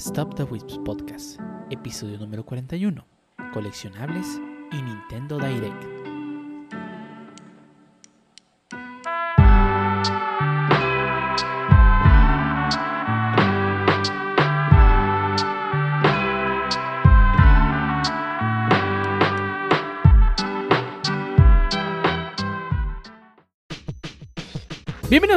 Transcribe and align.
Stop 0.00 0.34
the 0.34 0.44
Wisps 0.44 0.78
Podcast, 0.78 1.38
episodio 1.68 2.16
número 2.16 2.42
41, 2.42 3.04
coleccionables 3.52 4.26
y 4.72 4.80
Nintendo 4.80 5.38
Direct. 5.38 6.09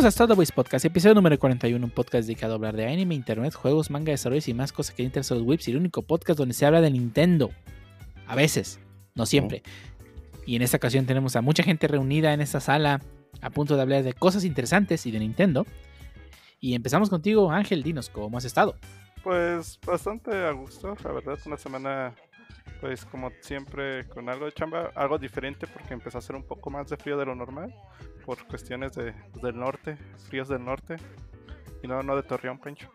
Bienvenidos 0.03 0.31
a 0.31 0.33
Wisps 0.33 0.51
Podcast, 0.51 0.83
episodio 0.83 1.15
número 1.15 1.39
41, 1.39 1.85
un 1.85 1.89
podcast 1.89 2.27
dedicado 2.27 2.51
a 2.51 2.55
hablar 2.57 2.75
de 2.75 2.85
anime, 2.91 3.15
internet, 3.15 3.53
juegos, 3.53 3.89
manga, 3.89 4.11
desarrollos 4.11 4.49
y 4.49 4.53
más 4.53 4.73
cosas 4.73 4.93
que 4.93 5.01
interesan 5.01 5.37
a 5.37 5.39
los 5.39 5.47
Wisps 5.47 5.69
y 5.69 5.71
el 5.71 5.77
único 5.77 6.01
podcast 6.01 6.37
donde 6.37 6.53
se 6.53 6.65
habla 6.65 6.81
de 6.81 6.91
Nintendo. 6.91 7.51
A 8.27 8.35
veces, 8.35 8.81
no 9.15 9.25
siempre. 9.25 9.63
Y 10.45 10.57
en 10.57 10.61
esta 10.61 10.75
ocasión 10.75 11.05
tenemos 11.05 11.37
a 11.37 11.41
mucha 11.41 11.63
gente 11.63 11.87
reunida 11.87 12.33
en 12.33 12.41
esta 12.41 12.59
sala 12.59 12.99
a 13.39 13.49
punto 13.51 13.77
de 13.77 13.81
hablar 13.81 14.03
de 14.03 14.11
cosas 14.11 14.43
interesantes 14.43 15.05
y 15.05 15.11
de 15.11 15.19
Nintendo. 15.19 15.65
Y 16.59 16.75
empezamos 16.75 17.09
contigo, 17.09 17.49
Ángel, 17.49 17.81
dinos, 17.81 18.09
¿cómo 18.09 18.37
has 18.37 18.43
estado? 18.43 18.75
Pues 19.23 19.79
bastante 19.87 20.35
a 20.35 20.51
gusto, 20.51 20.97
la 21.01 21.11
verdad, 21.13 21.39
una 21.45 21.55
semana, 21.55 22.13
pues 22.83 23.05
como 23.05 23.31
siempre, 23.39 24.05
con 24.09 24.27
algo 24.27 24.43
de 24.43 24.51
chamba, 24.51 24.91
algo 24.93 25.17
diferente 25.17 25.67
porque 25.67 25.93
empezó 25.93 26.17
a 26.17 26.19
hacer 26.19 26.35
un 26.35 26.43
poco 26.43 26.69
más 26.69 26.89
de 26.89 26.97
frío 26.97 27.17
de 27.17 27.25
lo 27.25 27.33
normal, 27.33 27.73
por 28.25 28.45
cuestiones 28.45 28.91
de, 28.91 29.13
del 29.41 29.57
norte, 29.57 29.95
fríos 30.27 30.49
del 30.49 30.65
norte, 30.65 30.97
y 31.81 31.87
no, 31.87 32.03
no 32.03 32.13
de 32.17 32.23
Torreón, 32.23 32.59
Pencho. 32.59 32.91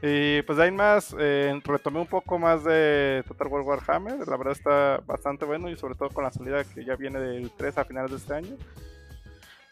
Y 0.00 0.42
pues 0.42 0.58
de 0.58 0.64
ahí 0.64 0.70
más, 0.70 1.12
eh, 1.18 1.60
retomé 1.64 1.98
un 1.98 2.06
poco 2.06 2.38
más 2.38 2.62
de 2.62 3.24
Total 3.26 3.48
War 3.48 3.62
Warhammer, 3.62 4.28
la 4.28 4.36
verdad 4.36 4.52
está 4.52 5.02
bastante 5.04 5.44
bueno 5.44 5.68
y 5.68 5.76
sobre 5.76 5.96
todo 5.96 6.10
con 6.10 6.22
la 6.22 6.30
salida 6.30 6.62
que 6.62 6.84
ya 6.84 6.94
viene 6.94 7.18
del 7.18 7.50
3 7.50 7.78
a 7.78 7.84
finales 7.84 8.12
de 8.12 8.18
este 8.18 8.32
año. 8.32 8.56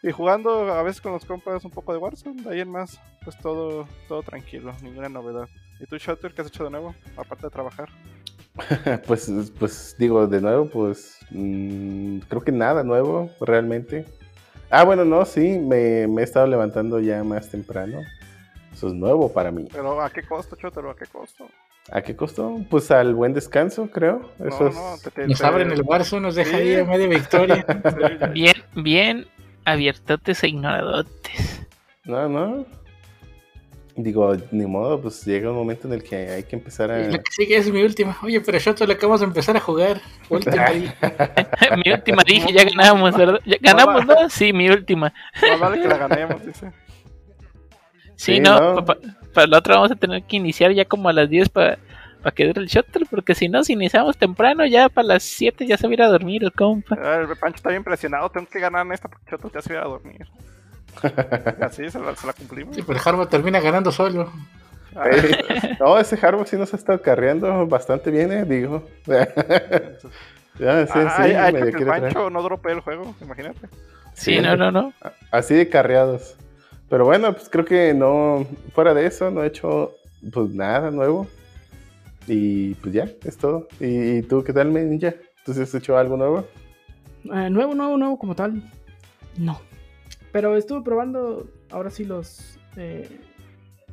Y 0.03 0.11
jugando 0.11 0.73
a 0.73 0.83
veces 0.83 0.99
con 0.99 1.13
los 1.13 1.23
compas 1.23 1.63
un 1.63 1.71
poco 1.71 1.93
de 1.93 1.99
Warzone, 1.99 2.43
de 2.43 2.49
ahí 2.49 2.59
en 2.59 2.71
más, 2.71 2.99
pues 3.23 3.37
todo, 3.37 3.87
todo 4.09 4.21
tranquilo, 4.21 4.73
ninguna 4.81 5.07
novedad. 5.07 5.47
¿Y 5.79 5.85
tú, 5.85 5.95
Shutter, 5.95 6.33
qué 6.33 6.41
has 6.41 6.47
hecho 6.49 6.65
de 6.65 6.71
nuevo, 6.71 6.93
aparte 7.15 7.47
de 7.47 7.51
trabajar? 7.51 7.87
pues, 9.07 9.31
pues 9.59 9.95
digo, 9.97 10.27
de 10.27 10.41
nuevo, 10.41 10.65
pues 10.67 11.17
mm, 11.31 12.19
creo 12.29 12.41
que 12.41 12.51
nada 12.51 12.83
nuevo, 12.83 13.29
realmente. 13.41 14.05
Ah, 14.69 14.83
bueno, 14.83 15.05
no, 15.05 15.25
sí, 15.25 15.59
me, 15.59 16.07
me 16.07 16.21
he 16.21 16.23
estado 16.23 16.47
levantando 16.47 16.99
ya 16.99 17.23
más 17.23 17.49
temprano. 17.49 17.99
Eso 18.73 18.87
es 18.87 18.93
nuevo 18.93 19.31
para 19.31 19.51
mí. 19.51 19.67
Pero 19.71 20.01
¿a 20.01 20.09
qué 20.09 20.23
costo, 20.23 20.55
Chotero? 20.55 20.89
¿A 20.91 20.95
qué 20.95 21.05
costo? 21.05 21.47
¿A 21.91 22.01
qué 22.01 22.15
costo? 22.15 22.57
Pues 22.69 22.89
al 22.91 23.13
buen 23.13 23.33
descanso, 23.33 23.89
creo. 23.91 24.29
Eso 24.39 24.65
no, 24.65 24.91
no, 24.91 24.97
te- 25.03 25.11
te- 25.11 25.27
Nos 25.27 25.39
te- 25.39 25.45
abren 25.45 25.71
el 25.71 25.81
Warzone, 25.83 26.21
nos 26.23 26.35
deja 26.35 26.49
Sí. 26.51 26.55
ahí 26.57 26.75
a 26.75 26.83
media 26.85 27.07
victoria. 27.07 27.65
Bien, 28.33 28.55
bien 28.75 29.27
abiertotes 29.65 30.43
e 30.43 30.47
ignoradotes. 30.49 31.61
No, 32.05 32.27
no. 32.27 32.65
Digo, 33.97 34.35
ni 34.51 34.65
modo, 34.65 35.01
pues 35.01 35.25
llega 35.25 35.49
un 35.49 35.55
momento 35.55 35.87
en 35.87 35.93
el 35.93 36.03
que 36.03 36.15
hay 36.29 36.43
que 36.43 36.57
empezar 36.57 36.91
a... 36.91 36.99
Y 37.01 37.11
La 37.11 37.17
que 37.19 37.31
sigue 37.31 37.55
es 37.55 37.71
mi 37.71 37.81
última. 37.81 38.17
Oye, 38.23 38.41
pero 38.41 38.59
Shoto 38.59 38.85
le 38.85 38.93
acabamos 38.93 39.21
de 39.21 39.27
empezar 39.27 39.55
a 39.55 39.59
jugar. 39.61 40.01
Última 40.27 40.65
mi 41.85 41.91
última 41.93 42.21
dije, 42.25 42.51
ya 42.51 42.65
ganamos, 42.65 43.15
¿verdad? 43.15 43.39
¿Ya 43.45 43.55
ganamos, 43.61 44.05
no? 44.05 44.29
Sí, 44.29 44.51
mi 44.51 44.69
última. 44.69 45.13
Más 45.41 45.59
vale 45.59 45.81
que 45.81 45.87
la 45.87 45.97
ganemos, 45.97 46.45
dice. 46.45 46.71
Sí, 48.17 48.35
Sí, 48.35 48.39
no, 48.41 48.75
no. 48.75 48.85
pa- 48.85 48.95
pa- 48.95 49.01
para 49.33 49.47
la 49.47 49.57
otra 49.59 49.75
vamos 49.75 49.91
a 49.91 49.95
tener 49.95 50.23
que 50.23 50.35
iniciar 50.37 50.71
ya 50.73 50.83
como 50.85 51.07
a 51.09 51.13
las 51.13 51.29
10 51.29 51.49
para 51.49 51.77
que 52.33 52.47
dure 52.47 52.61
el 52.61 52.67
shuttle, 52.67 53.05
porque 53.09 53.33
si 53.35 53.47
no, 53.49 53.63
si 53.63 53.73
iniciamos 53.73 54.17
temprano, 54.17 54.65
ya 54.65 54.89
para 54.89 55.07
las 55.07 55.23
7 55.23 55.65
ya 55.67 55.77
se 55.77 55.87
va 55.87 55.91
a 55.91 55.93
ir 55.93 56.01
a 56.01 56.07
dormir 56.07 56.43
el 56.43 56.51
compa. 56.51 56.95
El 56.95 57.27
Pancho 57.37 57.57
está 57.57 57.69
bien 57.69 57.83
presionado, 57.83 58.29
tengo 58.29 58.47
que 58.47 58.59
ganar 58.59 58.85
en 58.85 58.91
esta 58.93 59.07
porque 59.07 59.25
Choto 59.29 59.49
ya 59.53 59.61
se 59.61 59.71
iba 59.73 59.81
a 59.83 59.87
dormir. 59.87 60.25
Así 61.61 61.89
se 61.89 61.99
la, 61.99 62.15
se 62.15 62.27
la 62.27 62.33
cumplimos. 62.33 62.75
Sí, 62.75 62.83
pero 62.85 62.99
Harvard 63.03 63.27
termina 63.29 63.59
ganando 63.59 63.91
solo. 63.91 64.31
Ah, 64.95 65.09
Eh, 65.11 65.75
no, 65.79 65.97
ese 65.99 66.17
Harbaugh 66.25 66.45
sí 66.45 66.55
nos 66.55 66.73
ha 66.73 66.77
estado 66.77 67.01
carreando 67.01 67.67
bastante 67.67 68.11
bien, 68.11 68.31
eh, 68.31 68.45
digo. 68.45 68.87
ya, 69.07 70.87
sí, 70.87 70.93
sí, 70.93 70.99
ah, 70.99 71.15
ha 71.17 71.49
hecho 71.49 71.57
medio 71.59 71.71
que 71.77 71.83
el. 71.83 71.89
Pancho 71.89 72.29
no 72.29 72.41
dropee 72.41 72.73
el 72.73 72.79
juego, 72.79 73.13
imagínate. 73.21 73.67
Sí, 74.13 74.39
no, 74.39 74.55
no, 74.55 74.71
no. 74.71 74.93
Así 75.31 75.53
de 75.53 75.67
carreados. 75.67 76.37
Pero 76.89 77.03
bueno, 77.03 77.33
pues 77.33 77.49
creo 77.49 77.65
que 77.65 77.93
no, 77.93 78.45
fuera 78.73 78.93
de 78.93 79.05
eso, 79.07 79.31
no 79.31 79.43
he 79.43 79.47
hecho 79.47 79.93
pues 80.31 80.51
nada 80.51 80.91
nuevo. 80.91 81.27
Y 82.27 82.73
pues 82.75 82.93
ya, 82.93 83.07
es 83.23 83.37
todo. 83.37 83.67
¿Y, 83.79 84.17
y 84.17 84.21
tú 84.21 84.43
qué 84.43 84.53
tal, 84.53 84.73
Ninja? 84.73 85.13
¿Tú 85.45 85.53
sí 85.53 85.61
has 85.61 85.75
hecho 85.75 85.97
algo 85.97 86.15
nuevo? 86.17 86.47
Eh, 87.25 87.49
nuevo, 87.49 87.75
nuevo, 87.75 87.97
nuevo 87.97 88.17
como 88.17 88.33
tal. 88.35 88.61
No. 89.37 89.59
Pero 90.35 90.57
estuve 90.57 90.81
probando 90.81 91.47
ahora 91.71 91.89
sí 91.89 92.03
los 92.03 92.59
eh, 92.75 93.21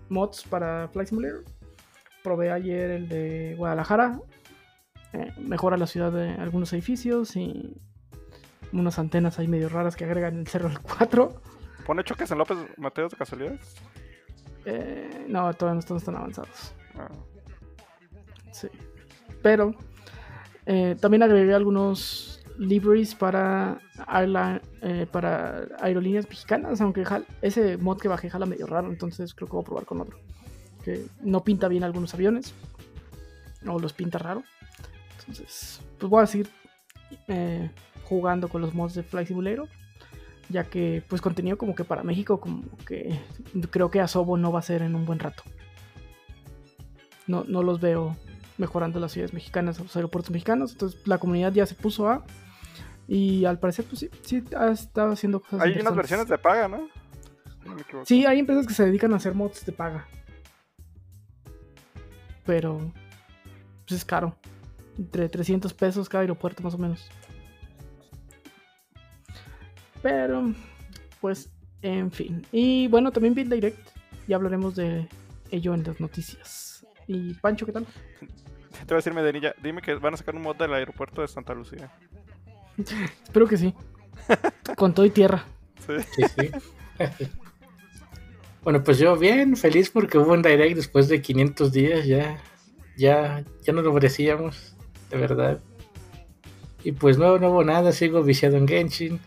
mods 0.08 0.42
para 0.42 0.88
Flight 0.88 1.10
Simulator. 1.10 1.44
Probé 2.24 2.50
ayer 2.50 2.90
el 2.90 3.08
de 3.08 3.54
Guadalajara. 3.56 4.18
Eh, 5.12 5.32
mejora 5.38 5.76
la 5.76 5.86
ciudad 5.86 6.10
de 6.10 6.30
algunos 6.30 6.72
edificios 6.72 7.36
y 7.36 7.80
unas 8.72 8.98
antenas 8.98 9.38
ahí 9.38 9.46
medio 9.46 9.68
raras 9.68 9.94
que 9.94 10.04
agregan 10.04 10.40
el 10.40 10.48
Cerro 10.48 10.68
del 10.68 10.80
4. 10.80 11.32
¿Pone 11.86 12.02
choques 12.02 12.28
en 12.32 12.38
López 12.38 12.58
Mateos 12.76 13.12
de 13.12 13.18
casualidad? 13.18 13.54
Eh, 14.64 15.26
no, 15.28 15.54
todavía 15.54 15.74
no 15.74 15.78
están 15.78 16.00
tan 16.00 16.16
avanzados. 16.16 16.74
Ah, 16.96 17.06
Sí. 18.50 18.66
Pero 19.42 19.76
eh, 20.66 20.96
también 21.00 21.22
agregué 21.22 21.54
algunos 21.54 22.41
liveries 22.62 23.14
para, 23.14 23.80
eh, 24.82 25.06
para 25.10 25.66
aerolíneas 25.80 26.28
mexicanas, 26.28 26.80
aunque 26.80 27.04
jal- 27.04 27.26
ese 27.42 27.76
mod 27.76 27.98
que 27.98 28.08
bajé 28.08 28.30
jala 28.30 28.46
medio 28.46 28.66
raro, 28.66 28.88
entonces 28.88 29.34
creo 29.34 29.48
que 29.48 29.52
voy 29.52 29.62
a 29.62 29.66
probar 29.66 29.84
con 29.84 30.00
otro. 30.00 30.18
Que 30.84 31.04
no 31.22 31.42
pinta 31.44 31.68
bien 31.68 31.84
algunos 31.84 32.14
aviones, 32.14 32.54
o 33.66 33.78
los 33.78 33.92
pinta 33.92 34.18
raro. 34.18 34.42
Entonces, 35.18 35.80
pues 35.98 36.10
voy 36.10 36.22
a 36.22 36.26
seguir 36.26 36.48
eh, 37.28 37.70
jugando 38.04 38.48
con 38.48 38.60
los 38.60 38.74
mods 38.74 38.94
de 38.94 39.02
Flight 39.02 39.28
Simulator. 39.28 39.68
Ya 40.48 40.64
que, 40.64 41.02
pues, 41.08 41.22
contenido 41.22 41.56
como 41.56 41.74
que 41.74 41.84
para 41.84 42.02
México, 42.02 42.38
como 42.40 42.64
que 42.86 43.18
creo 43.70 43.90
que 43.90 44.00
Asobo 44.00 44.36
no 44.36 44.52
va 44.52 44.58
a 44.58 44.62
ser 44.62 44.82
en 44.82 44.94
un 44.94 45.06
buen 45.06 45.18
rato. 45.18 45.42
No, 47.26 47.44
no 47.44 47.62
los 47.62 47.80
veo 47.80 48.16
mejorando 48.58 49.00
las 49.00 49.12
ciudades 49.12 49.32
mexicanas, 49.32 49.78
los 49.78 49.96
aeropuertos 49.96 50.30
mexicanos. 50.30 50.72
Entonces 50.72 51.06
la 51.06 51.18
comunidad 51.18 51.52
ya 51.52 51.64
se 51.64 51.74
puso 51.74 52.08
a. 52.08 52.24
Y 53.12 53.44
al 53.44 53.58
parecer, 53.58 53.84
pues 53.84 53.98
sí, 53.98 54.10
sí 54.22 54.42
ha 54.56 54.70
estado 54.70 55.12
haciendo 55.12 55.40
cosas. 55.40 55.60
Hay 55.60 55.78
unas 55.78 55.94
versiones 55.94 56.28
de 56.28 56.38
paga, 56.38 56.66
¿no? 56.66 56.88
No 57.62 57.74
me 57.74 57.82
equivoco. 57.82 58.06
Sí, 58.06 58.24
hay 58.24 58.38
empresas 58.38 58.66
que 58.66 58.72
se 58.72 58.86
dedican 58.86 59.12
a 59.12 59.16
hacer 59.16 59.34
mods 59.34 59.66
de 59.66 59.72
paga. 59.72 60.08
Pero. 62.46 62.90
Pues 63.86 64.00
es 64.00 64.04
caro. 64.06 64.34
Entre 64.96 65.28
300 65.28 65.74
pesos 65.74 66.08
cada 66.08 66.22
aeropuerto, 66.22 66.62
más 66.62 66.72
o 66.72 66.78
menos. 66.78 67.10
Pero. 70.00 70.54
Pues, 71.20 71.52
en 71.82 72.10
fin. 72.10 72.46
Y 72.50 72.88
bueno, 72.88 73.12
también 73.12 73.38
el 73.38 73.50
Direct. 73.50 73.90
Ya 74.26 74.36
hablaremos 74.36 74.74
de 74.74 75.06
ello 75.50 75.74
en 75.74 75.84
las 75.84 76.00
noticias. 76.00 76.86
Y 77.06 77.34
Pancho, 77.34 77.66
¿qué 77.66 77.72
tal? 77.72 77.86
Te 78.70 78.86
voy 78.86 78.94
a 78.94 78.96
decir, 78.96 79.12
Medenilla, 79.12 79.54
dime 79.62 79.82
que 79.82 79.96
van 79.96 80.14
a 80.14 80.16
sacar 80.16 80.34
un 80.34 80.40
mod 80.40 80.56
del 80.56 80.72
aeropuerto 80.72 81.20
de 81.20 81.28
Santa 81.28 81.52
Lucía. 81.52 81.92
Espero 82.78 83.46
que 83.46 83.56
sí. 83.56 83.74
Con 84.76 84.94
todo 84.94 85.04
y 85.06 85.10
tierra. 85.10 85.44
Sí. 85.86 85.92
Sí, 86.16 86.22
sí. 86.36 86.50
bueno, 88.62 88.82
pues 88.84 88.98
yo 88.98 89.16
bien, 89.16 89.56
feliz 89.56 89.90
porque 89.90 90.18
hubo 90.18 90.32
un 90.32 90.42
direct 90.42 90.76
después 90.76 91.08
de 91.08 91.20
500 91.20 91.72
días. 91.72 92.06
Ya, 92.06 92.40
ya, 92.96 93.44
ya 93.62 93.72
no 93.72 93.82
lo 93.82 93.92
merecíamos, 93.92 94.76
de 95.10 95.16
verdad. 95.16 95.60
Y 96.84 96.92
pues 96.92 97.18
no, 97.18 97.38
no 97.38 97.50
hubo 97.50 97.64
nada, 97.64 97.92
sigo 97.92 98.22
viciado 98.22 98.56
en 98.56 98.66
Genshin. 98.68 99.20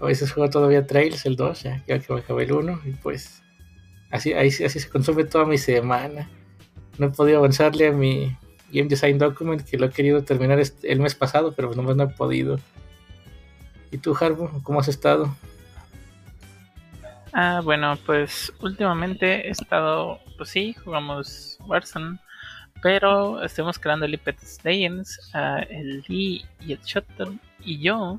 A 0.00 0.06
veces 0.06 0.32
juego 0.32 0.50
todavía 0.50 0.86
Trails, 0.86 1.24
el 1.26 1.36
2, 1.36 1.62
ya, 1.62 1.82
ya 1.86 1.98
que 1.98 2.12
me 2.12 2.20
acabé 2.20 2.44
el 2.44 2.52
1. 2.52 2.80
Y 2.84 2.90
pues 2.92 3.42
así, 4.10 4.32
ahí, 4.34 4.50
sí- 4.50 4.64
así 4.64 4.78
se 4.80 4.88
consume 4.90 5.24
toda 5.24 5.46
mi 5.46 5.56
semana. 5.58 6.28
No 6.98 7.06
he 7.06 7.10
podido 7.10 7.38
avanzarle 7.38 7.88
a 7.88 7.92
mi 7.92 8.36
Game 8.72 8.88
Design 8.88 9.18
Document, 9.18 9.62
que 9.62 9.78
lo 9.78 9.86
he 9.86 9.90
querido 9.90 10.22
terminar 10.24 10.60
el 10.82 11.00
mes 11.00 11.14
pasado, 11.14 11.52
pero 11.52 11.74
nomás 11.74 11.96
no 11.96 12.04
he 12.04 12.08
podido. 12.08 12.58
¿Y 13.90 13.98
tú, 13.98 14.16
Harbo, 14.18 14.50
cómo 14.62 14.80
has 14.80 14.88
estado? 14.88 15.34
Ah, 17.32 17.60
bueno, 17.62 17.98
pues 18.06 18.52
últimamente 18.60 19.46
he 19.46 19.50
estado, 19.50 20.18
pues 20.36 20.48
sí, 20.48 20.72
jugamos 20.72 21.58
Warzone, 21.66 22.18
pero 22.82 23.42
estuvimos 23.42 23.78
creando 23.78 24.06
el 24.06 24.14
Ipet 24.14 24.38
Legends, 24.64 25.30
ah, 25.34 25.60
el 25.68 26.02
Lee 26.08 26.44
y 26.60 26.72
el 26.72 26.80
Shotgun 26.80 27.38
y 27.60 27.78
yo 27.78 28.18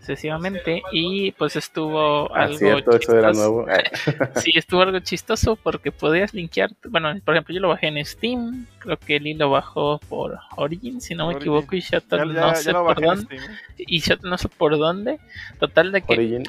sucesivamente 0.00 0.82
y 0.92 1.32
pues 1.32 1.56
estuvo 1.56 2.34
Ah, 2.34 2.42
algo 2.44 2.58
cierto, 2.58 2.96
eso 2.96 3.16
era 3.16 3.30
chistoso. 3.30 3.50
nuevo. 3.50 3.66
Sí, 4.36 4.52
estuvo 4.54 4.82
algo 4.82 4.98
chistoso 5.00 5.56
porque 5.56 5.92
podías 5.92 6.34
linkear, 6.34 6.70
bueno, 6.88 7.14
por 7.24 7.34
ejemplo, 7.34 7.54
yo 7.54 7.60
lo 7.60 7.68
bajé 7.68 7.86
en 7.88 8.04
Steam, 8.04 8.66
creo 8.78 8.96
que 8.98 9.20
Lee 9.20 9.34
lo 9.34 9.50
bajó 9.50 9.98
por 10.08 10.38
Origin, 10.56 11.00
si 11.00 11.14
no 11.14 11.24
me 11.28 11.34
Origin. 11.34 11.42
equivoco, 11.42 11.76
y 11.76 11.80
Shuttle 11.80 12.18
Ya, 12.18 12.24
no 12.24 12.34
ya, 12.34 12.54
sé 12.56 12.72
por 12.72 13.00
dónde, 13.00 13.38
y 13.78 14.00
Shuttle 14.00 14.30
no 14.30 14.38
sé 14.38 14.48
por 14.48 14.76
dónde, 14.78 15.18
total 15.60 15.92
de 15.92 16.02
que 16.02 16.12
Origin. 16.14 16.44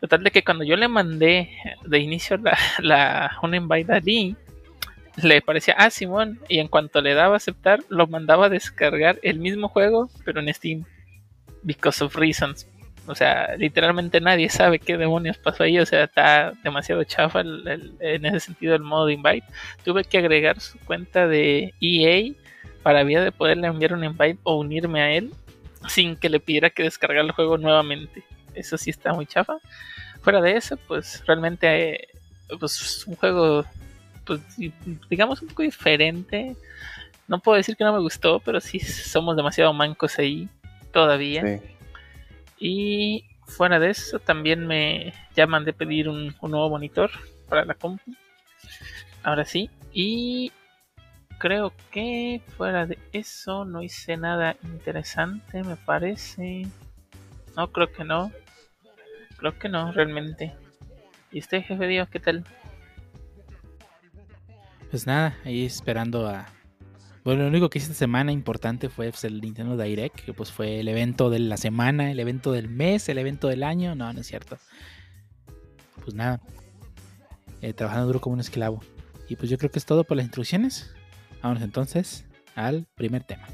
Total 0.00 0.22
de 0.22 0.30
que 0.30 0.44
cuando 0.44 0.64
yo 0.64 0.76
le 0.76 0.86
mandé 0.88 1.50
de 1.84 1.98
inicio 1.98 2.36
la, 2.36 2.58
la 2.80 3.38
una 3.42 3.56
invite 3.56 3.92
a 3.92 4.00
Lee, 4.00 4.36
le 5.22 5.40
parecía, 5.42 5.74
ah, 5.78 5.90
Simón, 5.90 6.40
y 6.48 6.58
en 6.58 6.68
cuanto 6.68 7.00
le 7.00 7.14
daba 7.14 7.34
a 7.34 7.36
aceptar, 7.36 7.80
lo 7.88 8.06
mandaba 8.06 8.46
a 8.46 8.48
descargar 8.50 9.18
el 9.22 9.38
mismo 9.38 9.68
juego, 9.68 10.10
pero 10.24 10.40
en 10.40 10.52
Steam. 10.52 10.84
Because 11.64 12.04
of 12.04 12.14
reasons. 12.16 12.66
O 13.06 13.14
sea, 13.14 13.54
literalmente 13.58 14.20
nadie 14.20 14.48
sabe 14.48 14.78
qué 14.78 14.96
demonios 14.96 15.36
pasó 15.36 15.64
ahí. 15.64 15.78
O 15.78 15.84
sea, 15.86 16.04
está 16.04 16.52
demasiado 16.62 17.04
chafa 17.04 17.40
el- 17.40 17.94
en 18.00 18.24
ese 18.26 18.40
sentido 18.40 18.74
el 18.74 18.82
modo 18.82 19.10
invite. 19.10 19.44
Tuve 19.84 20.04
que 20.04 20.18
agregar 20.18 20.60
su 20.60 20.78
cuenta 20.78 21.26
de 21.26 21.74
EA 21.80 22.32
para 22.82 23.02
vía 23.02 23.20
de 23.22 23.32
poderle 23.32 23.66
enviar 23.66 23.92
un 23.94 24.04
invite 24.04 24.38
o 24.44 24.56
unirme 24.58 25.02
a 25.02 25.10
él 25.12 25.32
sin 25.88 26.16
que 26.16 26.30
le 26.30 26.40
pidiera 26.40 26.70
que 26.70 26.82
descargara 26.82 27.24
el 27.24 27.32
juego 27.32 27.58
nuevamente. 27.58 28.22
Eso 28.54 28.78
sí 28.78 28.88
está 28.90 29.12
muy 29.12 29.26
chafa. 29.26 29.56
Fuera 30.22 30.40
de 30.40 30.56
eso, 30.56 30.78
pues 30.88 31.22
realmente 31.26 31.96
eh, 31.96 32.08
pues, 32.58 32.80
es 32.80 33.06
un 33.06 33.16
juego, 33.16 33.64
pues 34.24 34.40
di- 34.56 34.72
digamos 35.10 35.42
un 35.42 35.48
poco 35.48 35.62
diferente. 35.62 36.56
No 37.28 37.38
puedo 37.38 37.56
decir 37.56 37.76
que 37.76 37.84
no 37.84 37.92
me 37.92 38.00
gustó, 38.00 38.40
pero 38.40 38.60
sí 38.60 38.78
somos 38.80 39.36
demasiado 39.36 39.72
mancos 39.74 40.18
ahí 40.18 40.48
todavía. 40.94 41.42
Sí. 41.42 41.76
Y 42.58 43.24
fuera 43.46 43.78
de 43.78 43.90
eso, 43.90 44.18
también 44.20 44.66
me 44.66 45.12
ya 45.36 45.46
mandé 45.46 45.74
pedir 45.74 46.08
un, 46.08 46.34
un 46.40 46.50
nuevo 46.50 46.70
monitor 46.70 47.10
para 47.50 47.66
la 47.66 47.74
compu. 47.74 48.14
Ahora 49.22 49.44
sí. 49.44 49.68
Y 49.92 50.52
creo 51.38 51.72
que 51.90 52.40
fuera 52.56 52.86
de 52.86 52.98
eso 53.12 53.64
no 53.64 53.82
hice 53.82 54.16
nada 54.16 54.56
interesante, 54.62 55.62
me 55.62 55.76
parece. 55.76 56.66
No, 57.56 57.70
creo 57.70 57.92
que 57.92 58.04
no. 58.04 58.32
Creo 59.36 59.58
que 59.58 59.68
no, 59.68 59.92
realmente. 59.92 60.54
¿Y 61.32 61.40
usted, 61.40 61.62
jefe 61.62 61.86
Dios, 61.86 62.08
qué 62.08 62.20
tal? 62.20 62.44
Pues 64.90 65.06
nada, 65.06 65.36
ahí 65.44 65.66
esperando 65.66 66.28
a. 66.28 66.46
Bueno, 67.24 67.42
lo 67.42 67.48
único 67.48 67.70
que 67.70 67.78
hice 67.78 67.86
esta 67.86 67.98
semana 67.98 68.32
importante 68.32 68.90
fue 68.90 69.08
pues, 69.10 69.24
el 69.24 69.40
Nintendo 69.40 69.82
Direct, 69.82 70.20
que 70.20 70.34
pues 70.34 70.52
fue 70.52 70.80
el 70.80 70.88
evento 70.88 71.30
de 71.30 71.38
la 71.38 71.56
semana, 71.56 72.10
el 72.10 72.20
evento 72.20 72.52
del 72.52 72.68
mes, 72.68 73.08
el 73.08 73.16
evento 73.16 73.48
del 73.48 73.62
año. 73.62 73.94
No, 73.94 74.12
no 74.12 74.20
es 74.20 74.26
cierto. 74.26 74.58
Pues 76.02 76.14
nada. 76.14 76.40
eh, 77.62 77.72
trabajando 77.72 78.08
duro 78.08 78.20
como 78.20 78.34
un 78.34 78.40
esclavo. 78.40 78.80
Y 79.26 79.36
pues 79.36 79.48
yo 79.48 79.56
creo 79.56 79.70
que 79.70 79.78
es 79.78 79.86
todo 79.86 80.04
por 80.04 80.18
las 80.18 80.24
instrucciones. 80.24 80.92
Vámonos 81.42 81.62
entonces 81.62 82.26
al 82.54 82.86
primer 82.94 83.24
tema. 83.24 83.46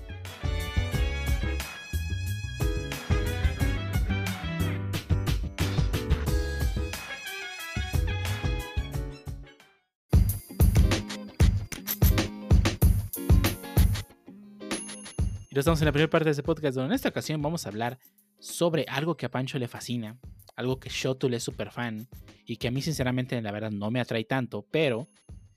Ya 15.60 15.62
estamos 15.62 15.80
en 15.82 15.86
la 15.86 15.92
primera 15.92 16.10
parte 16.10 16.24
de 16.26 16.30
este 16.30 16.42
podcast, 16.42 16.74
donde 16.76 16.88
en 16.88 16.94
esta 16.94 17.10
ocasión 17.10 17.42
vamos 17.42 17.66
a 17.66 17.68
hablar 17.68 17.98
sobre 18.38 18.86
algo 18.88 19.16
que 19.16 19.26
a 19.26 19.30
Pancho 19.30 19.58
le 19.58 19.68
fascina, 19.68 20.18
algo 20.56 20.80
que 20.80 20.88
Shotul 20.88 21.34
es 21.34 21.42
súper 21.42 21.70
fan 21.70 22.08
y 22.46 22.56
que 22.56 22.68
a 22.68 22.70
mí 22.70 22.80
sinceramente 22.80 23.40
la 23.42 23.52
verdad 23.52 23.70
no 23.70 23.90
me 23.90 24.00
atrae 24.00 24.24
tanto, 24.24 24.66
pero 24.70 25.08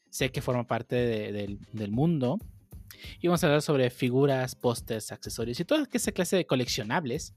sé 0.10 0.30
que 0.32 0.42
forma 0.42 0.66
parte 0.68 0.96
de- 0.96 1.32
del, 1.32 1.60
del 1.72 1.92
mundo. 1.92 2.38
Y 3.22 3.28
vamos 3.28 3.44
a 3.44 3.48
hablar 3.48 3.62
sobre 3.62 3.90
figuras, 3.90 4.56
pósters, 4.56 5.12
accesorios 5.12 5.60
y 5.60 5.66
toda 5.66 5.88
esa 5.92 6.12
clase 6.12 6.36
de 6.36 6.46
coleccionables 6.46 7.34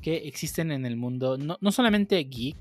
que 0.00 0.16
existen 0.28 0.72
en 0.72 0.86
el 0.86 0.96
mundo, 0.96 1.36
no, 1.36 1.58
no 1.60 1.72
solamente 1.72 2.16
geek 2.24 2.56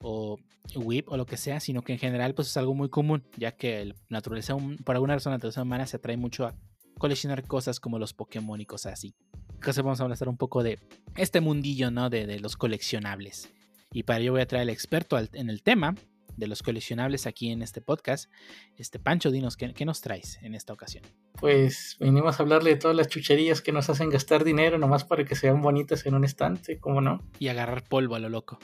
o 0.00 0.38
whip 0.76 1.08
o 1.10 1.16
lo 1.16 1.26
que 1.26 1.36
sea, 1.36 1.58
sino 1.60 1.82
que 1.82 1.92
en 1.94 1.98
general 1.98 2.34
pues 2.34 2.48
es 2.48 2.56
algo 2.56 2.74
muy 2.74 2.88
común, 2.90 3.24
ya 3.36 3.52
que 3.52 3.80
el 3.82 3.94
naturaleza, 4.08 4.56
por 4.84 4.94
alguna 4.94 5.14
razón 5.14 5.32
la 5.32 5.36
naturaleza 5.38 5.62
humana 5.62 5.86
se 5.86 5.96
atrae 5.96 6.16
mucho 6.16 6.46
a 6.46 6.54
coleccionar 6.98 7.46
cosas 7.46 7.80
como 7.80 7.98
los 7.98 8.12
Pokémon 8.14 8.60
y 8.60 8.66
cosas 8.66 8.94
así. 8.94 9.14
Entonces 9.54 9.82
vamos 9.82 10.00
a 10.00 10.04
hablar 10.04 10.28
un 10.28 10.36
poco 10.36 10.62
de 10.62 10.78
este 11.16 11.40
mundillo, 11.40 11.90
¿no? 11.90 12.10
De, 12.10 12.26
de 12.26 12.40
los 12.40 12.56
coleccionables. 12.56 13.50
Y 13.92 14.02
para 14.02 14.18
ello 14.20 14.32
voy 14.32 14.40
a 14.42 14.46
traer 14.46 14.62
al 14.62 14.70
experto 14.70 15.16
al- 15.16 15.30
en 15.32 15.48
el 15.50 15.62
tema 15.62 15.94
de 16.36 16.48
los 16.48 16.62
coleccionables 16.64 17.26
aquí 17.28 17.50
en 17.50 17.62
este 17.62 17.80
podcast. 17.80 18.28
Este 18.76 18.98
Pancho, 18.98 19.30
dinos, 19.30 19.56
¿qué, 19.56 19.72
qué 19.72 19.84
nos 19.84 20.00
traes 20.00 20.38
en 20.42 20.54
esta 20.54 20.72
ocasión? 20.72 21.04
Pues 21.40 21.96
venimos 22.00 22.38
a 22.38 22.42
hablarle 22.42 22.70
de 22.70 22.76
todas 22.76 22.96
las 22.96 23.06
chucherías 23.08 23.60
que 23.60 23.70
nos 23.72 23.88
hacen 23.88 24.10
gastar 24.10 24.42
dinero 24.42 24.76
nomás 24.78 25.04
para 25.04 25.24
que 25.24 25.36
sean 25.36 25.60
bonitas 25.62 26.04
en 26.06 26.14
un 26.14 26.24
estante, 26.24 26.78
¿cómo 26.80 27.00
no? 27.00 27.20
Y 27.38 27.48
agarrar 27.48 27.84
polvo 27.84 28.16
a 28.16 28.18
lo 28.18 28.28
loco. 28.28 28.58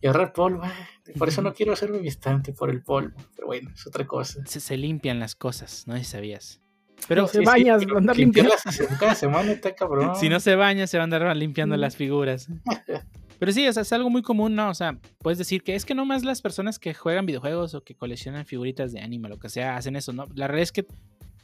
Y 0.00 0.08
ahorrar 0.08 0.32
polvo, 0.32 0.60
ah, 0.64 0.88
por 1.16 1.28
eso 1.28 1.40
no 1.40 1.54
quiero 1.54 1.72
hacerme 1.72 1.98
mi 2.00 2.08
estante 2.08 2.52
por 2.52 2.68
el 2.68 2.82
polvo, 2.82 3.16
pero 3.36 3.46
bueno, 3.46 3.70
es 3.72 3.86
otra 3.86 4.06
cosa. 4.06 4.44
Se, 4.44 4.60
se 4.60 4.76
limpian 4.76 5.18
las 5.18 5.34
cosas, 5.34 5.86
no 5.86 5.94
sé 5.96 6.00
si 6.00 6.10
sabías. 6.10 6.60
Pero 7.06 7.26
Pero 7.26 7.28
se 7.28 7.38
sí, 7.40 7.44
bañas, 7.44 7.84
pero 7.84 7.98
andar 7.98 8.16
limpiando. 8.16 8.54
Limpiarlas 8.54 8.98
cada 8.98 9.14
semana 9.14 9.52
está 9.52 9.74
cabrón. 9.74 10.16
si 10.16 10.28
no 10.28 10.40
se 10.40 10.54
baña, 10.56 10.86
se 10.86 10.96
va 10.96 11.02
a 11.02 11.04
andar 11.04 11.36
limpiando 11.36 11.76
las 11.76 11.96
figuras. 11.96 12.48
Pero 13.38 13.52
sí, 13.52 13.66
o 13.66 13.72
sea, 13.72 13.82
es 13.82 13.92
algo 13.92 14.10
muy 14.10 14.22
común, 14.22 14.54
¿no? 14.54 14.70
O 14.70 14.74
sea, 14.74 14.98
puedes 15.18 15.38
decir 15.38 15.62
que 15.62 15.74
es 15.74 15.84
que 15.84 15.94
no 15.94 16.06
más 16.06 16.24
las 16.24 16.40
personas 16.40 16.78
que 16.78 16.94
juegan 16.94 17.26
videojuegos 17.26 17.74
o 17.74 17.82
que 17.82 17.94
coleccionan 17.94 18.46
figuritas 18.46 18.92
de 18.92 19.00
anime, 19.00 19.28
lo 19.28 19.38
que 19.38 19.48
sea, 19.48 19.76
hacen 19.76 19.96
eso, 19.96 20.12
¿no? 20.12 20.26
La 20.34 20.46
realidad 20.46 20.62
es 20.62 20.72
que 20.72 20.86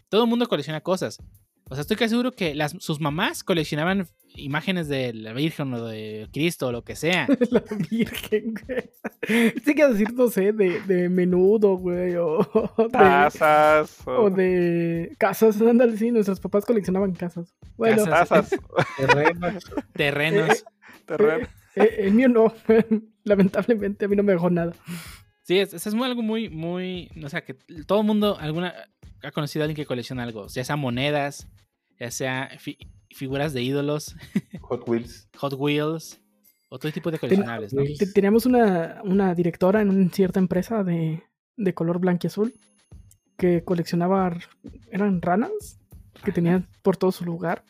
todo 0.08 0.24
el 0.24 0.30
mundo 0.30 0.48
colecciona 0.48 0.80
cosas. 0.80 1.18
O 1.70 1.74
sea, 1.76 1.82
estoy 1.82 1.96
casi 1.96 2.10
seguro 2.10 2.32
que 2.32 2.54
las, 2.54 2.72
sus 2.80 3.00
mamás 3.00 3.44
coleccionaban 3.44 4.06
imágenes 4.34 4.88
de 4.88 5.12
la 5.12 5.32
Virgen 5.32 5.72
o 5.72 5.86
de 5.86 6.28
Cristo 6.32 6.66
o 6.66 6.72
lo 6.72 6.82
que 6.82 6.96
sea. 6.96 7.26
La 7.50 7.62
Virgen, 7.90 8.54
güey. 8.66 8.90
Sí 9.64 9.74
que 9.74 9.86
decir, 9.88 10.12
no 10.14 10.28
sé, 10.28 10.52
de, 10.52 10.80
de 10.82 11.08
menudo, 11.08 11.76
güey, 11.76 12.16
o, 12.16 12.38
o 12.38 12.82
de, 12.84 12.88
Tazas. 12.90 14.06
o- 14.06 14.22
o 14.24 14.30
de 14.30 15.14
casas. 15.18 15.60
Ándale, 15.60 15.96
sí, 15.96 16.10
nuestros 16.10 16.40
papás 16.40 16.64
coleccionaban 16.64 17.12
casas. 17.14 17.54
Bueno, 17.76 18.04
Casas. 18.04 18.50
Tazas. 18.50 18.60
Terrenos. 18.96 19.64
Terrenos. 19.94 20.64
terreno. 21.06 21.46
eh, 21.76 21.94
el 21.98 22.12
mío 22.14 22.28
no. 22.28 22.52
Lamentablemente 23.24 24.04
a 24.06 24.08
mí 24.08 24.16
no 24.16 24.22
me 24.22 24.32
dejó 24.32 24.50
nada. 24.50 24.72
Sí, 25.42 25.58
es, 25.58 25.74
es 25.74 25.94
muy, 25.94 26.06
algo 26.08 26.22
muy, 26.22 26.48
muy. 26.48 27.10
O 27.24 27.28
sea, 27.28 27.44
que 27.44 27.54
todo 27.86 28.00
el 28.00 28.06
mundo 28.06 28.38
alguna, 28.40 28.74
ha 29.22 29.30
conocido 29.32 29.62
a 29.62 29.64
alguien 29.64 29.76
que 29.76 29.86
colecciona 29.86 30.22
algo. 30.22 30.46
Ya 30.48 30.64
sea 30.64 30.76
monedas, 30.76 31.48
ya 31.98 32.10
sea 32.10 32.50
fi- 32.58 32.78
figuras 33.10 33.52
de 33.52 33.62
ídolos, 33.62 34.16
Hot 34.62 34.88
Wheels. 34.88 35.28
Hot 35.38 35.54
Wheels, 35.56 36.20
otro 36.68 36.90
tipo 36.92 37.10
de 37.10 37.18
coleccionables, 37.18 37.72
¿no? 37.74 37.82
Te- 37.98 38.06
Teníamos 38.12 38.46
una, 38.46 39.00
una 39.04 39.34
directora 39.34 39.80
en 39.82 39.90
una 39.90 40.08
cierta 40.10 40.38
empresa 40.38 40.84
de, 40.84 41.22
de 41.56 41.74
color 41.74 41.98
blanquiazul 41.98 42.54
que 43.36 43.64
coleccionaba, 43.64 44.36
eran 44.90 45.22
ranas 45.22 45.50
que 46.24 46.30
tenían 46.32 46.66
por 46.82 46.96
todo 46.96 47.10
su 47.12 47.24
lugar. 47.24 47.62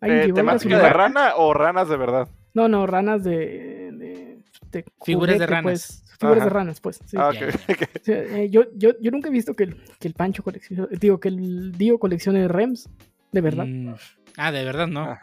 Alguien 0.00 0.30
Eh, 0.30 0.32
¿Temática 0.32 0.78
de 0.78 0.90
rana 0.90 1.32
o 1.36 1.54
ranas 1.54 1.88
de 1.88 1.96
verdad? 1.96 2.28
No, 2.54 2.68
no, 2.68 2.86
ranas 2.86 3.24
de. 3.24 3.79
De 4.72 4.84
Figuras 5.04 5.38
de 5.38 5.46
juguete, 5.46 5.46
ranas. 5.46 5.62
Pues, 5.62 6.04
figuras 6.18 6.44
de 6.44 6.50
ranas, 6.50 6.80
pues. 6.80 7.00
sí. 7.06 7.16
Ah. 7.18 7.28
O 7.30 7.32
sea, 8.02 8.22
eh, 8.22 8.48
yo, 8.50 8.64
yo, 8.74 8.90
yo 9.00 9.10
nunca 9.10 9.28
he 9.28 9.32
visto 9.32 9.54
que 9.54 9.64
el, 9.64 9.76
que 9.98 10.08
el 10.08 10.14
Pancho 10.14 10.42
coleccione. 10.42 10.86
Digo, 10.98 11.18
que 11.20 11.28
el 11.28 11.72
Dio 11.72 11.98
coleccione 11.98 12.46
Rems. 12.48 12.88
De 13.32 13.40
verdad. 13.40 13.66
Mm, 13.66 13.94
Ah, 14.36 14.52
de 14.52 14.64
verdad, 14.64 14.86
no. 14.86 15.18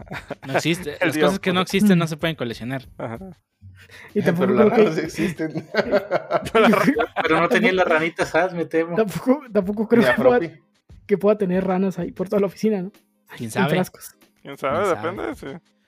No 0.46 0.54
existe. 0.54 0.98
Las 1.02 1.14
Dios, 1.14 1.26
cosas 1.28 1.40
que 1.40 1.54
no 1.54 1.62
pues. 1.62 1.74
existen 1.74 1.98
no 1.98 2.08
se 2.08 2.18
pueden 2.18 2.36
coleccionar. 2.36 2.84
Ajá. 2.98 3.18
y 4.14 4.22
tampoco 4.22 4.48
Pero 4.48 4.64
las 4.66 4.74
creo 4.74 4.96
que. 4.96 5.02
existen. 5.02 5.66
Pero 7.24 7.40
no 7.42 7.48
tenía 7.50 7.74
las 7.74 7.88
ranitas 7.88 8.30
sad, 8.30 8.52
me 8.52 8.66
temo. 8.66 8.96
Tampoco, 8.96 9.42
tampoco 9.52 9.88
creo 9.88 10.04
que 10.04 10.22
pueda, 10.22 10.40
propi. 10.40 10.60
que 11.06 11.18
pueda 11.18 11.38
tener 11.38 11.66
ranas 11.66 11.98
ahí 12.00 12.12
por 12.12 12.28
toda 12.28 12.42
la 12.42 12.48
oficina, 12.48 12.82
¿no? 12.82 12.92
¿Quién 13.38 13.50
sabe? 13.50 13.70
¿Quién 13.74 13.86
sabe? 13.86 14.08
¿Quién 14.42 14.58
sabe? 14.58 14.88
Depende, 14.90 15.36
sí. 15.36 15.48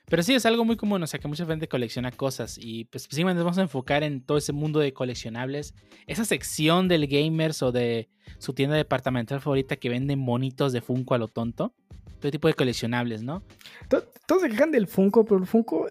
Pero 0.09 0.23
sí, 0.23 0.33
es 0.33 0.45
algo 0.45 0.65
muy 0.65 0.75
común, 0.75 1.01
o 1.03 1.07
sea, 1.07 1.19
que 1.19 1.27
mucha 1.27 1.45
gente 1.45 1.67
colecciona 1.67 2.11
cosas 2.11 2.57
y 2.59 2.85
pues 2.85 3.07
nos 3.15 3.35
vamos 3.37 3.57
a 3.57 3.61
enfocar 3.61 4.03
en 4.03 4.21
todo 4.21 4.37
ese 4.37 4.53
mundo 4.53 4.79
de 4.79 4.91
coleccionables. 4.93 5.73
Esa 6.07 6.25
sección 6.25 6.87
del 6.87 7.07
gamers 7.07 7.61
o 7.61 7.71
de 7.71 8.09
su 8.39 8.53
tienda 8.53 8.75
departamental 8.75 9.39
favorita 9.39 9.75
que 9.75 9.89
vende 9.89 10.15
monitos 10.15 10.73
de 10.73 10.81
Funko 10.81 11.13
a 11.13 11.17
lo 11.19 11.27
tonto. 11.27 11.73
Todo 12.19 12.31
tipo 12.31 12.47
de 12.47 12.53
coleccionables, 12.55 13.21
¿no? 13.23 13.43
To- 13.87 14.03
Todos 14.27 14.41
se 14.41 14.49
quejan 14.49 14.71
del 14.71 14.87
Funko, 14.87 15.23
pero 15.25 15.37
el 15.39 15.45
Funko 15.47 15.89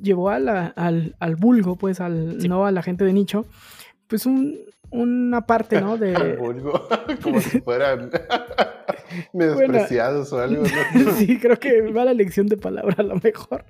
llevó 0.00 0.30
a 0.30 0.38
la- 0.38 0.66
al, 0.76 1.16
al 1.20 1.36
vulgo, 1.36 1.76
pues, 1.76 2.00
al, 2.00 2.40
Sí. 2.40 2.48
no 2.48 2.66
a 2.66 2.72
la 2.72 2.82
gente 2.82 3.04
de 3.04 3.12
nicho, 3.12 3.46
pues 4.08 4.26
un, 4.26 4.58
una 4.90 5.46
parte, 5.46 5.80
¿no? 5.80 5.96
De, 5.98 6.36
vulgo. 6.38 6.88
Como 7.22 7.40
si 7.40 7.60
fueran. 7.60 8.10
Menospreciados 9.32 10.32
o 10.32 10.40
algo, 10.40 10.62
¿no? 10.94 11.12
sí, 11.12 11.38
creo 11.38 11.58
que 11.58 11.80
va 11.90 12.04
la 12.04 12.10
elección 12.10 12.46
de 12.46 12.56
palabra 12.56 12.96
a 12.98 13.02
lo 13.02 13.16
mejor. 13.16 13.64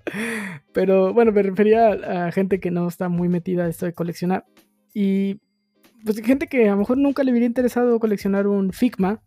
Pero 0.73 1.13
bueno, 1.15 1.33
me 1.33 1.43
refería 1.43 1.89
a, 1.93 2.27
a 2.27 2.33
gente 2.33 2.61
que 2.61 2.71
no 2.71 2.89
está 2.89 3.09
muy 3.09 3.29
metida 3.29 3.65
a 3.65 3.69
esto 3.69 3.87
de 3.87 3.93
coleccionar. 3.95 4.47
Y 4.95 5.41
pues 6.05 6.21
gente 6.23 6.47
que 6.49 6.69
a 6.69 6.73
lo 6.73 6.79
mejor 6.79 6.99
nunca 6.99 7.23
le 7.23 7.31
hubiera 7.31 7.47
interesado 7.47 7.99
coleccionar 8.01 8.47
un 8.47 8.73
Figma, 8.73 9.23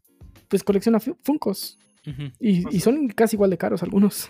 pues 0.47 0.63
colecciona 0.63 0.99
fu- 0.99 1.17
Funkos. 1.23 1.77
Ujú. 2.05 2.31
Y, 2.39 2.75
y 2.75 2.79
son 2.79 3.07
casi 3.09 3.35
igual 3.35 3.49
de 3.51 3.57
caros 3.57 3.83
algunos. 3.83 4.27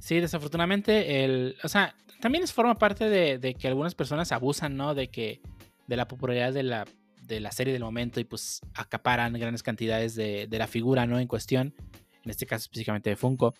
Sí, 0.00 0.20
desafortunadamente, 0.20 1.24
el, 1.24 1.56
o 1.62 1.68
sea, 1.68 1.94
también 2.20 2.44
es 2.44 2.52
forma 2.52 2.74
parte 2.74 3.08
de, 3.08 3.38
de 3.38 3.54
que 3.54 3.68
algunas 3.68 3.94
personas 3.94 4.32
abusan, 4.32 4.76
¿no? 4.76 4.94
De 4.94 5.08
que, 5.08 5.40
de 5.86 5.96
la 5.96 6.08
popularidad 6.08 6.52
de 6.52 6.62
la, 6.62 6.86
de 7.22 7.40
la 7.40 7.52
serie 7.52 7.72
del 7.72 7.82
momento 7.82 8.20
y 8.20 8.24
pues 8.24 8.60
acaparan 8.74 9.32
grandes 9.34 9.62
cantidades 9.62 10.14
de, 10.14 10.46
de 10.46 10.58
la 10.58 10.66
figura, 10.66 11.06
¿no? 11.06 11.18
En 11.18 11.28
cuestión, 11.28 11.74
en 12.22 12.30
este 12.30 12.46
caso 12.46 12.62
específicamente 12.62 13.10
de 13.10 13.16
Funko, 13.16 13.54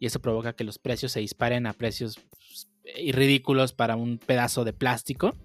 y 0.00 0.06
eso 0.06 0.20
provoca 0.20 0.54
que 0.54 0.64
los 0.64 0.78
precios 0.78 1.12
se 1.12 1.20
disparen 1.20 1.66
a 1.66 1.74
precios 1.74 2.18
pues, 2.30 2.68
ridículos 3.14 3.74
para 3.74 3.96
un 3.96 4.18
pedazo 4.18 4.64
de 4.64 4.72
plástico. 4.72 5.36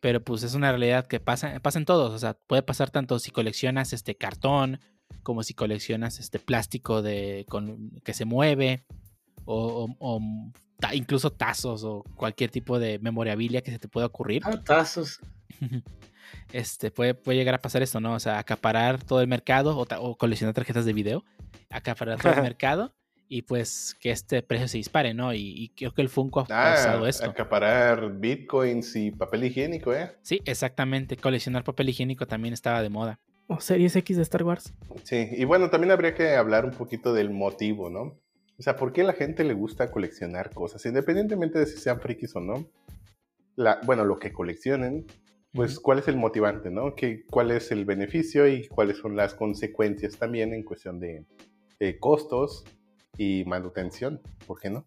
Pero 0.00 0.24
pues 0.24 0.42
es 0.42 0.54
una 0.54 0.70
realidad 0.70 1.06
que 1.06 1.20
pasa, 1.20 1.60
pasa 1.60 1.78
en 1.78 1.84
todos. 1.84 2.12
O 2.12 2.18
sea, 2.18 2.34
puede 2.46 2.62
pasar 2.62 2.90
tanto 2.90 3.18
si 3.18 3.30
coleccionas 3.30 3.92
este 3.92 4.16
cartón, 4.16 4.80
como 5.22 5.42
si 5.42 5.54
coleccionas 5.54 6.18
este 6.18 6.38
plástico 6.38 7.02
de, 7.02 7.44
con, 7.48 7.90
que 8.02 8.14
se 8.14 8.24
mueve, 8.24 8.84
o, 9.44 10.20
incluso 10.92 11.30
tazos 11.30 11.84
o 11.84 12.02
cualquier 12.16 12.50
tipo 12.50 12.78
de 12.78 12.98
memorabilia 12.98 13.60
que 13.60 13.70
se 13.70 13.78
te 13.78 13.88
pueda 13.88 14.06
ocurrir. 14.06 14.42
Ah, 14.44 14.60
tazos. 14.64 15.20
Este, 16.52 16.90
puede, 16.92 17.14
puede 17.14 17.38
llegar 17.38 17.54
a 17.54 17.60
pasar 17.60 17.82
esto, 17.82 18.00
¿no? 18.00 18.14
O 18.14 18.20
sea, 18.20 18.38
acaparar 18.38 19.02
todo 19.02 19.20
el 19.20 19.26
mercado 19.26 19.76
o, 19.76 20.16
coleccionar 20.16 20.54
tarjetas 20.54 20.84
de 20.84 20.92
video, 20.92 21.24
acaparar 21.70 22.20
todo 22.20 22.32
el 22.34 22.42
mercado 22.42 22.94
y 23.28 23.42
pues 23.42 23.96
que 24.00 24.10
este 24.12 24.42
precio 24.42 24.68
se 24.68 24.76
dispare, 24.78 25.12
¿no? 25.14 25.32
Y, 25.34 25.40
y 25.56 25.68
creo 25.70 25.92
que 25.92 26.02
el 26.02 26.08
Funko 26.08 26.40
ha 26.40 26.44
Ah, 26.48 26.74
causado 26.74 27.06
esto. 27.08 27.28
acaparar 27.30 28.12
bitcoins 28.18 28.94
y 28.96 29.10
papel 29.10 29.44
higiénico, 29.44 29.92
¿eh? 29.92 30.12
Sí, 30.22 30.40
exactamente. 30.44 31.16
Coleccionar 31.16 31.64
papel 31.64 31.88
higiénico 31.88 32.26
también 32.26 32.54
estaba 32.54 32.80
de 32.82 32.90
moda. 32.90 33.18
O 33.48 33.60
Series 33.60 33.94
X 33.96 34.16
de 34.16 34.22
Star 34.22 34.44
Wars. 34.44 34.72
Sí, 35.04 35.28
y 35.32 35.44
bueno, 35.44 35.68
también 35.70 35.90
habría 35.90 36.14
que 36.14 36.34
hablar 36.36 36.64
un 36.64 36.72
poquito 36.72 37.12
del 37.12 37.30
motivo, 37.30 37.90
¿no? 37.90 38.00
O 38.58 38.62
sea, 38.62 38.76
¿por 38.76 38.92
qué 38.92 39.00
a 39.00 39.04
la 39.04 39.14
gente 39.14 39.42
le 39.42 39.54
gusta 39.54 39.90
coleccionar 39.90 40.50
cosas? 40.52 40.84
Independientemente 40.86 41.58
de 41.58 41.66
si 41.66 41.78
sean 41.78 42.00
frikis 42.00 42.36
o 42.36 42.40
no. 42.40 42.68
La, 43.56 43.80
bueno, 43.84 44.04
lo 44.04 44.18
que 44.18 44.32
coleccionen, 44.32 45.06
pues 45.52 45.80
cuál 45.80 45.98
es 45.98 46.08
el 46.08 46.16
motivante, 46.16 46.70
¿no? 46.70 46.94
¿Qué, 46.94 47.24
¿Cuál 47.28 47.50
es 47.50 47.70
el 47.72 47.84
beneficio 47.84 48.46
y 48.48 48.66
cuáles 48.68 48.98
son 48.98 49.16
las 49.16 49.34
consecuencias 49.34 50.16
también 50.16 50.54
en 50.54 50.62
cuestión 50.62 51.00
de, 51.00 51.24
de 51.78 51.98
costos 51.98 52.64
y 53.18 53.44
manutención? 53.46 54.20
¿Por 54.46 54.60
qué 54.60 54.70
no? 54.70 54.84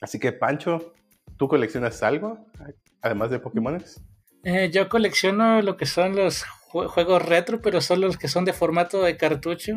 Así 0.00 0.18
que, 0.18 0.32
Pancho, 0.32 0.94
¿tú 1.36 1.48
coleccionas 1.48 2.02
algo? 2.02 2.38
Además 3.02 3.30
de 3.30 3.38
Pokémones. 3.38 4.00
Eh, 4.42 4.70
yo 4.72 4.88
colecciono 4.88 5.62
lo 5.62 5.76
que 5.76 5.86
son 5.86 6.16
los 6.16 6.44
jue- 6.70 6.86
juegos 6.88 7.22
retro, 7.26 7.60
pero 7.62 7.80
son 7.80 8.00
los 8.00 8.16
que 8.16 8.28
son 8.28 8.44
de 8.44 8.52
formato 8.52 9.02
de 9.02 9.16
cartucho. 9.16 9.72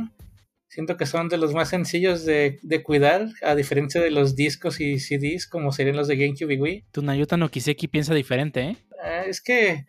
Siento 0.69 0.97
que 0.97 1.05
son 1.05 1.29
de 1.29 1.37
los 1.37 1.53
más 1.53 1.69
sencillos 1.69 2.25
de, 2.25 2.59
de 2.61 2.83
cuidar, 2.83 3.27
a 3.41 3.55
diferencia 3.55 4.01
de 4.01 4.11
los 4.11 4.35
discos 4.35 4.81
y 4.81 4.99
CDs, 4.99 5.47
como 5.47 5.71
serían 5.71 5.95
los 5.95 6.09
de 6.09 6.17
GameCube 6.17 6.53
y 6.53 6.59
Wii. 6.59 6.85
Tu 6.91 7.01
Nayuta 7.01 7.37
no 7.37 7.49
Kiseki 7.49 7.87
piensa 7.87 8.13
diferente, 8.13 8.61
¿eh? 8.61 8.77
Ah, 9.01 9.23
es 9.25 9.41
que 9.41 9.85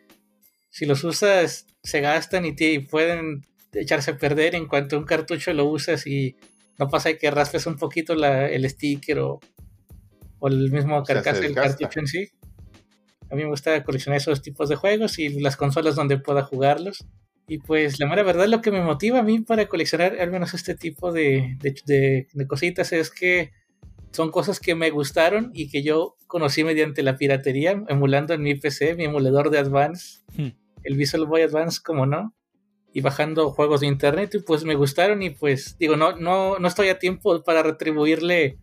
si 0.71 0.87
los 0.87 1.05
usas, 1.05 1.67
se 1.83 2.01
gastan 2.01 2.45
y, 2.47 2.55
te, 2.55 2.73
y 2.73 2.79
pueden 2.81 3.43
echarse 3.73 4.13
a 4.13 4.17
perder 4.19 4.55
en 4.55 4.67
cuanto 4.67 4.99
un 4.99 5.05
cartucho 5.05 5.53
lo 5.53 5.67
usas 5.67 6.07
y 6.07 6.37
no 6.79 6.89
pasa 6.89 7.15
que 7.15 7.31
raspes 7.31 7.67
un 7.67 7.77
poquito 7.77 8.15
la- 8.15 8.49
el 8.49 8.69
sticker 8.69 9.19
o, 9.21 9.41
o 10.39 10.49
el 10.49 10.71
mismo 10.71 10.99
O 10.99 11.05
sea, 11.05 11.17
se 11.17 11.23
carcasa 11.23 11.41
del 11.41 11.55
cartucho 11.79 12.01
en 12.01 12.07
sí. 12.07 12.29
A 13.31 13.35
mí 13.35 13.43
me 13.43 13.49
gusta 13.49 13.83
coleccionar 13.85 14.19
esos 14.19 14.41
tipos 14.43 14.69
de 14.69 14.77
juegos 14.77 15.19
y 15.19 15.29
las 15.41 15.57
consolas 15.57 15.97
donde 15.97 16.19
pueda 16.19 16.43
jugarlos. 16.45 17.05
Y 17.47 17.59
pues 17.59 17.99
la 17.99 18.07
mera 18.07 18.23
verdad 18.23 18.47
lo 18.47 18.61
que 18.61 18.71
me 18.71 18.83
motiva 18.83 19.19
a 19.21 19.23
mí 19.23 19.41
para 19.41 19.67
coleccionar 19.69 20.19
al 20.21 20.31
menos 20.31 20.55
este 20.55 20.75
tipo 20.75 21.13
de, 21.13 21.57
de, 21.61 21.75
de- 21.87 22.29
de 22.33 22.47
cositas 22.47 22.93
es 22.93 23.11
que 23.11 23.51
son 24.13 24.31
cosas 24.31 24.59
que 24.61 24.75
me 24.75 24.91
gustaron 24.91 25.51
y 25.55 25.69
que 25.71 25.83
yo 25.83 26.17
conocí 26.27 26.65
mediante 26.65 27.03
la 27.03 27.17
piratería, 27.17 27.83
emulando 27.89 28.35
en 28.35 28.43
mi 28.43 28.55
PC, 28.55 28.95
mi 28.95 29.05
emulador 29.05 29.51
de 29.51 29.59
Advance, 29.59 30.21
Hmm. 30.37 30.49
el 30.85 30.97
Visual 30.97 31.27
Boy 31.27 31.43
Advance, 31.43 31.81
como 31.85 32.07
no, 32.07 32.35
y 32.93 33.01
bajando 33.01 33.51
juegos 33.51 33.81
de 33.81 33.87
internet, 33.87 34.35
y 34.35 34.39
pues 34.41 34.65
me 34.65 34.75
gustaron 34.75 35.23
y 35.23 35.31
pues 35.31 35.77
digo, 35.79 35.97
no, 35.97 36.17
no, 36.17 36.59
no 36.59 36.69
estoy 36.69 36.89
a 36.89 36.99
tiempo 36.99 37.43
para 37.45 37.63
retribuirle 37.63 38.59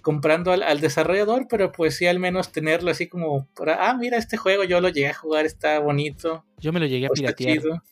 comprando 0.00 0.50
al, 0.52 0.62
al 0.62 0.80
desarrollador, 0.80 1.46
pero 1.48 1.70
pues 1.70 1.96
sí 1.96 2.06
al 2.06 2.18
menos 2.18 2.50
tenerlo 2.50 2.90
así 2.90 3.08
como 3.08 3.46
para, 3.54 3.88
ah, 3.88 3.96
mira, 3.96 4.16
este 4.18 4.36
juego 4.36 4.64
yo 4.64 4.80
lo 4.80 4.88
llegué 4.88 5.08
a 5.08 5.14
jugar, 5.14 5.46
está 5.46 5.78
bonito, 5.78 6.44
Yo 6.58 6.72
me 6.72 6.80
lo 6.80 6.86
llegué 6.86 7.06
a 7.06 7.10
piratear. 7.10 7.58
chido. 7.58 7.82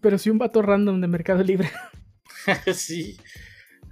Pero 0.00 0.18
si 0.18 0.30
un 0.30 0.38
vato 0.38 0.62
random 0.62 1.00
de 1.00 1.08
Mercado 1.08 1.42
Libre. 1.42 1.70
sí. 2.74 3.16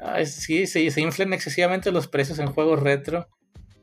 Ay, 0.02 0.26
sí, 0.26 0.66
sí, 0.66 0.90
se 0.90 1.00
inflan 1.00 1.32
excesivamente 1.32 1.92
los 1.92 2.08
precios 2.08 2.38
en 2.38 2.46
juegos 2.46 2.80
retro. 2.80 3.28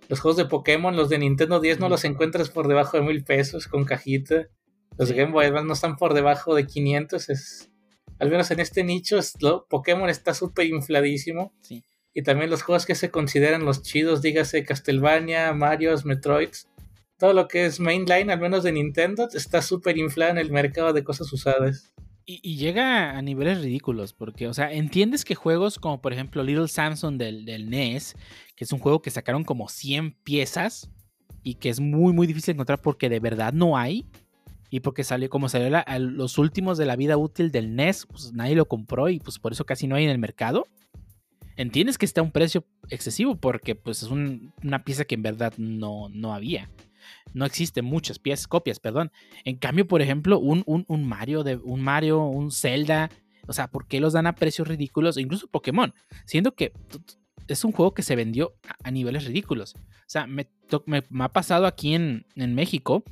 Los 0.10 0.20
juegos 0.20 0.38
de 0.38 0.46
Pokémon, 0.46 0.96
los 0.96 1.10
de 1.10 1.20
Nintendo 1.20 1.60
10 1.60 1.80
no 1.80 1.90
los 1.90 2.06
encuentras 2.06 2.50
por 2.50 2.68
debajo 2.68 2.98
de 2.98 3.04
mil 3.04 3.24
pesos 3.24 3.68
con 3.68 3.84
cajita. 3.86 4.48
Los. 4.98 5.12
Game 5.12 5.32
Boy 5.32 5.46
Advance 5.46 5.68
no 5.68 5.74
están 5.74 5.96
por 5.98 6.14
debajo 6.14 6.56
de 6.56 6.66
500. 6.66 7.30
Es, 7.30 7.70
al 8.20 8.30
menos 8.32 8.50
en 8.52 8.60
este 8.60 8.84
nicho, 8.84 9.18
es- 9.20 9.34
lo- 9.42 9.68
Pokémon 9.68 10.10
está 10.10 10.34
súper 10.34 10.66
infladísimo. 10.68 11.54
Sí. 11.62 11.84
Y 12.14 12.24
también 12.24 12.50
los 12.50 12.64
juegos 12.64 12.86
que 12.88 12.96
se 12.96 13.12
consideran 13.12 13.64
los 13.66 13.84
chidos, 13.84 14.22
dígase 14.24 14.64
Castlevania, 14.64 15.54
Mario, 15.54 15.94
Metroids. 16.04 16.68
Todo 17.20 17.34
lo 17.34 17.48
que 17.48 17.66
es 17.66 17.80
mainline, 17.80 18.32
al 18.32 18.40
menos 18.40 18.64
de 18.64 18.72
Nintendo, 18.72 19.28
está 19.34 19.62
súper 19.62 19.98
inflado 19.98 20.32
en 20.32 20.38
el 20.40 20.52
mercado 20.52 20.94
de 20.94 21.04
cosas 21.04 21.32
usadas. 21.34 21.94
Y, 22.30 22.58
llega 22.58 23.18
a 23.18 23.22
niveles 23.22 23.62
ridículos, 23.62 24.12
porque, 24.12 24.50
o 24.50 24.54
sea, 24.54 24.74
entiendes 24.74 25.24
que 25.24 25.34
juegos 25.34 25.80
como, 25.80 26.02
por 26.02 26.12
ejemplo, 26.12 26.44
Little 26.44 26.68
Samson 26.68 27.18
del, 27.18 27.46
del 27.46 27.70
NES, 27.70 28.18
que 28.54 28.66
es 28.66 28.74
un 28.74 28.80
juego 28.80 29.02
que 29.02 29.12
sacaron 29.12 29.46
como 29.46 29.70
100 29.70 30.12
piezas 30.24 30.92
y 31.42 31.54
que 31.56 31.70
es 31.70 31.80
muy, 31.80 32.12
muy 32.12 32.28
difícil 32.28 32.56
encontrar 32.56 32.82
porque 32.82 33.08
de 33.08 33.22
verdad 33.22 33.54
no 33.54 33.78
hay, 33.78 34.06
y 34.70 34.82
porque 34.82 35.06
salió, 35.06 35.30
como 35.30 35.48
salió 35.48 35.70
los 36.00 36.38
últimos 36.38 36.78
de 36.78 36.86
la 36.86 36.98
vida 36.98 37.16
útil 37.16 37.50
del 37.50 37.76
NES, 37.78 38.06
pues 38.08 38.34
nadie 38.34 38.56
lo 38.56 38.68
compró 38.68 39.08
y 39.08 39.20
pues 39.20 39.40
por 39.40 39.54
eso 39.54 39.66
casi 39.66 39.88
no 39.88 39.96
hay 39.96 40.04
en 40.04 40.10
el 40.10 40.20
mercado. 40.20 40.68
Entiendes 41.56 41.98
que 41.98 42.06
está 42.06 42.20
a 42.20 42.26
un 42.26 42.32
precio 42.32 42.66
excesivo 42.90 43.36
porque 43.38 43.76
pues 43.76 44.04
es 44.04 44.10
un- 44.10 44.54
una 44.64 44.84
pieza 44.84 45.06
que 45.06 45.16
en 45.16 45.22
verdad 45.24 45.54
no, 45.58 46.10
no 46.10 46.34
había. 46.34 46.70
No 47.34 47.46
existen 47.46 47.86
muchas 47.86 48.20
piezas, 48.20 48.48
copias, 48.48 48.80
perdón. 48.80 49.12
En 49.44 49.58
cambio, 49.58 49.88
por 49.88 50.02
ejemplo, 50.02 50.40
un, 50.40 50.64
un, 50.66 50.86
un 50.88 51.08
Mario, 51.08 51.44
de, 51.44 51.56
un 51.58 51.82
Mario, 51.82 52.24
un 52.26 52.52
Zelda, 52.52 53.10
o 53.48 53.54
sea, 53.54 53.68
¿por 53.70 53.88
qué 53.88 54.00
los 54.00 54.14
dan 54.14 54.28
a 54.28 54.36
precios 54.36 54.68
ridículos? 54.68 55.18
Incluso 55.18 55.48
Pokémon, 55.48 55.94
siendo 56.26 56.54
que 56.56 56.74
es 57.48 57.64
un 57.64 57.72
juego 57.72 57.94
que 57.94 58.04
se 58.04 58.16
vendió 58.16 58.56
a, 58.84 58.92
niveles 58.92 59.26
ridículos. 59.26 59.76
O 59.76 60.10
sea, 60.10 60.28
me, 60.28 60.50
me- 60.86 61.04
me 61.10 61.24
ha 61.24 61.30
pasado 61.30 61.66
aquí 61.66 61.94
en, 61.94 62.26
en 62.36 62.56
México 62.56 63.04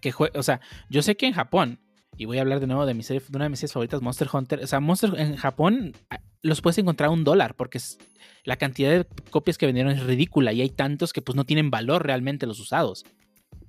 que, 0.00 0.12
o 0.34 0.42
sea, 0.42 0.60
yo 0.90 1.02
sé 1.02 1.16
que 1.16 1.26
en 1.26 1.34
Japón, 1.34 1.80
y 2.16 2.24
voy 2.24 2.38
a 2.38 2.40
hablar 2.40 2.60
de 2.60 2.66
nuevo 2.66 2.86
de, 2.86 2.94
mi 2.94 3.02
serie, 3.02 3.20
de 3.28 3.36
una 3.36 3.44
de 3.44 3.50
mis 3.50 3.60
series 3.60 3.72
favoritas, 3.72 4.02
Monster 4.02 4.28
Hunter, 4.32 4.60
o 4.62 4.66
sea, 4.66 4.80
Monster 4.80 5.12
en 5.18 5.36
Japón 5.36 5.92
los 6.42 6.60
puedes 6.60 6.78
encontrar 6.78 7.08
a 7.08 7.12
un 7.12 7.24
dólar 7.24 7.54
porque 7.54 7.78
es- 7.78 7.98
la 8.44 8.56
cantidad 8.56 8.90
de 8.90 9.06
copias 9.30 9.58
que 9.58 9.66
vendieron 9.66 9.92
es 9.92 10.02
ridícula 10.04 10.52
y 10.52 10.60
hay 10.62 10.70
tantos 10.70 11.12
que 11.12 11.22
pues 11.22 11.36
no 11.36 11.44
tienen 11.44 11.70
valor 11.70 12.04
realmente 12.06 12.46
los 12.46 12.60
usados. 12.60 13.04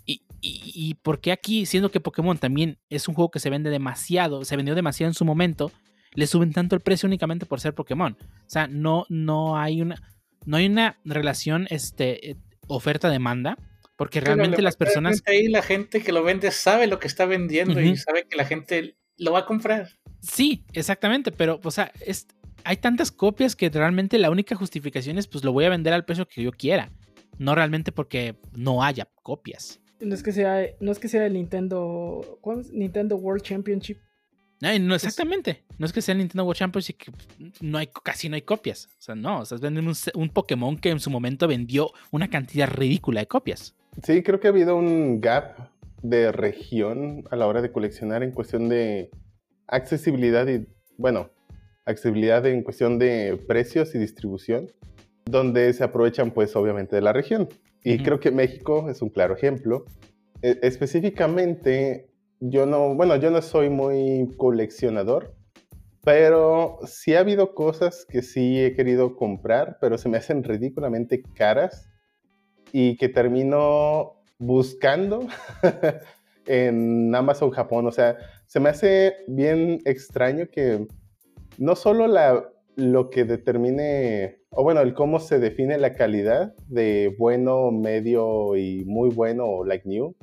Y, 0.06 0.22
y, 0.42 0.72
y 0.74 0.94
por 0.96 1.20
qué 1.20 1.32
aquí, 1.32 1.66
siendo 1.66 1.92
que 1.92 2.00
Pokémon 2.00 2.38
también 2.38 2.78
es 2.90 3.08
un 3.08 3.16
juego 3.16 3.30
que 3.32 3.40
se 3.40 3.50
vende 3.50 3.70
demasiado, 3.70 4.46
se 4.46 4.56
vendió 4.56 4.76
demasiado 4.76 5.10
en 5.10 5.14
su 5.14 5.26
momento, 5.26 5.72
le 6.14 6.28
suben 6.28 6.54
tanto 6.54 6.76
el 6.76 6.82
precio 6.82 7.08
únicamente 7.08 7.46
por 7.46 7.60
ser 7.60 7.74
Pokémon? 7.74 8.18
O 8.22 8.50
sea, 8.50 8.68
no, 8.68 9.06
no 9.10 9.58
hay 9.58 9.82
una, 9.82 10.02
no 10.46 10.58
hay 10.58 10.66
una 10.66 10.98
relación 11.06 11.68
este, 11.70 12.32
eh, 12.32 12.36
oferta-demanda, 12.68 13.58
porque 13.98 14.22
realmente 14.22 14.58
Pero 14.58 14.64
las 14.64 14.78
personas... 14.78 15.22
Ahí 15.26 15.50
la 15.50 15.62
gente 15.62 16.02
que 16.02 16.12
lo 16.12 16.24
vende 16.24 16.52
sabe 16.52 16.88
lo 16.88 17.00
que 17.00 17.08
está 17.08 17.26
vendiendo 17.26 17.82
y 17.82 17.98
sabe 17.98 18.26
que 18.28 18.38
la 18.38 18.46
gente 18.46 18.96
lo 19.18 19.34
va 19.34 19.40
a 19.40 19.46
comprar. 19.46 19.90
Sí, 20.22 20.64
exactamente, 20.74 21.32
pero, 21.32 21.60
o 21.64 21.72
sea, 21.72 21.92
es, 22.06 22.28
hay 22.64 22.78
tantas 22.78 23.12
copias 23.12 23.56
que 23.56 23.70
realmente 23.70 24.18
la 24.18 24.30
única 24.30 24.56
justificación 24.56 25.18
es, 25.18 25.28
pues 25.28 25.44
lo 25.44 25.52
voy 25.54 25.66
a 25.66 25.70
vender 25.70 25.94
al 25.94 26.06
precio 26.06 26.28
que 26.28 26.44
yo 26.44 26.52
quiera, 26.52 26.92
no 27.38 27.56
realmente 27.56 27.92
porque 27.92 28.36
no 28.54 28.84
haya 28.84 29.08
copias. 29.24 29.80
No 30.00 30.16
es 30.16 30.24
que 30.24 30.32
sea, 30.32 30.66
no 30.80 30.92
es 30.92 31.00
que 31.00 31.10
sea 31.10 31.26
el 31.26 31.34
Nintendo. 31.34 32.40
¿cuál 32.42 32.62
es? 32.62 32.72
Nintendo 32.72 33.18
World 33.18 33.44
Championship. 33.44 33.98
No, 34.62 34.96
exactamente. 34.96 35.64
No 35.78 35.86
es 35.86 35.94
que 35.94 36.02
sea 36.02 36.14
el 36.14 36.20
Nintendo 36.20 36.44
World 36.44 36.58
Championship 36.58 36.98
que 36.98 37.12
pues, 37.12 37.62
no 37.62 37.78
hay, 37.78 37.90
casi 38.04 38.28
no 38.28 38.36
hay 38.36 38.42
copias. 38.42 38.88
O 38.98 39.02
sea, 39.02 39.16
no, 39.16 39.40
o 39.40 39.46
sea, 39.46 39.58
venden 39.58 39.88
un, 39.88 39.96
un 40.16 40.30
Pokémon 40.30 40.78
que 40.78 40.90
en 40.90 41.00
su 41.00 41.10
momento 41.10 41.48
vendió 41.48 41.92
una 42.12 42.30
cantidad 42.30 42.68
ridícula 42.70 43.22
de 43.22 43.28
copias. 43.28 43.76
Sí, 44.04 44.22
creo 44.22 44.40
que 44.40 44.48
ha 44.48 44.52
habido 44.52 44.76
un 44.76 45.22
gap 45.22 45.70
de 46.02 46.32
región 46.32 47.24
a 47.32 47.36
la 47.36 47.48
hora 47.48 47.62
de 47.62 47.72
coleccionar 47.72 48.24
en 48.24 48.32
cuestión 48.32 48.70
de 48.70 49.10
accesibilidad 49.68 50.48
y, 50.48 50.68
bueno, 50.98 51.32
accesibilidad 51.90 52.46
en 52.46 52.64
cuestión 52.64 53.00
de 53.00 53.40
precios 53.48 53.94
y 53.96 54.00
distribución, 54.00 54.72
donde 55.26 55.74
se 55.74 55.84
aprovechan 55.84 56.32
pues 56.32 56.56
obviamente 56.56 56.96
de 56.96 57.02
la 57.02 57.14
región. 57.14 57.50
Y 57.84 57.96
Ujú. 57.96 58.04
creo 58.04 58.20
que 58.20 58.32
México 58.32 58.90
es 58.90 59.02
un 59.02 59.10
claro 59.10 59.36
ejemplo. 59.36 59.86
E- 60.42 60.60
específicamente, 60.62 62.10
yo 62.40 62.66
no, 62.66 62.96
bueno, 62.96 63.16
yo 63.16 63.32
no 63.32 63.42
soy 63.42 63.70
muy 63.70 64.30
coleccionador, 64.38 65.34
pero 66.04 66.80
sí 66.86 67.16
ha 67.16 67.20
habido 67.20 67.54
cosas 67.54 68.06
que 68.10 68.22
sí 68.22 68.60
he 68.60 68.74
querido 68.74 69.16
comprar, 69.16 69.78
pero 69.82 69.98
se 69.98 70.10
me 70.10 70.18
hacen 70.18 70.44
ridículamente 70.44 71.24
caras 71.36 71.90
y 72.72 72.96
que 72.98 73.10
termino 73.10 74.22
buscando 74.38 75.28
en 76.46 77.14
Amazon 77.14 77.52
Japón. 77.52 77.88
O 77.88 77.92
sea, 77.92 78.18
se 78.48 78.60
me 78.60 78.70
hace 78.70 79.18
bien 79.28 79.82
extraño 79.86 80.48
que 80.52 80.88
no 81.60 81.76
solo 81.76 82.08
la, 82.08 82.50
lo 82.76 83.10
que 83.10 83.26
determine, 83.26 84.40
o 84.50 84.64
bueno, 84.64 84.82
el 84.82 84.94
cómo 84.94 85.20
se 85.20 85.40
define 85.40 85.78
la 85.78 85.94
calidad 85.94 86.56
de 86.68 87.14
bueno, 87.20 87.72
medio 87.72 88.56
y 88.56 88.86
muy 88.86 89.10
bueno 89.10 89.46
o 89.46 89.66
like 89.66 89.88
new, 89.88 90.16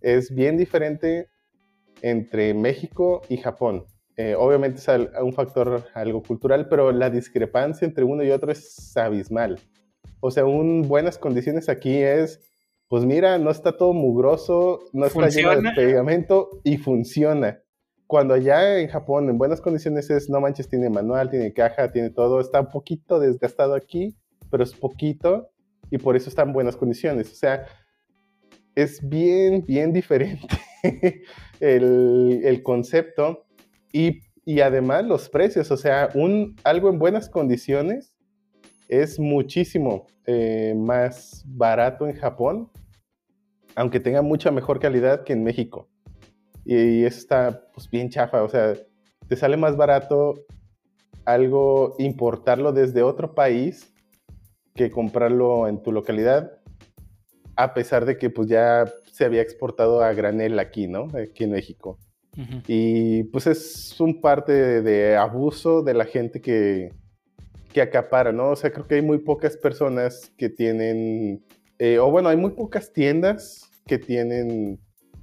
es 0.00 0.34
bien 0.34 0.56
diferente 0.56 1.28
entre 2.02 2.52
México 2.54 3.22
y 3.28 3.36
Japón. 3.38 3.84
Eh, 4.16 4.34
obviamente 4.36 4.78
es 4.78 4.88
al- 4.88 5.10
un 5.22 5.32
factor 5.32 5.84
algo 5.94 6.22
cultural, 6.22 6.68
pero 6.68 6.90
la 6.92 7.10
discrepancia 7.10 7.86
entre 7.86 8.04
uno 8.04 8.22
y 8.24 8.30
otro 8.30 8.50
es 8.50 8.96
abismal. 8.96 9.58
O 10.20 10.30
sea, 10.30 10.44
un 10.46 10.82
buenas 10.88 11.18
condiciones 11.18 11.68
aquí 11.68 11.96
es, 11.98 12.40
pues 12.88 13.04
mira, 13.04 13.38
no 13.38 13.50
está 13.50 13.76
todo 13.76 13.92
mugroso, 13.92 14.80
no 14.92 15.06
está 15.06 15.20
lleno 15.28 15.50
de 15.50 15.62
pegamento 15.76 16.48
y 16.64 16.76
funciona. 16.78 17.60
Cuando 18.06 18.34
allá 18.34 18.78
en 18.78 18.88
Japón 18.88 19.28
en 19.28 19.38
buenas 19.38 19.60
condiciones 19.60 20.10
es, 20.10 20.30
no 20.30 20.40
manches, 20.40 20.68
tiene 20.68 20.88
manual, 20.90 21.30
tiene 21.30 21.52
caja, 21.52 21.90
tiene 21.90 22.10
todo, 22.10 22.40
está 22.40 22.60
un 22.60 22.70
poquito 22.70 23.18
desgastado 23.18 23.74
aquí, 23.74 24.16
pero 24.50 24.62
es 24.62 24.72
poquito 24.74 25.50
y 25.90 25.98
por 25.98 26.16
eso 26.16 26.28
está 26.28 26.42
en 26.42 26.52
buenas 26.52 26.76
condiciones. 26.76 27.32
O 27.32 27.34
sea, 27.34 27.66
es 28.74 29.06
bien, 29.08 29.64
bien 29.66 29.92
diferente 29.94 30.46
el, 31.60 32.42
el 32.44 32.62
concepto 32.62 33.46
y, 33.92 34.20
y 34.44 34.60
además 34.60 35.04
los 35.04 35.28
precios. 35.28 35.70
O 35.70 35.76
sea, 35.76 36.10
un, 36.14 36.56
algo 36.64 36.88
en 36.88 36.98
buenas 36.98 37.28
condiciones 37.28 38.14
es 38.88 39.18
muchísimo 39.18 40.06
eh, 40.26 40.74
más 40.76 41.44
barato 41.46 42.06
en 42.06 42.14
Japón, 42.14 42.70
aunque 43.74 44.00
tenga 44.00 44.22
mucha 44.22 44.50
mejor 44.50 44.78
calidad 44.78 45.24
que 45.24 45.32
en 45.32 45.42
México. 45.44 45.88
Y 46.66 47.04
eso 47.04 47.18
está 47.18 47.62
pues, 47.72 47.88
bien 47.88 48.10
chafa. 48.10 48.42
O 48.42 48.48
sea, 48.48 48.74
te 49.28 49.36
sale 49.36 49.56
más 49.56 49.76
barato 49.76 50.34
algo 51.24 51.94
importarlo 51.98 52.72
desde 52.72 53.02
otro 53.02 53.34
país 53.34 53.92
que 54.74 54.90
comprarlo 54.90 55.68
en 55.68 55.82
tu 55.82 55.92
localidad, 55.92 56.58
a 57.54 57.72
pesar 57.72 58.04
de 58.04 58.18
que 58.18 58.30
pues 58.30 58.48
ya 58.48 58.84
se 59.10 59.24
había 59.24 59.40
exportado 59.40 60.02
a 60.02 60.12
granel 60.12 60.58
aquí, 60.58 60.86
¿no? 60.86 61.08
Aquí 61.16 61.44
en 61.44 61.52
México. 61.52 61.98
Y 62.66 63.22
pues 63.24 63.46
es 63.46 63.98
un 63.98 64.20
parte 64.20 64.52
de, 64.52 64.82
de 64.82 65.16
abuso 65.16 65.80
de 65.80 65.94
la 65.94 66.04
gente 66.04 66.42
que, 66.42 66.90
que 67.72 67.80
acapara, 67.80 68.30
¿no? 68.30 68.50
O 68.50 68.56
sea, 68.56 68.70
creo 68.70 68.86
que 68.86 68.96
hay 68.96 69.02
muy 69.02 69.18
pocas 69.18 69.56
personas 69.56 70.30
que 70.36 70.50
tienen, 70.50 71.42
eh, 71.78 71.98
o 71.98 72.10
bueno, 72.10 72.28
hay 72.28 72.36
muy 72.36 72.50
pocas 72.50 72.92
tiendas 72.92 73.70
que 73.86 73.98
tienen 73.98 74.78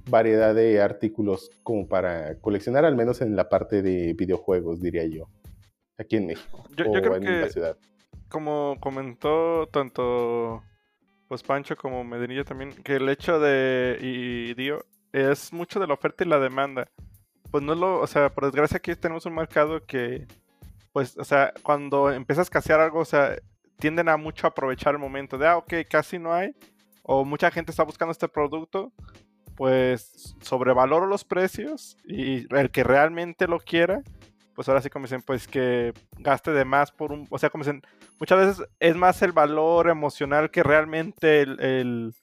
variedad 0.08 0.54
de 0.54 0.80
artículos 0.82 1.50
como 1.62 1.88
para 1.88 2.36
coleccionar, 2.40 2.84
al 2.84 2.96
menos 2.96 3.20
en 3.20 3.36
la 3.36 3.48
parte 3.48 3.82
de 3.82 4.12
videojuegos, 4.14 4.80
diría 4.80 5.04
yo, 5.06 5.28
aquí 5.98 6.16
en 6.16 6.26
México 6.26 6.64
Yo- 6.76 6.90
o 6.90 6.94
yo 6.94 7.00
creo 7.02 7.16
en 7.16 7.22
que- 7.22 7.40
la 7.40 7.48
ciudad. 7.48 7.76
como 8.28 8.76
comentó 8.80 9.66
tanto 9.68 10.62
pues 11.28 11.42
Pancho 11.42 11.74
como 11.76 12.04
Medinilla 12.04 12.44
también, 12.44 12.70
que 12.82 12.96
el 12.96 13.08
hecho 13.08 13.40
de 13.40 13.98
y 14.00 14.54
Dio 14.54 14.84
es 15.12 15.52
mucho 15.52 15.80
de 15.80 15.86
la 15.86 15.94
oferta 15.94 16.22
y 16.22 16.28
la 16.28 16.38
demanda. 16.38 16.86
Pues 17.50 17.62
no 17.64 17.74
lo, 17.74 18.00
o 18.00 18.06
sea, 18.06 18.28
por 18.34 18.44
desgracia 18.44 18.76
aquí 18.76 18.94
tenemos 18.94 19.24
un 19.26 19.34
mercado 19.34 19.84
que 19.86 20.26
pues, 20.92 21.16
o 21.18 21.24
sea, 21.24 21.52
cuando 21.62 22.12
empieza 22.12 22.42
a 22.42 22.44
escasear 22.44 22.78
algo, 22.80 23.00
o 23.00 23.04
sea, 23.04 23.36
tienden 23.78 24.08
a 24.08 24.16
mucho 24.16 24.46
aprovechar 24.46 24.94
el 24.94 25.00
momento 25.00 25.38
de, 25.38 25.46
ah, 25.48 25.56
ok, 25.56 25.72
casi 25.90 26.18
no 26.20 26.32
hay, 26.32 26.54
o 27.02 27.24
mucha 27.24 27.50
gente 27.50 27.70
está 27.72 27.82
buscando 27.82 28.12
este 28.12 28.28
producto, 28.28 28.92
pues 29.56 30.34
sobrevaloro 30.40 31.06
los 31.06 31.24
precios 31.24 31.96
y 32.04 32.52
el 32.54 32.70
que 32.70 32.84
realmente 32.84 33.46
lo 33.46 33.58
quiera, 33.60 34.02
pues 34.54 34.68
ahora 34.68 34.80
sí 34.82 34.90
como 34.90 35.06
dicen, 35.06 35.22
pues 35.22 35.46
que 35.48 35.92
gaste 36.18 36.52
de 36.52 36.64
más 36.64 36.92
por 36.92 37.12
un, 37.12 37.26
o 37.30 37.38
sea, 37.38 37.50
como 37.50 37.64
muchas 38.20 38.38
veces 38.38 38.68
es 38.80 38.96
más 38.96 39.20
el 39.22 39.32
valor 39.32 39.88
emocional 39.88 40.50
que 40.50 40.62
realmente 40.62 41.42
el, 41.42 42.14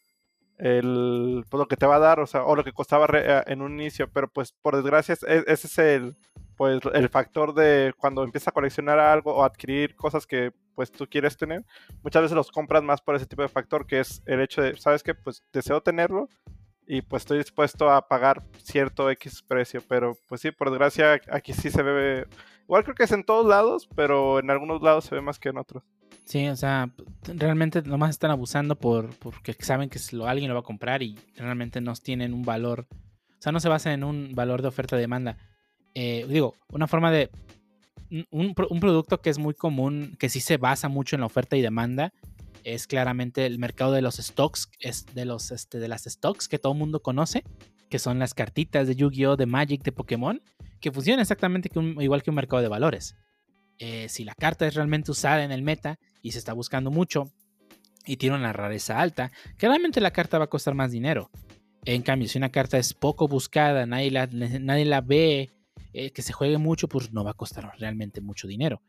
el, 0.58 1.46
pues, 1.50 1.60
lo 1.60 1.68
que 1.68 1.78
te 1.78 1.86
va 1.86 1.96
a 1.96 2.00
dar, 2.00 2.20
o 2.20 2.28
sea, 2.28 2.44
o 2.44 2.56
lo 2.56 2.64
que 2.64 2.72
costaba 2.72 3.08
eh, 3.14 3.44
en 3.48 3.62
un 3.62 3.74
inicio, 3.80 4.10
pero 4.12 4.28
pues 4.28 4.52
por 4.52 4.76
desgracia 4.76 5.14
es- 5.14 5.24
es- 5.24 5.44
ese 5.48 5.68
es 5.68 5.78
el, 5.80 6.16
pues 6.56 6.80
el 6.94 7.10
factor 7.10 7.54
de 7.56 7.94
cuando 7.98 8.24
empiezas 8.24 8.50
a 8.50 8.52
coleccionar 8.52 9.00
algo 9.00 9.34
o 9.36 9.44
adquirir 9.44 9.96
cosas 9.96 10.28
que 10.28 10.52
pues 10.76 10.92
tú 10.92 11.08
quieres 11.10 11.36
tener, 11.36 11.66
muchas 12.04 12.22
veces 12.22 12.36
los 12.36 12.52
compras 12.52 12.84
más 12.84 13.02
por 13.02 13.16
ese 13.16 13.26
tipo 13.26 13.42
de 13.42 13.50
factor 13.50 13.86
que 13.88 14.00
es 14.00 14.22
el 14.26 14.40
hecho 14.42 14.62
de, 14.62 14.78
¿sabes 14.78 15.02
qué? 15.04 15.14
Pues 15.16 15.44
deseo 15.52 15.82
tenerlo 15.82 16.30
y 16.88 17.02
pues 17.02 17.24
estoy 17.24 17.38
dispuesto 17.40 17.90
a 17.90 18.08
pagar 18.08 18.44
cierto 18.64 19.10
X 19.12 19.42
precio, 19.48 19.82
pero 19.88 20.18
pues 20.28 20.42
sí, 20.42 20.52
por 20.52 20.70
desgracia 20.70 21.20
aquí 21.32 21.54
sí 21.54 21.70
se 21.70 21.82
ve, 21.84 22.28
igual 22.64 22.84
creo 22.84 22.96
que 22.96 23.04
es 23.04 23.12
en 23.12 23.24
todos 23.24 23.46
lados, 23.46 23.88
pero 23.96 24.40
en 24.40 24.50
algunos 24.50 24.82
lados 24.82 25.06
se 25.06 25.16
ve 25.16 25.22
más 25.22 25.40
que 25.40 25.50
en 25.50 25.58
otros. 25.58 25.84
Sí, 26.26 26.48
o 26.48 26.56
sea, 26.56 26.90
realmente 27.24 27.82
nomás 27.82 28.12
están 28.12 28.32
abusando 28.32 28.76
por 28.76 29.10
porque 29.18 29.54
saben 29.60 29.90
que 29.90 30.00
alguien 30.26 30.50
lo 30.50 30.56
va 30.56 30.62
a 30.62 30.64
comprar 30.64 31.02
y 31.02 31.18
realmente 31.36 31.82
no 31.82 31.94
tienen 31.96 32.34
un 32.34 32.44
valor. 32.44 32.88
O 32.92 33.42
sea, 33.42 33.52
no 33.52 33.60
se 33.60 33.70
basa 33.70 33.92
en 33.94 34.04
un 34.04 34.34
valor 34.36 34.62
de 34.62 34.68
oferta-demanda. 34.68 35.38
Eh, 35.96 36.26
digo, 36.30 36.54
una 36.70 36.88
forma 36.88 37.12
de. 37.12 37.30
un- 38.30 38.54
un 38.70 38.80
producto 38.80 39.22
que 39.22 39.30
es 39.30 39.40
muy 39.40 39.54
común, 39.54 40.16
que 40.20 40.30
sí 40.30 40.40
se 40.42 40.58
basa 40.58 40.90
mucho 40.90 41.16
en 41.16 41.22
la 41.22 41.26
oferta 41.26 41.58
y 41.58 41.62
demanda, 41.62 42.14
es 42.64 42.88
claramente 42.88 43.46
el 43.46 43.60
mercado 43.60 43.92
de 43.94 44.02
los 44.02 44.16
stocks, 44.16 44.70
es 44.80 45.06
de, 45.14 45.26
los, 45.26 45.52
este, 45.52 45.80
de 45.80 45.88
las 45.88 46.04
stocks 46.04 46.48
que 46.48 46.60
todo 46.60 46.74
el 46.74 46.80
mundo 46.80 47.02
conoce, 47.02 47.44
que 47.90 48.00
son 48.00 48.20
las 48.20 48.34
cartitas 48.34 48.88
de 48.88 48.96
Yu-Gi-Oh!, 48.96 49.36
de 49.36 49.46
Magic, 49.46 49.84
de 49.84 49.92
Pokémon, 49.92 50.42
que 50.80 50.92
funcionan 50.92 51.22
exactamente 51.22 51.70
que 51.70 51.80
igual 52.00 52.24
que 52.24 52.32
un 52.32 52.36
mercado 52.36 52.62
de 52.62 52.68
valores. 52.70 53.16
Eh, 53.80 54.08
si 54.10 54.24
la 54.24 54.36
carta 54.36 54.68
es 54.68 54.76
realmente 54.76 55.12
usada 55.12 55.44
en 55.44 55.52
el 55.52 55.62
meta 55.62 56.00
y 56.22 56.32
se 56.32 56.40
está 56.40 56.54
buscando 56.54 56.92
mucho 56.92 57.32
y 58.06 58.18
tiene 58.18 58.36
una 58.36 58.54
rareza 58.54 59.00
alta, 59.00 59.32
claramente 59.58 60.02
la 60.02 60.12
carta 60.12 60.38
va 60.38 60.46
a 60.46 60.50
costar 60.50 60.74
más 60.74 60.92
dinero. 60.92 61.30
En 61.86 62.04
cambio, 62.04 62.28
si 62.28 62.38
una 62.38 62.50
carta 62.50 62.78
es 62.78 62.94
poco 62.94 63.28
buscada, 63.28 63.86
nadie 63.86 64.12
la, 64.12 64.28
nadie 64.28 64.86
la 64.86 65.02
ve, 65.02 65.50
eh, 65.94 66.12
que 66.12 66.22
se 66.22 66.32
juegue 66.32 66.58
mucho, 66.58 66.88
pues 66.88 67.12
no 67.12 67.24
va 67.24 67.32
a 67.32 67.36
costar 67.36 67.72
realmente 67.80 68.22
mucho 68.22 68.48
dinero. 68.48 68.82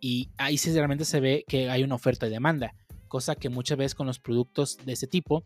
Y 0.00 0.30
ahí 0.36 0.58
sí 0.58 0.72
realmente 0.72 1.04
se 1.04 1.20
ve 1.20 1.44
que 1.48 1.68
hay 1.68 1.82
una 1.82 1.96
oferta 1.96 2.26
y 2.26 2.30
demanda, 2.30 2.74
cosa 3.06 3.34
que 3.34 3.48
muchas 3.48 3.78
veces 3.78 3.94
con 3.94 4.06
los 4.06 4.18
productos 4.18 4.78
de 4.84 4.92
ese 4.92 5.06
tipo, 5.06 5.44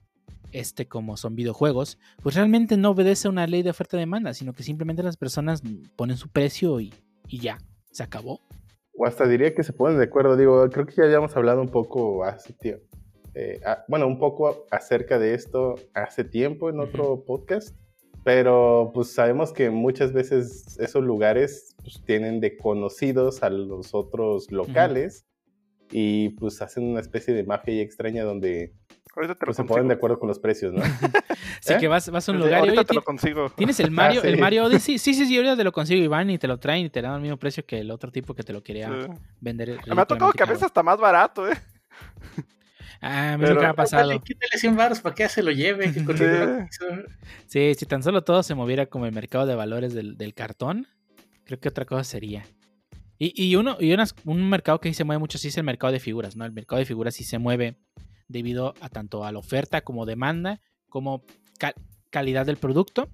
este 0.53 0.87
como 0.87 1.17
son 1.17 1.35
videojuegos, 1.35 1.99
pues 2.23 2.35
realmente 2.35 2.77
no 2.77 2.91
obedece 2.91 3.29
a 3.29 3.31
una 3.31 3.47
ley 3.47 3.63
de 3.63 3.71
oferta 3.71 3.97
y 3.97 4.01
demanda, 4.01 4.35
sino 4.35 4.53
que 4.53 4.63
simplemente 4.63 5.03
las 5.03 5.17
personas 5.17 5.63
ponen 5.97 6.17
su 6.17 6.29
precio 6.29 6.81
y, 6.81 6.93
y 7.29 7.41
ya, 7.41 7.59
se 7.91 8.03
acabó. 8.03 8.41
O 8.97 9.07
hasta 9.07 9.27
diría 9.27 9.55
que 9.55 9.63
se 9.63 9.73
ponen 9.73 9.99
de 9.99 10.05
acuerdo. 10.05 10.37
Digo, 10.37 10.69
creo 10.71 10.87
que 10.87 10.95
ya 10.97 11.05
habíamos 11.05 11.37
hablado 11.37 11.61
un 11.61 11.69
poco 11.69 12.25
hace 12.25 12.53
tiempo. 12.53 12.85
bueno, 13.89 14.07
un 14.07 14.19
poco 14.19 14.67
acerca 14.71 15.19
de 15.19 15.35
esto 15.35 15.77
hace 15.95 16.25
tiempo 16.25 16.69
en 16.69 16.81
otro 16.81 17.25
podcast. 17.25 17.77
Pero 18.23 18.91
pues 18.93 19.15
sabemos 19.15 19.53
que 19.53 19.71
muchas 19.71 20.13
veces 20.13 20.79
esos 20.79 21.03
lugares 21.03 21.75
pues, 21.83 22.03
tienen 22.05 22.41
de 22.41 22.59
conocidos 22.59 23.43
a 23.43 23.49
los 23.49 23.95
otros 23.95 24.53
locales 24.53 25.25
y 25.91 26.31
pues 26.31 26.61
hacen 26.63 26.85
una 26.85 27.01
especie 27.01 27.35
de 27.35 27.45
mafia 27.45 27.75
ahí 27.75 27.81
extraña 27.81 28.25
donde 28.25 28.73
lo 29.17 29.37
pues, 29.37 29.57
se 29.57 29.65
ponen 29.65 29.89
de 29.89 29.95
acuerdo 29.95 30.19
con 30.21 30.29
los 30.29 30.39
precios, 30.39 30.73
¿no? 30.73 30.83
Así 31.61 31.73
¿Eh? 31.75 31.79
que 31.81 31.89
vas, 31.89 32.09
vas 32.11 32.29
a 32.29 32.33
un 32.33 32.39
lugar 32.39 32.53
y 32.53 32.57
ahorita 32.57 32.81
oye, 32.81 32.85
te 32.85 32.95
lo 32.95 33.03
consigo. 33.03 33.51
tienes 33.57 33.81
el 33.81 33.91
Mario, 33.91 34.21
Ah, 34.25 34.29
el 34.29 34.35
sí. 34.37 34.41
Mario 34.41 34.65
Odyssey. 34.67 34.99
Sí, 35.01 35.15
sí, 35.15 35.27
sí, 35.27 35.37
ahorita 35.37 35.57
te 35.57 35.65
lo 35.65 35.73
consigo, 35.73 36.03
Iván, 36.03 36.31
y 36.31 36.39
te 36.39 36.47
lo 36.47 36.59
traen 36.59 36.87
y 36.87 36.91
te 36.91 37.03
dan 37.03 37.13
al 37.15 37.21
mismo 37.21 37.37
precio 37.37 37.67
que 37.67 37.81
el 37.81 37.91
otro 37.91 38.13
tipo 38.13 38.35
que 38.35 38.43
te 38.45 38.53
lo 38.53 38.63
quería 38.63 38.89
Sí. 38.89 39.09
vender. 39.41 39.79
Me 39.95 40.01
ha 40.01 40.07
tocado 40.07 40.33
que 40.33 40.43
a 40.43 40.47
veces 40.47 40.63
hasta 40.63 40.83
más 40.83 40.99
barato, 40.99 41.51
¿eh? 41.51 41.57
Ah, 43.03 43.33
a 43.33 43.37
mí 43.39 43.43
Pero- 43.45 43.55
nunca 43.55 43.67
me 43.67 43.71
ha 43.71 43.75
pasado. 43.75 44.07
Dale, 44.09 44.21
quítale 44.21 44.59
100 44.59 44.77
baros 44.77 45.01
para 45.01 45.15
que 45.15 45.23
ya 45.25 45.29
se 45.29 45.43
lo 45.43 45.51
lleve. 45.51 45.91
Que 45.93 46.69
Sí. 47.47 47.75
si 47.75 47.87
tan 47.87 48.03
solo 48.03 48.23
todo 48.23 48.43
se 48.43 48.55
moviera 48.55 48.87
como 48.87 49.07
el 49.07 49.13
mercado 49.13 49.47
de 49.47 49.55
valores 49.55 49.95
del, 49.95 50.17
del 50.19 50.35
cartón, 50.35 50.87
creo 51.45 51.59
que 51.59 51.69
otra 51.69 51.85
cosa 51.87 52.05
sería. 52.05 52.45
Y, 53.23 53.55
uno, 53.57 53.77
y 53.79 53.93
unas- 53.93 54.15
un 54.25 54.49
mercado 54.49 54.81
que 54.81 54.95
se 54.95 55.05
mueve 55.05 55.19
mucho 55.21 55.37
sí 55.37 55.49
es 55.49 55.57
el 55.59 55.65
mercado 55.65 55.93
de 55.93 56.01
figuras, 56.01 56.37
¿no? 56.37 56.47
El 56.47 56.53
mercado 56.53 56.79
de 56.79 56.87
figuras 56.87 57.15
sí 57.15 57.23
se 57.23 57.39
mueve 57.39 57.77
debido 58.29 58.73
a 58.81 58.89
tanto 58.89 59.25
a 59.27 59.31
la 59.33 59.39
oferta 59.39 59.83
como 59.83 60.07
demanda, 60.07 60.63
como 60.89 61.23
ca- 61.59 61.75
calidad 62.09 62.47
del 62.47 62.57
producto 62.57 63.11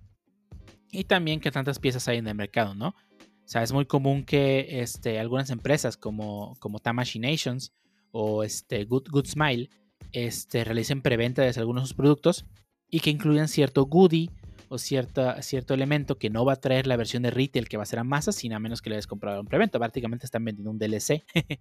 y 0.92 1.04
también 1.04 1.40
que 1.40 1.50
tantas 1.50 1.80
piezas 1.80 2.06
hay 2.06 2.18
en 2.18 2.28
el 2.28 2.36
mercado, 2.36 2.74
¿no? 2.74 2.88
O 2.90 3.48
sea, 3.48 3.62
es 3.64 3.72
muy 3.72 3.86
común 3.86 4.24
que 4.24 4.80
este, 4.80 5.18
algunas 5.18 5.50
empresas 5.50 5.96
como, 5.96 6.56
como 6.60 6.80
Nations 6.84 7.72
o 8.12 8.44
este, 8.44 8.84
Good, 8.84 9.08
Good 9.10 9.26
Smile 9.26 9.70
este, 10.12 10.62
realicen 10.64 11.02
preventa 11.02 11.42
de 11.42 11.48
algunos 11.56 11.82
de 11.82 11.86
sus 11.88 11.96
productos 11.96 12.46
y 12.88 13.00
que 13.00 13.10
incluyan 13.10 13.48
cierto 13.48 13.86
goodie 13.86 14.30
o 14.68 14.79
cierta, 14.79 15.40
cierto 15.42 15.74
elemento 15.74 16.18
que 16.18 16.31
no 16.31 16.44
va 16.44 16.55
a 16.55 16.61
traer 16.61 16.87
la 16.87 16.96
versión 16.96 17.22
de 17.22 17.31
retail 17.31 17.68
que 17.68 17.76
va 17.76 17.85
a 17.85 17.87
ser 17.87 17.98
a 17.98 18.05
masa, 18.05 18.33
sin 18.33 18.52
a 18.52 18.59
menos 18.59 18.83
que 18.83 18.90
le 18.90 18.96
hayas 18.96 19.07
comprado 19.07 19.40
un 19.40 19.46
preventa. 19.46 19.79
Prácticamente 19.79 20.26
están 20.26 20.44
vendiendo 20.44 20.70
un 20.70 20.79
DLC 20.79 21.24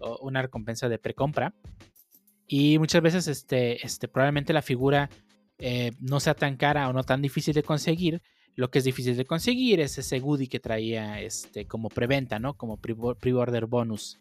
o 0.00 0.18
una 0.22 0.42
recompensa 0.42 0.88
de 0.88 0.98
precompra. 0.98 1.54
Y 2.46 2.78
muchas 2.78 3.02
veces 3.02 3.28
este, 3.28 3.84
este, 3.84 4.08
probablemente 4.08 4.52
la 4.52 4.62
figura 4.62 5.10
eh, 5.58 5.92
no 6.00 6.20
sea 6.20 6.34
tan 6.34 6.56
cara 6.56 6.88
o 6.88 6.92
no 6.92 7.02
tan 7.02 7.22
difícil 7.22 7.54
de 7.54 7.62
conseguir. 7.62 8.22
Lo 8.54 8.70
que 8.70 8.78
es 8.78 8.84
difícil 8.84 9.16
de 9.16 9.26
conseguir 9.26 9.80
es 9.80 9.98
ese 9.98 10.18
goodie 10.18 10.48
que 10.48 10.60
traía 10.60 11.20
este, 11.20 11.66
como 11.66 11.90
preventa, 11.90 12.38
¿no? 12.38 12.54
Como 12.54 12.78
pre-order 12.78 13.66
bonus. 13.66 14.18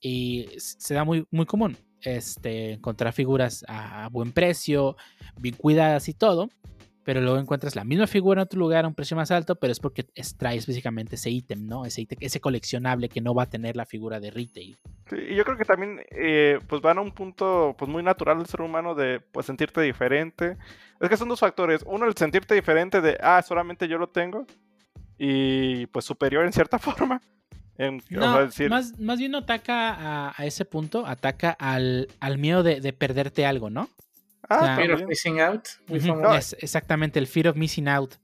Y 0.00 0.48
se 0.58 0.94
da 0.94 1.04
muy, 1.04 1.26
muy 1.30 1.46
común 1.46 1.76
este, 2.02 2.72
encontrar 2.72 3.12
figuras 3.12 3.64
a 3.68 4.08
buen 4.10 4.32
precio, 4.32 4.96
bien 5.38 5.54
cuidadas 5.54 6.08
y 6.08 6.14
todo 6.14 6.50
pero 7.04 7.20
luego 7.20 7.38
encuentras 7.38 7.76
la 7.76 7.84
misma 7.84 8.06
figura 8.06 8.40
en 8.40 8.44
otro 8.44 8.58
lugar 8.58 8.84
a 8.84 8.88
un 8.88 8.94
precio 8.94 9.16
más 9.16 9.30
alto, 9.30 9.56
pero 9.56 9.72
es 9.72 9.80
porque 9.80 10.04
trae 10.38 10.56
específicamente 10.56 11.14
ese 11.14 11.30
ítem, 11.30 11.66
¿no? 11.66 11.84
Ese, 11.86 12.06
ese 12.20 12.40
coleccionable 12.40 13.08
que 13.08 13.20
no 13.20 13.34
va 13.34 13.44
a 13.44 13.50
tener 13.50 13.76
la 13.76 13.86
figura 13.86 14.20
de 14.20 14.30
retail. 14.30 14.78
Sí, 15.08 15.16
y 15.30 15.34
yo 15.34 15.44
creo 15.44 15.56
que 15.56 15.64
también 15.64 16.00
eh, 16.10 16.58
pues 16.68 16.82
van 16.82 16.98
a 16.98 17.00
un 17.00 17.12
punto 17.12 17.74
pues 17.78 17.90
muy 17.90 18.02
natural 18.02 18.38
del 18.38 18.46
ser 18.46 18.60
humano 18.60 18.94
de 18.94 19.20
pues 19.20 19.46
sentirte 19.46 19.80
diferente. 19.80 20.56
Es 21.00 21.08
que 21.08 21.16
son 21.16 21.28
dos 21.28 21.40
factores. 21.40 21.82
Uno, 21.86 22.06
el 22.06 22.16
sentirte 22.16 22.54
diferente 22.54 23.00
de, 23.00 23.16
ah, 23.22 23.42
solamente 23.42 23.88
yo 23.88 23.96
lo 23.96 24.08
tengo. 24.08 24.46
Y 25.16 25.86
pues 25.86 26.04
superior 26.04 26.44
en 26.44 26.52
cierta 26.52 26.78
forma. 26.78 27.20
no, 28.10 28.48
más, 28.68 28.98
más 28.98 29.18
bien 29.18 29.32
no 29.32 29.38
ataca 29.38 30.30
a, 30.36 30.46
ese 30.46 30.66
punto, 30.66 31.06
ataca 31.06 31.50
al, 31.50 32.08
al 32.20 32.36
miedo 32.36 32.62
de, 32.62 32.80
de 32.80 32.92
perderte 32.92 33.46
algo, 33.46 33.70
¿no? 33.70 33.88
Ah, 34.50 34.74
Fear 34.76 34.94
of 34.94 35.02
Missing 35.06 35.40
Out. 35.40 35.68
es 36.36 36.56
exactamente, 36.58 37.20
el 37.20 37.28
Fear 37.28 37.48
of 37.48 37.56
Missing 37.56 37.88
Out. 37.88 38.14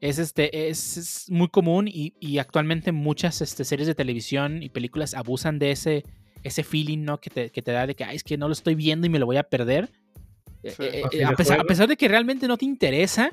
Es, 0.00 0.18
este, 0.18 0.68
es, 0.68 1.26
muy 1.28 1.48
común 1.48 1.88
y, 1.88 2.38
actualmente 2.38 2.92
muchas 2.92 3.40
este, 3.40 3.64
series 3.64 3.88
de 3.88 3.94
televisión 3.94 4.62
y 4.62 4.68
películas 4.68 5.14
abusan 5.14 5.58
de 5.58 5.72
ese, 5.72 6.04
ese 6.44 6.62
feeling 6.62 7.04
¿no? 7.04 7.20
que, 7.20 7.30
te, 7.30 7.72
da 7.72 7.86
de 7.86 7.94
que 7.94 8.04
es 8.12 8.22
que 8.22 8.36
no 8.36 8.48
lo 8.48 8.52
estoy 8.52 8.74
viendo 8.76 9.06
y 9.06 9.10
me 9.10 9.18
lo 9.18 9.26
voy 9.26 9.36
a 9.36 9.42
perder. 9.42 9.90
Eh, 10.62 10.74
eh, 10.78 11.02
eh, 11.12 11.24
a, 11.24 11.34
pesar, 11.34 11.88
de 11.88 11.96
que 11.96 12.06
realmente 12.06 12.46
no 12.46 12.56
te 12.56 12.64
interesa, 12.64 13.32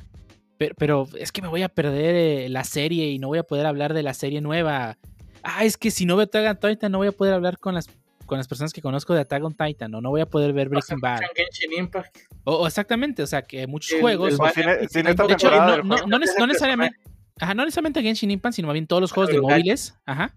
pero, 0.58 1.08
es 1.18 1.32
que 1.32 1.44
me 1.44 1.48
voy 1.48 1.62
a 1.62 1.70
perder 1.70 2.50
la 2.50 2.64
serie 2.64 3.10
y 3.12 3.20
no 3.20 3.28
voy 3.28 3.38
a 3.38 3.44
poder 3.44 3.68
hablar 3.68 3.94
de 3.94 4.02
la 4.02 4.16
serie 4.16 4.42
nueva. 4.42 4.98
Ah, 5.44 5.66
es 5.66 5.78
que 5.78 5.92
si 5.92 6.06
no 6.06 6.18
veo 6.18 6.28
Tagan 6.28 6.58
no 6.90 6.98
voy 6.98 7.08
a 7.08 7.12
poder 7.12 7.36
hablar 7.36 7.60
con 7.60 7.76
las 7.76 7.88
con 8.30 8.38
las 8.38 8.48
personas 8.48 8.72
que 8.72 8.82
conozco 8.82 9.14
de 9.14 9.22
Attack 9.22 9.44
on 9.44 9.56
Titan, 9.56 9.94
o 9.96 10.00
no 10.00 10.12
voy 10.12 10.22
a 10.22 10.26
poder 10.28 10.54
ver 10.54 10.70
Breaking 10.70 11.00
Bad. 11.02 11.22
O, 12.46 12.68
exactamente, 12.68 13.24
o 13.24 13.28
sea, 13.28 13.42
que 13.42 13.68
muchos 13.68 14.00
juegos. 14.00 14.38
de 14.38 15.34
hecho, 15.34 15.84
no, 15.84 16.20
necesariamente. 16.48 16.98
Ajá, 17.42 17.54
no 17.54 17.64
necesariamente 17.64 18.02
Genshin 18.02 18.32
Impact, 18.32 18.56
sino 18.56 18.68
más 18.68 18.74
bien 18.74 18.86
todos 18.86 19.02
los 19.02 19.12
juegos 19.12 19.34
de 19.34 19.42
móviles. 19.42 19.98
Ajá. 20.06 20.34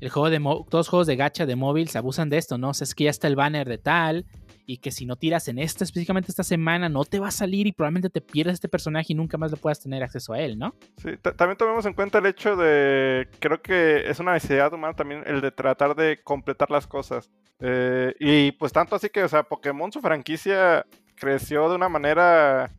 El 0.00 0.08
juego 0.08 0.30
de 0.30 0.38
todos 0.40 0.72
los 0.72 0.88
juegos 0.88 1.06
de 1.06 1.16
gacha 1.16 1.44
de 1.44 1.56
móvil 1.56 1.88
se 1.88 1.98
abusan 1.98 2.30
de 2.30 2.38
esto, 2.38 2.56
¿no? 2.56 2.70
O 2.70 2.74
sea, 2.74 2.84
es 2.84 2.94
que 2.94 3.04
ya 3.04 3.10
está 3.10 3.26
el 3.26 3.36
banner 3.36 3.68
de 3.68 3.78
tal, 3.78 4.24
y 4.70 4.76
que 4.76 4.92
si 4.92 5.04
no 5.04 5.16
tiras 5.16 5.48
en 5.48 5.58
esta, 5.58 5.82
específicamente 5.82 6.30
esta 6.30 6.44
semana, 6.44 6.88
no 6.88 7.04
te 7.04 7.18
va 7.18 7.26
a 7.26 7.32
salir 7.32 7.66
y 7.66 7.72
probablemente 7.72 8.08
te 8.08 8.20
pierdas 8.20 8.54
este 8.54 8.68
personaje 8.68 9.12
y 9.12 9.16
nunca 9.16 9.36
más 9.36 9.50
le 9.50 9.56
puedas 9.56 9.80
tener 9.80 10.00
acceso 10.04 10.32
a 10.32 10.38
él, 10.38 10.60
¿no? 10.60 10.76
Sí, 10.96 11.10
también 11.36 11.56
tomemos 11.56 11.84
en 11.86 11.92
cuenta 11.92 12.18
el 12.18 12.26
hecho 12.26 12.54
de, 12.54 13.28
creo 13.40 13.60
que 13.60 14.08
es 14.08 14.20
una 14.20 14.34
necesidad 14.34 14.72
humana 14.72 14.94
también 14.94 15.24
el 15.26 15.40
de 15.40 15.50
tratar 15.50 15.96
de 15.96 16.22
completar 16.22 16.70
las 16.70 16.86
cosas. 16.86 17.28
Eh, 17.58 18.14
y 18.20 18.52
pues 18.52 18.72
tanto 18.72 18.94
así 18.94 19.08
que, 19.08 19.24
o 19.24 19.28
sea, 19.28 19.42
Pokémon, 19.42 19.90
su 19.90 20.00
franquicia 20.00 20.86
creció 21.16 21.68
de 21.68 21.74
una 21.74 21.88
manera 21.88 22.70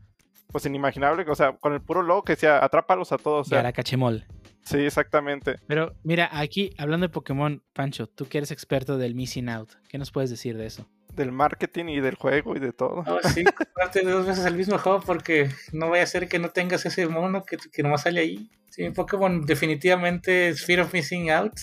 pues 0.49 0.65
inimaginable, 0.65 1.25
o 1.29 1.35
sea, 1.35 1.57
con 1.57 1.73
el 1.73 1.81
puro 1.81 2.03
logo 2.03 2.23
que 2.23 2.33
decía, 2.33 2.63
atrápalos 2.63 3.11
a 3.11 3.17
todos. 3.17 3.47
O 3.47 3.49
sea, 3.49 3.63
la 3.63 3.73
cachemol. 3.73 4.25
Sí, 4.63 4.77
exactamente. 4.77 5.57
Pero 5.67 5.93
mira, 6.03 6.29
aquí 6.31 6.71
hablando 6.77 7.07
de 7.07 7.13
Pokémon, 7.13 7.61
Pancho, 7.73 8.07
tú 8.07 8.27
que 8.27 8.37
eres 8.37 8.51
experto 8.51 8.97
del 8.97 9.13
Missing 9.13 9.49
Out, 9.49 9.73
¿qué 9.89 9.97
nos 9.97 10.11
puedes 10.11 10.29
decir 10.29 10.55
de 10.55 10.67
eso? 10.67 10.87
Del 11.15 11.31
marketing 11.31 11.85
y 11.85 11.99
del 11.99 12.15
juego 12.15 12.55
y 12.55 12.59
de 12.59 12.73
todo. 12.73 13.03
Oh, 13.07 13.19
sí, 13.33 13.43
parte 13.75 14.01
dos 14.01 14.25
veces 14.25 14.45
el 14.45 14.55
mismo 14.55 14.77
juego 14.77 15.01
porque 15.01 15.49
no 15.71 15.89
vaya 15.89 16.03
a 16.03 16.07
ser 16.07 16.27
que 16.27 16.39
no 16.39 16.49
tengas 16.49 16.85
ese 16.85 17.07
mono 17.07 17.43
que, 17.43 17.57
que 17.57 17.83
nomás 17.83 18.03
sale 18.03 18.21
ahí. 18.21 18.49
Sí, 18.69 18.89
Pokémon 18.89 19.45
definitivamente 19.45 20.49
es 20.49 20.65
Fear 20.65 20.81
of 20.81 20.93
Missing 20.93 21.31
Out. 21.31 21.53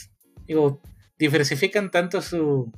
Digo, 0.47 0.83
diversifican 1.19 1.91
tanto 1.91 2.21
su, 2.21 2.71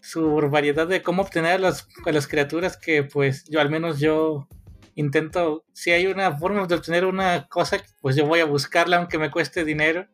su 0.00 0.36
variedad 0.50 0.86
de 0.86 1.02
cómo 1.02 1.22
obtener 1.22 1.52
a 1.52 1.58
las, 1.58 1.88
a 2.04 2.12
las 2.12 2.26
criaturas 2.26 2.76
que 2.76 3.02
pues 3.04 3.44
yo 3.48 3.60
al 3.60 3.70
menos 3.70 3.98
yo 3.98 4.48
intento, 4.94 5.64
si 5.72 5.90
hay 5.90 6.06
una 6.06 6.36
forma 6.36 6.66
de 6.66 6.74
obtener 6.74 7.04
una 7.04 7.46
cosa, 7.48 7.78
pues 8.00 8.16
yo 8.16 8.26
voy 8.26 8.40
a 8.40 8.44
buscarla 8.44 8.98
aunque 8.98 9.18
me 9.18 9.30
cueste 9.30 9.64
dinero. 9.64 10.06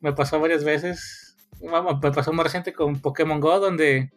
Me 0.00 0.12
pasó 0.12 0.40
varias 0.40 0.64
veces. 0.64 1.36
Me 1.60 2.12
pasó 2.12 2.32
más 2.32 2.44
reciente 2.44 2.72
con 2.72 3.00
Pokémon 3.00 3.40
Go 3.40 3.60
donde 3.60 4.12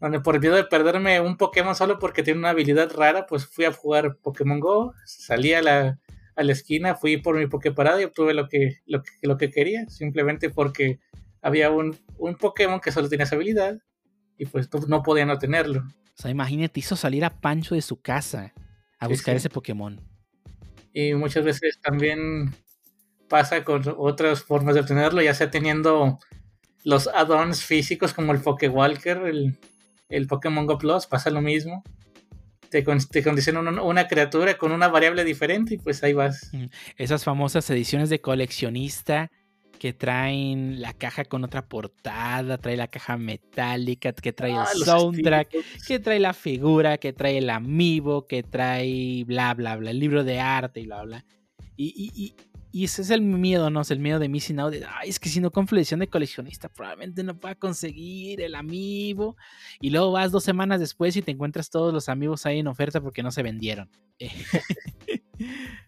donde 0.00 0.20
por 0.20 0.40
miedo 0.40 0.56
de 0.56 0.64
perderme 0.64 1.20
un 1.20 1.36
Pokémon 1.36 1.74
solo 1.74 1.98
porque 1.98 2.22
tiene 2.22 2.40
una 2.40 2.50
habilidad 2.50 2.92
rara, 2.94 3.26
pues 3.26 3.46
fui 3.46 3.64
a 3.64 3.72
jugar 3.72 4.18
Pokémon 4.22 4.60
Go, 4.60 4.94
salí 5.04 5.52
a 5.54 5.62
la, 5.62 5.98
a 6.36 6.42
la 6.42 6.52
esquina, 6.52 6.94
fui 6.94 7.16
por 7.16 7.36
mi 7.36 7.46
Poképarada 7.46 8.00
y 8.00 8.04
obtuve 8.04 8.34
lo 8.34 8.48
que, 8.48 8.80
lo 8.86 9.02
que, 9.02 9.10
lo 9.22 9.36
que 9.36 9.50
quería, 9.50 9.88
simplemente 9.88 10.50
porque 10.50 11.00
había 11.42 11.70
un, 11.70 11.96
un, 12.18 12.34
Pokémon 12.36 12.80
que 12.80 12.92
solo 12.92 13.08
tenía 13.08 13.24
esa 13.24 13.36
habilidad 13.36 13.78
y 14.38 14.46
pues 14.46 14.68
no, 14.88 15.02
podía 15.02 15.26
no 15.26 15.38
tenerlo. 15.38 15.80
O 15.80 16.22
sea, 16.22 16.30
imagínate, 16.30 16.80
hizo 16.80 16.96
salir 16.96 17.24
a 17.24 17.40
Pancho 17.40 17.74
de 17.74 17.82
su 17.82 18.00
casa 18.00 18.52
a 18.98 19.08
buscar 19.08 19.36
ese 19.36 19.50
Pokémon. 19.50 20.00
Y 20.92 21.14
muchas 21.14 21.44
veces 21.44 21.80
también 21.82 22.54
pasa 23.28 23.64
con 23.64 23.82
otras 23.98 24.42
formas 24.42 24.74
de 24.74 24.80
obtenerlo, 24.80 25.22
ya 25.22 25.34
sea 25.34 25.50
teniendo 25.50 26.18
los 26.84 27.08
add-ons 27.08 27.64
físicos 27.64 28.12
como 28.12 28.32
el 28.32 28.40
Pokewalker, 28.40 29.18
el, 29.26 29.58
el 30.16 30.26
Pokémon 30.26 30.66
Go 30.66 30.78
Plus 30.78 31.06
pasa 31.06 31.30
lo 31.30 31.40
mismo. 31.40 31.82
Te, 32.70 32.82
te 32.82 33.22
condiciona 33.22 33.60
una, 33.60 34.08
criatura 34.08 34.58
con 34.58 34.72
una 34.72 34.88
variable 34.88 35.24
diferente 35.24 35.74
y 35.74 35.78
pues 35.78 36.02
ahí 36.02 36.12
vas. 36.12 36.50
Esas 36.96 37.22
famosas 37.22 37.68
ediciones 37.70 38.10
de 38.10 38.20
coleccionista 38.20 39.30
que 39.78 39.92
traen 39.92 40.80
la 40.80 40.92
caja 40.92 41.24
con 41.24 41.44
otra 41.44 41.66
portada, 41.66 42.58
trae 42.58 42.76
la 42.76 42.88
caja 42.88 43.16
metálica, 43.16 44.12
que 44.12 44.32
trae 44.32 44.52
el 44.52 44.58
ah, 44.58 44.66
soundtrack, 44.66 45.48
que 45.86 45.98
trae 45.98 46.18
la 46.18 46.32
figura, 46.32 46.98
que 46.98 47.12
trae 47.12 47.38
el 47.38 47.50
amiibo, 47.50 48.26
que 48.26 48.42
trae 48.42 49.24
bla 49.24 49.54
bla 49.54 49.76
bla, 49.76 49.90
el 49.90 49.98
libro 49.98 50.24
de 50.24 50.40
arte 50.40 50.80
y 50.80 50.86
bla 50.86 51.02
bla. 51.02 51.24
y, 51.76 52.10
y 52.14 52.34
ese 52.82 53.02
es 53.02 53.10
el 53.10 53.20
miedo, 53.20 53.70
¿no? 53.70 53.82
Es 53.82 53.92
el 53.92 54.00
miedo 54.00 54.18
de 54.18 54.28
missing 54.28 54.58
out. 54.58 54.74
Ay, 54.98 55.08
es 55.08 55.20
que 55.20 55.28
si 55.28 55.38
no 55.38 55.52
compro 55.52 55.76
edición 55.76 56.00
de 56.00 56.08
coleccionista, 56.08 56.68
probablemente 56.68 57.22
no 57.22 57.38
pueda 57.38 57.54
conseguir 57.54 58.40
el 58.40 58.56
amiibo. 58.56 59.36
Y 59.80 59.90
luego 59.90 60.10
vas 60.10 60.32
dos 60.32 60.42
semanas 60.42 60.80
después 60.80 61.16
y 61.16 61.22
te 61.22 61.30
encuentras 61.30 61.70
todos 61.70 61.94
los 61.94 62.08
amigos 62.08 62.46
ahí 62.46 62.58
en 62.58 62.66
oferta 62.66 63.00
porque 63.00 63.22
no 63.22 63.30
se 63.30 63.44
vendieron. 63.44 63.88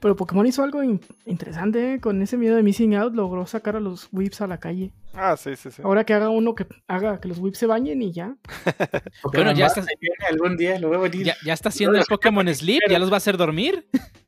Pero 0.00 0.16
Pokémon 0.16 0.46
hizo 0.46 0.62
algo 0.62 0.82
interesante 1.24 1.94
¿eh? 1.94 2.00
con 2.00 2.20
ese 2.22 2.36
miedo 2.36 2.56
de 2.56 2.62
missing 2.62 2.94
out, 2.94 3.14
logró 3.14 3.46
sacar 3.46 3.76
a 3.76 3.80
los 3.80 4.08
whips 4.12 4.40
a 4.40 4.46
la 4.46 4.58
calle. 4.58 4.92
Ah, 5.14 5.36
sí, 5.36 5.56
sí, 5.56 5.70
sí. 5.70 5.82
Ahora 5.84 6.04
que 6.04 6.14
haga 6.14 6.30
uno 6.30 6.54
que 6.54 6.66
haga 6.86 7.20
que 7.20 7.28
los 7.28 7.38
whips 7.38 7.58
se 7.58 7.66
bañen 7.66 8.00
y 8.02 8.12
ya. 8.12 8.36
bueno, 9.32 9.52
ya 9.52 9.66
está. 9.66 9.84
Algún 10.30 10.56
día 10.56 10.78
lo 10.78 10.88
voy 10.88 11.08
a 11.08 11.12
ya, 11.12 11.36
ya, 11.44 11.52
está 11.52 11.68
haciendo 11.68 11.98
el 11.98 12.04
Pokémon 12.08 12.52
Sleep, 12.52 12.82
ya 12.88 12.98
los 12.98 13.10
va 13.10 13.14
a 13.14 13.18
hacer 13.18 13.36
dormir. 13.36 13.88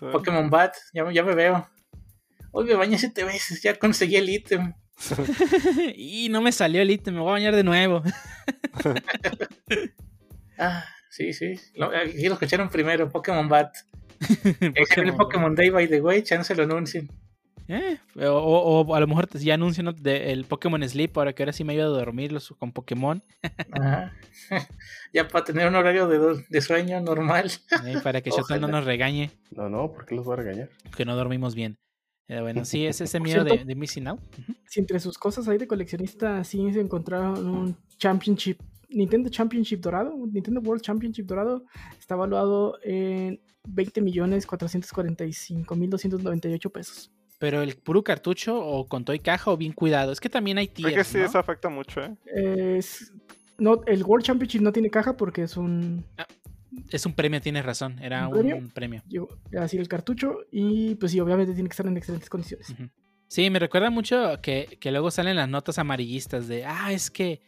Pokémon 0.00 0.50
Bat, 0.50 0.74
ya, 0.92 1.10
ya 1.12 1.24
me 1.24 1.34
veo. 1.34 1.68
Hoy 2.50 2.64
me 2.64 2.74
bañé 2.74 2.98
siete 2.98 3.24
veces, 3.24 3.62
ya 3.62 3.74
conseguí 3.74 4.16
el 4.16 4.28
ítem. 4.28 4.74
y 5.96 6.28
no 6.28 6.40
me 6.40 6.52
salió 6.52 6.82
el 6.82 6.90
ítem, 6.90 7.14
me 7.14 7.20
voy 7.20 7.30
a 7.30 7.32
bañar 7.32 7.56
de 7.56 7.64
nuevo. 7.64 8.02
ah, 10.58 10.84
sí, 11.10 11.32
sí. 11.32 11.54
aquí 11.80 12.26
lo 12.26 12.34
escucharon 12.34 12.68
primero, 12.68 13.08
Pokémon 13.08 13.48
Bat. 13.48 13.76
Pokémon, 14.18 15.08
el 15.08 15.16
Pokémon 15.16 15.54
Day 15.54 15.70
by 15.70 15.88
the 15.88 16.00
way, 16.00 16.22
chance 16.22 16.54
lo 16.54 16.64
anuncien. 16.64 17.08
Eh, 17.68 17.98
o, 18.16 18.94
a 18.94 19.00
lo 19.00 19.06
mejor 19.06 19.28
ya 19.38 19.54
anuncian 19.54 19.94
el 20.04 20.44
Pokémon 20.46 20.88
Sleep 20.88 21.16
ahora 21.18 21.34
que 21.34 21.42
ahora 21.42 21.52
sí 21.52 21.64
me 21.64 21.74
ayuda 21.74 21.86
a 21.86 21.88
dormir 21.88 22.34
con 22.58 22.72
Pokémon. 22.72 23.22
ya 25.12 25.28
para 25.28 25.44
tener 25.44 25.68
un 25.68 25.74
horario 25.74 26.08
de, 26.08 26.60
sueño 26.62 27.00
normal. 27.00 27.50
para 28.02 28.22
que 28.22 28.30
Shoto 28.30 28.58
no 28.58 28.68
nos 28.68 28.86
regañe. 28.86 29.30
No, 29.50 29.68
no, 29.68 29.92
¿por 29.92 30.06
qué 30.06 30.14
los 30.14 30.24
voy 30.24 30.34
a 30.34 30.36
regañar? 30.36 30.70
Que 30.96 31.04
no 31.04 31.14
dormimos 31.14 31.54
bien. 31.54 31.76
Eh, 32.26 32.40
bueno, 32.40 32.64
sí, 32.64 32.86
es 32.86 33.00
ese 33.00 33.20
miedo 33.20 33.44
de, 33.44 33.74
Missing 33.74 34.08
Out. 34.08 34.20
Si 34.66 34.80
entre 34.80 34.98
sus 35.00 35.18
cosas 35.18 35.46
ahí 35.48 35.58
de 35.58 35.66
coleccionista 35.66 36.44
sí 36.44 36.72
se 36.72 36.80
encontraron 36.80 37.46
un 37.46 37.76
Championship, 37.98 38.58
Nintendo 38.88 39.28
Championship 39.28 39.80
dorado, 39.80 40.14
Nintendo 40.30 40.60
World 40.60 40.82
Championship 40.82 41.26
dorado, 41.26 41.64
está 41.98 42.14
evaluado 42.14 42.78
en 42.82 43.40
20 43.66 44.00
millones 44.00 44.46
445 44.46 45.76
mil 45.76 45.90
298 45.90 46.70
pesos. 46.70 47.12
Pero 47.38 47.62
el 47.62 47.76
puro 47.76 48.02
cartucho 48.02 48.58
o 48.58 48.86
con 48.88 49.04
todo 49.04 49.14
y 49.14 49.20
caja 49.20 49.50
o 49.50 49.56
bien 49.56 49.72
cuidado. 49.72 50.12
Es 50.12 50.20
que 50.20 50.28
también 50.28 50.58
hay 50.58 50.68
Creo 50.68 50.88
tiers, 50.88 50.96
que 50.96 51.04
sí, 51.04 51.18
¿no? 51.18 51.24
eso 51.24 51.38
afecta 51.38 51.68
mucho, 51.68 52.00
¿eh? 52.02 52.16
Es- 52.76 53.12
no, 53.58 53.80
el 53.86 54.04
World 54.04 54.24
Championship 54.24 54.60
no 54.60 54.72
tiene 54.72 54.90
caja 54.90 55.16
porque 55.16 55.42
es 55.42 55.56
un. 55.56 56.04
Es 56.90 57.06
un 57.06 57.14
premio, 57.14 57.40
tienes 57.40 57.64
razón. 57.64 57.98
Era 58.00 58.28
¿Un 58.28 58.52
un 58.52 58.70
premio? 58.70 59.02
Digo, 59.06 59.28
así 59.58 59.78
el 59.78 59.88
cartucho. 59.88 60.36
Y 60.52 60.94
pues 60.96 61.12
sí, 61.12 61.18
obviamente 61.20 61.54
tiene 61.54 61.68
que 61.68 61.72
estar 61.72 61.86
en 61.86 61.96
excelentes 61.96 62.28
condiciones. 62.30 62.72
Sí, 63.26 63.50
me 63.50 63.58
recuerda 63.58 63.90
mucho 63.90 64.40
que, 64.40 64.78
que 64.80 64.90
luego 64.92 65.10
salen 65.10 65.36
las 65.36 65.48
notas 65.48 65.78
amarillistas 65.78 66.46
de, 66.46 66.64
ah, 66.64 66.92
es 66.92 67.10
que 67.10 67.40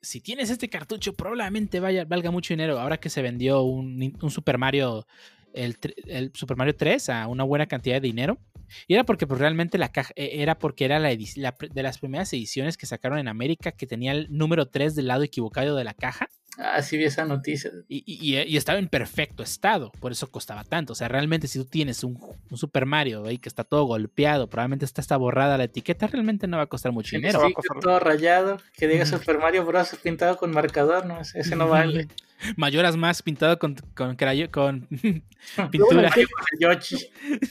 si 0.00 0.20
tienes 0.20 0.50
este 0.50 0.68
cartucho 0.68 1.14
probablemente 1.14 1.78
vaya, 1.80 2.04
valga 2.04 2.30
mucho 2.30 2.52
dinero. 2.54 2.80
Ahora 2.80 2.98
que 2.98 3.08
se 3.08 3.22
vendió 3.22 3.62
un, 3.62 4.18
un 4.20 4.30
Super 4.30 4.58
Mario, 4.58 5.06
el, 5.54 5.76
el 6.06 6.32
Super 6.34 6.56
Mario 6.56 6.76
3 6.76 7.08
a 7.08 7.26
una 7.28 7.44
buena 7.44 7.66
cantidad 7.66 7.96
de 7.96 8.00
dinero. 8.00 8.38
Y 8.86 8.94
era 8.94 9.04
porque 9.04 9.26
pues, 9.26 9.40
realmente 9.40 9.78
la 9.78 9.92
caja, 9.92 10.12
eh, 10.16 10.30
era 10.34 10.58
porque 10.58 10.84
era 10.84 10.98
la, 10.98 11.10
la 11.36 11.56
de 11.72 11.82
las 11.82 11.98
primeras 11.98 12.32
ediciones 12.32 12.76
que 12.76 12.86
sacaron 12.86 13.18
en 13.18 13.28
América 13.28 13.72
que 13.72 13.86
tenía 13.86 14.12
el 14.12 14.28
número 14.30 14.66
3 14.66 14.94
del 14.94 15.08
lado 15.08 15.22
equivocado 15.22 15.76
de 15.76 15.84
la 15.84 15.94
caja. 15.94 16.28
Ah, 16.58 16.82
sí 16.82 16.98
vi 16.98 17.04
esa 17.04 17.24
noticia. 17.24 17.70
Y, 17.88 18.04
y- 18.06 18.36
y- 18.36 18.42
y 18.42 18.56
estaba 18.58 18.78
en 18.78 18.86
perfecto 18.88 19.42
estado, 19.42 19.90
por 20.00 20.12
eso 20.12 20.30
costaba 20.30 20.64
tanto. 20.64 20.92
O 20.92 20.96
sea, 20.96 21.08
realmente 21.08 21.48
si 21.48 21.58
tú 21.58 21.64
tienes 21.64 22.04
un, 22.04 22.18
un 22.50 22.58
Super 22.58 22.84
Mario 22.84 23.24
ahí 23.24 23.38
que 23.38 23.48
está 23.48 23.64
todo 23.64 23.84
golpeado, 23.84 24.48
probablemente 24.50 24.84
está, 24.84 25.00
está 25.00 25.16
borrada 25.16 25.56
la 25.56 25.64
etiqueta, 25.64 26.06
realmente 26.08 26.46
no 26.46 26.58
va 26.58 26.64
a 26.64 26.66
costar 26.66 26.92
mucho 26.92 27.08
Sí, 27.10 27.16
dinero. 27.16 27.40
va 27.40 27.46
a 27.46 27.52
costar- 27.52 27.80
todo 27.80 27.98
rayado, 27.98 28.58
que 28.76 28.86
diga. 28.86 29.06
Super 29.06 29.38
Mario 29.38 29.64
Bros. 29.64 29.96
pintado 30.02 30.36
con 30.36 30.50
marcador, 30.52 31.06
no, 31.06 31.20
ese 31.22 31.40
ese 31.40 31.56
no 31.56 31.68
vale. 31.68 32.08
Mayoras 32.56 32.96
más 32.96 33.22
pintado 33.22 33.58
con, 33.58 33.76
con, 33.94 34.16
con 34.16 34.88
Luego, 35.56 35.70
pintura. 35.70 36.10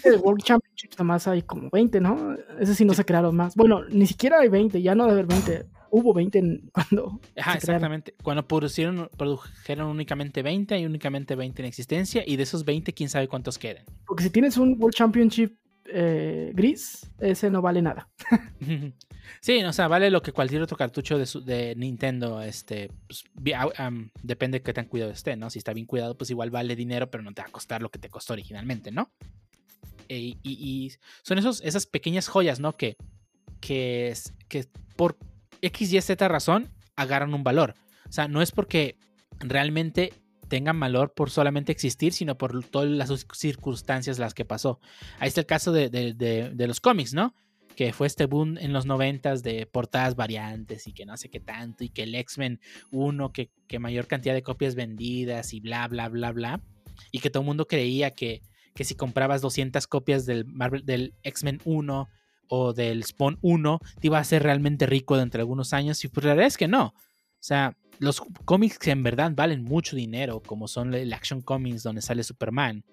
El 0.04 0.18
World 0.18 0.44
Championship 0.44 0.92
nomás 1.00 1.28
hay 1.28 1.42
como 1.42 1.70
20, 1.72 2.00
¿no? 2.02 2.36
Ese 2.60 2.76
sí 2.76 2.86
no 2.86 2.94
se 2.94 3.06
crearon 3.06 3.36
más. 3.36 3.56
Bueno, 3.56 3.84
ni 3.86 4.06
siquiera 4.06 4.40
hay 4.42 4.50
20, 4.50 4.82
ya 4.82 4.94
no 4.96 5.06
debe 5.06 5.22
haber 5.22 5.26
20. 5.28 5.66
Hubo 5.92 6.14
20 6.14 6.40
en- 6.40 6.70
cuando. 6.74 7.08
Ajá, 7.10 7.20
crearon. 7.36 7.56
exactamente. 7.58 8.16
Cuando 8.24 8.48
produjeron, 8.48 9.10
produjeron 9.18 9.88
únicamente 9.88 10.42
20, 10.42 10.74
hay 10.76 10.86
únicamente 10.86 11.36
20 11.36 11.62
en 11.62 11.68
existencia 11.68 12.24
y 12.26 12.38
de 12.38 12.44
esos 12.44 12.66
20, 12.66 12.94
quién 12.94 13.10
sabe 13.10 13.28
cuántos 13.28 13.58
queden. 13.60 13.84
Porque 14.08 14.24
si 14.24 14.30
tienes 14.30 14.58
un 14.58 14.76
World 14.80 14.96
Championship 14.96 15.56
eh, 15.86 16.52
gris, 16.56 17.10
ese 17.20 17.50
no 17.50 17.62
vale 17.62 17.82
nada. 17.82 18.10
Sí, 19.40 19.64
o 19.64 19.72
sea, 19.72 19.88
vale 19.88 20.10
lo 20.12 20.22
que 20.22 20.32
cualquier 20.34 20.62
otro 20.62 20.76
cartucho 20.76 21.18
de, 21.18 21.26
su- 21.26 21.44
de 21.44 21.74
Nintendo, 21.76 22.42
este, 22.42 22.90
pues, 23.08 23.24
depende 24.24 24.60
de 24.60 24.64
qué 24.64 24.74
tan 24.74 24.86
cuidado 24.86 25.12
esté, 25.12 25.36
¿no? 25.36 25.50
Si 25.50 25.58
está 25.60 25.74
bien 25.74 25.86
cuidado, 25.86 26.18
pues 26.18 26.30
igual 26.32 26.50
vale 26.50 26.76
dinero, 26.76 27.10
pero 27.10 27.24
no 27.24 27.34
te 27.34 27.42
va 27.42 27.48
a 27.48 27.52
costar 27.52 27.82
lo 27.82 27.90
que 27.90 28.00
te 28.00 28.10
costó 28.10 28.34
originalmente, 28.34 28.92
¿no? 28.92 29.10
E- 30.10 30.20
y, 30.20 30.40
y 30.44 30.92
son 31.24 31.38
esos, 31.38 31.62
esas 31.62 31.86
pequeñas 31.86 32.28
joyas, 32.28 32.60
¿no? 32.60 32.74
Que, 32.76 32.98
que, 33.62 34.14
que 34.50 34.66
por 34.96 35.16
X, 35.62 35.94
Y, 35.94 36.02
Z 36.02 36.28
razón 36.28 36.70
agarran 36.96 37.34
un 37.34 37.44
valor. 37.44 37.76
O 38.10 38.12
sea, 38.12 38.28
no 38.28 38.42
es 38.42 38.52
porque 38.52 38.98
realmente 39.40 40.14
tengan 40.48 40.80
valor 40.80 41.14
por 41.14 41.30
solamente 41.30 41.72
existir, 41.72 42.12
sino 42.14 42.38
por 42.38 42.64
todas 42.66 42.90
las 42.90 43.26
circunstancias 43.34 44.20
las 44.20 44.34
que 44.34 44.44
pasó. 44.46 44.80
Ahí 45.20 45.30
está 45.30 45.42
el 45.42 45.48
caso 45.48 45.72
de, 45.72 45.90
de- 45.90 46.14
de- 46.14 46.68
los 46.68 46.82
cómics, 46.82 47.14
¿no? 47.14 47.34
Que 47.76 47.94
fue 47.94 48.06
este 48.08 48.26
boom 48.26 48.58
en 48.58 48.74
los 48.74 48.86
noventas 48.86 49.44
de 49.44 49.66
portadas 49.66 50.16
variantes 50.16 50.88
y 50.88 50.94
que 50.94 51.06
no 51.06 51.16
sé 51.16 51.30
qué 51.30 51.40
tanto, 51.40 51.86
y 51.86 51.90
que 51.90 52.04
el 52.04 52.14
X-Men 52.16 52.60
1, 52.92 53.32
que, 53.32 53.50
que 53.68 53.80
mayor 53.80 54.08
cantidad 54.08 54.34
de 54.34 54.44
copias 54.44 54.76
vendidas 54.76 55.54
y 55.54 55.62
bla, 55.62 55.88
bla, 55.88 56.10
bla, 56.10 56.34
bla. 56.34 56.62
Y 57.14 57.20
que 57.20 57.30
todo 57.30 57.42
el 57.44 57.48
mundo 57.48 57.66
creía 57.66 58.12
que, 58.12 58.42
que 58.76 58.84
si 58.84 58.96
comprabas 58.96 59.42
200 59.42 59.88
copias 59.88 60.26
del, 60.26 60.44
Marvel, 60.46 60.86
del 60.86 61.14
X-Men 61.24 61.62
1 61.64 62.10
o 62.54 62.74
del 62.74 63.06
Spawn 63.06 63.40
1, 63.42 63.80
te 64.02 64.08
iba 64.08 64.18
a 64.18 64.22
hacer 64.22 64.44
realmente 64.44 64.86
rico 64.86 65.16
dentro 65.16 65.38
de 65.38 65.44
algunos 65.44 65.72
años. 65.72 66.04
Y 66.04 66.10
pues 66.10 66.26
la 66.26 66.34
verdad 66.34 66.48
es 66.48 66.58
que 66.58 66.68
no. 66.68 66.88
O 66.88 66.94
sea, 67.40 67.78
los 67.98 68.22
cómics 68.44 68.78
que 68.78 68.92
en 68.92 69.04
verdad 69.04 69.32
valen 69.34 69.64
mucho 69.64 69.96
dinero, 69.96 70.44
como 70.46 70.68
son 70.68 70.94
el 70.94 71.14
Action 71.14 71.42
Comics 71.42 71.82
donde 71.82 72.02
sale 72.02 72.24
Superman, 72.24 72.84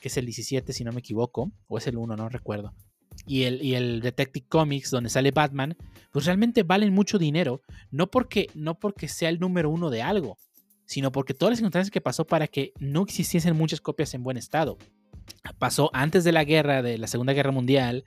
que 0.00 0.06
es 0.06 0.16
el 0.16 0.24
17 0.24 0.72
si 0.72 0.84
no 0.84 0.92
me 0.92 1.00
equivoco, 1.00 1.50
o 1.66 1.78
es 1.78 1.88
el 1.88 1.96
1, 1.96 2.16
no 2.16 2.28
recuerdo. 2.28 2.72
Y 3.26 3.42
el, 3.42 3.60
y 3.60 3.74
el 3.74 4.00
Detective 4.02 4.46
Comics 4.48 4.92
donde 4.92 5.10
sale 5.10 5.32
Batman, 5.32 5.76
pues 6.12 6.24
realmente 6.24 6.62
valen 6.62 6.94
mucho 6.94 7.18
dinero, 7.18 7.60
no 7.90 8.08
porque, 8.12 8.48
no 8.54 8.78
porque 8.78 9.08
sea 9.08 9.30
el 9.30 9.40
número 9.40 9.68
uno 9.68 9.90
de 9.90 10.02
algo, 10.02 10.38
sino 10.86 11.10
porque 11.10 11.34
todas 11.34 11.50
las 11.50 11.58
circunstancias 11.58 11.90
que 11.90 12.00
pasó 12.00 12.24
para 12.24 12.46
que 12.46 12.72
no 12.78 13.02
existiesen 13.02 13.56
muchas 13.56 13.80
copias 13.80 14.14
en 14.14 14.22
buen 14.22 14.36
estado. 14.36 14.78
Pasó 15.58 15.90
antes 15.92 16.22
de 16.22 16.30
la 16.30 16.44
guerra, 16.44 16.82
de 16.82 16.98
la 16.98 17.08
Segunda 17.08 17.32
Guerra 17.32 17.50
Mundial, 17.50 18.04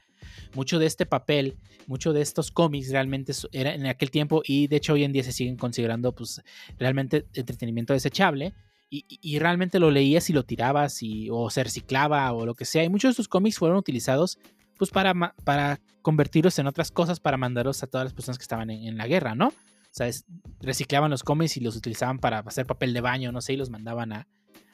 mucho 0.54 0.80
de 0.80 0.86
este 0.86 1.06
papel, 1.06 1.58
mucho 1.88 2.14
de 2.14 2.22
estos 2.22 2.52
cómics 2.52 2.90
realmente 2.90 3.34
era 3.52 3.74
en 3.74 3.86
aquel 3.86 4.12
tiempo 4.12 4.42
y 4.46 4.68
de 4.68 4.78
hecho 4.78 4.94
hoy 4.94 5.04
en 5.04 5.12
día 5.12 5.24
se 5.24 5.32
siguen 5.32 5.58
considerando 5.58 6.14
pues 6.14 6.42
realmente 6.78 7.26
entretenimiento 7.34 7.94
desechable 7.94 8.54
y, 8.94 9.40
realmente 9.40 9.80
lo 9.80 9.90
leías 9.90 10.30
y 10.30 10.34
lo 10.34 10.44
tirabas 10.44 11.02
y, 11.02 11.30
o 11.32 11.50
se 11.50 11.64
reciclaba 11.64 12.30
o 12.34 12.46
lo 12.46 12.56
que 12.56 12.66
sea 12.66 12.84
y 12.84 12.90
muchos 12.90 13.10
de 13.10 13.12
estos 13.12 13.30
cómics 13.30 13.58
fueron 13.58 13.78
utilizados 13.78 14.38
pues 14.78 14.92
para, 14.92 15.14
para 15.46 15.80
convertirlos 16.02 16.60
en 16.60 16.68
otras 16.68 16.92
cosas 16.92 17.22
para 17.22 17.38
mandarlos 17.38 17.84
a 17.84 17.88
todas 17.88 18.06
las 18.06 18.14
personas 18.14 18.38
que 18.38 18.44
estaban 18.44 18.70
en, 18.70 18.98
la 18.98 19.08
guerra, 19.08 19.34
¿no? 19.34 19.48
O 19.48 19.94
sea, 19.94 20.08
es- 20.08 20.26
reciclaban 20.60 21.10
los 21.10 21.24
cómics 21.24 21.56
y 21.56 21.62
los 21.62 21.78
utilizaban 21.78 22.20
para 22.20 22.40
hacer 22.40 22.66
papel 22.66 22.94
de 22.94 23.00
baño, 23.00 23.32
no 23.32 23.42
sé, 23.42 23.54
y 23.54 23.58
los 23.58 23.70
mandaban 23.70 24.12
a, 24.12 24.28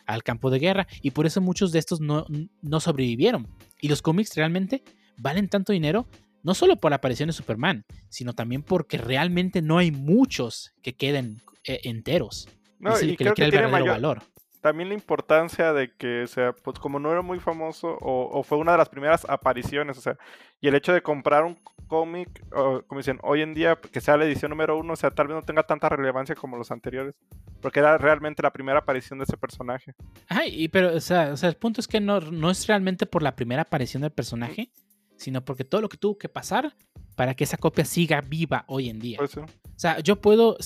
al 0.08 0.24
campo 0.24 0.50
de 0.50 0.60
guerra. 0.60 0.88
Y 1.02 1.12
por 1.12 1.28
eso 1.28 1.42
muchos 1.42 1.72
de 1.72 1.80
estos 1.80 2.00
no, 2.00 2.26
no 2.62 2.80
sobrevivieron. 2.80 3.48
Y 3.80 3.90
los 3.90 4.02
cómics 4.02 4.36
realmente 4.36 4.84
valen 5.18 5.50
tanto 5.50 5.74
dinero, 5.74 6.08
no 6.44 6.54
solo 6.54 6.78
por 6.78 6.92
la 6.92 6.98
aparición 6.98 7.28
de 7.28 7.34
Superman, 7.34 7.86
sino 8.10 8.34
también 8.34 8.64
porque 8.64 8.98
realmente 8.98 9.62
no 9.62 9.78
hay 9.78 9.92
muchos 9.92 10.74
que 10.82 10.96
queden 10.96 11.42
eh, 11.66 11.82
enteros. 11.84 12.48
No, 12.80 12.94
es 12.96 13.02
el 13.02 13.12
y 13.12 13.18
que 13.18 13.24
le 13.24 13.32
creo 13.32 13.34
crea 13.34 13.46
que 13.46 13.46
el 13.46 13.52
tiene 13.52 13.66
verdadero 13.66 13.86
mayor, 13.92 14.18
valor. 14.18 14.24
también 14.62 14.90
la 14.90 14.96
importancia 14.96 15.74
de 15.74 15.94
que, 15.96 16.24
o 16.24 16.28
sea, 16.28 16.54
pues 16.54 16.80
como 16.80 17.00
no 17.00 17.12
era 17.12 17.22
muy 17.22 17.40
famoso 17.40 17.98
o, 18.02 18.30
o 18.32 18.44
fue 18.44 18.58
una 18.58 18.74
de 18.74 18.78
las 18.78 18.90
primeras 18.90 19.26
apariciones, 19.28 19.98
o 19.98 20.02
sea, 20.02 20.18
y 20.62 20.68
el 20.68 20.76
hecho 20.76 20.94
de 20.94 21.02
comprar 21.02 21.44
un 21.44 21.58
cómic, 21.88 22.30
como 22.50 23.00
dicen, 23.00 23.18
hoy 23.24 23.42
en 23.42 23.54
día 23.54 23.78
que 23.78 24.02
sea 24.02 24.18
la 24.18 24.26
edición 24.26 24.50
número 24.50 24.78
uno, 24.78 24.94
o 24.94 24.96
sea, 24.96 25.10
tal 25.12 25.28
vez 25.28 25.36
no 25.36 25.44
tenga 25.44 25.64
tanta 25.64 25.88
relevancia 25.90 26.36
como 26.36 26.58
los 26.58 26.70
anteriores, 26.70 27.16
porque 27.62 27.80
era 27.80 27.98
realmente 27.98 28.44
la 28.44 28.52
primera 28.52 28.80
aparición 28.80 29.20
de 29.20 29.24
ese 29.24 29.38
personaje. 29.38 29.94
Ajá, 30.28 30.46
y 30.46 30.68
pero, 30.68 30.94
o 30.96 31.00
sea, 31.00 31.32
o 31.32 31.38
sea, 31.38 31.50
el 31.50 31.56
punto 31.56 31.80
es 31.82 31.88
que 31.88 32.00
no, 32.02 32.20
no 32.20 32.52
es 32.52 32.68
realmente 32.68 33.06
por 33.06 33.24
la 33.24 33.36
primera 33.36 33.62
aparición 33.64 34.02
del 34.02 34.12
personaje, 34.12 34.70
sino 35.18 35.44
porque 35.44 35.64
todo 35.64 35.82
lo 35.82 35.90
que 35.90 35.98
tuvo 35.98 36.18
que 36.18 36.30
pasar 36.30 36.76
para 37.16 37.34
que 37.34 37.44
esa 37.44 37.58
copia 37.58 37.84
siga 37.84 38.22
viva 38.22 38.64
hoy 38.68 38.90
en 38.90 39.00
día. 39.00 39.18
Por 39.18 39.26
eso. 39.26 39.42
O 39.42 39.80
sea, 39.80 40.00
yo 40.00 40.22
puedo. 40.22 40.58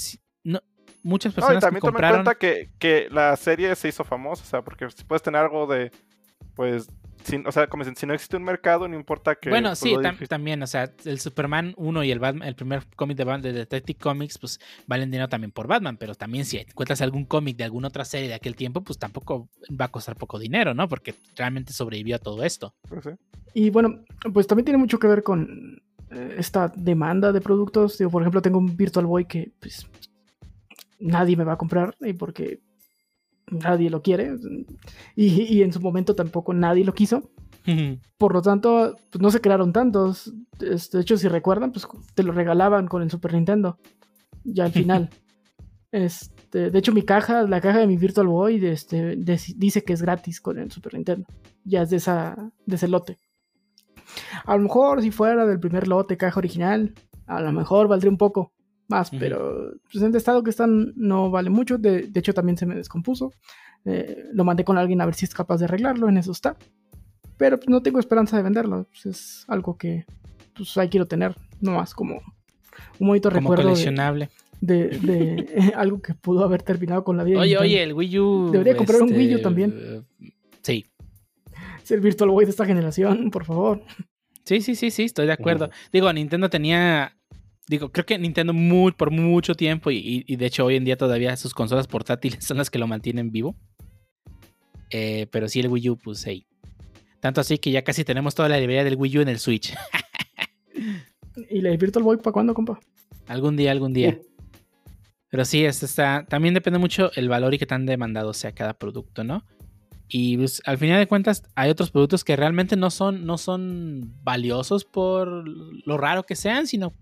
no, 0.44 0.62
muchas 1.04 1.32
No, 1.32 1.34
y 1.34 1.36
personas 1.36 1.56
que 1.56 1.68
también 1.68 1.82
toma 1.82 2.08
en 2.08 2.14
cuenta 2.14 2.36
que, 2.36 2.72
que 2.78 3.08
la 3.10 3.36
serie 3.38 3.76
se 3.76 3.88
hizo 3.88 4.04
famosa, 4.04 4.44
o 4.44 4.48
sea, 4.48 4.62
porque 4.62 4.90
si 4.92 5.04
puedes 5.04 5.22
tener 5.24 5.42
algo 5.42 5.66
de, 5.66 5.92
pues, 6.54 6.88
o 7.46 7.52
sea, 7.52 7.68
como 7.68 7.84
dicen, 7.84 7.96
si 7.96 8.06
no 8.06 8.14
existe 8.14 8.38
un 8.38 8.44
mercado, 8.44 8.88
no 8.88 8.96
importa 8.96 9.36
que... 9.36 9.50
Bueno, 9.50 9.70
pues, 9.70 9.80
sí, 9.80 9.94
tam- 9.96 10.28
también, 10.28 10.62
o 10.64 10.68
sea, 10.68 10.92
el 11.06 11.20
Superman 11.20 11.74
1 11.78 12.04
y 12.04 12.12
el 12.12 12.20
Batman, 12.20 12.48
el 12.48 12.56
primer 12.56 12.84
cómic 12.96 13.18
de, 13.18 13.26
Bat- 13.26 13.42
de 13.42 13.54
Detective 13.54 14.00
Comics, 14.00 14.38
pues 14.38 14.60
valen 14.88 15.12
dinero 15.12 15.30
también 15.30 15.52
por 15.52 15.68
Batman, 15.68 15.98
pero 15.98 16.16
también 16.16 16.46
si 16.46 16.58
encuentras 16.58 17.02
algún 17.02 17.26
cómic 17.26 17.58
de 17.58 17.64
alguna 17.64 17.88
otra 17.90 18.06
serie 18.06 18.28
de 18.28 18.34
aquel 18.36 18.56
tiempo, 18.56 18.82
pues 18.82 18.98
tampoco 19.00 19.50
va 19.80 19.86
a 19.86 19.92
costar 19.92 20.16
poco 20.16 20.40
dinero, 20.40 20.74
¿no? 20.74 20.88
Porque 20.88 21.16
realmente 21.36 21.74
sobrevivió 21.74 22.16
a 22.16 22.20
todo 22.20 22.44
esto. 22.44 22.74
pues, 22.88 23.04
sí. 23.04 23.10
Y 23.54 23.70
bueno, 23.70 24.00
pues 24.34 24.48
también 24.48 24.66
tiene 24.66 24.78
mucho 24.78 24.98
que 24.98 25.08
ver 25.08 25.24
con 25.24 25.82
eh, 26.10 26.36
esta 26.38 26.70
demanda 26.76 27.32
de 27.32 27.42
productos. 27.42 27.98
Digo, 27.98 28.10
por 28.12 28.22
ejemplo, 28.22 28.42
tengo 28.42 28.58
un 28.58 28.76
Virtual 28.78 29.06
Boy 29.06 29.26
que 29.26 29.52
pues 29.60 29.86
nadie 31.00 31.36
me 31.36 31.44
va 31.44 31.54
a 31.54 31.58
comprar 31.58 31.96
y 32.02 32.14
porque 32.14 32.60
nadie 33.48 33.90
lo 33.90 34.02
quiere. 34.02 34.36
Y, 35.16 35.42
y 35.44 35.62
en 35.64 35.74
su 35.74 35.80
momento 35.80 36.16
tampoco 36.16 36.54
nadie 36.54 36.86
lo 36.86 36.94
quiso. 36.94 37.32
Por 38.18 38.34
lo 38.34 38.42
tanto, 38.42 38.96
pues 39.12 39.22
no 39.22 39.30
se 39.30 39.42
crearon 39.42 39.72
tantos. 39.72 40.34
De 40.60 41.00
hecho, 41.00 41.18
si 41.18 41.28
recuerdan, 41.28 41.72
pues 41.72 41.88
te 42.16 42.24
lo 42.24 42.32
regalaban 42.32 42.88
con 42.88 43.02
el 43.02 43.12
Super 43.12 43.34
Nintendo. 43.34 43.80
Ya 44.44 44.66
al 44.66 44.72
final. 44.72 45.10
Este, 45.94 46.72
de 46.72 46.80
hecho, 46.80 46.94
mi 46.94 47.02
caja, 47.02 47.44
la 47.44 47.60
caja 47.60 47.80
de 47.80 47.88
mi 47.88 47.98
Virtual 47.98 48.26
Boy, 48.26 48.66
este, 48.66 49.18
dice 49.18 49.84
que 49.84 49.92
es 49.92 50.02
gratis 50.02 50.40
con 50.40 50.58
el 50.58 50.72
Super 50.72 50.94
Nintendo. 50.94 51.28
Ya 51.66 51.82
es 51.82 51.90
de, 51.90 51.98
esa, 51.98 52.54
de 52.66 52.76
ese 52.78 52.88
lote. 52.88 53.18
A 54.46 54.56
lo 54.56 54.64
mejor 54.64 55.02
si 55.02 55.12
fuera 55.12 55.46
del 55.46 55.60
primer 55.60 55.90
lote, 55.90 56.16
caja 56.16 56.40
original, 56.40 56.94
a 57.26 57.42
lo 57.42 57.52
mejor 57.52 57.90
valdría 57.90 58.10
un 58.10 58.18
poco 58.18 58.54
más, 58.92 59.10
pero 59.12 59.72
pues, 59.92 60.04
en 60.04 60.10
el 60.12 60.16
estado 60.16 60.44
que 60.44 60.50
están 60.52 60.94
no 60.96 61.32
vale 61.32 61.50
mucho. 61.50 61.78
De, 61.78 62.04
de 62.04 62.20
hecho, 62.20 62.34
también 62.34 62.58
se 62.58 62.66
me 62.66 62.76
descompuso. 62.76 63.32
Eh, 63.86 64.26
lo 64.34 64.44
mandé 64.44 64.64
con 64.64 64.78
alguien 64.78 65.02
a 65.02 65.06
ver 65.06 65.16
si 65.16 65.26
es 65.26 65.34
capaz 65.34 65.58
de 65.58 65.66
arreglarlo, 65.66 66.08
en 66.10 66.18
eso 66.18 66.32
está. 66.32 66.56
Pero 67.38 67.58
pues, 67.58 67.70
no 67.70 67.82
tengo 67.82 68.00
esperanza 68.00 68.38
de 68.38 68.44
venderlo. 68.44 68.86
pues, 68.92 69.06
es 69.08 69.46
algo 69.48 69.76
que 69.78 70.06
pues 70.56 70.78
ahí 70.78 70.90
quiero 70.90 71.08
tener, 71.08 71.36
no 71.62 71.72
más 71.72 71.94
como 71.96 72.22
un 73.00 73.08
bonito 73.08 73.30
Como 73.30 73.40
recuerdo 73.42 73.64
coleccionable. 73.72 74.30
de- 74.60 74.90
de, 74.90 75.34
eh, 75.56 75.72
algo 75.76 76.02
que 76.02 76.14
pudo 76.14 76.44
haber 76.44 76.62
terminado 76.62 77.04
con 77.04 77.18
la 77.18 77.24
vida. 77.24 77.40
Oye, 77.40 77.58
oye, 77.58 77.82
el 77.82 77.94
Wii 77.94 78.20
U. 78.20 78.50
Debería 78.52 78.76
comprar 78.76 79.02
un 79.02 79.12
Wii 79.12 79.28
U 79.28 79.32
este, 79.32 79.44
también. 79.44 80.06
Sí. 80.62 80.86
Es 81.84 81.90
el 81.92 82.02
Virtual 82.02 82.30
Boy 82.30 82.46
de 82.46 82.52
esta 82.52 82.66
generación, 82.66 83.32
por 83.32 83.46
favor. 83.46 83.82
Sí, 84.46 84.62
sí, 84.62 84.76
sí, 84.76 84.92
sí, 84.92 85.04
estoy 85.04 85.26
de 85.26 85.34
acuerdo. 85.34 85.70
Digo, 85.92 86.12
Nintendo 86.14 86.50
tenía. 86.50 87.16
Digo, 87.68 87.92
creo 87.92 88.06
que 88.06 88.18
Nintendo 88.18 88.54
muy, 88.54 88.92
por 88.92 89.12
mucho 89.12 89.56
tiempo, 89.56 89.92
y, 89.92 90.24
y 90.28 90.36
de 90.36 90.46
hecho 90.46 90.66
hoy 90.66 90.76
en 90.76 90.84
día 90.84 90.98
todavía 90.98 91.36
sus 91.38 91.54
consolas 91.54 91.88
portátiles 91.88 92.44
son 92.46 92.58
las 92.58 92.70
que 92.70 92.80
lo 92.80 92.88
mantienen 92.88 93.32
vivo. 93.32 93.56
Eh, 94.90 95.28
pero 95.32 95.48
sí, 95.48 95.62
el 95.62 95.70
Wii 95.70 95.90
U, 95.90 95.98
pues 95.98 96.24
hey. 96.26 96.46
Tanto 97.20 97.40
así 97.40 97.58
que 97.58 97.72
ya 97.72 97.84
casi 97.84 98.04
tenemos 98.04 98.36
toda 98.36 98.50
la 98.50 98.58
librería 98.58 98.84
del 98.84 98.96
Wii 98.96 99.20
U 99.20 99.22
en 99.22 99.30
el 99.30 99.40
Switch. 99.40 99.74
¿Y 101.50 101.62
la 101.62 101.70
Virtual 101.78 102.04
Boy 102.04 102.18
para 102.18 102.34
cuándo, 102.34 102.54
compa? 102.54 102.80
algún 103.28 103.56
día, 103.56 103.72
algún 103.72 103.94
día. 103.94 104.20
Pero 105.30 105.46
sí, 105.46 105.64
este 105.64 105.86
está, 105.86 106.26
también 106.28 106.54
depende 106.54 106.78
mucho 106.78 107.12
el 107.16 107.30
valor 107.30 107.54
y 107.54 107.58
qué 107.58 107.66
tan 107.66 107.86
demandado 107.86 108.34
sea 108.34 108.52
cada 108.52 108.74
producto, 108.74 109.24
¿no? 109.24 109.46
Y 110.14 110.36
pues, 110.36 110.62
al 110.66 110.78
final 110.78 111.00
de 111.00 111.08
cuentas 111.08 111.42
hay 111.56 111.70
otros 111.70 111.90
productos 111.90 112.26
que 112.26 112.36
realmente 112.36 112.76
no 112.76 112.92
son, 112.92 113.26
no 113.26 113.38
son 113.38 114.14
valiosos 114.24 114.84
por 114.84 115.48
lo 115.48 115.98
raro 115.98 116.24
que 116.24 116.36
sean, 116.36 116.68
sino 116.68 116.94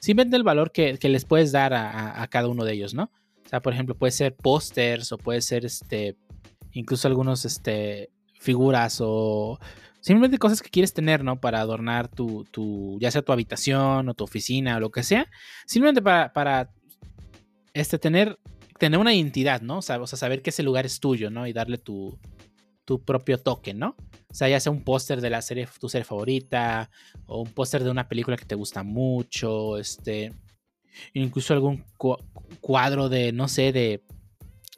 simplemente 0.00 0.36
el 0.36 0.42
valor 0.42 0.72
que, 0.72 0.98
que 0.98 1.08
les 1.08 1.24
puedes 1.24 1.52
dar 1.52 1.72
a, 1.72 2.26
cada 2.26 2.48
uno 2.48 2.64
de 2.64 2.72
ellos, 2.72 2.94
¿no? 2.94 3.12
O 3.44 3.48
sea, 3.48 3.62
por 3.62 3.72
ejemplo, 3.72 3.94
puede 3.94 4.10
ser 4.10 4.34
pósters 4.34 5.12
o 5.12 5.18
puede 5.18 5.40
ser 5.40 5.64
este, 5.64 6.16
incluso 6.72 7.06
algunos 7.06 7.44
este, 7.44 8.10
figuras 8.40 8.98
o 9.00 9.60
simplemente 10.00 10.38
cosas 10.38 10.60
que 10.60 10.68
quieres 10.68 10.92
tener, 10.92 11.22
¿no? 11.22 11.40
Para 11.40 11.60
adornar 11.60 12.08
tu, 12.08 12.42
tu, 12.50 12.98
ya 13.00 13.12
sea 13.12 13.22
tu 13.22 13.30
habitación 13.30 14.08
o 14.08 14.14
tu 14.14 14.24
oficina 14.24 14.78
o 14.78 14.80
lo 14.80 14.90
que 14.90 15.04
sea. 15.04 15.28
Simplemente 15.64 16.02
para, 16.02 16.32
para 16.32 16.70
este, 17.72 18.00
tener, 18.00 18.36
tener 18.80 18.98
una 18.98 19.14
identidad, 19.14 19.60
¿no? 19.60 19.78
O 19.78 19.82
sea, 19.82 20.00
o 20.00 20.08
sea, 20.08 20.18
saber 20.18 20.42
que 20.42 20.50
ese 20.50 20.64
lugar 20.64 20.86
es 20.86 20.98
tuyo, 20.98 21.30
¿no? 21.30 21.46
Y 21.46 21.52
darle 21.52 21.78
tu, 21.78 22.18
tu 22.88 23.02
propio 23.02 23.36
toque, 23.36 23.74
¿no? 23.74 23.96
O 24.30 24.34
sea, 24.34 24.48
ya 24.48 24.58
sea 24.60 24.72
un 24.72 24.82
póster 24.82 25.20
de 25.20 25.28
la 25.28 25.42
serie, 25.42 25.68
tu 25.78 25.90
serie 25.90 26.06
favorita, 26.06 26.88
o 27.26 27.42
un 27.42 27.50
póster 27.52 27.84
de 27.84 27.90
una 27.90 28.08
película 28.08 28.38
que 28.38 28.46
te 28.46 28.54
gusta 28.54 28.82
mucho, 28.82 29.76
este, 29.76 30.32
incluso 31.12 31.52
algún 31.52 31.84
cuadro 32.62 33.10
de, 33.10 33.32
no 33.32 33.46
sé, 33.46 33.72
de 33.72 34.02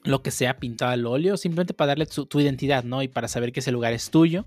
lo 0.03 0.25
que 0.25 0.33
sea 0.33 0.59
pintado 0.59 0.91
al 0.91 1.07
óleo, 1.07 1.37
simplemente 1.37 1.73
para 1.73 1.91
darle 1.91 2.07
tu, 2.07 2.27
tu 2.27 2.41
identidad, 2.41 2.83
¿no? 2.83 3.01
Y 3.01 3.07
para 3.07 3.29
saber 3.29 3.53
que 3.53 3.61
ese 3.61 3.71
lugar 3.71 3.93
es 3.93 4.11
tuyo 4.11 4.45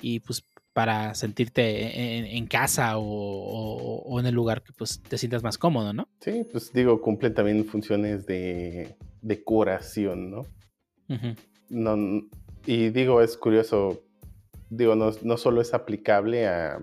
y 0.00 0.20
pues 0.20 0.44
para 0.72 1.16
sentirte 1.16 2.18
en, 2.18 2.26
en 2.26 2.46
casa 2.46 2.96
o, 2.96 3.02
o, 3.02 4.02
o, 4.02 4.20
en 4.20 4.26
el 4.26 4.36
lugar 4.36 4.62
que 4.62 4.72
pues 4.72 5.02
te 5.02 5.18
sientas 5.18 5.42
más 5.42 5.58
cómodo, 5.58 5.92
¿no? 5.92 6.06
Sí, 6.20 6.46
pues 6.48 6.72
digo, 6.72 7.00
cumplen 7.00 7.34
también 7.34 7.64
funciones 7.64 8.24
de 8.24 8.94
decoración, 9.20 10.30
¿no? 10.30 10.40
Uh 11.08 11.14
-huh. 11.14 11.36
no 11.70 12.28
y 12.68 12.90
digo, 12.90 13.22
es 13.22 13.38
curioso, 13.38 14.04
digo, 14.68 14.94
no, 14.94 15.10
no 15.22 15.38
solo 15.38 15.62
es 15.62 15.72
aplicable 15.72 16.46
a, 16.46 16.78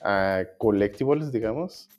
a 0.00 0.44
collectibles, 0.56 1.30
digamos, 1.32 1.90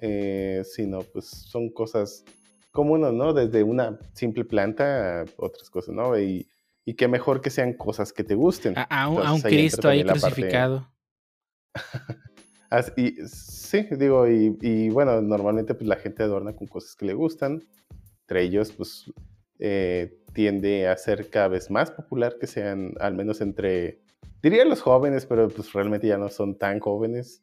eh, 0.00 0.64
sino 0.64 1.02
pues 1.02 1.26
son 1.26 1.70
cosas 1.70 2.24
comunes, 2.72 3.12
¿no? 3.12 3.32
Desde 3.32 3.62
una 3.62 4.00
simple 4.14 4.44
planta 4.44 5.20
a 5.20 5.24
otras 5.36 5.70
cosas, 5.70 5.94
¿no? 5.94 6.18
Y, 6.18 6.48
y 6.84 6.94
qué 6.94 7.06
mejor 7.06 7.40
que 7.40 7.50
sean 7.50 7.72
cosas 7.74 8.12
que 8.12 8.24
te 8.24 8.34
gusten. 8.34 8.76
A, 8.76 8.82
a, 8.82 9.08
un, 9.08 9.18
Entonces, 9.18 9.30
a 9.30 9.34
un, 9.34 9.52
Cristo 9.52 9.88
ahí 9.88 10.02
crucificado. 10.02 10.88
Parte... 12.68 13.28
sí, 13.28 13.86
digo, 13.92 14.26
y, 14.26 14.58
y, 14.60 14.90
bueno, 14.90 15.22
normalmente 15.22 15.72
pues 15.72 15.86
la 15.86 15.94
gente 15.94 16.24
adorna 16.24 16.52
con 16.56 16.66
cosas 16.66 16.96
que 16.96 17.06
le 17.06 17.14
gustan. 17.14 17.62
Entre 18.22 18.42
ellos, 18.42 18.72
pues 18.72 19.08
eh, 19.58 20.18
tiende 20.32 20.88
a 20.88 20.96
ser 20.96 21.28
cada 21.30 21.48
vez 21.48 21.70
más 21.70 21.90
popular 21.90 22.36
que 22.40 22.46
sean, 22.46 22.94
al 23.00 23.14
menos 23.14 23.40
entre, 23.40 24.00
diría 24.42 24.64
los 24.64 24.80
jóvenes, 24.80 25.26
pero 25.26 25.48
pues 25.48 25.72
realmente 25.72 26.06
ya 26.06 26.18
no 26.18 26.28
son 26.28 26.56
tan 26.56 26.80
jóvenes. 26.80 27.42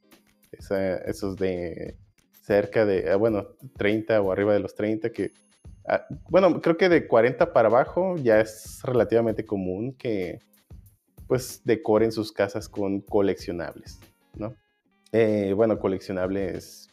Esos 0.52 1.36
de 1.36 1.98
cerca 2.42 2.86
de, 2.86 3.12
ah, 3.12 3.18
bueno, 3.18 3.48
30 3.78 4.22
o 4.22 4.32
arriba 4.32 4.54
de 4.54 4.60
los 4.60 4.76
30, 4.76 5.10
que, 5.12 5.34
ah, 5.88 6.06
bueno, 6.30 6.62
creo 6.62 6.78
que 6.78 6.88
de 6.88 7.08
40 7.08 7.52
para 7.52 7.68
abajo 7.68 8.16
ya 8.18 8.40
es 8.40 8.82
relativamente 8.84 9.46
común 9.46 9.94
que 9.94 10.40
pues 11.28 11.62
decoren 11.66 12.12
sus 12.12 12.32
casas 12.32 12.70
con 12.70 13.02
coleccionables, 13.02 14.00
¿no? 14.36 14.56
Eh, 15.12 15.54
bueno, 15.56 15.80
coleccionables 15.80 16.90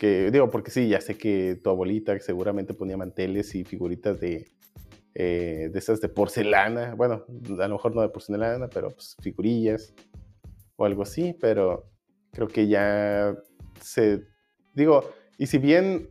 que, 0.00 0.30
digo, 0.30 0.48
porque 0.48 0.70
sí, 0.70 0.88
ya 0.88 0.98
sé 1.02 1.18
que 1.18 1.60
tu 1.62 1.68
abuelita 1.68 2.18
seguramente 2.20 2.72
ponía 2.72 2.96
manteles 2.96 3.54
y 3.54 3.64
figuritas 3.64 4.18
de, 4.18 4.50
eh, 5.14 5.68
de 5.70 5.78
esas 5.78 6.00
de 6.00 6.08
porcelana, 6.08 6.94
bueno, 6.94 7.26
a 7.60 7.68
lo 7.68 7.74
mejor 7.74 7.94
no 7.94 8.00
de 8.00 8.08
porcelana, 8.08 8.68
pero 8.68 8.88
pues 8.88 9.14
figurillas 9.20 9.92
o 10.76 10.86
algo 10.86 11.02
así, 11.02 11.36
pero 11.38 11.90
creo 12.32 12.48
que 12.48 12.66
ya 12.66 13.36
se, 13.82 14.24
digo, 14.72 15.04
y 15.36 15.46
si 15.48 15.58
bien 15.58 16.08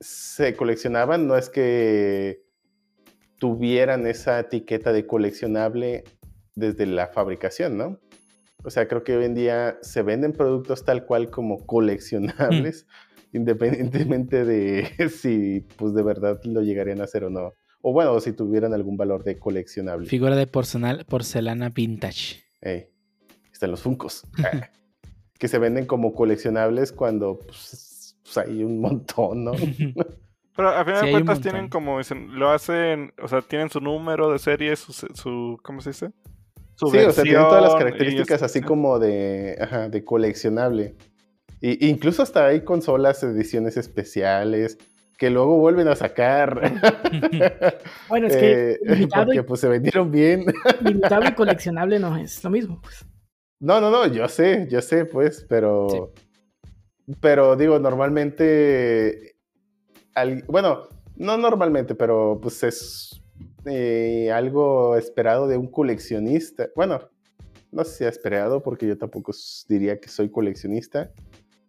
se 0.00 0.56
coleccionaban, 0.56 1.28
no 1.28 1.36
es 1.36 1.48
que 1.48 2.42
tuvieran 3.38 4.08
esa 4.08 4.40
etiqueta 4.40 4.92
de 4.92 5.06
coleccionable 5.06 6.02
desde 6.56 6.84
la 6.86 7.06
fabricación, 7.06 7.78
¿no? 7.78 8.00
O 8.64 8.70
sea, 8.70 8.88
creo 8.88 9.04
que 9.04 9.16
hoy 9.16 9.24
en 9.24 9.34
día 9.34 9.78
se 9.82 10.02
venden 10.02 10.32
productos 10.32 10.84
tal 10.84 11.06
cual 11.06 11.30
como 11.30 11.64
coleccionables, 11.64 12.86
mm. 13.32 13.36
independientemente 13.36 14.44
de 14.44 15.08
si 15.16 15.60
pues 15.76 15.94
de 15.94 16.02
verdad 16.02 16.40
lo 16.44 16.62
llegarían 16.62 17.00
a 17.00 17.04
hacer 17.04 17.24
o 17.24 17.30
no. 17.30 17.52
O 17.80 17.92
bueno, 17.92 18.18
si 18.20 18.32
tuvieran 18.32 18.74
algún 18.74 18.96
valor 18.96 19.22
de 19.22 19.38
coleccionable. 19.38 20.08
Figura 20.08 20.34
de 20.34 20.46
porcelana, 20.48 21.04
porcelana 21.04 21.68
vintage. 21.68 22.42
Hey, 22.60 22.88
están 23.52 23.70
los 23.70 23.82
funcos. 23.82 24.26
que 25.38 25.46
se 25.46 25.58
venden 25.58 25.86
como 25.86 26.12
coleccionables 26.12 26.90
cuando 26.90 27.38
pues, 27.38 28.16
pues 28.24 28.38
hay 28.38 28.64
un 28.64 28.80
montón, 28.80 29.44
¿no? 29.44 29.52
Pero 30.56 30.70
a 30.70 30.84
final 30.84 31.00
sí, 31.00 31.06
de 31.06 31.12
cuentas 31.12 31.40
tienen 31.40 31.68
como, 31.68 31.98
dicen, 31.98 32.36
lo 32.36 32.50
hacen, 32.50 33.12
o 33.22 33.28
sea, 33.28 33.42
tienen 33.42 33.70
su 33.70 33.80
número 33.80 34.32
de 34.32 34.40
serie, 34.40 34.74
su, 34.74 34.92
su 34.92 35.56
¿cómo 35.62 35.80
se 35.80 35.90
dice? 35.90 36.10
Su 36.78 36.90
sí, 36.90 36.98
o 36.98 37.10
sea, 37.10 37.24
tienen 37.24 37.42
todas 37.42 37.62
las 37.62 37.74
características 37.74 38.40
así 38.40 38.60
como 38.60 39.00
de, 39.00 39.58
ajá, 39.60 39.88
de 39.88 40.04
coleccionable. 40.04 40.94
Y, 41.60 41.88
incluso 41.88 42.22
hasta 42.22 42.46
hay 42.46 42.60
consolas, 42.60 43.20
ediciones 43.24 43.76
especiales, 43.76 44.78
que 45.16 45.28
luego 45.28 45.58
vuelven 45.58 45.88
a 45.88 45.96
sacar. 45.96 46.60
bueno, 48.08 48.28
es 48.28 48.36
que 48.36 48.70
eh, 48.74 49.08
porque 49.12 49.38
y, 49.38 49.42
pues 49.42 49.60
se 49.60 49.68
vendieron 49.68 50.12
bien. 50.12 50.44
limitado 50.80 51.24
y 51.24 51.32
coleccionable 51.34 51.98
no 51.98 52.16
es 52.16 52.44
lo 52.44 52.50
mismo, 52.50 52.80
pues. 52.80 53.04
No, 53.58 53.80
no, 53.80 53.90
no, 53.90 54.06
yo 54.06 54.28
sé, 54.28 54.68
yo 54.70 54.80
sé, 54.80 55.04
pues, 55.04 55.44
pero. 55.48 55.88
Sí. 55.90 55.98
Pero 57.20 57.56
digo, 57.56 57.80
normalmente. 57.80 59.34
Al, 60.14 60.44
bueno, 60.44 60.86
no 61.16 61.36
normalmente, 61.36 61.96
pero 61.96 62.38
pues 62.40 62.62
es 62.62 63.20
eh, 63.70 64.30
algo 64.32 64.96
esperado 64.96 65.46
de 65.48 65.56
un 65.56 65.68
coleccionista. 65.68 66.68
Bueno, 66.74 67.00
no 67.70 67.84
sé 67.84 67.96
si 67.96 68.04
ha 68.04 68.08
esperado, 68.08 68.62
porque 68.62 68.86
yo 68.86 68.96
tampoco 68.96 69.32
diría 69.68 70.00
que 70.00 70.08
soy 70.08 70.30
coleccionista. 70.30 71.12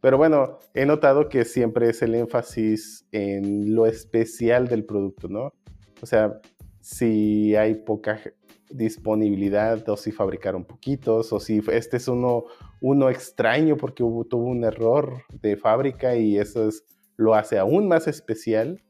Pero 0.01 0.17
bueno, 0.17 0.59
he 0.73 0.85
notado 0.85 1.27
que 1.27 1.43
siempre 1.43 1.89
es 1.89 2.01
el 2.01 2.15
énfasis 2.15 3.05
en 3.11 3.75
lo 3.75 3.85
especial 3.85 4.67
del 4.67 4.85
producto, 4.85 5.27
¿no? 5.27 5.53
O 6.01 6.05
sea, 6.05 6.39
si 6.79 7.55
hay 7.55 7.75
poca 7.75 8.21
disponibilidad 8.69 9.87
o 9.89 9.97
si 9.97 10.11
fabricaron 10.11 10.63
poquitos 10.63 11.33
o 11.33 11.39
si 11.39 11.61
este 11.71 11.97
es 11.97 12.07
uno, 12.07 12.45
uno 12.81 13.09
extraño 13.09 13.75
porque 13.77 14.03
hubo, 14.03 14.25
tuvo 14.25 14.45
un 14.45 14.63
error 14.63 15.23
de 15.41 15.57
fábrica 15.57 16.15
y 16.15 16.37
eso 16.37 16.69
es, 16.69 16.83
lo 17.17 17.35
hace 17.35 17.57
aún 17.57 17.87
más 17.87 18.07
especial 18.07 18.81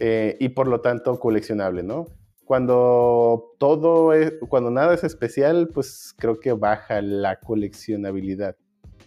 eh, 0.00 0.36
y 0.40 0.50
por 0.50 0.68
lo 0.68 0.80
tanto 0.80 1.18
coleccionable, 1.18 1.82
¿no? 1.82 2.06
Cuando 2.48 3.54
todo 3.58 4.14
es, 4.14 4.32
cuando 4.48 4.70
nada 4.70 4.94
es 4.94 5.04
especial, 5.04 5.68
pues 5.68 6.14
creo 6.16 6.40
que 6.40 6.54
baja 6.54 7.02
la 7.02 7.40
coleccionabilidad. 7.40 8.56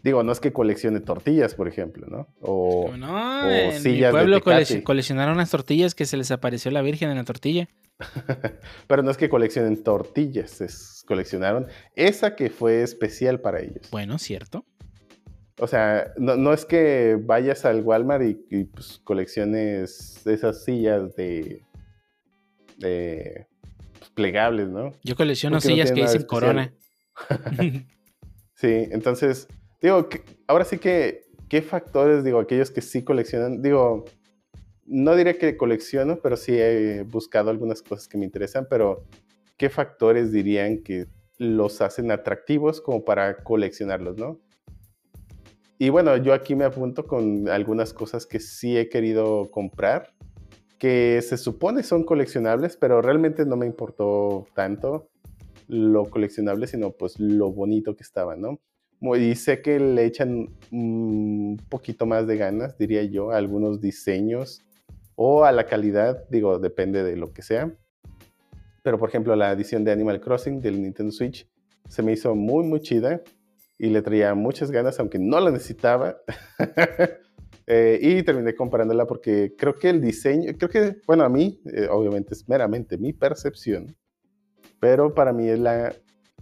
Digo, 0.04 0.21
no 0.21 0.32
es 0.32 0.39
que 0.39 0.54
coleccione 0.54 0.99
tortillas, 0.99 1.56
por 1.56 1.67
ejemplo, 1.67 2.06
¿no? 2.06 2.27
O, 2.39 2.95
no, 2.95 3.47
o 3.47 3.49
en 3.49 3.82
sillas 3.82 4.13
mi 4.13 4.19
pueblo 4.19 4.36
de 4.36 4.41
cole 4.43 4.84
coleccionaron 4.84 5.34
unas 5.34 5.49
tortillas 5.49 5.95
que 5.95 6.06
se 6.06 6.17
les 6.17 6.30
apareció 6.30 6.69
la 6.69 6.84
Virgen 6.84 7.10
en 7.10 7.17
la 7.17 7.23
tortilla. 7.23 7.67
Pero 8.88 9.01
no 9.01 9.10
es 9.10 9.17
que 9.17 9.27
coleccionen 9.27 9.82
tortillas, 9.82 10.61
es, 10.61 11.03
coleccionaron 11.07 11.66
esa 11.95 12.36
que 12.36 12.51
fue 12.51 12.84
especial 12.84 13.41
para 13.41 13.61
ellos. 13.61 13.89
Bueno, 13.89 14.20
cierto. 14.20 14.66
O 15.57 15.66
sea, 15.66 16.13
no, 16.16 16.36
no 16.36 16.53
es 16.53 16.63
que 16.63 17.18
vayas 17.20 17.66
al 17.66 17.82
Walmart 17.82 18.24
y, 18.24 18.45
y 18.51 18.66
pues, 18.66 19.01
colecciones 19.03 20.28
esas 20.28 20.63
sillas 20.63 21.16
de, 21.16 21.66
de 22.82 23.47
pues, 23.97 24.11
plegables, 24.11 24.69
¿no? 24.69 24.91
Yo 25.03 25.15
colecciono 25.15 25.57
Porque 25.57 25.69
sillas 25.69 25.91
no 25.91 25.95
que 25.95 26.01
dicen 26.01 26.23
corona. 26.23 26.73
sí, 28.55 28.88
entonces, 28.91 29.47
digo, 29.82 30.09
que, 30.09 30.21
ahora 30.47 30.65
sí 30.65 30.77
que, 30.77 31.23
¿qué 31.47 31.61
factores, 31.61 32.23
digo, 32.23 32.39
aquellos 32.39 32.71
que 32.71 32.82
sí 32.82 33.03
coleccionan? 33.03 33.61
Digo, 33.61 34.05
no 34.86 35.15
diré 35.15 35.38
que 35.38 35.55
colecciono, 35.55 36.19
pero 36.21 36.36
sí 36.36 36.53
he 36.57 37.03
buscado 37.03 37.49
algunas 37.49 37.82
cosas 37.82 38.07
que 38.07 38.17
me 38.17 38.25
interesan, 38.25 38.67
pero 38.69 39.05
¿qué 39.57 39.69
factores 39.69 40.32
dirían 40.32 40.84
que 40.84 41.07
los 41.38 41.82
hacen 41.82 42.11
atractivos 42.11 42.82
como 42.82 43.03
para 43.03 43.38
coleccionarlos, 43.43 44.17
¿no? 44.17 44.39
Y 45.79 45.89
bueno, 45.89 46.15
yo 46.17 46.34
aquí 46.34 46.55
me 46.55 46.65
apunto 46.65 47.07
con 47.07 47.49
algunas 47.49 47.91
cosas 47.91 48.27
que 48.27 48.39
sí 48.39 48.77
he 48.77 48.88
querido 48.88 49.49
comprar, 49.49 50.13
que 50.82 51.21
se 51.21 51.38
supone 51.38 51.84
son 51.84 52.03
coleccionables, 52.03 52.75
pero 52.75 53.03
realmente 53.03 53.45
no 53.45 53.55
me 53.55 53.67
importó 53.67 54.47
tanto 54.55 55.11
lo 55.67 56.09
coleccionable, 56.09 56.65
sino 56.65 56.89
pues 56.89 57.19
lo 57.19 57.51
bonito 57.51 57.95
que 57.95 58.01
estaba, 58.01 58.36
¿no? 58.36 58.59
Y 59.15 59.36
sé 59.36 59.61
que 59.61 59.79
le 59.79 60.05
echan 60.05 60.49
un 60.71 61.61
poquito 61.69 62.07
más 62.07 62.25
de 62.25 62.36
ganas, 62.36 62.79
diría 62.79 63.03
yo, 63.03 63.29
a 63.29 63.38
algunos 63.38 63.79
diseños 63.79 64.63
o 65.13 65.45
a 65.45 65.51
la 65.51 65.67
calidad, 65.67 66.27
digo, 66.32 66.57
depende 66.57 67.03
de 67.03 67.15
lo 67.15 67.32
que 67.32 67.43
sea. 67.43 67.71
Pero 68.82 68.97
por 68.97 69.09
ejemplo, 69.09 69.36
la 69.36 69.51
edición 69.51 69.84
de 69.84 69.91
Animal 69.91 70.19
Crossing 70.19 70.61
del 70.61 70.82
Nintendo 70.82 71.11
Switch 71.11 71.47
se 71.89 72.01
me 72.01 72.13
hizo 72.13 72.34
muy, 72.34 72.65
muy 72.65 72.79
chida 72.79 73.21
y 73.77 73.89
le 73.89 74.01
traía 74.01 74.34
muchas 74.34 74.71
ganas, 74.71 74.99
aunque 74.99 75.19
no 75.19 75.39
la 75.41 75.51
necesitaba. 75.51 76.17
Eh, 77.74 77.99
y 78.01 78.24
terminé 78.24 78.53
comprándola 78.53 79.07
porque 79.07 79.55
creo 79.57 79.76
que 79.76 79.89
el 79.89 80.01
diseño, 80.01 80.51
creo 80.57 80.69
que, 80.69 80.97
bueno, 81.07 81.24
a 81.24 81.30
mí, 81.30 81.61
eh, 81.74 81.88
obviamente 81.89 82.34
es 82.34 82.49
meramente 82.49 82.97
mi 82.97 83.13
percepción, 83.13 83.95
pero 84.82 85.13
para 85.13 85.32
mí 85.32 85.47
es 85.47 85.57
la 85.57 85.93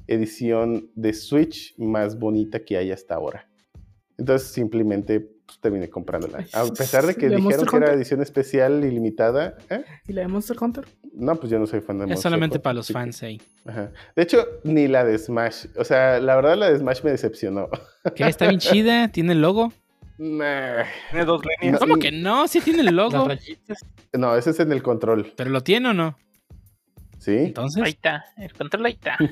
edición 0.08 0.90
de 0.96 1.14
Switch 1.14 1.78
más 1.78 2.18
bonita 2.18 2.66
que 2.66 2.78
hay 2.78 2.92
hasta 2.92 3.14
ahora. 3.14 3.48
Entonces 4.18 4.48
simplemente 4.48 5.20
pues, 5.20 5.60
terminé 5.60 5.88
comprándola. 5.88 6.48
A 6.52 6.66
pesar 6.66 7.06
de 7.06 7.14
que 7.14 7.30
dijeron 7.30 7.68
que 7.68 7.78
era 7.78 7.94
edición 7.94 8.24
especial 8.24 8.84
y 8.84 8.90
limitada. 8.90 9.56
¿eh? 9.70 9.84
¿Y 10.08 10.14
la 10.14 10.22
de 10.22 10.30
Monster 10.30 10.58
Hunter? 10.60 10.86
No, 11.14 11.36
pues 11.36 11.52
yo 11.52 11.60
no 11.60 11.68
soy 11.68 11.82
fan 11.82 11.98
de 11.98 12.08
Monster 12.08 12.18
Es 12.18 12.22
solamente 12.24 12.58
para 12.58 12.74
los 12.74 12.88
fans 12.88 13.22
ahí. 13.22 13.40
Ajá. 13.66 13.92
De 14.16 14.24
hecho, 14.24 14.48
ni 14.64 14.88
la 14.88 15.06
de 15.06 15.16
Smash. 15.16 15.68
O 15.78 15.84
sea, 15.84 16.20
la 16.20 16.36
verdad 16.36 16.58
la 16.58 16.72
de 16.72 16.80
Smash 16.80 17.04
me 17.04 17.12
decepcionó. 17.12 17.70
¿Qué? 18.16 18.24
¿Está 18.24 18.48
bien 18.48 18.60
chida? 18.60 19.10
¿Tiene 19.10 19.34
el 19.34 19.44
logo? 19.44 19.72
Nah. 20.20 20.84
Tiene 21.12 21.26
dos 21.26 21.42
líneas. 21.46 21.80
¿Cómo 21.80 21.96
que 21.96 22.12
no? 22.12 22.48
Sí 22.50 22.60
tiene 22.60 22.82
el 22.82 22.94
logo. 22.94 23.30
No, 24.14 24.36
ese 24.36 24.50
es 24.50 24.60
en 24.60 24.72
el 24.74 24.84
control. 24.84 25.32
¿Pero 25.38 25.50
lo 25.50 25.62
tiene 25.62 25.90
o 25.90 25.94
no? 25.94 26.18
¿Sí? 27.20 27.38
Entonces. 27.38 27.82
Ahí 27.82 27.92
está, 27.92 28.26
el 28.38 28.54
control 28.54 28.86
ahí 28.86 28.94
está. 28.94 29.18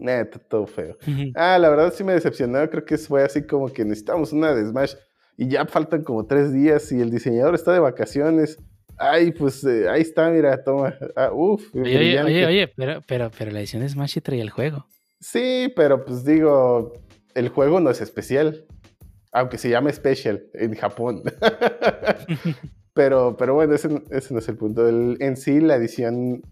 Nah, 0.00 0.20
está 0.20 0.38
todo 0.38 0.64
feo. 0.68 0.96
Ah, 1.34 1.58
la 1.58 1.68
verdad 1.70 1.92
sí 1.92 2.04
me 2.04 2.12
decepcionó. 2.12 2.70
Creo 2.70 2.84
que 2.84 2.96
fue 2.98 3.24
así 3.24 3.44
como 3.44 3.68
que 3.72 3.84
necesitamos 3.84 4.32
una 4.32 4.54
de 4.54 4.64
Smash 4.64 4.94
y 5.36 5.48
ya 5.48 5.66
faltan 5.66 6.04
como 6.04 6.24
tres 6.24 6.52
días 6.52 6.92
y 6.92 7.00
el 7.00 7.10
diseñador 7.10 7.56
está 7.56 7.72
de 7.72 7.80
vacaciones. 7.80 8.58
Ay, 8.96 9.32
pues 9.32 9.64
eh, 9.64 9.88
ahí 9.88 10.02
está, 10.02 10.30
mira, 10.30 10.62
toma. 10.62 10.94
Ah, 11.16 11.30
uf, 11.32 11.74
Oye, 11.74 11.98
oye, 11.98 12.22
oye, 12.22 12.46
oye, 12.46 12.72
pero, 12.76 13.02
pero, 13.08 13.32
pero 13.36 13.50
la 13.50 13.58
edición 13.58 13.82
de 13.82 13.88
Smash 13.88 14.12
sí 14.12 14.20
traía 14.20 14.44
el 14.44 14.50
juego. 14.50 14.86
Sí, 15.18 15.72
pero 15.74 16.04
pues 16.04 16.24
digo, 16.24 16.92
el 17.34 17.48
juego 17.48 17.80
no 17.80 17.90
es 17.90 18.00
especial. 18.00 18.66
Aunque 19.38 19.58
se 19.58 19.70
llame 19.70 19.92
Special 19.92 20.44
en 20.54 20.74
Japón. 20.74 21.22
pero, 22.94 23.36
pero 23.36 23.54
bueno, 23.54 23.74
ese, 23.74 24.02
ese 24.10 24.34
no 24.34 24.40
es 24.40 24.48
el 24.48 24.56
punto. 24.56 24.88
El- 24.88 25.16
en 25.20 25.36
sí, 25.36 25.60
la 25.60 25.76
edición 25.76 26.42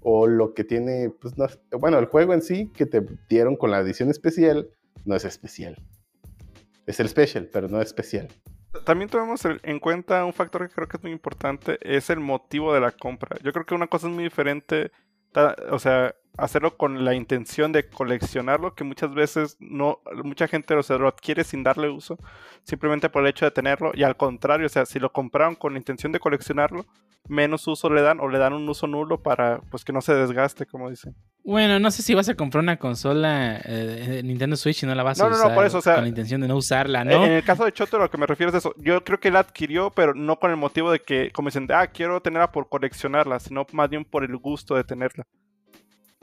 o 0.00 0.26
lo 0.26 0.54
que 0.54 0.64
tiene, 0.64 1.10
pues 1.20 1.36
no, 1.36 1.46
bueno, 1.78 1.98
el 1.98 2.06
juego 2.06 2.32
en 2.32 2.42
sí 2.42 2.70
que 2.74 2.86
te 2.86 3.04
dieron 3.28 3.56
con 3.56 3.70
la 3.70 3.80
edición 3.80 4.10
especial 4.10 4.68
no 5.04 5.16
es 5.16 5.24
especial. 5.24 5.76
Es 6.86 7.00
el 7.00 7.08
Special, 7.08 7.48
pero 7.52 7.68
no 7.68 7.80
es 7.82 7.88
especial. 7.88 8.28
También 8.86 9.10
tomemos 9.10 9.42
en 9.44 9.80
cuenta 9.80 10.24
un 10.24 10.32
factor 10.32 10.66
que 10.68 10.74
creo 10.74 10.88
que 10.88 10.96
es 10.98 11.02
muy 11.02 11.12
importante, 11.12 11.78
es 11.82 12.08
el 12.10 12.20
motivo 12.20 12.72
de 12.72 12.80
la 12.80 12.92
compra. 12.92 13.36
Yo 13.42 13.52
creo 13.52 13.66
que 13.66 13.74
una 13.74 13.88
cosa 13.88 14.06
es 14.08 14.14
muy 14.14 14.24
diferente, 14.24 14.90
ta- 15.32 15.56
o 15.70 15.78
sea, 15.78 16.14
hacerlo 16.38 16.76
con 16.76 17.04
la 17.04 17.14
intención 17.14 17.72
de 17.72 17.88
coleccionarlo, 17.88 18.74
que 18.74 18.84
muchas 18.84 19.12
veces 19.12 19.56
no, 19.60 20.00
mucha 20.24 20.48
gente 20.48 20.74
o 20.74 20.82
sea, 20.82 20.96
lo 20.96 21.08
adquiere 21.08 21.44
sin 21.44 21.62
darle 21.62 21.88
uso, 21.90 22.16
simplemente 22.62 23.10
por 23.10 23.22
el 23.22 23.28
hecho 23.28 23.44
de 23.44 23.50
tenerlo, 23.50 23.90
y 23.94 24.04
al 24.04 24.16
contrario, 24.16 24.66
o 24.66 24.70
sea, 24.70 24.86
si 24.86 24.98
lo 24.98 25.12
compraron 25.12 25.54
con 25.56 25.72
la 25.72 25.78
intención 25.78 26.12
de 26.12 26.20
coleccionarlo, 26.20 26.86
menos 27.28 27.66
uso 27.66 27.90
le 27.90 28.00
dan 28.00 28.20
o 28.20 28.28
le 28.28 28.38
dan 28.38 28.54
un 28.54 28.66
uso 28.68 28.86
nulo 28.86 29.22
para 29.22 29.60
pues 29.70 29.84
que 29.84 29.92
no 29.92 30.00
se 30.00 30.14
desgaste, 30.14 30.64
como 30.64 30.88
dicen. 30.88 31.14
Bueno, 31.44 31.78
no 31.78 31.90
sé 31.90 32.02
si 32.02 32.14
vas 32.14 32.28
a 32.28 32.34
comprar 32.34 32.62
una 32.62 32.76
consola 32.78 33.60
eh, 33.64 34.20
Nintendo 34.24 34.56
Switch 34.56 34.82
y 34.82 34.86
no 34.86 34.94
la 34.94 35.02
vas 35.02 35.20
a 35.20 35.24
No, 35.24 35.30
no, 35.30 35.36
no, 35.36 35.42
usar. 35.44 35.54
por 35.54 35.64
eso, 35.66 35.78
o 35.78 35.82
sea, 35.82 35.94
con 35.96 36.04
la 36.04 36.08
intención 36.08 36.40
de 36.40 36.48
no 36.48 36.56
usarla, 36.56 37.02
Eh, 37.02 37.04
¿no? 37.04 37.24
En 37.24 37.32
el 37.32 37.42
caso 37.44 37.64
de 37.64 37.72
Choto, 37.72 37.98
lo 37.98 38.10
que 38.10 38.16
me 38.18 38.26
refiero 38.26 38.50
es 38.50 38.56
eso. 38.56 38.74
Yo 38.78 39.02
creo 39.04 39.18
que 39.18 39.28
él 39.28 39.36
adquirió, 39.36 39.90
pero 39.90 40.14
no 40.14 40.38
con 40.38 40.50
el 40.50 40.56
motivo 40.56 40.90
de 40.90 41.00
que, 41.00 41.30
como 41.32 41.48
dicen, 41.48 41.66
ah, 41.72 41.86
quiero 41.88 42.20
tenerla 42.22 42.50
por 42.52 42.68
coleccionarla, 42.68 43.40
sino 43.40 43.66
más 43.72 43.88
bien 43.90 44.04
por 44.04 44.24
el 44.24 44.36
gusto 44.36 44.74
de 44.74 44.84
tenerla. 44.84 45.24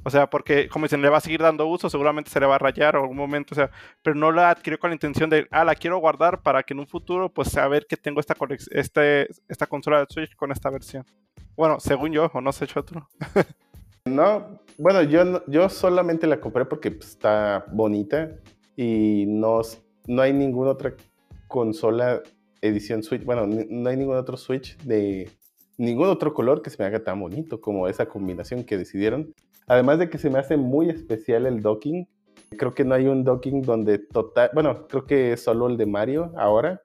O 0.08 0.12
sea, 0.12 0.30
porque, 0.30 0.70
como 0.70 0.86
dicen, 0.86 1.02
le 1.02 1.10
va 1.10 1.18
a 1.18 1.22
seguir 1.22 1.42
dando 1.42 1.66
uso, 1.66 1.90
seguramente 1.90 2.30
se 2.30 2.40
le 2.40 2.46
va 2.46 2.56
a 2.56 2.60
rayar 2.60 2.96
o 2.96 3.02
algún 3.02 3.18
momento, 3.18 3.54
o 3.54 3.56
sea, 3.56 3.72
pero 4.04 4.16
no 4.16 4.32
la 4.32 4.52
adquirió 4.52 4.78
con 4.78 4.92
la 4.92 4.94
intención 4.94 5.32
de, 5.32 5.48
ah, 5.50 5.66
la 5.66 5.74
quiero 5.74 5.98
guardar 5.98 6.44
para 6.44 6.62
que 6.62 6.76
en 6.76 6.82
un 6.82 6.86
futuro, 6.86 7.28
pues, 7.28 7.50
saber 7.50 7.88
que 7.88 7.98
tengo 7.98 8.20
esta, 8.20 8.36
este, 8.70 9.28
esta 9.48 9.66
consola 9.66 10.02
de 10.02 10.06
Switch 10.08 10.36
con 10.36 10.52
esta 10.52 10.70
versión. 10.70 11.04
Bueno, 11.58 11.80
según 11.80 12.12
yo, 12.12 12.30
o 12.32 12.40
no 12.40 12.52
sé, 12.52 12.68
Choto. 12.68 13.10
No, 14.08 14.62
bueno, 14.78 15.02
yo, 15.02 15.44
yo 15.48 15.68
solamente 15.68 16.28
la 16.28 16.40
compré 16.40 16.64
porque 16.66 16.92
pues, 16.92 17.10
está 17.10 17.66
bonita 17.72 18.36
y 18.76 19.26
no, 19.28 19.62
no 20.06 20.22
hay 20.22 20.32
ninguna 20.32 20.70
otra 20.70 20.94
consola 21.48 22.22
edición 22.62 23.02
Switch, 23.02 23.24
bueno, 23.24 23.48
no 23.48 23.90
hay 23.90 23.98
ningún 23.98 24.16
otro 24.16 24.38
Switch 24.38 24.78
de 24.84 25.32
ningún 25.78 26.08
otro 26.08 26.36
color 26.36 26.62
que 26.62 26.70
se 26.70 26.78
me 26.80 26.86
haga 26.86 27.04
tan 27.04 27.20
bonito 27.20 27.60
como 27.60 27.88
esa 27.88 28.06
combinación 28.06 28.64
que 28.64 28.78
decidieron. 28.78 29.34
Además 29.68 30.00
de 30.00 30.10
que 30.10 30.18
se 30.18 30.30
me 30.30 30.40
hace 30.40 30.58
muy 30.58 30.90
especial 30.90 31.46
el 31.46 31.62
docking. 31.62 32.08
Creo 32.58 32.74
que 32.74 32.84
no 32.86 32.94
hay 32.96 33.08
un 33.08 33.24
docking 33.24 33.62
donde 33.64 33.98
total, 34.00 34.50
bueno, 34.54 34.88
creo 34.88 35.06
que 35.06 35.34
es 35.34 35.44
solo 35.44 35.68
el 35.68 35.78
de 35.78 35.86
Mario 35.86 36.32
ahora. 36.38 36.82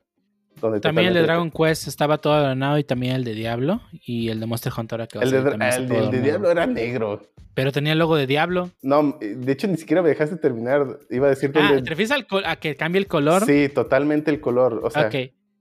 Donde 0.60 0.80
También 0.80 1.08
el 1.08 1.14
de 1.14 1.22
Dragon 1.22 1.50
Quest 1.50 1.86
estaba 1.88 2.18
todo 2.18 2.32
adornado 2.34 2.76
y 2.78 2.84
también 2.84 3.14
el 3.14 3.24
de 3.24 3.34
Diablo 3.34 3.80
y 4.04 4.28
el 4.28 4.40
de 4.40 4.46
Monster 4.46 4.72
Hunter 4.76 5.00
ahora 5.00 5.06
que 5.06 5.18
va 5.18 5.24
El 5.24 5.30
de, 5.30 5.38
el 5.38 5.88
de- 5.88 5.98
el 5.98 6.10
de. 6.10 6.20
Diablo 6.22 6.50
era 6.50 6.66
negro. 6.66 7.22
Pero 7.54 7.72
tenía 7.72 7.92
el 7.92 7.98
logo 7.98 8.16
de 8.16 8.26
Diablo. 8.26 8.70
No, 8.82 9.16
de 9.20 9.52
hecho 9.52 9.66
ni 9.68 9.76
siquiera 9.76 10.02
me 10.02 10.08
dejaste 10.08 10.36
terminar. 10.36 10.98
Iba 11.10 11.26
a 11.28 11.30
decirte 11.30 11.58
el 11.60 11.64
Ah, 11.66 11.72
de- 11.74 11.82
¿te 11.82 11.90
refieres 11.90 12.10
al 12.12 12.26
a 12.44 12.56
que 12.56 12.74
cambie 12.76 12.98
el 13.00 13.06
color? 13.06 13.44
Sí, 13.46 13.68
totalmente 13.68 14.30
el 14.30 14.40
color. 14.40 14.80
O 14.82 14.90
sea, 14.90 15.06
ok. 15.06 15.14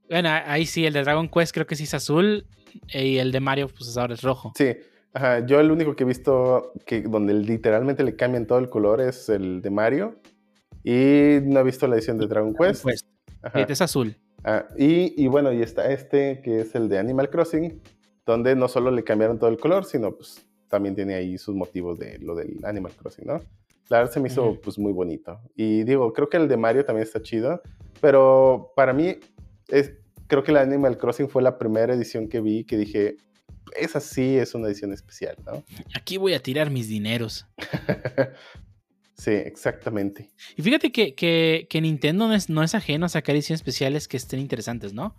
Bueno, 0.10 0.30
ahí 0.46 0.66
sí, 0.66 0.86
el 0.86 0.94
de 0.94 1.04
Dragon 1.04 1.30
Quest 1.30 1.54
creo 1.54 1.68
que 1.68 1.76
sí 1.76 1.84
es 1.84 1.94
azul 1.94 2.46
eh, 2.92 3.06
y 3.06 3.18
el 3.20 3.32
de 3.32 3.40
Mario 3.40 3.68
pues 3.70 3.96
ahora 3.98 4.16
es 4.16 4.22
rojo. 4.22 4.54
sí. 4.56 4.74
Ajá, 5.14 5.46
yo 5.46 5.60
el 5.60 5.72
único 5.72 5.96
que 5.96 6.04
he 6.04 6.08
visto 6.08 6.74
que 6.86 7.02
donde 7.02 7.34
literalmente 7.34 8.04
le 8.04 8.16
cambian 8.16 8.46
todo 8.46 8.60
el 8.60 8.70
color 8.70 9.02
es 9.02 9.30
el 9.30 9.62
de 9.62 9.70
Mario. 9.70 10.16
Y 10.84 11.40
no 11.44 11.60
he 11.60 11.64
visto 11.64 11.88
la 11.88 11.96
edición 11.96 12.18
de 12.18 12.28
Dragon 12.28 12.54
Quest. 12.54 12.86
Quest. 12.86 13.08
Ajá. 13.42 13.62
Es 13.62 13.82
azul. 13.82 14.16
Ah, 14.44 14.66
y, 14.78 15.22
y 15.22 15.28
bueno, 15.28 15.52
y 15.52 15.62
está 15.62 15.92
este 15.92 16.42
que 16.42 16.62
es 16.62 16.76
el 16.76 16.88
de 16.88 16.98
Animal 16.98 17.30
Crossing, 17.30 17.82
donde 18.26 18.56
no 18.56 18.68
solo 18.68 18.92
le 18.92 19.04
cambiaron 19.04 19.38
todo 19.38 19.50
el 19.50 19.58
color, 19.58 19.86
sino 19.86 20.16
pues 20.16 20.48
también 20.70 20.96
tiene 20.96 21.16
ahí 21.16 21.38
sus 21.38 21.56
motivos 21.56 22.00
de 22.00 22.20
lo 22.20 22.36
del 22.36 22.58
Animal 22.64 22.94
Crossing, 22.94 23.26
¿no? 23.26 23.42
La 23.90 23.98
verdad 23.98 24.14
se 24.14 24.20
me 24.20 24.28
hizo 24.28 24.60
pues 24.62 24.78
muy 24.78 24.94
bonito. 24.94 25.40
Y 25.56 25.84
digo, 25.84 26.14
creo 26.14 26.30
que 26.30 26.38
el 26.38 26.48
de 26.48 26.58
Mario 26.58 26.86
también 26.86 27.06
está 27.06 27.22
chido, 27.22 27.62
pero 28.00 28.72
para 28.76 28.94
mí 28.94 29.18
es, 29.68 29.94
creo 30.28 30.44
que 30.44 30.52
el 30.52 30.58
Animal 30.58 30.98
Crossing 30.98 31.28
fue 31.28 31.42
la 31.42 31.58
primera 31.58 31.94
edición 31.94 32.30
que 32.30 32.40
vi 32.40 32.64
que 32.66 32.78
dije, 32.78 33.18
esa 33.76 34.00
sí 34.00 34.38
es 34.38 34.54
una 34.56 34.68
edición 34.68 34.94
especial, 34.94 35.36
¿no? 35.46 35.64
Aquí 35.94 36.18
voy 36.18 36.34
a 36.34 36.42
tirar 36.42 36.70
mis 36.70 36.88
dineros. 36.88 37.46
sí, 39.16 39.32
exactamente. 39.32 40.30
Y 40.56 40.62
fíjate 40.62 40.92
que, 40.92 41.14
que- 41.16 41.68
que 41.70 41.82
Nintendo 41.82 42.28
no 42.28 42.34
es, 42.34 42.50
no 42.50 42.64
es 42.64 42.76
ajeno 42.76 43.06
a 43.06 43.10
sacar 43.10 43.36
ediciones 43.36 43.60
especiales 43.60 44.08
que 44.08 44.18
estén 44.18 44.40
interesantes, 44.40 44.94
¿no? 44.94 45.16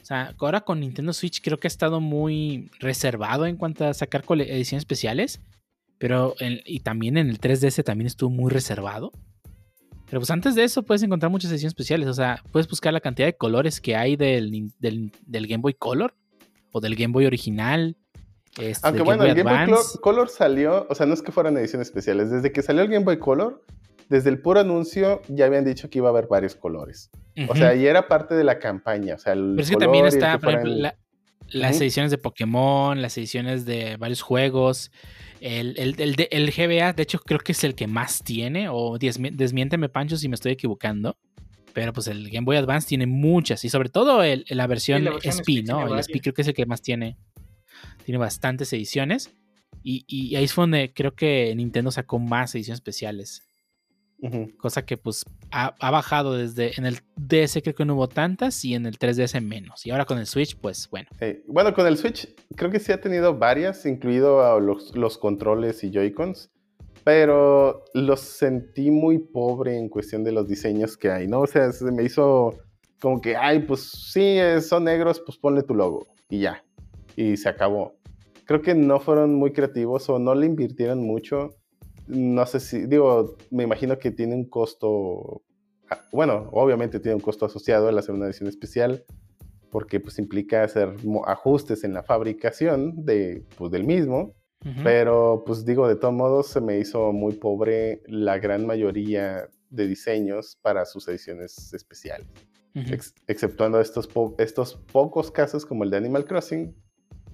O 0.00 0.04
sea, 0.04 0.34
ahora 0.38 0.62
con 0.62 0.80
Nintendo 0.80 1.12
Switch 1.12 1.40
creo 1.42 1.58
que 1.58 1.66
ha 1.66 1.68
estado 1.68 2.00
muy 2.00 2.70
reservado 2.80 3.46
en 3.46 3.56
cuanto 3.56 3.84
a 3.86 3.94
sacar 3.94 4.24
ediciones 4.28 4.82
especiales. 4.82 5.40
Pero, 5.98 6.34
en- 6.40 6.62
y 6.64 6.80
también 6.80 7.18
en 7.18 7.28
el 7.28 7.38
3DS 7.38 7.84
también 7.84 8.06
estuvo 8.06 8.30
muy 8.30 8.50
reservado. 8.50 9.12
Pero 10.06 10.18
pues 10.20 10.30
antes 10.30 10.54
de 10.56 10.64
eso 10.64 10.82
puedes 10.82 11.02
encontrar 11.02 11.30
muchas 11.30 11.50
ediciones 11.52 11.72
especiales. 11.72 12.08
O 12.08 12.14
sea, 12.14 12.42
puedes 12.50 12.66
buscar 12.68 12.92
la 12.92 13.00
cantidad 13.00 13.28
de 13.28 13.36
colores 13.36 13.80
que 13.80 13.94
hay 13.94 14.16
del, 14.16 14.72
del 14.80 15.46
Game 15.46 15.60
Boy 15.60 15.74
Color 15.74 16.14
o 16.72 16.80
del 16.80 16.96
Game 16.96 17.12
Boy 17.12 17.26
original. 17.26 17.96
este, 18.58 18.86
Aunque 18.86 19.02
bueno, 19.02 19.24
el 19.24 19.34
Game 19.34 19.42
Boy 19.50 19.58
Advance. 19.62 19.98
Color 20.00 20.28
salió, 20.28 20.86
o 20.90 20.94
sea, 20.94 21.06
no 21.06 21.14
es 21.14 21.22
que 21.22 21.32
fueran 21.32 21.56
ediciones 21.56 21.88
especiales, 21.88 22.30
desde 22.30 22.52
que 22.52 22.62
salió 22.62 22.82
el 22.82 22.88
Game 22.88 23.04
Boy 23.04 23.18
Color, 23.18 23.64
desde 24.08 24.28
el 24.30 24.40
puro 24.40 24.60
anuncio 24.60 25.22
ya 25.28 25.46
habían 25.46 25.64
dicho 25.64 25.88
que 25.88 25.98
iba 25.98 26.08
a 26.08 26.10
haber 26.10 26.26
varios 26.26 26.54
colores. 26.56 27.10
O 27.48 27.54
sea, 27.54 27.74
y 27.74 27.86
era 27.86 28.08
parte 28.08 28.34
de 28.34 28.44
la 28.44 28.58
campaña, 28.58 29.14
o 29.14 29.18
sea, 29.18 29.32
el 29.34 29.52
Pero 29.56 29.62
es 29.62 29.68
que 29.68 29.74
color 29.74 29.86
también 29.86 30.06
está, 30.06 30.32
que 30.32 30.38
por 30.40 30.50
ejemplo, 30.54 30.74
la- 30.74 30.96
las 31.52 31.80
ediciones 31.80 32.10
de 32.12 32.18
Pokémon, 32.18 33.00
las 33.02 33.16
ediciones 33.18 33.64
de 33.64 33.96
varios 33.96 34.20
juegos. 34.22 34.92
El, 35.40 35.74
el, 35.78 35.94
el, 36.00 36.28
el 36.30 36.50
GBA, 36.52 36.92
de 36.92 37.02
hecho, 37.02 37.18
creo 37.18 37.40
que 37.40 37.52
es 37.52 37.64
el 37.64 37.74
que 37.74 37.86
más 37.88 38.22
tiene. 38.22 38.68
O 38.68 38.98
desmi- 38.98 39.34
desmiénteme, 39.34 39.88
Pancho, 39.88 40.16
si 40.16 40.28
me 40.28 40.34
estoy 40.36 40.52
equivocando. 40.52 41.16
Pero 41.72 41.92
pues 41.92 42.06
el 42.08 42.30
Game 42.30 42.44
Boy 42.44 42.56
Advance 42.56 42.88
tiene 42.88 43.06
muchas. 43.06 43.64
Y 43.64 43.68
sobre 43.68 43.88
todo 43.88 44.22
el- 44.22 44.44
la 44.48 44.66
versión, 44.66 45.04
la 45.04 45.12
versión 45.12 45.34
SP, 45.34 45.52
SP 45.60 45.62
¿no? 45.72 45.78
El 45.94 45.98
SP 46.02 46.20
creo 46.20 46.34
que 46.34 46.42
es 46.42 46.48
el 46.48 46.54
que 46.54 46.66
más 46.66 46.82
tiene. 46.82 47.16
Tiene 48.04 48.18
bastantes 48.18 48.72
ediciones. 48.72 49.30
Y, 49.82 50.04
y 50.08 50.34
ahí 50.36 50.46
fue 50.48 50.62
donde 50.62 50.92
creo 50.92 51.14
que 51.14 51.54
Nintendo 51.56 51.90
sacó 51.90 52.18
más 52.18 52.54
ediciones 52.54 52.78
especiales. 52.78 53.42
Cosa 54.58 54.84
que 54.84 54.98
pues 54.98 55.24
ha, 55.50 55.74
ha 55.80 55.90
bajado 55.90 56.34
desde 56.36 56.72
en 56.78 56.84
el 56.84 56.98
DS 57.16 57.62
creo 57.62 57.74
que 57.74 57.86
no 57.86 57.94
hubo 57.94 58.06
tantas 58.06 58.62
y 58.66 58.74
en 58.74 58.84
el 58.84 58.98
3DS 58.98 59.40
menos. 59.40 59.86
Y 59.86 59.90
ahora 59.92 60.04
con 60.04 60.18
el 60.18 60.26
Switch, 60.26 60.56
pues 60.56 60.90
bueno. 60.90 61.08
Bueno, 61.46 61.72
con 61.72 61.86
el 61.86 61.96
Switch 61.96 62.28
creo 62.54 62.70
que 62.70 62.80
sí 62.80 62.92
ha 62.92 63.00
tenido 63.00 63.38
varias, 63.38 63.86
incluido 63.86 64.44
a 64.44 64.60
los, 64.60 64.94
los 64.94 65.16
controles 65.16 65.82
y 65.84 65.90
Joy-Cons, 65.90 66.50
pero 67.10 67.82
los 67.92 68.20
sentí 68.20 68.92
muy 68.92 69.18
pobre 69.18 69.76
en 69.76 69.88
cuestión 69.88 70.22
de 70.22 70.30
los 70.30 70.46
diseños 70.46 70.96
que 70.96 71.10
hay, 71.10 71.26
¿no? 71.26 71.40
O 71.40 71.46
sea, 71.48 71.72
se 71.72 71.90
me 71.90 72.04
hizo 72.04 72.54
como 73.00 73.20
que, 73.20 73.34
ay, 73.34 73.64
pues 73.66 73.80
sí, 74.12 74.22
eh, 74.22 74.60
son 74.60 74.84
negros, 74.84 75.18
pues 75.18 75.36
ponle 75.36 75.64
tu 75.64 75.74
logo 75.74 76.06
y 76.28 76.38
ya. 76.38 76.64
Y 77.16 77.36
se 77.36 77.48
acabó. 77.48 77.96
Creo 78.44 78.62
que 78.62 78.76
no 78.76 79.00
fueron 79.00 79.34
muy 79.34 79.52
creativos 79.52 80.08
o 80.08 80.20
no 80.20 80.36
le 80.36 80.46
invirtieron 80.46 81.02
mucho. 81.02 81.56
No 82.06 82.46
sé 82.46 82.60
si, 82.60 82.86
digo, 82.86 83.36
me 83.50 83.64
imagino 83.64 83.98
que 83.98 84.12
tiene 84.12 84.36
un 84.36 84.44
costo, 84.44 85.42
ah, 85.90 86.06
bueno, 86.12 86.48
obviamente 86.52 87.00
tiene 87.00 87.16
un 87.16 87.22
costo 87.22 87.44
asociado 87.44 87.88
al 87.88 87.98
hacer 87.98 88.14
una 88.14 88.26
edición 88.26 88.48
especial, 88.48 89.04
porque 89.72 89.98
pues 89.98 90.20
implica 90.20 90.62
hacer 90.62 90.94
ajustes 91.26 91.82
en 91.82 91.92
la 91.92 92.04
fabricación 92.04 93.04
de, 93.04 93.44
pues, 93.58 93.72
del 93.72 93.82
mismo. 93.82 94.36
Pero, 94.84 95.42
pues 95.46 95.64
digo, 95.64 95.88
de 95.88 95.96
todos 95.96 96.12
modos 96.14 96.48
se 96.48 96.60
me 96.60 96.78
hizo 96.78 97.12
muy 97.12 97.32
pobre 97.34 98.02
la 98.06 98.38
gran 98.38 98.66
mayoría 98.66 99.48
de 99.70 99.86
diseños 99.86 100.58
para 100.60 100.84
sus 100.84 101.08
ediciones 101.08 101.72
especiales. 101.72 102.26
Ex- 102.74 103.14
exceptuando 103.26 103.80
estos, 103.80 104.06
po- 104.06 104.34
estos 104.38 104.76
pocos 104.92 105.30
casos 105.30 105.64
como 105.64 105.84
el 105.84 105.90
de 105.90 105.96
Animal 105.96 106.24
Crossing. 106.26 106.74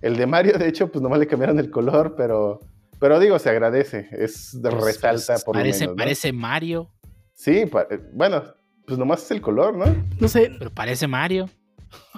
El 0.02 0.16
de 0.16 0.26
Mario, 0.26 0.56
de 0.58 0.68
hecho, 0.68 0.90
pues 0.90 1.02
nomás 1.02 1.18
le 1.18 1.26
cambiaron 1.26 1.58
el 1.58 1.70
color, 1.70 2.14
pero, 2.16 2.60
pero 3.00 3.18
digo, 3.18 3.38
se 3.38 3.50
agradece. 3.50 4.08
Es 4.12 4.56
Pues, 4.62 4.74
resalta 4.74 5.34
pues, 5.34 5.44
por 5.44 5.54
parece, 5.56 5.80
lo 5.86 5.90
menos. 5.90 5.96
¿no? 5.96 6.02
parece 6.04 6.32
Mario, 6.32 6.90
Sí, 7.34 7.66
pa- 7.66 7.86
eh, 7.90 8.00
bueno, 8.14 8.42
pues 8.86 8.98
nomás 8.98 9.22
es 9.24 9.30
el 9.32 9.40
color, 9.42 9.76
¿no? 9.76 9.84
No 10.20 10.28
sé, 10.28 10.50
pero 10.58 10.70
parece 10.70 11.06
Mario. 11.06 11.50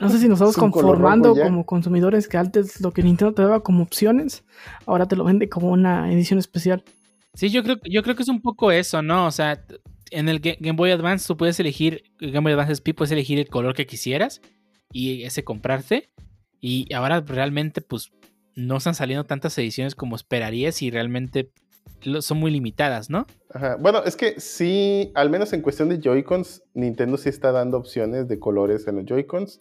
No 0.01 0.09
sé 0.09 0.19
si 0.19 0.29
nos 0.29 0.37
estamos 0.41 0.57
conformando 0.57 1.35
como 1.35 1.65
consumidores 1.67 2.29
que 2.29 2.37
antes 2.37 2.81
lo 2.81 2.93
que 2.93 3.03
Nintendo 3.03 3.35
te 3.35 3.43
daba 3.43 3.63
como 3.63 3.83
opciones, 3.83 4.45
ahora 4.87 5.07
te 5.07 5.17
lo 5.17 5.25
vende 5.25 5.49
como 5.49 5.71
una 5.71 6.13
edición 6.13 6.39
especial. 6.39 6.85
Sí, 7.35 7.51
yo 7.51 7.63
creo, 7.63 7.77
yo 7.85 8.03
creo 8.03 8.17
que 8.17 8.23
es 8.23 8.29
un 8.29 8.41
poco 8.41 8.73
eso, 8.73 9.03
¿no? 9.03 9.27
O 9.27 9.31
sea, 9.31 9.65
en 10.11 10.29
el 10.29 10.41
Ga- 10.41 10.57
Game 10.61 10.77
Boy 10.77 10.91
Advance 10.91 11.27
tú 11.27 11.37
puedes 11.37 11.61
elegir, 11.61 12.03
Game 12.19 12.41
Boy 12.41 12.53
Advance 12.53 12.73
SP 12.81 12.95
puedes 12.95 13.13
elegir 13.13 13.39
el 13.39 13.49
color 13.49 13.75
que 13.75 13.87
quisieras 13.87 14.41
y 14.93 15.23
ese 15.23 15.45
comprarte. 15.45 16.11
Y 16.61 16.93
ahora 16.93 17.21
realmente 17.21 17.81
pues 17.81 18.11
no 18.57 18.79
están 18.79 18.95
saliendo 18.95 19.25
tantas 19.25 19.57
ediciones 19.59 19.95
como 19.95 20.17
esperarías 20.17 20.83
y 20.83 20.91
realmente 20.91 21.53
son 22.21 22.39
muy 22.39 22.51
limitadas, 22.51 23.11
¿no? 23.11 23.27
Ajá. 23.53 23.77
Bueno, 23.81 24.03
es 24.05 24.17
que 24.17 24.41
sí, 24.41 25.11
al 25.15 25.31
menos 25.31 25.53
en 25.53 25.63
cuestión 25.63 25.89
de 25.89 26.01
Joy-Cons, 26.01 26.63
Nintendo 26.75 27.17
sí 27.17 27.29
está 27.29 27.53
dando 27.53 27.77
opciones 27.79 28.29
de 28.29 28.39
colores 28.39 28.87
en 28.89 28.97
los 28.97 29.05
Joy-Cons, 29.07 29.59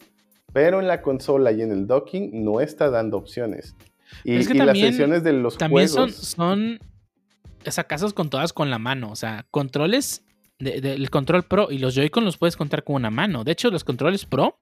pero 0.52 0.80
en 0.80 0.86
la 0.88 1.02
consola 1.02 1.52
y 1.52 1.62
en 1.62 1.72
el 1.72 1.86
docking 1.86 2.44
no 2.44 2.60
está 2.60 2.90
dando 2.90 3.16
opciones. 3.18 3.74
Y, 4.24 4.36
es 4.36 4.48
que 4.48 4.54
y 4.54 4.58
también- 4.58 4.86
las 4.86 4.94
sesiones 4.94 5.22
de 5.22 5.32
los 5.34 5.58
También 5.58 5.88
son, 5.88 6.08
juegos... 6.10 6.16
son 6.26 6.78
o 7.66 7.70
sea, 7.70 7.84
casos 7.84 8.12
con 8.14 8.30
todas 8.30 8.52
con 8.52 8.70
la 8.70 8.78
mano. 8.78 9.10
O 9.10 9.16
sea, 9.16 9.46
controles 9.50 10.22
de- 10.58 10.80
del 10.80 11.10
control 11.10 11.42
Pro 11.42 11.68
y 11.70 11.78
los 11.78 11.94
Joy-Con 11.94 12.24
los 12.24 12.38
puedes 12.38 12.56
contar 12.56 12.84
con 12.84 12.96
una 12.96 13.10
mano. 13.10 13.44
De 13.44 13.52
hecho, 13.52 13.70
los 13.70 13.84
controles 13.84 14.24
Pro, 14.24 14.58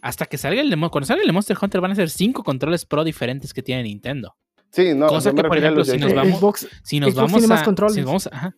hasta 0.00 0.26
que 0.26 0.38
salga 0.38 0.60
el 0.60 0.70
de, 0.70 0.76
cuando 0.76 1.06
salga 1.06 1.22
el 1.22 1.26
de 1.28 1.32
Monster 1.32 1.56
Hunter, 1.60 1.80
van 1.80 1.92
a 1.92 1.94
ser 1.94 2.10
cinco 2.10 2.42
controles 2.42 2.84
Pro 2.86 3.04
diferentes 3.04 3.54
que 3.54 3.62
tiene 3.62 3.84
Nintendo. 3.84 4.34
Sí, 4.72 4.94
no, 4.94 5.06
cosa 5.08 5.32
que, 5.32 5.42
por 5.44 5.56
ejemplo, 5.58 5.84
si 5.84 5.98
nos 5.98 6.14
vamos- 6.14 6.38
Xbox, 6.40 6.68
Si 6.82 6.98
nos 6.98 7.10
Xbox 7.12 7.16
vamos 7.16 7.32
tiene 7.40 7.46
a. 7.46 7.56
más 7.56 7.62
controles. 7.64 7.94
si 7.94 8.00
nos 8.00 8.06
vamos 8.06 8.26
a- 8.28 8.30
ajá. 8.36 8.56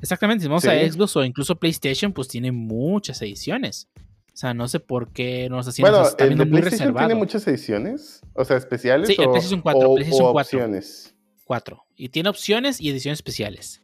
Exactamente, 0.00 0.42
si 0.42 0.48
vamos 0.48 0.62
Sí. 0.64 0.68
a 0.68 0.90
Xbox 0.92 1.16
o 1.16 1.24
incluso 1.24 1.54
PlayStation, 1.56 2.12
pues 2.12 2.26
tiene 2.28 2.50
muchas 2.50 3.22
ediciones. 3.22 3.88
O 3.96 4.36
sea, 4.36 4.54
no 4.54 4.66
sé 4.66 4.80
por 4.80 5.12
qué 5.12 5.48
nos 5.50 5.68
así 5.68 5.82
Bueno, 5.82 5.98
nos 6.00 6.08
está 6.08 6.24
el 6.24 6.30
viendo 6.30 6.44
muy 6.46 6.52
PlayStation 6.62 6.80
reservado. 6.88 7.06
tiene 7.06 7.18
muchas 7.20 7.46
ediciones, 7.46 8.22
o 8.34 8.44
sea, 8.44 8.56
especiales 8.56 9.06
Sí, 9.06 9.14
el 9.18 9.28
o, 9.28 9.30
PlayStation 9.30 9.60
4, 9.60 9.90
o- 9.90 9.94
PlayStation 9.94 10.26
o 10.28 10.32
4. 10.32 10.58
opciones. 10.58 11.14
Cuatro. 11.44 11.84
Y 11.96 12.08
tiene 12.08 12.28
opciones 12.30 12.80
y 12.80 12.90
ediciones 12.90 13.18
especiales. 13.18 13.82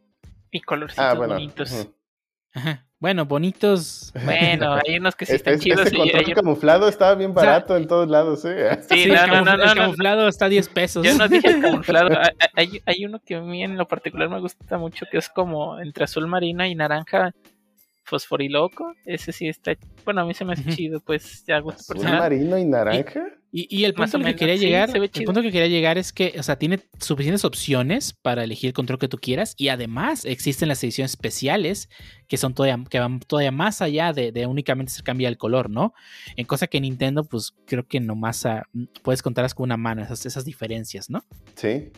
Y 0.51 0.59
colorcitos 0.61 1.05
Ah, 1.05 1.13
bueno. 1.13 1.35
bonitos. 1.35 1.71
ujú. 1.71 1.93
Ajá. 2.53 2.87
Bueno, 2.99 3.25
bonitos. 3.25 4.11
Bueno, 4.25 4.73
hay 4.85 4.97
unos 4.97 5.15
que 5.15 5.25
sí 5.25 5.31
Es- 5.31 5.37
están 5.37 5.53
es- 5.55 5.61
chidos 5.61 5.85
ese 5.85 5.95
y 5.95 5.97
control 5.99 6.23
hay- 6.27 6.33
camuflado 6.33 6.89
estaba 6.89 7.15
bien 7.15 7.33
sea, 7.33 7.43
barato 7.45 7.77
en 7.77 7.87
todos 7.87 8.09
lados, 8.09 8.43
¿eh? 8.45 8.77
Sí, 8.89 9.03
Sí, 9.03 9.09
no, 9.09 9.13
el, 9.23 9.29
no, 9.29 9.35
no, 9.37 9.45
camufla- 9.45 9.57
no, 9.57 9.63
el 9.63 9.69
no. 9.69 9.75
camuflado 9.83 10.27
está 10.27 10.45
a 10.45 10.49
10 10.49 10.67
pesos. 10.69 11.05
Yo 11.05 11.13
no 11.17 11.27
dije 11.29 11.59
camuflado. 11.61 12.09
Hay- 12.19 12.29
Hay, 12.55 12.81
hay 12.85 13.05
uno 13.05 13.19
que 13.25 13.35
a 13.35 13.41
mí 13.41 13.63
en 13.63 13.77
lo 13.77 13.87
particular 13.87 14.27
me 14.29 14.39
gusta 14.41 14.77
mucho 14.77 15.05
que 15.09 15.17
es 15.17 15.29
como 15.29 15.79
entre 15.79 16.03
azul 16.03 16.27
marina 16.27 16.67
y 16.67 16.75
naranja 16.75 17.31
fosforiloco. 18.03 18.93
Ese 19.05 19.31
sí 19.31 19.47
está. 19.47 19.73
Bueno, 20.03 20.21
a 20.21 20.25
mí 20.25 20.33
se 20.33 20.43
me 20.43 20.53
hace 20.53 20.65
chido, 20.75 20.99
pues 20.99 21.45
ya 21.45 21.59
gusto 21.59 21.79
Azul 21.81 21.95
personal. 21.97 22.19
marino 22.19 22.57
y 22.57 22.65
naranja. 22.65 23.27
Y, 23.51 23.67
y 23.75 23.85
el 23.85 23.95
punto 23.95 24.17
al 24.17 24.25
que 24.25 24.35
quería 24.35 24.57
sí, 24.57 24.65
llegar, 24.65 24.95
el 24.95 25.09
punto 25.25 25.41
que 25.41 25.51
quería 25.51 25.67
llegar 25.67 25.97
es 25.97 26.13
que, 26.13 26.35
o 26.37 26.43
sea, 26.43 26.57
tiene 26.57 26.81
suficientes 26.99 27.43
opciones 27.43 28.13
para 28.13 28.43
elegir 28.43 28.67
el 28.67 28.73
control 28.73 28.99
que 28.99 29.07
tú 29.07 29.17
quieras 29.17 29.55
y 29.57 29.69
además 29.69 30.25
existen 30.25 30.69
las 30.69 30.83
ediciones 30.83 31.11
especiales 31.11 31.89
que 32.27 32.37
son 32.37 32.53
todavía, 32.53 32.83
que 32.87 32.99
van 32.99 33.19
todavía 33.19 33.51
más 33.51 33.81
allá 33.81 34.13
de, 34.13 34.31
de 34.31 34.45
únicamente 34.45 34.91
se 34.91 35.01
cambia 35.01 35.29
el 35.29 35.37
color, 35.37 35.69
¿no? 35.69 35.93
En 36.35 36.45
cosa 36.45 36.67
que 36.67 36.79
Nintendo, 36.79 37.23
pues 37.23 37.55
creo 37.65 37.87
que 37.87 37.99
nomás 37.99 38.45
ah, 38.45 38.67
puedes 39.01 39.23
contarlas 39.23 39.55
con 39.55 39.63
una 39.63 39.77
mano, 39.77 40.03
esas, 40.03 40.25
esas 40.27 40.45
diferencias, 40.45 41.09
¿no? 41.09 41.23
Sí. 41.55 41.91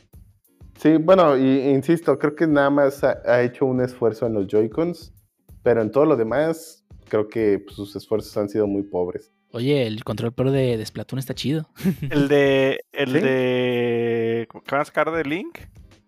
Sí, 0.79 0.95
bueno, 0.97 1.37
y, 1.37 1.69
insisto, 1.69 2.17
creo 2.17 2.33
que 2.33 2.47
nada 2.47 2.69
más 2.69 3.03
ha, 3.03 3.21
ha 3.25 3.43
hecho 3.43 3.65
un 3.65 3.81
esfuerzo 3.81 4.25
en 4.25 4.33
los 4.33 4.47
Joy-Cons, 4.47 5.13
pero 5.63 5.81
en 5.81 5.91
todo 5.91 6.05
lo 6.05 6.15
demás, 6.15 6.85
creo 7.09 7.27
que 7.27 7.59
pues, 7.59 7.75
sus 7.75 7.95
esfuerzos 7.95 8.35
han 8.37 8.47
sido 8.47 8.67
muy 8.67 8.83
pobres. 8.83 9.31
Oye, 9.53 9.85
el 9.87 10.03
control 10.03 10.33
pro 10.33 10.51
de, 10.51 10.77
de 10.77 10.85
Splatoon 10.85 11.19
está 11.19 11.33
chido. 11.35 11.67
El 12.09 12.27
de. 12.27 12.79
El 12.91 13.07
¿Sí? 13.11 13.19
de. 13.19 14.47
¿Qué 14.51 14.71
van 14.71 14.81
a 14.81 14.85
sacar 14.85 15.11
de 15.11 15.23
Link? 15.23 15.59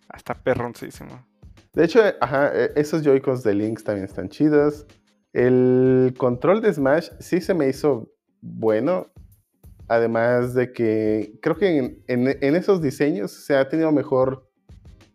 Ah, 0.10 0.18
Está 0.18 0.34
perroncísimo. 0.36 1.26
De 1.74 1.86
hecho, 1.86 2.02
ajá, 2.22 2.52
e- 2.54 2.72
esos 2.76 3.04
Joy-Cons 3.04 3.44
de 3.44 3.54
Lynx 3.56 3.84
también 3.84 4.06
están 4.06 4.30
chidos. 4.30 4.86
El 5.34 6.14
control 6.18 6.62
de 6.62 6.72
Smash 6.74 7.10
sí 7.20 7.42
se 7.42 7.54
me 7.54 7.68
hizo 7.68 8.12
bueno. 8.42 9.08
Además 9.90 10.54
de 10.54 10.72
que 10.72 11.34
creo 11.42 11.58
que 11.58 11.78
en, 11.78 12.04
en- 12.08 12.38
en 12.42 12.56
esos 12.56 12.82
diseños 12.82 13.32
se 13.32 13.56
ha 13.58 13.68
tenido 13.68 13.92
mejor 13.92 14.50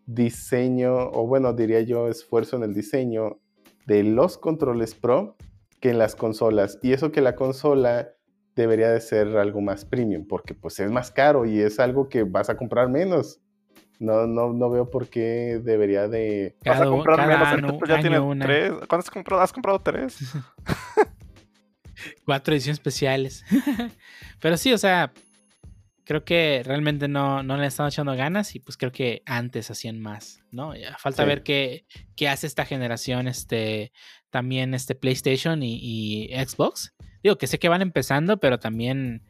diseño, 0.07 0.95
o 1.11 1.27
bueno, 1.27 1.53
diría 1.53 1.81
yo, 1.83 2.09
esfuerzo 2.09 2.57
en 2.57 2.63
el 2.65 2.75
diseño 2.75 3.41
de 3.87 4.03
los 4.03 4.37
controles 4.39 4.95
Pro 4.95 5.37
que 5.81 5.91
en 5.91 5.99
las 5.99 6.15
consolas. 6.17 6.79
Y 6.83 6.93
eso 6.93 7.13
que 7.13 7.21
la 7.21 7.37
consola 7.37 8.15
debería 8.63 8.91
de 8.91 9.01
ser 9.01 9.29
algo 9.37 9.61
más 9.61 9.85
premium, 9.85 10.27
porque 10.27 10.55
pues 10.55 10.79
es 10.81 10.91
más 10.91 11.11
caro 11.11 11.45
y 11.47 11.61
es 11.61 11.79
algo 11.81 12.09
que 12.09 12.23
vas 12.25 12.51
a 12.51 12.57
comprar 12.57 12.89
menos. 12.89 13.41
No, 14.01 14.29
no, 14.29 14.53
no 14.53 14.71
veo 14.71 14.89
por 14.91 15.09
qué 15.09 15.61
debería 15.63 16.07
de... 16.07 16.55
Vas 16.65 16.77
a 16.77 16.79
Cada, 16.81 16.91
comprar 16.91 17.17
cada 17.17 17.29
menos. 17.55 17.71
año, 17.71 17.79
pues 17.79 17.89
ya 17.89 17.95
año 17.97 18.03
tiene 18.03 18.21
una. 18.21 18.47
tres. 18.47 18.71
¿Cuántas 18.89 19.07
has 19.07 19.11
comprado? 19.11 19.43
¿Has 19.43 19.53
comprado 19.53 19.81
tres? 19.81 20.19
Cuatro 22.25 22.55
ediciones 22.55 22.77
especiales. 22.79 23.45
Pero 24.41 24.57
sí, 24.57 24.73
o 24.73 24.79
sea, 24.79 25.13
creo 26.05 26.25
que 26.25 26.63
realmente 26.65 27.09
no, 27.09 27.43
no 27.43 27.57
le 27.57 27.67
están 27.67 27.89
echando 27.89 28.15
ganas 28.15 28.55
y 28.55 28.61
pues 28.61 28.77
creo 28.77 28.93
que 28.93 29.23
antes 29.27 29.69
hacían 29.71 29.99
más, 29.99 30.41
¿no? 30.53 30.77
Ya 30.77 30.97
falta 30.99 31.25
Sí. 31.25 31.29
ver 31.29 31.43
qué, 31.43 31.87
qué 32.15 32.29
hace 32.29 32.47
esta 32.47 32.65
generación, 32.65 33.27
este, 33.27 33.93
también 34.31 34.75
este 34.75 34.95
PlayStation 34.95 35.63
y, 35.65 35.79
y 35.83 36.29
Xbox. 36.47 36.95
Digo 37.23 37.37
que 37.39 37.47
sé 37.47 37.59
que 37.59 37.69
van 37.69 37.83
empezando, 37.83 38.39
pero 38.39 38.59
también, 38.59 39.23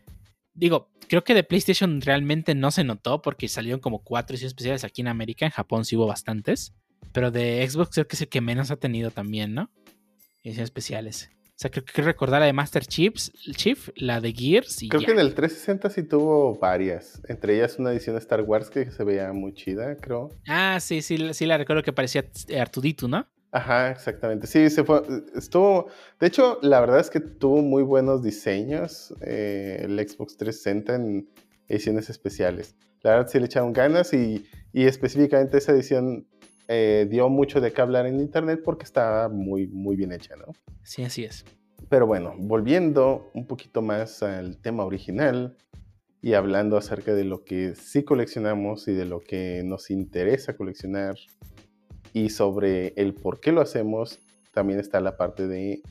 digo, 0.55 0.91
creo 1.09 1.24
que 1.24 1.34
de 1.34 1.45
PlayStation 1.45 2.01
realmente 2.01 2.55
no 2.55 2.70
se 2.70 2.84
notó 2.84 3.22
porque 3.22 3.49
salieron 3.49 3.80
como 3.80 4.03
cuatro 4.03 4.34
ediciones 4.34 4.53
especiales 4.53 4.84
aquí 4.84 5.01
en 5.01 5.09
América, 5.09 5.47
en 5.47 5.53
Japón 5.53 5.84
sí 5.84 5.97
hubo 5.97 6.07
bastantes, 6.07 6.74
pero 7.12 7.30
de 7.30 7.66
Xbox 7.68 7.91
creo 7.95 8.07
que 8.09 8.16
es 8.16 8.22
el 8.22 8.28
que 8.28 8.41
menos 8.41 8.70
ha 8.70 8.76
tenido 8.76 9.11
también, 9.11 9.55
¿no? 9.55 9.70
Ediciones 10.45 10.68
especiales. 10.68 11.30
O 11.59 11.61
sea, 11.61 11.72
creo 11.72 11.84
que 11.84 12.03
recordar 12.03 12.39
la 12.39 12.47
de 12.47 12.53
Master 12.53 12.86
Chiefs, 12.86 13.32
Chief, 13.57 13.89
la 13.97 14.20
de 14.20 14.32
Gears 14.32 14.80
y 14.84 14.89
Creo 14.91 15.01
ya. 15.01 15.07
que 15.07 15.12
en 15.12 15.18
el 15.18 15.34
360 15.34 15.91
sí 15.91 16.05
tuvo 16.05 16.57
varias. 16.57 17.20
Entre 17.28 17.57
ellas 17.57 17.80
una 17.80 17.91
edición 17.91 18.14
de 18.14 18.20
Star 18.20 18.43
Wars 18.43 18.70
que 18.70 18.89
se 18.93 19.03
veía 19.03 19.32
muy 19.32 19.53
chida, 19.55 19.97
creo. 19.97 20.30
Ah, 20.47 20.78
sí, 20.78 21.03
sí, 21.03 21.18
sí 21.34 21.47
la 21.47 21.59
recuerdo 21.59 21.82
que 21.82 21.93
parecía 21.93 22.24
Artudito, 22.61 23.09
¿no? 23.09 23.26
Ajá, 23.51 23.90
exactamente. 23.90 24.46
Sí, 24.46 24.68
se 24.70 24.84
fue. 24.84 25.03
Estuvo. 25.34 25.86
De 26.20 26.26
hecho, 26.26 26.59
la 26.62 26.80
verdad 26.80 27.01
es 27.01 27.11
que 27.11 27.20
tuvo 27.20 27.62
muy 27.62 27.82
buenos 27.82 28.22
diseños 28.22 29.14
eh, 29.22 29.82
el 29.84 29.99
Xbox 29.99 30.36
360 30.36 30.94
en 30.94 31.28
ediciones 31.68 32.11
especiales. 32.11 32.76
La 33.03 33.12
verdad 33.12 33.28
sí 33.28 33.38
le 33.38 33.46
echaron 33.46 33.72
ganas 33.72 34.12
y, 34.12 34.44
y 34.72 34.84
específicamente 34.84 35.59
esa 35.59 35.72
edición 35.72 36.26
eh, 36.66 37.07
dio 37.09 37.28
mucho 37.28 37.61
de 37.61 37.72
qué 37.72 37.80
hablar 37.80 38.07
en 38.07 38.20
internet 38.20 38.61
porque 38.64 38.84
estaba 38.84 39.28
muy, 39.28 39.66
muy 39.68 39.96
bien 39.96 40.12
hecha, 40.12 40.36
¿no? 40.36 40.53
Sí, 40.82 41.05
así 41.05 41.24
es. 41.24 41.44
Pero 41.88 42.07
bueno, 42.07 42.34
volviendo 42.38 43.30
un 43.34 43.46
poquito 43.46 43.80
más 43.80 44.22
al 44.22 44.59
tema 44.59 44.84
original, 44.84 45.57
y 46.20 46.34
hablando 46.34 46.76
acerca 46.76 47.14
de 47.14 47.24
lo 47.24 47.44
que 47.44 47.74
sí 47.74 48.03
coleccionamos 48.03 48.88
y 48.88 48.92
de 48.92 49.05
lo 49.05 49.20
que 49.20 49.62
nos 49.64 49.90
interesa 49.90 50.57
coleccionar 50.57 51.16
y 52.18 52.30
sobre 52.30 52.94
el 52.96 53.14
por 53.14 53.40
qué 53.40 53.52
lo 53.52 53.60
hacemos, 53.60 54.18
también 54.52 54.80
está 54.80 55.00
la 55.00 55.16
parte 55.16 55.46
de 55.46 55.82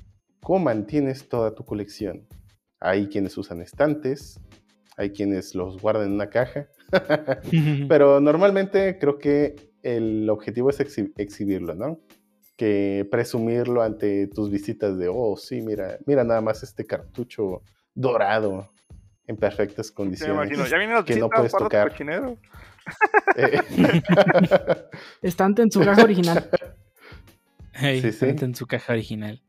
cómo 0.41 0.59
mantienes 0.59 1.29
toda 1.29 1.55
tu 1.55 1.63
colección. 1.63 2.27
Hay 2.81 3.07
quienes 3.07 3.37
usan 3.37 3.61
estantes, 3.61 4.39
hay 4.97 5.11
quienes 5.11 5.55
los 5.55 5.81
guardan 5.81 6.07
en 6.07 6.13
una 6.13 6.29
caja, 6.29 6.67
pero 7.87 8.19
normalmente 8.19 8.97
creo 8.99 9.17
que 9.17 9.55
el 9.83 10.29
objetivo 10.29 10.69
es 10.69 10.81
exhibirlo, 10.81 11.75
¿no? 11.75 12.01
Que 12.57 13.07
presumirlo 13.09 13.81
ante 13.81 14.27
tus 14.27 14.51
visitas 14.51 14.97
de, 14.97 15.07
oh, 15.09 15.37
sí, 15.37 15.61
mira, 15.61 15.97
mira 16.05 16.25
nada 16.25 16.41
más 16.41 16.61
este 16.61 16.85
cartucho 16.85 17.61
dorado 17.93 18.69
en 19.27 19.37
perfectas 19.37 19.91
condiciones. 19.91 20.49
Ya 20.69 20.77
viene 20.77 21.03
que 21.05 21.15
no 21.15 21.29
puedes 21.29 21.53
tocar. 21.53 21.93
Eh. 23.39 23.61
Estante 25.21 25.61
en 25.61 25.71
su 25.71 25.81
caja 25.81 26.03
original. 26.03 26.49
Hey, 27.73 28.01
sí, 28.01 28.07
estante 28.07 28.45
en 28.45 28.55
su 28.55 28.65
caja 28.65 28.93
original. 28.93 29.43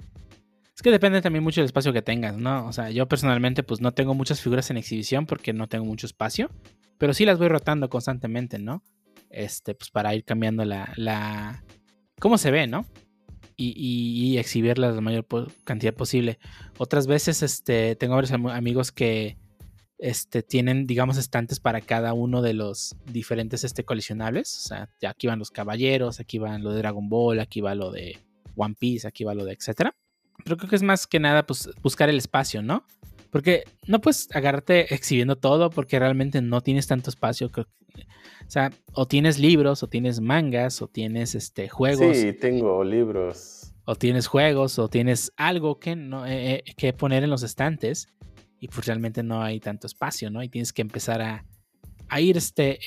Es 0.78 0.82
que 0.82 0.90
depende 0.90 1.22
también 1.22 1.42
mucho 1.42 1.60
del 1.60 1.66
espacio 1.66 1.92
que 1.92 2.02
tengas, 2.02 2.36
¿no? 2.36 2.66
O 2.66 2.72
sea, 2.72 2.90
yo 2.90 3.08
personalmente 3.08 3.62
pues 3.62 3.80
no 3.80 3.92
tengo 3.92 4.14
muchas 4.14 4.40
figuras 4.40 4.70
en 4.70 4.76
exhibición 4.76 5.26
porque 5.26 5.52
no 5.52 5.68
tengo 5.68 5.84
mucho 5.84 6.06
espacio, 6.06 6.50
pero 6.98 7.14
sí 7.14 7.24
las 7.24 7.38
voy 7.38 7.48
rotando 7.48 7.88
constantemente, 7.88 8.58
¿no? 8.58 8.82
Este, 9.30 9.74
pues 9.74 9.90
para 9.90 10.14
ir 10.14 10.24
cambiando 10.24 10.64
la, 10.64 10.92
la... 10.96 11.64
cómo 12.20 12.38
se 12.38 12.50
ve, 12.50 12.66
¿no? 12.66 12.86
Y, 13.56 13.72
y, 13.76 14.34
y 14.34 14.38
exhibirlas 14.38 14.94
la 14.94 15.00
mayor 15.00 15.26
cantidad 15.64 15.94
posible. 15.94 16.38
Otras 16.76 17.06
veces, 17.06 17.42
este, 17.42 17.96
tengo 17.96 18.14
varios 18.14 18.32
amigos 18.32 18.92
que 18.92 19.36
este, 19.98 20.42
tienen, 20.42 20.86
digamos, 20.86 21.16
estantes 21.18 21.58
para 21.58 21.80
cada 21.80 22.12
uno 22.12 22.40
de 22.40 22.54
los 22.54 22.96
diferentes 23.06 23.64
este, 23.64 23.84
coleccionables. 23.84 24.56
O 24.56 24.68
sea, 24.68 24.88
aquí 25.06 25.26
van 25.26 25.38
los 25.38 25.50
caballeros, 25.50 26.20
aquí 26.20 26.38
van 26.38 26.62
lo 26.62 26.72
de 26.72 26.78
Dragon 26.78 27.08
Ball, 27.08 27.40
aquí 27.40 27.60
va 27.60 27.74
lo 27.74 27.90
de 27.90 28.18
One 28.56 28.76
Piece, 28.78 29.06
aquí 29.06 29.24
va 29.24 29.34
lo 29.34 29.44
de 29.44 29.52
etcétera. 29.52 29.94
Pero 30.44 30.56
creo 30.56 30.70
que 30.70 30.76
es 30.76 30.82
más 30.82 31.06
que 31.06 31.18
nada 31.18 31.44
pues, 31.44 31.68
buscar 31.82 32.08
el 32.08 32.18
espacio, 32.18 32.62
¿no? 32.62 32.84
Porque 33.30 33.64
no 33.86 34.00
puedes 34.00 34.28
agarrarte 34.34 34.94
exhibiendo 34.94 35.36
todo 35.36 35.68
porque 35.70 35.98
realmente 35.98 36.40
no 36.40 36.60
tienes 36.60 36.86
tanto 36.86 37.10
espacio. 37.10 37.50
O 37.54 38.50
sea, 38.50 38.72
o 38.94 39.06
tienes 39.06 39.38
libros, 39.38 39.82
o 39.82 39.88
tienes 39.88 40.20
mangas, 40.20 40.80
o 40.80 40.88
tienes 40.88 41.34
este, 41.34 41.68
juegos. 41.68 42.16
Sí, 42.16 42.32
tengo 42.32 42.82
libros. 42.84 43.74
O 43.84 43.96
tienes 43.96 44.26
juegos, 44.28 44.78
o 44.78 44.88
tienes 44.88 45.32
algo 45.36 45.78
que, 45.78 45.96
no, 45.96 46.24
eh, 46.24 46.54
eh, 46.54 46.74
que 46.76 46.92
poner 46.92 47.24
en 47.24 47.30
los 47.30 47.42
estantes 47.42 48.08
y 48.60 48.68
pues 48.68 48.86
realmente 48.86 49.22
no 49.22 49.42
hay 49.42 49.60
tanto 49.60 49.86
espacio, 49.86 50.30
¿no? 50.30 50.42
Y 50.42 50.48
tienes 50.48 50.72
que 50.72 50.82
empezar 50.82 51.22
a, 51.22 51.44
a 52.08 52.20
ir 52.20 52.36
este, 52.36 52.78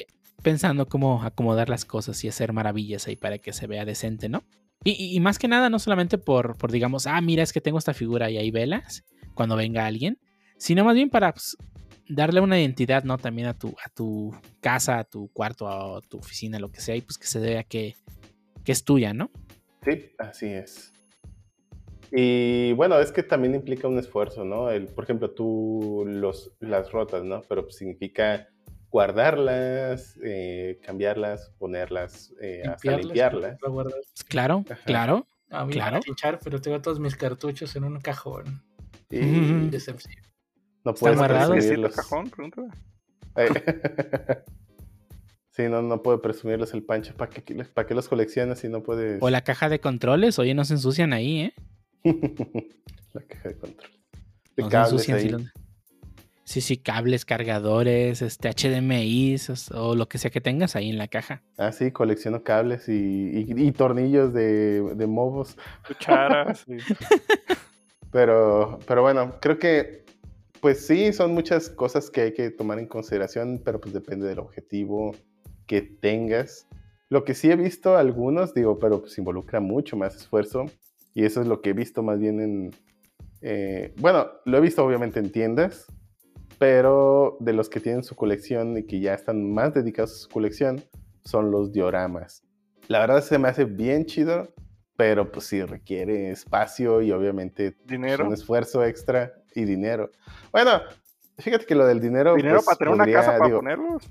pensando 0.41 0.87
cómo 0.87 1.23
acomodar 1.23 1.69
las 1.69 1.85
cosas 1.85 2.23
y 2.23 2.27
hacer 2.27 2.53
maravillas 2.53 3.07
ahí 3.07 3.15
para 3.15 3.37
que 3.37 3.53
se 3.53 3.67
vea 3.67 3.85
decente, 3.85 4.29
¿no? 4.29 4.43
Y, 4.83 5.19
más 5.19 5.37
que 5.37 5.47
nada, 5.47 5.69
no 5.69 5.77
solamente 5.77 6.17
por, 6.17 6.57
por, 6.57 6.71
digamos, 6.71 7.05
ah, 7.05 7.21
mira, 7.21 7.43
es 7.43 7.53
que 7.53 7.61
tengo 7.61 7.77
esta 7.77 7.93
figura 7.93 8.31
y 8.31 8.37
hay 8.37 8.49
velas 8.49 9.03
cuando 9.35 9.55
venga 9.55 9.85
alguien, 9.85 10.17
sino 10.57 10.83
más 10.83 10.95
bien 10.95 11.11
para 11.11 11.33
pues, 11.33 11.55
darle 12.09 12.41
una 12.41 12.59
identidad, 12.59 13.03
¿no? 13.03 13.19
También 13.19 13.47
a 13.47 13.53
tu, 13.53 13.75
a 13.85 13.89
tu 13.89 14.35
casa, 14.59 14.97
a 14.97 15.03
tu 15.03 15.27
cuarto, 15.33 15.67
a 15.67 16.01
tu 16.01 16.17
oficina, 16.17 16.57
lo 16.57 16.71
que 16.71 16.81
sea, 16.81 16.95
y 16.95 17.01
pues 17.01 17.19
que 17.19 17.27
se 17.27 17.39
vea 17.39 17.63
que, 17.63 17.95
que 18.63 18.71
es 18.71 18.83
tuya, 18.83 19.13
¿no? 19.13 19.29
Sí, 19.85 20.13
así 20.17 20.47
es. 20.47 20.91
Y 22.11 22.73
bueno, 22.73 22.99
es 22.99 23.11
que 23.11 23.23
también 23.23 23.55
implica 23.55 23.87
un 23.87 23.97
esfuerzo, 23.97 24.43
¿no? 24.43 24.69
El, 24.69 24.87
por 24.87 25.05
ejemplo, 25.05 25.31
tú 25.31 26.03
los, 26.05 26.51
las 26.59 26.91
rotas, 26.91 27.23
¿no? 27.23 27.41
Pero 27.47 27.69
significa 27.69 28.49
guardarlas, 28.89 30.19
eh, 30.23 30.79
cambiarlas, 30.83 31.53
ponerlas, 31.57 32.33
eh, 32.41 32.63
hasta 32.67 32.97
limpiarlas. 32.97 33.57
Claro, 34.27 34.65
claro. 34.85 35.25
A 35.49 35.65
mí 35.65 35.73
claro. 35.73 35.99
pinchar, 35.99 36.39
pero 36.43 36.61
tengo 36.61 36.81
todos 36.81 36.99
mis 36.99 37.15
cartuchos 37.15 37.75
en 37.75 37.83
un 37.83 37.99
cajón. 37.99 38.63
Y 39.09 39.19
no 40.83 40.93
puedes 40.93 41.65
el 41.65 41.89
cajón? 41.91 42.29
Pregúntame. 42.29 42.69
Sí, 45.53 45.63
no, 45.63 45.81
no 45.81 46.01
puedo 46.01 46.21
presumirles 46.21 46.73
el 46.73 46.81
pancho. 46.81 47.13
¿Para 47.13 47.29
qué, 47.29 47.65
para 47.65 47.85
qué 47.85 47.93
los 47.93 48.07
coleccionas 48.07 48.59
si 48.59 48.69
no 48.69 48.83
puedes...? 48.83 49.21
O 49.21 49.29
la 49.29 49.41
caja 49.41 49.67
de 49.67 49.81
controles, 49.81 50.39
oye, 50.39 50.53
no 50.53 50.63
se 50.63 50.75
ensucian 50.75 51.11
ahí, 51.11 51.41
¿eh? 51.41 51.53
la 53.13 53.21
caja 53.21 53.49
de 53.49 53.57
control. 53.57 53.91
De 54.55 54.67
cables 54.67 55.07
Sí, 56.43 56.59
sí, 56.59 56.77
cables, 56.77 57.23
cargadores, 57.23 58.21
este 58.21 58.49
HDMI 58.49 59.37
o 59.73 59.95
lo 59.95 60.09
que 60.09 60.17
sea 60.17 60.31
que 60.31 60.41
tengas 60.41 60.75
ahí 60.75 60.89
en 60.89 60.97
la 60.97 61.07
caja. 61.07 61.43
Ah, 61.57 61.71
sí, 61.71 61.91
colecciono 61.91 62.43
cables 62.43 62.89
y, 62.89 63.71
tornillos 63.71 64.33
de, 64.33 64.81
de 64.95 65.07
mobos. 65.07 65.55
Cucharas. 65.87 66.65
pero, 68.11 68.79
pero 68.85 69.01
bueno, 69.01 69.37
creo 69.39 69.59
que 69.59 70.01
pues 70.61 70.85
sí, 70.85 71.11
son 71.11 71.33
muchas 71.33 71.69
cosas 71.69 72.11
que 72.11 72.21
hay 72.21 72.33
que 72.33 72.51
tomar 72.51 72.77
en 72.77 72.85
consideración, 72.85 73.61
pero 73.65 73.81
pues 73.81 73.93
depende 73.93 74.27
del 74.27 74.39
objetivo 74.39 75.15
que 75.65 75.81
tengas. 75.81 76.67
Lo 77.09 77.23
que 77.23 77.33
sí 77.33 77.49
he 77.49 77.55
visto 77.55 77.97
algunos, 77.97 78.53
digo, 78.53 78.77
pero 78.77 79.01
pues 79.01 79.17
involucra 79.17 79.59
mucho 79.59 79.97
más 79.97 80.15
esfuerzo, 80.15 80.65
y 81.13 81.25
eso 81.25 81.41
es 81.41 81.47
lo 81.47 81.61
que 81.61 81.71
he 81.71 81.73
visto 81.73 82.03
más 82.03 82.19
bien 82.19 82.39
en... 82.39 82.71
Eh, 83.41 83.93
bueno, 83.97 84.27
lo 84.45 84.57
he 84.57 84.61
visto 84.61 84.85
obviamente 84.85 85.19
en 85.19 85.31
tiendas, 85.31 85.87
pero 86.59 87.37
de 87.39 87.53
los 87.53 87.69
que 87.69 87.79
tienen 87.79 88.03
su 88.03 88.15
colección 88.15 88.77
y 88.77 88.83
que 88.83 88.99
ya 88.99 89.13
están 89.13 89.51
más 89.51 89.73
dedicados 89.73 90.11
a 90.13 90.17
su 90.17 90.29
colección, 90.29 90.83
son 91.23 91.51
los 91.51 91.71
dioramas. 91.71 92.43
La 92.87 92.99
verdad 92.99 93.23
se 93.23 93.39
me 93.39 93.47
hace 93.47 93.65
bien 93.65 94.05
chido, 94.05 94.53
pero 94.95 95.31
pues 95.31 95.47
sí 95.47 95.63
requiere 95.63 96.29
espacio 96.29 97.01
y 97.01 97.11
obviamente 97.11 97.71
pues, 97.71 97.87
dinero. 97.87 98.27
un 98.27 98.33
esfuerzo 98.33 98.85
extra 98.85 99.33
y 99.55 99.65
dinero. 99.65 100.11
Bueno, 100.51 100.81
fíjate 101.39 101.65
que 101.65 101.75
lo 101.75 101.85
del 101.85 101.99
dinero. 101.99 102.35
¿Dinero 102.35 102.57
pues, 102.57 102.65
para 102.65 102.77
tener 102.77 102.93
una 102.93 103.11
casa 103.11 103.37
para 103.37 103.55
ponerlos? 103.55 104.09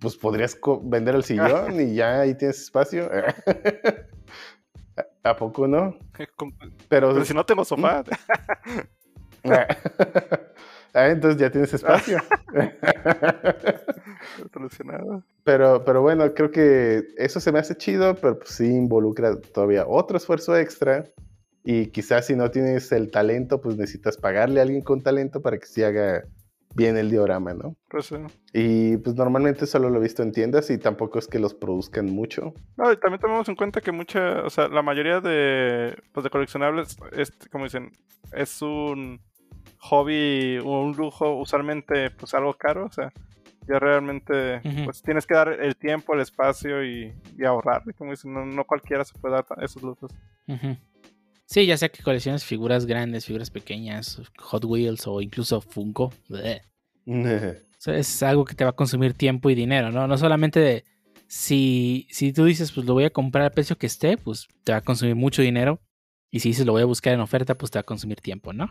Pues 0.00 0.16
podrías 0.16 0.58
vender 0.82 1.14
el 1.14 1.24
sillón 1.24 1.80
y 1.80 1.94
ya 1.94 2.20
ahí 2.20 2.34
tienes 2.34 2.60
espacio. 2.60 3.08
¿A 5.24 5.36
poco 5.36 5.68
no? 5.68 5.96
Pero, 6.88 7.24
si 7.24 7.32
no 7.32 7.46
tengo 7.46 7.64
sofá. 7.64 8.02
ah, 10.94 11.08
entonces 11.08 11.40
ya 11.40 11.50
tienes 11.50 11.72
espacio. 11.72 12.18
pero, 15.44 15.84
pero 15.84 16.02
bueno, 16.02 16.34
creo 16.34 16.50
que 16.50 17.04
eso 17.16 17.40
se 17.40 17.52
me 17.52 17.60
hace 17.60 17.76
chido, 17.76 18.16
pero 18.16 18.38
pues 18.38 18.50
sí 18.50 18.66
involucra 18.66 19.40
todavía 19.40 19.86
otro 19.86 20.16
esfuerzo 20.16 20.56
extra. 20.56 21.04
Y 21.64 21.86
quizás 21.86 22.26
si 22.26 22.34
no 22.34 22.50
tienes 22.50 22.90
el 22.90 23.12
talento, 23.12 23.60
pues 23.60 23.76
necesitas 23.76 24.16
pagarle 24.16 24.58
a 24.58 24.64
alguien 24.64 24.82
con 24.82 25.02
talento 25.02 25.40
para 25.40 25.58
que 25.58 25.66
se 25.66 25.84
haga 25.84 26.24
bien 26.74 26.96
el 26.96 27.10
diorama, 27.10 27.54
¿no? 27.54 27.76
Pues 27.88 28.06
sí. 28.06 28.16
Y 28.52 28.96
pues 28.98 29.16
normalmente 29.16 29.66
solo 29.66 29.90
lo 29.90 29.98
he 29.98 30.02
visto 30.02 30.22
en 30.22 30.32
tiendas 30.32 30.70
y 30.70 30.78
tampoco 30.78 31.18
es 31.18 31.26
que 31.26 31.38
los 31.38 31.54
produzcan 31.54 32.06
mucho. 32.06 32.54
No, 32.76 32.92
y 32.92 32.96
también 32.96 33.20
tenemos 33.20 33.48
en 33.48 33.56
cuenta 33.56 33.80
que 33.80 33.92
mucha, 33.92 34.42
o 34.42 34.50
sea, 34.50 34.68
la 34.68 34.82
mayoría 34.82 35.20
de, 35.20 35.96
pues, 36.12 36.24
de 36.24 36.30
coleccionables, 36.30 36.96
es, 37.12 37.32
como 37.50 37.64
dicen, 37.64 37.90
es 38.32 38.62
un 38.62 39.20
hobby 39.78 40.58
o 40.58 40.82
un 40.82 40.92
lujo 40.96 41.36
usualmente 41.36 42.10
pues 42.10 42.34
algo 42.34 42.54
caro, 42.54 42.86
o 42.86 42.92
sea, 42.92 43.12
ya 43.66 43.78
realmente 43.78 44.60
pues 44.84 45.02
tienes 45.02 45.26
que 45.26 45.34
dar 45.34 45.48
el 45.48 45.76
tiempo, 45.76 46.14
el 46.14 46.20
espacio 46.20 46.84
y, 46.84 47.12
ahorrar, 47.44 47.82
como 47.96 48.12
dicen, 48.12 48.32
no, 48.32 48.64
cualquiera 48.64 49.04
se 49.04 49.18
puede 49.18 49.34
dar 49.34 49.44
esos 49.62 49.82
lujos. 49.82 50.12
Sí, 51.52 51.66
ya 51.66 51.76
sea 51.76 51.90
que 51.90 52.02
colecciones 52.02 52.46
figuras 52.46 52.86
grandes, 52.86 53.26
figuras 53.26 53.50
pequeñas, 53.50 54.22
Hot 54.38 54.64
Wheels 54.64 55.06
o 55.06 55.20
incluso 55.20 55.60
Funko. 55.60 56.10
es 57.86 58.22
algo 58.22 58.46
que 58.46 58.54
te 58.54 58.64
va 58.64 58.70
a 58.70 58.74
consumir 58.74 59.12
tiempo 59.12 59.50
y 59.50 59.54
dinero, 59.54 59.90
¿no? 59.90 60.06
No 60.06 60.16
solamente 60.16 60.60
de, 60.60 60.84
si, 61.26 62.06
si 62.10 62.32
tú 62.32 62.46
dices, 62.46 62.72
pues 62.72 62.86
lo 62.86 62.94
voy 62.94 63.04
a 63.04 63.10
comprar 63.10 63.44
al 63.44 63.50
precio 63.50 63.76
que 63.76 63.86
esté, 63.86 64.16
pues 64.16 64.48
te 64.64 64.72
va 64.72 64.78
a 64.78 64.80
consumir 64.80 65.14
mucho 65.14 65.42
dinero. 65.42 65.78
Y 66.30 66.40
si 66.40 66.48
dices, 66.48 66.64
lo 66.64 66.72
voy 66.72 66.80
a 66.80 66.86
buscar 66.86 67.12
en 67.12 67.20
oferta, 67.20 67.54
pues 67.58 67.70
te 67.70 67.76
va 67.76 67.82
a 67.82 67.84
consumir 67.84 68.22
tiempo, 68.22 68.54
¿no? 68.54 68.70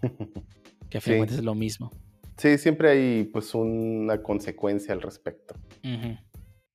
que 0.88 0.96
a 0.96 1.02
fin 1.02 1.22
es 1.22 1.44
lo 1.44 1.54
mismo. 1.54 1.92
Sí, 2.38 2.56
siempre 2.56 2.92
hay 2.92 3.24
pues 3.24 3.54
una 3.54 4.22
consecuencia 4.22 4.94
al 4.94 5.02
respecto. 5.02 5.54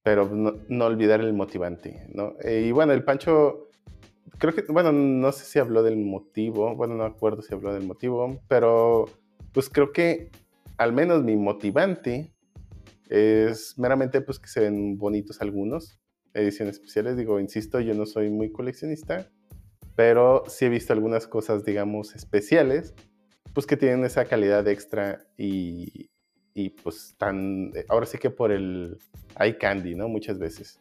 Pero 0.03 0.29
no, 0.29 0.85
olvidar 0.85 1.21
el 1.21 1.33
motivante, 1.33 2.05
¿no? 2.13 2.35
Eh, 2.43 2.65
y 2.67 2.71
bueno, 2.71 2.93
el 2.93 3.03
Pancho 3.03 3.70
creo 4.38 4.53
que, 4.53 4.63
bueno, 4.72 4.91
no 4.91 5.32
sé 5.32 5.45
si 5.45 5.59
habló 5.59 5.84
del 5.84 5.97
motivo, 5.97 6.76
bueno, 6.76 6.95
no 6.95 7.03
acuerdo 7.03 7.41
si 7.41 7.53
habló 7.53 7.74
del 7.74 7.86
motivo, 7.86 8.39
pero 8.47 9.05
pues 9.53 9.69
creo 9.69 9.91
que 9.91 10.30
al 10.78 10.93
menos 10.93 11.24
mi 11.24 11.36
motivante 11.36 12.34
es 13.09 13.78
meramente 13.78 14.22
pues 14.22 14.39
que 14.39 14.47
se 14.47 14.61
ven 14.61 14.97
bonitos 14.97 15.41
algunos, 15.41 15.99
ediciones 16.34 16.76
especiales, 16.76 17.17
digo, 17.17 17.39
insisto, 17.39 17.80
yo 17.80 17.93
no 17.93 18.05
soy 18.05 18.30
muy 18.30 18.51
coleccionista, 18.51 19.30
pero 19.95 20.43
sí 20.47 20.65
he 20.65 20.69
visto 20.69 20.93
algunas 20.93 21.28
cosas, 21.28 21.65
digamos, 21.65 22.15
especiales, 22.15 22.95
pues 23.53 23.67
que 23.67 23.78
tienen 23.78 24.05
esa 24.05 24.26
calidad 24.26 24.67
extra 24.67 25.19
y, 25.38 26.09
y 26.53 26.69
pues 26.69 27.15
tan, 27.17 27.74
ahora 27.89 28.05
sí 28.05 28.17
que 28.17 28.30
por 28.30 28.51
el 28.51 28.97
eye 29.39 29.57
candy, 29.57 29.95
¿no? 29.95 30.07
Muchas 30.07 30.39
veces. 30.39 30.80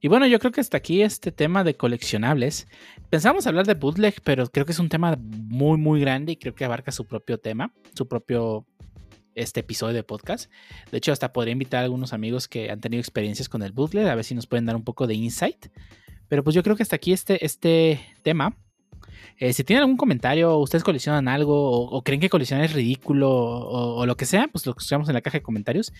Y 0.00 0.08
bueno, 0.08 0.26
yo 0.26 0.38
creo 0.38 0.52
que 0.52 0.60
hasta 0.60 0.76
aquí 0.76 1.02
este 1.02 1.32
tema 1.32 1.64
de 1.64 1.74
coleccionables. 1.74 2.68
Pensamos 3.10 3.46
hablar 3.46 3.66
de 3.66 3.74
bootleg, 3.74 4.20
pero 4.22 4.46
creo 4.46 4.66
que 4.66 4.72
es 4.72 4.78
un 4.78 4.88
tema 4.88 5.16
muy, 5.18 5.78
muy 5.78 6.00
grande 6.00 6.32
y 6.32 6.36
creo 6.36 6.54
que 6.54 6.64
abarca 6.64 6.92
su 6.92 7.06
propio 7.06 7.38
tema, 7.38 7.72
su 7.94 8.06
propio 8.06 8.66
este 9.34 9.60
episodio 9.60 9.94
de 9.94 10.02
podcast. 10.02 10.50
De 10.90 10.98
hecho, 10.98 11.12
hasta 11.12 11.32
podría 11.32 11.52
invitar 11.52 11.80
a 11.80 11.84
algunos 11.84 12.12
amigos 12.12 12.48
que 12.48 12.70
han 12.70 12.80
tenido 12.80 13.00
experiencias 13.00 13.48
con 13.48 13.62
el 13.62 13.72
bootleg, 13.72 14.08
a 14.08 14.14
ver 14.14 14.24
si 14.24 14.34
nos 14.34 14.46
pueden 14.46 14.66
dar 14.66 14.76
un 14.76 14.84
poco 14.84 15.06
de 15.06 15.14
insight. 15.14 15.66
Pero 16.28 16.42
pues 16.42 16.54
yo 16.54 16.62
creo 16.62 16.76
que 16.76 16.82
hasta 16.82 16.96
aquí 16.96 17.12
este, 17.12 17.44
este 17.44 18.00
tema. 18.22 18.56
Eh, 19.38 19.52
si 19.52 19.64
tienen 19.64 19.82
algún 19.82 19.98
comentario, 19.98 20.56
ustedes 20.56 20.82
coleccionan 20.82 21.28
algo 21.28 21.70
o, 21.70 22.02
creen 22.02 22.20
que 22.20 22.30
coleccionar 22.30 22.64
es 22.64 22.72
ridículo 22.72 23.30
o, 23.30 24.06
lo 24.06 24.16
que 24.16 24.24
sea, 24.24 24.48
pues 24.48 24.64
lo 24.64 24.70
escuchamos 24.70 25.08
en 25.08 25.14
la 25.14 25.20
caja 25.20 25.38
de 25.38 25.42
comentarios. 25.42 25.92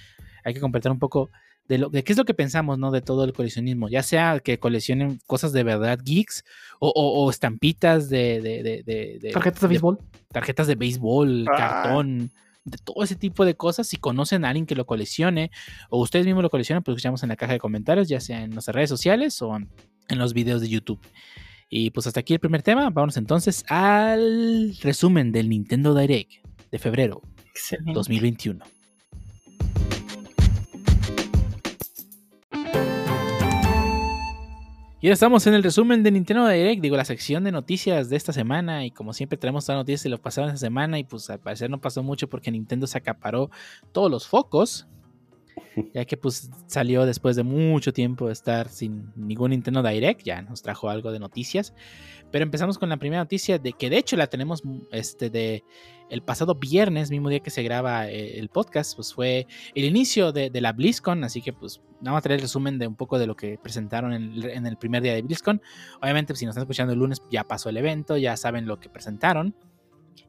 Hay 0.44 0.54
que 0.54 0.60
completar 0.60 0.90
un 0.90 0.98
poco 0.98 1.30
de, 1.68 1.78
lo, 1.78 1.88
de 1.88 2.04
qué 2.04 2.12
es 2.12 2.18
lo 2.18 2.24
que 2.24 2.34
pensamos, 2.34 2.78
¿no? 2.78 2.90
De 2.90 3.00
todo 3.00 3.24
el 3.24 3.32
coleccionismo. 3.32 3.88
Ya 3.88 4.02
sea 4.02 4.40
que 4.40 4.58
coleccionen 4.58 5.20
cosas 5.26 5.52
de 5.52 5.62
verdad 5.62 5.98
geeks 6.02 6.44
o, 6.78 6.90
o, 6.90 7.30
estampitas 7.30 8.08
de, 8.08 8.40
de, 8.40 8.82
de, 9.20 9.30
Tarjetas 9.32 9.60
de 9.60 9.68
béisbol. 9.68 9.98
Tarjetas 10.32 10.66
de 10.66 10.74
béisbol, 10.74 11.46
ah. 11.48 11.56
cartón, 11.56 12.30
de 12.64 12.78
todo 12.78 13.02
ese 13.02 13.16
tipo 13.16 13.44
de 13.44 13.56
cosas. 13.56 13.86
Si 13.86 13.96
conocen 13.96 14.44
a 14.44 14.48
alguien 14.48 14.66
que 14.66 14.74
lo 14.74 14.86
coleccione 14.86 15.50
o 15.90 16.00
ustedes 16.00 16.26
mismos 16.26 16.42
lo 16.42 16.50
coleccionan, 16.50 16.82
pues 16.82 16.94
escuchamos 16.96 17.22
en 17.22 17.30
la 17.30 17.36
caja 17.36 17.52
de 17.52 17.58
comentarios, 17.58 18.08
ya 18.08 18.20
sea 18.20 18.42
en 18.42 18.50
nuestras 18.50 18.74
redes 18.74 18.90
sociales 18.90 19.40
o 19.42 19.56
en 19.56 20.18
los 20.18 20.34
videos 20.34 20.60
de 20.60 20.68
YouTube. 20.68 21.00
Y 21.68 21.90
pues 21.90 22.06
hasta 22.06 22.20
aquí 22.20 22.34
el 22.34 22.40
primer 22.40 22.62
tema. 22.62 22.90
Vamos 22.90 23.16
entonces 23.16 23.64
al 23.68 24.76
resumen 24.82 25.32
del 25.32 25.48
Nintendo 25.48 25.94
Direct 25.94 26.32
de 26.70 26.78
febrero 26.78 27.22
2021. 27.92 28.75
Y 35.06 35.08
ahora 35.08 35.14
estamos 35.14 35.46
en 35.46 35.54
el 35.54 35.62
resumen 35.62 36.02
de 36.02 36.10
Nintendo 36.10 36.48
Direct, 36.48 36.82
digo, 36.82 36.96
la 36.96 37.04
sección 37.04 37.44
de 37.44 37.52
noticias 37.52 38.10
de 38.10 38.16
esta 38.16 38.32
semana. 38.32 38.84
Y 38.84 38.90
como 38.90 39.12
siempre, 39.12 39.38
traemos 39.38 39.64
todas 39.64 39.76
las 39.76 39.82
noticias 39.82 40.02
de 40.02 40.08
lo 40.08 40.20
pasado 40.20 40.48
esta 40.48 40.58
semana. 40.58 40.98
Y 40.98 41.04
pues 41.04 41.30
al 41.30 41.38
parecer 41.38 41.70
no 41.70 41.80
pasó 41.80 42.02
mucho 42.02 42.28
porque 42.28 42.50
Nintendo 42.50 42.88
se 42.88 42.98
acaparó 42.98 43.48
todos 43.92 44.10
los 44.10 44.26
focos. 44.26 44.88
Ya 45.94 46.04
que 46.04 46.16
pues 46.16 46.50
salió 46.66 47.06
después 47.06 47.36
de 47.36 47.44
mucho 47.44 47.92
tiempo 47.92 48.26
de 48.26 48.32
estar 48.32 48.68
sin 48.68 49.12
ningún 49.14 49.50
Nintendo 49.52 49.82
Direct, 49.82 50.22
ya 50.24 50.42
nos 50.42 50.62
trajo 50.62 50.90
algo 50.90 51.12
de 51.12 51.20
noticias. 51.20 51.72
Pero 52.30 52.42
empezamos 52.42 52.78
con 52.78 52.88
la 52.88 52.96
primera 52.96 53.22
noticia 53.22 53.58
de 53.58 53.72
que 53.72 53.88
de 53.88 53.98
hecho 53.98 54.16
la 54.16 54.26
tenemos 54.26 54.62
este 54.90 55.30
de 55.30 55.64
el 56.08 56.22
pasado 56.22 56.54
viernes, 56.54 57.10
mismo 57.10 57.28
día 57.28 57.40
que 57.40 57.50
se 57.50 57.62
graba 57.62 58.08
eh, 58.08 58.38
el 58.38 58.48
podcast, 58.48 58.94
pues 58.94 59.12
fue 59.12 59.46
el 59.74 59.84
inicio 59.84 60.32
de, 60.32 60.50
la 60.60 60.72
BlizzCon, 60.72 61.24
así 61.24 61.42
que 61.42 61.52
pues 61.52 61.80
vamos 62.00 62.18
a 62.18 62.22
traer 62.22 62.38
el 62.38 62.42
resumen 62.42 62.78
de 62.78 62.86
un 62.86 62.94
poco 62.94 63.18
de 63.18 63.26
lo 63.26 63.34
que 63.34 63.58
presentaron 63.58 64.12
en, 64.12 64.66
el 64.66 64.76
primer 64.76 65.02
día 65.02 65.14
de 65.14 65.22
BlizzCon. 65.22 65.60
Obviamente, 66.00 66.32
pues, 66.32 66.40
si 66.40 66.46
nos 66.46 66.52
están 66.52 66.62
escuchando 66.62 66.92
el 66.92 66.98
lunes, 66.98 67.22
ya 67.30 67.44
pasó 67.44 67.68
el 67.70 67.76
evento, 67.76 68.16
ya 68.16 68.36
saben 68.36 68.66
lo 68.66 68.78
que 68.78 68.88
presentaron. 68.88 69.54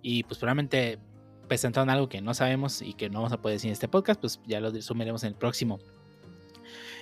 Y 0.01 0.23
pues 0.23 0.39
probablemente 0.39 0.99
presentaron 1.47 1.89
algo 1.89 2.09
que 2.09 2.21
no 2.21 2.33
sabemos 2.33 2.81
y 2.81 2.93
que 2.93 3.09
no 3.09 3.19
vamos 3.19 3.33
a 3.33 3.41
poder 3.41 3.55
decir 3.55 3.69
en 3.69 3.73
este 3.73 3.87
podcast, 3.87 4.19
pues 4.19 4.39
ya 4.45 4.59
lo 4.59 4.71
resumiremos 4.71 5.23
en 5.23 5.29
el 5.29 5.35
próximo. 5.35 5.79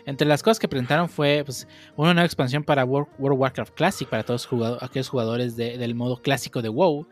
Entre 0.05 0.27
las 0.27 0.43
cosas 0.43 0.59
que 0.59 0.67
presentaron 0.67 1.09
fue 1.09 1.41
pues, 1.43 1.67
una 1.95 2.13
nueva 2.13 2.25
expansión 2.25 2.63
para 2.63 2.85
World, 2.85 3.09
of 3.19 3.39
Warcraft 3.39 3.73
Classic, 3.73 4.07
para 4.07 4.23
todos 4.23 4.47
aquellos 4.81 5.09
jugadores 5.09 5.55
del 5.55 5.95
modo 5.95 6.21
clásico 6.21 6.61
de 6.61 6.69
WoW, 6.69 7.07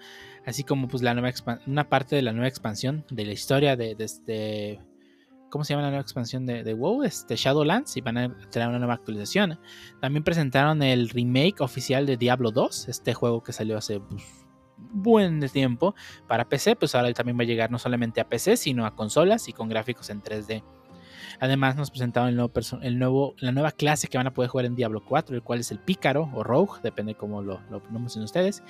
así 0.46 0.64
como 0.64 0.88
pues, 0.88 1.02
la 1.02 1.14
nueva 1.14 1.32
una 1.66 1.90
parte 1.90 2.16
de 2.16 2.22
la 2.22 2.34
nueva 2.34 2.48
expansión 2.48 3.06
de 3.10 3.26
la 3.26 3.34
historia 3.34 3.76
de, 3.76 3.96
este... 3.98 4.80
¿Cómo 5.50 5.64
se 5.64 5.74
llama 5.74 5.84
la 5.84 5.90
nueva 5.90 6.02
expansión 6.02 6.48
de, 6.48 6.74
WoW? 6.74 7.04
Este 7.04 7.36
Shadowlands 7.36 7.96
y 7.98 8.02
van 8.02 8.18
a 8.18 8.36
tener 8.50 8.70
una 8.70 8.80
nueva 8.80 8.96
actualización. 8.96 9.60
También 10.02 10.24
presentaron 10.24 10.82
el 10.82 11.10
remake 11.10 11.62
oficial 11.62 12.08
de 12.08 12.18
Diablo 12.18 12.50
2, 12.52 12.90
este 12.90 13.14
juego 13.14 13.44
que 13.44 13.54
salió 13.54 13.78
hace 13.78 14.00
pues, 14.00 14.24
buen 14.78 15.40
tiempo 15.50 15.96
para 16.28 16.50
PC, 16.50 16.76
pues 16.76 16.96
ahora 16.96 17.14
también 17.14 17.38
va 17.38 17.44
a 17.44 17.46
llegar 17.46 17.72
no 17.72 17.78
solamente 17.80 18.22
a 18.22 18.28
PC, 18.28 18.58
sino 18.58 18.86
a 18.86 18.96
consolas 18.96 19.48
y 19.48 19.54
con 19.54 19.70
gráficos 19.70 20.10
en 20.10 20.22
3D. 20.22 20.64
Además 21.40 21.76
nos 21.76 21.90
presentaron 21.90 22.30
el 22.30 22.36
nuevo, 22.36 23.36
el 23.36 23.46
la 23.46 23.52
nueva 23.52 23.72
clase 23.72 24.08
que 24.08 24.18
van 24.18 24.28
a 24.28 24.34
poder 24.34 24.50
jugar 24.50 24.66
en 24.66 24.76
Diablo 24.76 25.04
4, 25.04 25.36
el 25.36 25.42
cual 25.42 25.60
es 25.60 25.72
el 25.72 25.80
Pícaro 25.80 26.30
o 26.34 26.44
Rogue, 26.44 26.80
depende 26.84 27.16
cómo 27.16 27.42
lo, 27.42 27.62
lo 27.70 27.82
pronuncien 27.82 28.24
ustedes. 28.24 28.64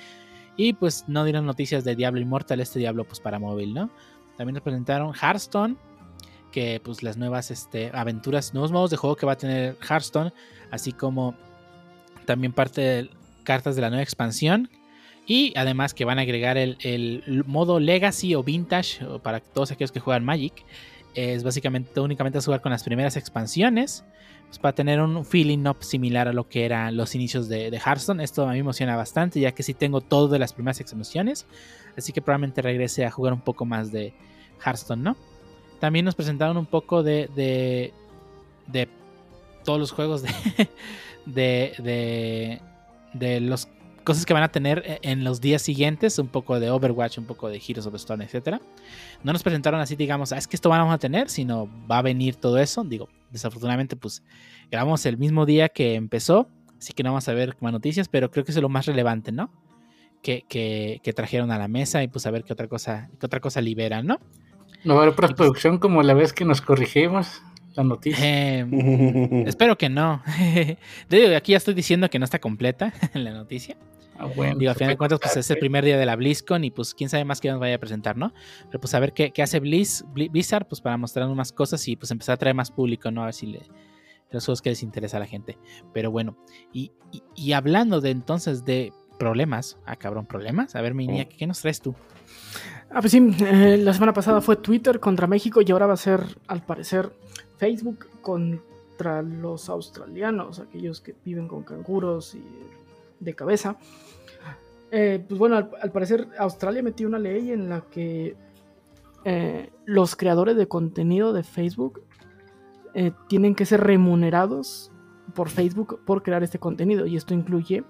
Y 0.56 0.72
pues 0.72 1.04
no 1.08 1.24
dieron 1.24 1.46
noticias 1.46 1.84
de 1.84 1.96
Diablo 1.96 2.20
Immortal, 2.20 2.60
este 2.60 2.78
Diablo 2.78 3.04
pues 3.04 3.20
para 3.20 3.38
móvil, 3.38 3.74
¿no? 3.74 3.90
También 4.36 4.54
nos 4.54 4.62
presentaron 4.62 5.14
Hearthstone, 5.14 5.76
que 6.52 6.80
pues 6.84 7.02
las 7.02 7.16
nuevas 7.16 7.50
este, 7.50 7.90
aventuras, 7.92 8.54
nuevos 8.54 8.70
modos 8.70 8.90
de 8.90 8.96
juego 8.96 9.16
que 9.16 9.26
va 9.26 9.32
a 9.32 9.36
tener 9.36 9.76
Hearthstone, 9.80 10.32
así 10.70 10.92
como 10.92 11.34
también 12.26 12.52
parte 12.52 12.80
de 12.80 13.10
cartas 13.42 13.74
de 13.76 13.82
la 13.82 13.90
nueva 13.90 14.02
expansión, 14.02 14.70
y 15.26 15.52
además 15.56 15.94
que 15.94 16.04
van 16.04 16.18
a 16.18 16.22
agregar 16.22 16.56
el, 16.58 17.44
modo 17.46 17.80
Legacy 17.80 18.34
o 18.34 18.42
Vintage 18.42 19.04
para 19.22 19.40
todos 19.40 19.72
aquellos 19.72 19.90
que 19.90 20.00
juegan 20.00 20.24
Magic. 20.24 20.64
Es 21.14 21.44
básicamente 21.44 22.00
únicamente 22.00 22.40
jugar 22.40 22.60
con 22.60 22.72
las 22.72 22.82
primeras 22.82 23.16
expansiones. 23.16 24.04
Pues 24.46 24.58
para 24.58 24.74
tener 24.74 25.00
un 25.00 25.24
feeling 25.24 25.58
no 25.58 25.76
similar 25.80 26.28
a 26.28 26.32
lo 26.32 26.48
que 26.48 26.64
eran 26.64 26.96
los 26.96 27.14
inicios 27.14 27.48
de, 27.48 27.68
Hearthstone. 27.76 28.22
Esto 28.22 28.46
a 28.46 28.52
mí 28.52 28.58
emociona 28.58 28.96
bastante 28.96 29.40
ya 29.40 29.52
que 29.52 29.62
sí 29.62 29.74
tengo 29.74 30.00
todo 30.00 30.28
de 30.28 30.38
las 30.38 30.52
primeras 30.52 30.80
expansiones. 30.80 31.46
Así 31.96 32.12
que 32.12 32.20
probablemente 32.20 32.62
regrese 32.62 33.04
a 33.04 33.10
jugar 33.10 33.32
un 33.32 33.40
poco 33.40 33.64
más 33.64 33.90
de 33.92 34.14
Hearthstone, 34.64 35.02
¿no? 35.02 35.16
También 35.80 36.04
nos 36.04 36.14
presentaron 36.14 36.56
un 36.56 36.66
poco 36.66 37.02
de, 37.02 37.28
de, 37.34 37.92
de 38.66 38.88
todos 39.64 39.78
los 39.78 39.92
juegos 39.92 40.22
de, 40.22 40.30
de, 41.26 41.72
de, 41.78 42.60
de 43.12 43.40
los 43.40 43.66
cosas 44.04 44.24
que 44.26 44.32
van 44.32 44.42
a 44.42 44.52
tener 44.52 44.82
eh, 44.86 44.98
en 45.02 45.24
los 45.24 45.40
días 45.40 45.62
siguientes, 45.62 46.18
un 46.18 46.28
poco 46.28 46.60
de 46.60 46.70
Overwatch, 46.70 47.18
un 47.18 47.24
poco 47.24 47.48
de 47.48 47.60
Heroes 47.66 47.86
of 47.86 47.94
Stone, 47.94 48.24
etc. 48.24 48.60
No 49.22 49.32
nos 49.32 49.42
presentaron 49.42 49.80
así, 49.80 49.96
digamos, 49.96 50.32
ah, 50.32 50.38
es 50.38 50.46
que 50.46 50.56
esto 50.56 50.68
vamos 50.68 50.94
a 50.94 50.98
tener, 50.98 51.28
sino 51.28 51.68
va 51.90 51.98
a 51.98 52.02
venir 52.02 52.36
todo 52.36 52.58
eso. 52.58 52.84
Digo, 52.84 53.08
desafortunadamente, 53.30 53.96
pues 53.96 54.22
grabamos 54.70 55.04
el 55.06 55.18
mismo 55.18 55.46
día 55.46 55.68
que 55.68 55.94
empezó, 55.94 56.48
así 56.78 56.92
que 56.92 57.02
no 57.02 57.10
vamos 57.10 57.28
a 57.28 57.34
ver 57.34 57.56
más 57.60 57.72
noticias, 57.72 58.08
pero 58.08 58.30
creo 58.30 58.44
que 58.44 58.52
eso 58.52 58.60
es 58.60 58.62
lo 58.62 58.68
más 58.68 58.86
relevante, 58.86 59.32
¿no? 59.32 59.50
Que, 60.22 60.44
que, 60.48 61.12
trajeron 61.14 61.50
a 61.50 61.58
la 61.58 61.68
mesa 61.68 62.02
y 62.02 62.08
pues 62.08 62.24
a 62.26 62.30
ver 62.30 62.44
qué 62.44 62.54
otra 62.54 62.66
cosa, 62.66 63.10
qué 63.20 63.26
otra 63.26 63.40
cosa 63.40 63.60
liberan, 63.60 64.06
¿no? 64.06 64.20
No 64.82 64.94
va 64.94 65.00
a 65.00 65.02
haber 65.04 65.16
pues 65.16 65.34
producción 65.34 65.78
como 65.78 66.02
la 66.02 66.14
vez 66.14 66.32
que 66.32 66.46
nos 66.46 66.62
corrigimos 66.62 67.42
la 67.74 67.84
noticia. 67.84 68.58
Em, 68.58 68.72
espero 69.46 69.76
que 69.76 69.88
no. 69.88 70.22
De 71.08 71.36
aquí 71.36 71.52
ya 71.52 71.58
estoy 71.58 71.74
diciendo 71.74 72.08
que 72.10 72.18
no 72.18 72.24
está 72.24 72.38
completa 72.38 72.92
la 73.14 73.32
noticia. 73.32 73.76
Ah, 74.16 74.26
bueno, 74.26 74.56
Digo, 74.58 74.70
a 74.70 74.74
final 74.74 74.90
de 74.90 74.96
cuentas, 74.96 75.18
pues 75.20 75.36
es 75.36 75.50
el 75.50 75.58
primer 75.58 75.84
día 75.84 75.98
de 75.98 76.06
la 76.06 76.14
BlizzCon 76.14 76.62
y 76.62 76.70
pues 76.70 76.94
quién 76.94 77.10
sabe 77.10 77.24
más 77.24 77.40
que 77.40 77.50
nos 77.50 77.58
vaya 77.58 77.74
a 77.74 77.78
presentar, 77.78 78.16
¿no? 78.16 78.32
Pero 78.66 78.80
pues 78.80 78.94
a 78.94 79.00
ver 79.00 79.12
qué, 79.12 79.32
hace 79.42 79.58
Blizz, 79.58 80.04
Blizzard, 80.12 80.68
pues 80.68 80.80
para 80.80 80.96
mostrarnos 80.96 81.36
más 81.36 81.50
cosas 81.50 81.86
y 81.88 81.96
pues 81.96 82.12
empezar 82.12 82.34
a 82.34 82.36
traer 82.36 82.54
más 82.54 82.70
público, 82.70 83.10
¿no? 83.10 83.22
A 83.22 83.24
ver 83.26 83.34
si 83.34 83.46
le, 83.46 83.62
los 84.30 84.44
juegos 84.44 84.62
que 84.62 84.70
les 84.70 84.82
interesa 84.82 85.16
a 85.16 85.20
la 85.20 85.26
gente. 85.26 85.58
Pero 85.92 86.10
bueno, 86.10 86.36
y, 86.72 86.92
hablando 87.52 88.00
de 88.00 88.10
entonces 88.10 88.64
de 88.64 88.92
problemas, 89.18 89.78
ah, 89.84 89.96
cabrón, 89.96 90.26
problemas. 90.26 90.76
A 90.76 90.80
ver, 90.80 90.94
mi 90.94 91.06
niña, 91.06 91.24
¿qué 91.24 91.46
nos 91.46 91.60
traes 91.60 91.80
tú? 91.80 91.96
Ah, 92.96 93.00
pues 93.00 93.10
sí, 93.10 93.18
eh, 93.40 93.76
la 93.76 93.92
semana 93.92 94.12
pasada 94.12 94.40
fue 94.40 94.54
Twitter 94.54 95.00
contra 95.00 95.26
México 95.26 95.60
y 95.60 95.72
ahora 95.72 95.88
va 95.88 95.94
a 95.94 95.96
ser, 95.96 96.38
al 96.46 96.64
parecer, 96.64 97.10
Facebook 97.56 98.06
contra 98.22 99.20
los 99.20 99.68
australianos, 99.68 100.60
aquellos 100.60 101.00
que 101.00 101.16
viven 101.24 101.48
con 101.48 101.64
canguros 101.64 102.36
y 102.36 102.44
de 103.18 103.34
cabeza. 103.34 103.78
Eh, 104.92 105.24
pues 105.26 105.40
bueno, 105.40 105.56
al, 105.56 105.90
parecer 105.90 106.28
Australia 106.38 106.84
metió 106.84 107.08
una 107.08 107.18
ley 107.18 107.50
en 107.50 107.68
la 107.68 107.80
que 107.80 108.36
eh, 109.24 109.72
los 109.86 110.14
creadores 110.14 110.56
de 110.56 110.68
contenido 110.68 111.32
de 111.32 111.42
Facebook 111.42 112.00
tienen 113.26 113.56
que 113.56 113.66
ser 113.66 113.80
remunerados 113.80 114.92
por 115.34 115.48
Facebook 115.48 115.98
por 116.06 116.22
crear 116.22 116.44
este 116.44 116.60
contenido. 116.60 117.06
Y 117.06 117.16
esto 117.16 117.34
incluye, 117.34 117.82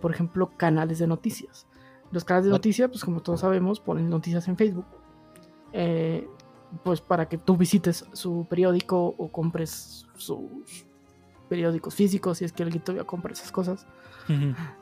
por 0.00 0.12
ejemplo, 0.12 0.50
canales 0.56 0.98
de 0.98 1.06
noticias. 1.06 1.67
Los 2.10 2.24
canales 2.24 2.46
de 2.46 2.52
noticias, 2.52 2.88
pues 2.88 3.04
como 3.04 3.20
todos 3.20 3.40
sabemos, 3.40 3.80
ponen 3.80 4.08
noticias 4.08 4.48
en 4.48 4.56
Facebook. 4.56 4.86
pues 6.82 7.00
para 7.00 7.28
que 7.28 7.38
tú 7.38 7.56
visites 7.56 8.04
su 8.12 8.46
periódico 8.48 9.14
o 9.16 9.28
compres 9.30 10.06
sus 10.16 10.86
periódicos 11.48 11.94
físicos, 11.94 12.38
si 12.38 12.44
es 12.44 12.52
que 12.52 12.62
alguien 12.62 12.82
todavía 12.82 13.04
compra 13.04 13.32
esas 13.32 13.50
cosas. 13.50 13.86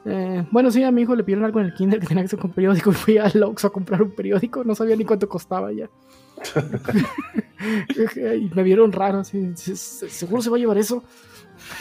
Eh, 0.05 0.45
bueno, 0.51 0.71
sí, 0.71 0.83
a 0.83 0.91
mi 0.91 1.03
hijo 1.03 1.15
le 1.15 1.23
pidieron 1.23 1.45
algo 1.45 1.61
en 1.61 1.67
el 1.67 1.75
kinder 1.75 2.01
que 2.01 2.07
tenía 2.07 2.25
que 2.25 2.29
ser 2.29 2.39
con 2.39 2.51
periódico 2.51 2.91
y 2.91 2.95
fui 2.95 3.19
al 3.19 3.41
Oxxo 3.43 3.69
a 3.69 3.73
comprar 3.73 4.03
un 4.03 4.11
periódico, 4.11 4.65
no 4.65 4.75
sabía 4.75 4.97
ni 4.97 5.05
cuánto 5.05 5.29
costaba 5.29 5.73
ya. 5.73 5.89
y 8.37 8.51
me 8.55 8.63
vieron 8.63 8.93
raro, 8.93 9.21
así, 9.21 9.53
seguro 9.57 10.43
se 10.43 10.51
va 10.51 10.57
a 10.57 10.59
llevar 10.59 10.79
eso. 10.79 11.05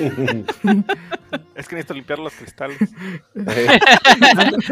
es 1.55 1.67
que 1.67 1.75
necesito 1.75 1.93
limpiar 1.93 2.19
los 2.19 2.33
cristales. 2.33 2.77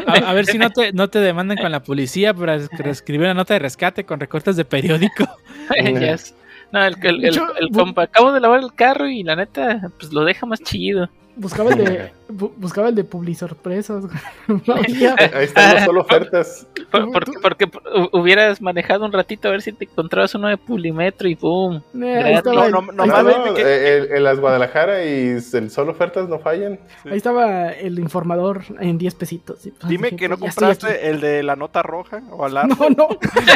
a, 0.08 0.34
ver 0.34 0.46
si 0.46 0.58
no 0.58 0.70
te, 0.70 0.92
no 0.94 1.10
te 1.10 1.20
demandan 1.20 1.58
con 1.58 1.72
la 1.72 1.84
policía 1.84 2.34
para 2.34 2.56
escribir 2.56 3.26
una 3.26 3.34
nota 3.34 3.54
de 3.54 3.60
rescate 3.60 4.06
con 4.06 4.20
recortes 4.20 4.56
de 4.56 4.66
periódico. 4.66 5.26
Ya 5.78 6.14
es- 6.14 6.36
No, 6.72 6.84
el, 6.84 6.96
el, 7.02 7.26
el- 7.26 7.40
el 7.60 7.70
compa 7.72 8.04
acabo 8.04 8.32
de 8.32 8.40
lavar 8.40 8.60
el 8.62 8.74
carro 8.74 9.08
y 9.08 9.24
la 9.24 9.36
neta, 9.36 9.90
pues 10.00 10.12
lo 10.12 10.26
deja 10.26 10.46
más 10.46 10.60
chido. 10.62 11.10
Buscaba 11.36 11.72
el 11.72 11.78
de, 11.84 12.12
bu- 12.30 12.52
buscaba 12.58 12.90
el 12.90 12.96
de 12.96 13.04
Publisorpresas. 13.04 14.06
güey. 14.06 14.18
No 14.68 14.74
había. 14.76 15.16
Ahí 15.34 15.46
están 15.46 15.76
las 15.76 15.86
solo 15.86 16.02
ofertas. 16.02 16.68
Por- 16.92 17.12
Porque, 17.12 17.32
porque 17.42 17.66
hu- 17.68 18.10
hubieras 18.14 18.62
manejado 18.62 19.06
un 19.06 19.12
ratito 19.12 19.48
a 19.48 19.52
ver 19.52 19.62
si 19.64 19.72
te 19.72 19.86
encontrabas 19.86 20.36
uno 20.36 20.48
de 20.48 20.58
Pulimetro 20.58 21.28
y 21.28 21.36
boom. 21.36 21.82
Eh, 22.02 22.40
No, 22.46 22.70
no, 22.70 22.82
no. 22.82 23.06
No, 23.06 23.54
que- 23.56 23.62
eh, 23.64 23.98
el- 23.98 24.12
en 24.18 24.24
las 24.24 24.40
Guadalajara 24.40 25.04
y 25.06 25.40
el 25.54 25.72
solo 25.72 25.92
ofertas 25.94 26.30
no 26.30 26.40
fallan. 26.40 26.80
ahí 27.06 27.18
estaba 27.18 27.70
el 27.72 27.98
informador 28.00 28.62
en 28.80 28.98
10 28.98 29.16
pesitos. 29.16 29.60
pues 29.64 29.90
Dime 29.90 30.10
dije, 30.12 30.18
que 30.18 30.30
no 30.30 30.38
pues, 30.38 30.52
aquí. 30.56 30.66
compraste 30.66 31.10
el 31.10 31.20
de 31.20 31.42
la 31.44 31.56
nota 31.56 31.82
roja 31.82 32.22
o 32.32 32.46
alarma. 32.46 32.76
No, 32.80 32.90
no. 32.90 33.08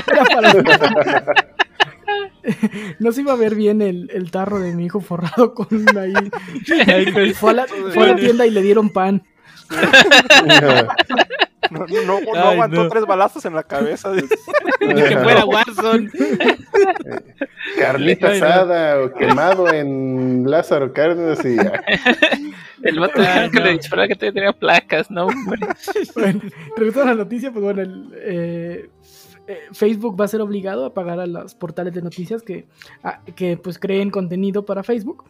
Era 0.07 0.25
para- 0.25 1.33
No 2.99 3.11
se 3.11 3.21
iba 3.21 3.33
a 3.33 3.37
ver 3.37 3.55
bien 3.55 3.81
el, 3.81 4.09
el 4.13 4.31
tarro 4.31 4.59
de 4.59 4.73
mi 4.73 4.85
hijo 4.85 4.99
forrado 5.01 5.53
con 5.55 5.67
ahí. 5.97 6.13
Fue 7.33 7.51
a, 7.51 7.53
la, 7.53 7.65
fue 7.67 8.03
a 8.03 8.07
la 8.07 8.15
tienda 8.15 8.45
y 8.45 8.51
le 8.51 8.61
dieron 8.61 8.89
pan. 8.89 9.23
No, 11.69 11.85
no, 11.85 11.85
no, 12.05 12.19
no 12.21 12.33
Ay, 12.33 12.53
aguantó 12.53 12.83
no. 12.83 12.89
tres 12.89 13.05
balazos 13.05 13.43
en 13.45 13.53
la 13.53 13.63
cabeza. 13.63 14.11
Que 14.79 15.17
fuera 15.17 15.43
Ay, 18.27 18.39
no. 18.39 18.45
asada 18.47 19.01
o 19.03 19.13
quemado 19.13 19.71
en 19.73 20.49
Lázaro 20.49 20.93
Cárdenas 20.93 21.43
y 21.43 21.57
ya. 21.57 21.83
El 22.83 22.99
vato 22.99 23.21
Ah, 23.21 23.49
que 23.51 23.59
no. 23.59 23.65
le 23.65 23.71
disparaba 23.73 24.07
que 24.07 24.15
todavía 24.15 24.33
tenía 24.33 24.53
placas, 24.53 25.11
¿no? 25.11 25.25
hombre? 25.27 25.59
Bueno, 26.15 26.41
regresando 26.77 27.11
a 27.11 27.15
la 27.15 27.23
noticia, 27.23 27.51
pues 27.51 27.63
bueno, 27.63 27.81
el, 27.81 28.13
eh, 28.17 28.89
eh, 29.47 29.59
Facebook 29.71 30.19
va 30.19 30.25
a 30.25 30.27
ser 30.27 30.41
obligado 30.41 30.85
a 30.85 30.93
pagar 30.93 31.19
a 31.19 31.25
los 31.27 31.55
portales 31.55 31.93
de 31.93 32.01
noticias 32.01 32.41
que, 32.43 32.67
a- 33.03 33.21
que 33.35 33.57
pues 33.57 33.79
creen 33.79 34.09
contenido 34.09 34.65
para 34.65 34.83
Facebook. 34.83 35.23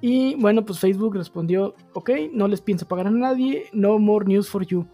Y 0.00 0.34
bueno, 0.34 0.64
pues 0.64 0.78
Facebook 0.78 1.14
respondió, 1.16 1.74
ok, 1.94 2.10
no 2.32 2.48
les 2.48 2.60
pienso 2.60 2.86
pagar 2.86 3.06
a 3.06 3.10
nadie, 3.10 3.64
no 3.72 3.98
more 3.98 4.26
news 4.26 4.48
for 4.48 4.64
you. 4.66 4.86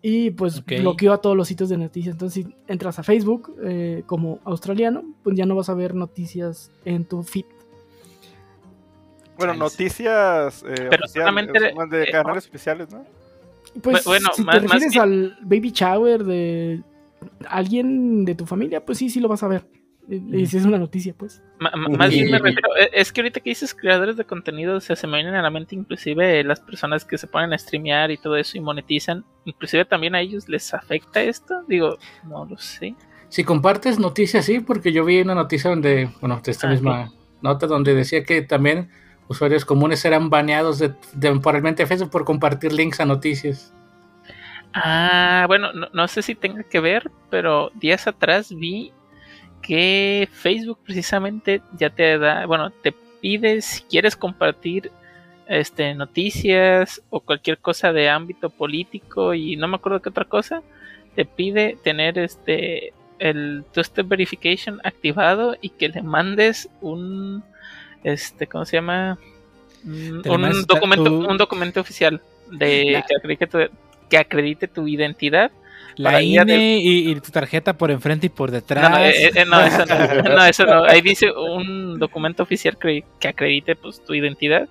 Y 0.00 0.30
pues 0.32 0.62
bloqueó 0.64 1.12
a 1.14 1.18
todos 1.18 1.34
los 1.36 1.48
sitios 1.48 1.68
de 1.70 1.78
noticias. 1.78 2.14
Entonces, 2.14 2.44
si 2.44 2.54
entras 2.66 2.98
a 2.98 3.02
Facebook 3.02 3.54
eh, 3.62 4.02
como 4.06 4.38
australiano, 4.44 5.02
pues 5.22 5.34
ya 5.36 5.46
no 5.46 5.54
vas 5.54 5.68
a 5.70 5.74
ver 5.74 5.94
noticias 5.94 6.70
en 6.84 7.04
tu 7.06 7.22
feed. 7.22 7.44
Bueno, 9.36 9.54
noticias 9.54 10.62
eh, 10.66 10.86
Pero 10.90 11.08
solamente, 11.08 11.58
de 11.90 12.02
eh, 12.04 12.10
canales 12.12 12.46
oficiales, 12.46 12.90
¿no? 12.92 13.04
Pues 13.82 14.04
Bueno, 14.04 14.28
si 14.34 14.42
más- 14.44 14.54
te 14.56 14.60
más 14.62 14.72
refieres 14.72 14.92
que- 14.92 15.00
al 15.00 15.38
baby 15.42 15.70
shower 15.70 16.22
de 16.24 16.82
alguien 17.48 18.24
de 18.24 18.34
tu 18.34 18.46
familia, 18.46 18.84
pues 18.84 18.98
sí, 18.98 19.10
sí 19.10 19.20
lo 19.20 19.28
vas 19.28 19.42
a 19.42 19.48
ver. 19.48 19.66
Y, 20.08 20.36
y 20.36 20.46
si 20.46 20.58
es 20.58 20.66
una 20.66 20.78
noticia, 20.78 21.14
pues. 21.16 21.42
Más 21.58 22.10
bien 22.10 22.30
me 22.30 22.38
refiero, 22.38 22.76
eh, 22.78 22.90
es 22.92 23.10
que 23.10 23.22
ahorita 23.22 23.40
que 23.40 23.50
dices 23.50 23.74
creadores 23.74 24.16
de 24.16 24.24
contenido, 24.24 24.76
o 24.76 24.80
sea, 24.80 24.96
se 24.96 25.06
me 25.06 25.16
vienen 25.16 25.34
a 25.34 25.42
la 25.42 25.50
mente 25.50 25.74
inclusive 25.74 26.44
las 26.44 26.60
personas 26.60 27.04
que 27.04 27.16
se 27.16 27.26
ponen 27.26 27.52
a 27.54 27.58
streamear 27.58 28.10
y 28.10 28.18
todo 28.18 28.36
eso 28.36 28.58
y 28.58 28.60
monetizan, 28.60 29.24
inclusive 29.46 29.86
también 29.86 30.14
a 30.14 30.20
ellos 30.20 30.48
les 30.48 30.74
afecta 30.74 31.22
esto, 31.22 31.62
digo, 31.68 31.96
no 32.28 32.44
lo 32.44 32.58
sé. 32.58 32.94
Si 33.30 33.44
compartes 33.44 33.98
noticias, 33.98 34.44
sí, 34.44 34.60
porque 34.60 34.92
yo 34.92 35.04
vi 35.04 35.20
una 35.20 35.34
noticia 35.34 35.70
donde, 35.70 36.10
bueno, 36.20 36.40
de 36.44 36.50
esta 36.50 36.68
Ah, 36.68 36.70
misma 36.70 37.12
nota, 37.40 37.66
donde 37.66 37.94
decía 37.94 38.24
que 38.24 38.42
también 38.42 38.90
usuarios 39.28 39.64
comunes 39.64 40.04
eran 40.04 40.28
baneados 40.28 40.78
de, 40.78 40.92
temporalmente 41.18 41.82
de 41.82 41.86
Facebook 41.86 42.10
por 42.10 42.24
compartir 42.24 42.72
links 42.72 43.00
a 43.00 43.06
noticias. 43.06 43.72
Ah, 44.74 45.44
bueno, 45.46 45.72
no, 45.72 45.88
no 45.92 46.08
sé 46.08 46.22
si 46.22 46.34
tenga 46.34 46.64
que 46.64 46.80
ver, 46.80 47.10
pero 47.30 47.70
días 47.74 48.06
atrás 48.06 48.54
vi 48.54 48.92
que 49.62 50.28
Facebook 50.32 50.78
precisamente 50.84 51.62
ya 51.78 51.90
te 51.90 52.18
da, 52.18 52.44
bueno, 52.46 52.70
te 52.70 52.92
pide 53.20 53.62
si 53.62 53.82
quieres 53.84 54.16
compartir 54.16 54.90
este 55.46 55.94
noticias 55.94 57.02
o 57.10 57.20
cualquier 57.20 57.58
cosa 57.58 57.92
de 57.92 58.08
ámbito 58.08 58.50
político 58.50 59.32
y 59.34 59.56
no 59.56 59.68
me 59.68 59.76
acuerdo 59.76 60.02
qué 60.02 60.08
otra 60.08 60.24
cosa, 60.24 60.62
te 61.14 61.24
pide 61.24 61.78
tener 61.82 62.18
este 62.18 62.92
el 63.20 63.64
two-step 63.72 64.08
verification 64.08 64.80
activado 64.84 65.56
y 65.60 65.68
que 65.70 65.88
le 65.88 66.02
mandes 66.02 66.68
un 66.80 67.44
este, 68.02 68.46
¿cómo 68.48 68.64
se 68.64 68.78
llama? 68.78 69.18
Mm, 69.84 70.22
Un 70.28 70.66
documento, 70.66 71.04
tu- 71.04 71.26
un 71.30 71.36
documento 71.38 71.80
oficial 71.80 72.20
de 72.50 72.90
La- 72.92 73.02
que 73.06 73.16
acredite 73.16 73.46
tu, 73.46 73.58
que 74.14 74.18
acredite 74.18 74.68
tu 74.68 74.86
identidad. 74.86 75.50
La 75.96 76.22
INE 76.22 76.78
y, 76.78 77.10
y 77.10 77.20
tu 77.20 77.32
tarjeta 77.32 77.76
por 77.76 77.90
enfrente 77.90 78.26
y 78.26 78.30
por 78.30 78.52
detrás. 78.52 78.88
No, 78.88 78.96
no, 78.96 79.04
eh, 79.04 79.30
eh, 79.34 79.44
no, 79.44 79.60
eso 79.60 79.84
no, 80.36 80.44
eso 80.44 80.66
no. 80.66 80.84
Ahí 80.84 81.00
dice 81.00 81.32
un 81.32 81.98
documento 81.98 82.44
oficial 82.44 82.78
que, 82.78 83.04
que 83.18 83.28
acredite 83.28 83.74
pues 83.74 84.04
tu 84.04 84.14
identidad 84.14 84.68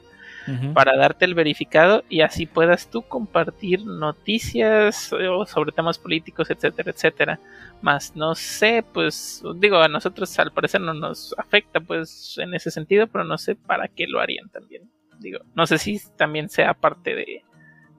para 0.74 0.98
darte 0.98 1.24
el 1.24 1.36
verificado 1.36 2.04
y 2.10 2.20
así 2.20 2.46
puedas 2.46 2.90
tú 2.90 3.02
compartir 3.02 3.86
noticias 3.86 5.14
eh, 5.14 5.30
sobre 5.48 5.72
temas 5.72 5.98
políticos, 5.98 6.50
etcétera, 6.50 6.92
etcétera. 6.92 7.40
Más 7.82 8.14
no 8.16 8.36
sé, 8.36 8.84
pues 8.94 9.42
digo, 9.56 9.78
a 9.78 9.88
nosotros 9.88 10.38
al 10.40 10.52
parecer 10.52 10.82
no 10.82 10.94
nos 10.94 11.34
afecta 11.38 11.80
pues 11.80 12.38
en 12.38 12.54
ese 12.54 12.72
sentido, 12.72 13.08
pero 13.08 13.24
no 13.24 13.38
sé 13.38 13.56
para 13.56 13.88
qué 13.88 14.06
lo 14.06 14.20
harían 14.20 14.50
también. 14.50 14.90
Digo, 15.20 15.40
no 15.56 15.66
sé 15.66 15.78
si 15.78 16.02
también 16.18 16.50
sea 16.50 16.74
parte 16.74 17.16
de, 17.16 17.44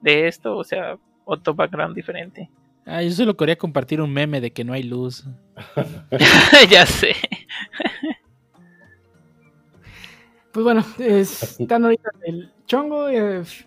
de 0.01 0.27
esto 0.27 0.55
o 0.55 0.63
sea 0.63 0.97
otro 1.25 1.53
background 1.53 1.95
diferente. 1.95 2.49
Ah, 2.85 3.01
yo 3.01 3.11
solo 3.11 3.35
quería 3.35 3.57
compartir 3.57 3.99
un 3.99 4.13
meme 4.13 4.39
de 4.39 4.51
que 4.51 4.63
no 4.63 4.71
hay 4.73 4.83
luz. 4.83 5.25
ya 6.69 6.85
sé. 6.85 7.15
Pues 10.51 10.63
bueno, 10.63 10.85
están 10.99 11.83
ahorita 11.83 12.09
el 12.25 12.51
Chongo, 12.65 13.09
eh, 13.09 13.39
f- 13.41 13.65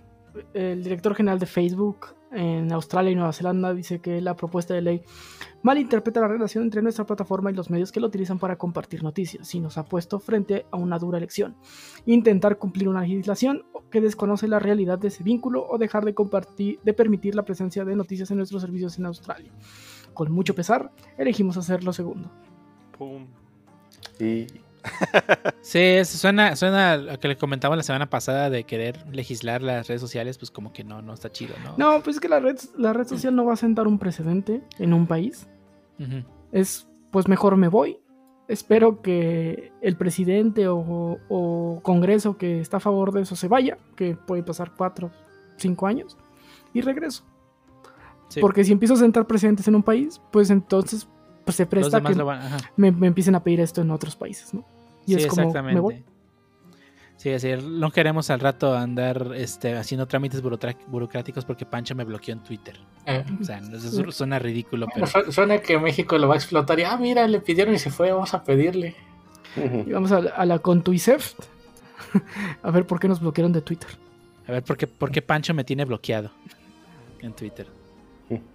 el 0.55 0.83
director 0.83 1.15
general 1.15 1.39
de 1.39 1.47
Facebook 1.47 2.15
en 2.33 2.73
Australia 2.73 3.11
y 3.11 3.15
Nueva 3.15 3.33
Zelanda, 3.33 3.75
dice 3.75 4.01
que 4.01 4.21
la 4.21 4.37
propuesta 4.37 4.75
de 4.75 4.83
ley 4.83 5.03
malinterpreta 5.63 6.21
la 6.21 6.29
relación 6.29 6.65
entre 6.65 6.83
nuestra 6.83 7.07
plataforma 7.07 7.51
y 7.51 7.55
los 7.55 7.71
medios 7.71 7.91
que 7.91 8.01
la 8.01 8.07
utilizan 8.07 8.39
para 8.39 8.57
compartir 8.57 9.03
noticias 9.03 9.55
y 9.55 9.61
nos 9.61 9.79
ha 9.79 9.85
puesto 9.85 10.21
frente 10.21 10.67
a 10.71 10.77
una 10.77 10.99
dura 10.99 11.19
elección. 11.19 11.57
Intentar 12.07 12.59
cumplir 12.59 12.89
una 12.89 13.03
legislación 13.03 13.65
que 13.91 14.01
desconoce 14.01 14.49
la 14.49 14.59
realidad 14.59 14.99
de 14.99 15.09
ese 15.09 15.25
vínculo 15.25 15.67
o 15.69 15.79
dejar 15.79 16.05
de 16.05 16.15
compartir, 16.15 16.79
de 16.83 16.93
permitir 16.93 17.35
la 17.35 17.45
presencia 17.45 17.85
de 17.85 17.97
noticias 17.97 18.31
en 18.31 18.37
nuestros 18.37 18.63
servicios 18.63 18.99
en 18.99 19.07
Australia. 19.07 19.51
Con 20.15 20.31
mucho 20.31 20.55
pesar, 20.55 20.93
elegimos 21.17 21.57
hacer 21.57 21.85
lo 21.85 21.93
segundo. 21.93 22.31
Pum. 22.97 23.27
Y 24.21 24.47
Sí, 25.61 26.05
suena, 26.05 26.57
suena 26.57 26.93
a 26.93 26.97
lo 26.97 27.19
que 27.21 27.29
le 27.29 27.37
comentamos 27.37 27.77
la 27.77 27.83
semana 27.83 28.09
pasada 28.09 28.51
de 28.51 28.65
querer 28.65 29.05
legislar 29.13 29.63
las 29.63 29.89
redes 29.89 30.01
sociales, 30.01 30.39
pues 30.39 30.51
como 30.51 30.73
que 30.73 30.85
no, 30.85 31.03
no 31.03 31.13
está 31.15 31.31
chido, 31.31 31.55
¿no? 31.65 31.75
No, 31.77 32.03
pues 32.03 32.17
es 32.17 32.21
que 32.21 32.29
la 32.29 32.41
red, 32.41 32.57
la 32.77 32.93
red 32.93 33.07
social 33.07 33.35
no 33.35 33.45
va 33.45 33.53
a 33.55 33.57
sentar 33.57 33.87
un 33.87 33.99
precedente 33.99 34.63
en 34.79 34.93
un 34.93 35.07
país. 35.07 35.49
Es 36.53 36.89
pues 37.11 37.29
mejor 37.29 37.57
me 37.57 37.69
voy. 37.69 37.99
Espero 38.49 39.03
que 39.03 39.73
el 39.83 39.97
presidente 39.97 40.69
o, 40.69 41.19
o 41.29 41.81
Congreso 41.83 42.39
que 42.39 42.61
está 42.61 42.79
a 42.79 42.81
favor 42.81 43.13
de 43.13 43.23
eso 43.23 43.37
se 43.37 43.47
vaya, 43.49 43.77
que 43.95 44.17
puede 44.17 44.43
pasar 44.43 44.73
cuatro, 44.77 45.11
cinco 45.57 45.87
años, 45.87 46.17
y 46.73 46.81
regreso. 46.81 47.25
Sí. 48.29 48.41
Porque 48.41 48.65
si 48.65 48.73
empiezo 48.73 48.95
a 48.95 48.99
sentar 48.99 49.27
precedentes 49.27 49.69
en 49.69 49.75
un 49.75 49.83
país, 49.83 50.21
pues 50.31 50.49
entonces 50.51 51.09
pues 51.45 51.57
se 51.57 51.67
presta 51.67 52.01
que 52.03 52.15
van- 52.23 52.41
me, 52.77 52.91
me 52.93 53.07
empiecen 53.07 53.35
a 53.35 53.43
pedir 53.43 53.61
esto 53.61 53.81
en 53.83 53.91
otros 53.91 54.17
países, 54.17 54.53
¿no? 54.55 54.65
Y 55.09 55.15
Sí, 55.15 55.21
es 55.23 55.27
como, 55.29 55.53
me 55.63 55.81
voy. 55.81 56.05
Sí, 57.17 57.31
es 57.31 57.43
decir, 57.43 57.65
no 57.65 57.91
queremos 57.91 58.31
al 58.31 58.39
rato 58.39 58.77
andar 58.77 59.33
este, 59.35 59.77
haciendo 59.77 60.07
trámites 60.07 60.41
burocráticos 60.41 61.45
porque 61.45 61.67
Pancho 61.67 61.97
me 61.97 62.05
bloqueó 62.05 62.33
en 62.35 62.45
Twitter. 62.45 62.79
Eh, 63.07 63.25
O 63.41 63.45
sea, 63.45 63.59
eso 63.59 64.13
suena 64.13 64.39
ridículo, 64.39 64.87
pero 64.95 65.05
su- 65.09 65.33
suena 65.33 65.59
que 65.59 65.79
México 65.81 66.17
lo 66.17 66.29
va 66.29 66.35
a 66.35 66.37
explotar 66.37 66.79
y, 66.79 66.85
ah, 66.85 66.97
mira, 66.97 67.27
le 67.27 67.41
pidieron 67.41 67.75
y 67.75 67.79
se 67.81 67.91
fue, 67.91 68.13
vamos 68.13 68.35
a 68.35 68.45
pedirle. 68.45 68.95
Y 69.85 69.91
vamos 69.91 70.13
a, 70.13 70.21
la- 70.21 70.31
a 70.31 70.47
la 70.47 70.61
Contuicef 70.61 71.35
a 72.63 72.71
ver 72.71 72.87
por 72.87 73.01
qué 73.01 73.09
nos 73.09 73.21
bloquearon 73.21 73.53
de 73.53 73.63
Twitter. 73.63 73.91
a 74.47 74.53
ver, 74.53 74.63
¿por 74.63 74.77
qué, 74.77 74.87
por 74.87 75.11
qué 75.11 75.21
Pancho 75.21 75.55
me 75.55 75.65
tiene 75.65 75.85
bloqueado 75.85 76.31
en 77.21 77.33
Twitter? 77.33 77.67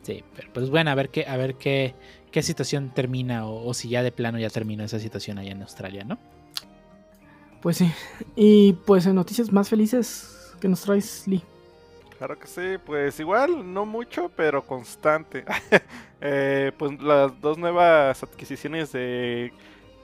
Sí, 0.04 0.24
pero 0.36 0.54
pues 0.54 0.70
bueno, 0.70 0.92
a 0.92 0.96
ver 0.96 1.10
qué, 1.10 1.26
a 1.26 1.36
ver 1.36 1.56
qué, 1.56 1.96
qué 2.32 2.44
situación 2.44 2.92
termina 2.94 3.46
o, 3.48 3.68
o 3.68 3.74
si 3.74 3.90
ya 3.90 4.04
de 4.04 4.12
plano 4.12 4.38
ya 4.40 4.50
terminó 4.52 4.84
esa 4.84 5.00
situación 5.00 5.40
allá 5.40 5.52
en 5.52 5.64
Australia, 5.64 6.04
¿no? 6.06 6.18
Pues 7.64 7.78
sí. 7.78 7.90
Y 8.36 8.74
pues 8.74 9.06
en 9.06 9.16
noticias 9.16 9.52
más 9.52 9.70
felices 9.70 10.54
que 10.60 10.68
nos 10.68 10.82
traes, 10.82 11.26
Lee. 11.28 11.42
Claro 12.18 12.38
que 12.38 12.46
sí, 12.46 12.78
pues 12.86 13.20
igual, 13.22 13.74
no 13.74 13.86
mucho, 13.86 14.30
pero 14.36 14.62
constante. 14.66 15.46
Eh, 16.26 16.72
pues 16.78 17.02
las 17.02 17.42
dos 17.42 17.58
nuevas 17.58 18.24
adquisiciones 18.24 18.94
de 18.94 19.52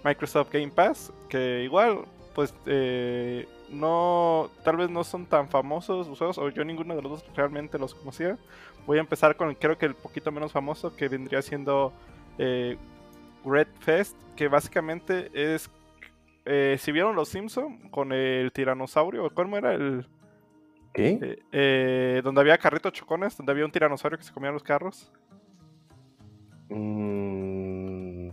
Microsoft 0.04 0.52
Game 0.52 0.68
Pass, 0.68 1.14
que 1.30 1.64
igual, 1.64 2.00
pues 2.36 2.54
eh, 2.66 3.48
no, 3.70 4.50
tal 4.66 4.76
vez 4.76 4.90
no 4.90 5.06
son 5.06 5.26
tan 5.26 5.48
famosos 5.48 6.10
juegos, 6.18 6.38
o 6.38 6.50
yo 6.50 6.66
ninguno 6.66 6.94
de 6.94 7.02
los 7.02 7.12
dos 7.12 7.26
realmente 7.38 7.80
los 7.80 7.96
conocía. 7.96 8.38
Voy 8.86 8.98
a 8.98 9.00
empezar 9.00 9.38
con, 9.38 9.56
creo 9.56 9.78
que 9.78 9.86
el 9.86 9.96
poquito 9.96 10.30
menos 10.30 10.52
famoso, 10.52 10.94
que 10.94 11.08
vendría 11.08 11.42
siendo 11.42 11.94
eh, 12.38 12.76
Red 13.46 13.70
Fest, 13.80 14.18
que 14.36 14.50
básicamente 14.50 15.32
es. 15.34 15.70
Eh, 16.50 16.78
si 16.80 16.92
vieron 16.92 17.16
los 17.16 17.30
Simpson 17.30 17.90
con 17.90 18.12
el 18.12 18.52
tiranosaurio, 18.52 19.30
¿cómo 19.34 19.58
era 19.58 19.74
el. 19.74 20.06
¿Qué? 20.94 21.20
eh, 21.22 21.40
eh, 21.52 22.22
donde 22.24 22.42
había 22.42 22.58
carritos 22.58 22.92
chocones, 22.94 23.38
donde 23.38 23.52
había 23.52 23.64
un 23.66 23.72
tiranosaurio 23.72 24.18
que 24.18 24.24
se 24.24 24.34
comía 24.34 24.52
los 24.52 24.64
carros? 24.64 25.12
Mm, 26.70 28.30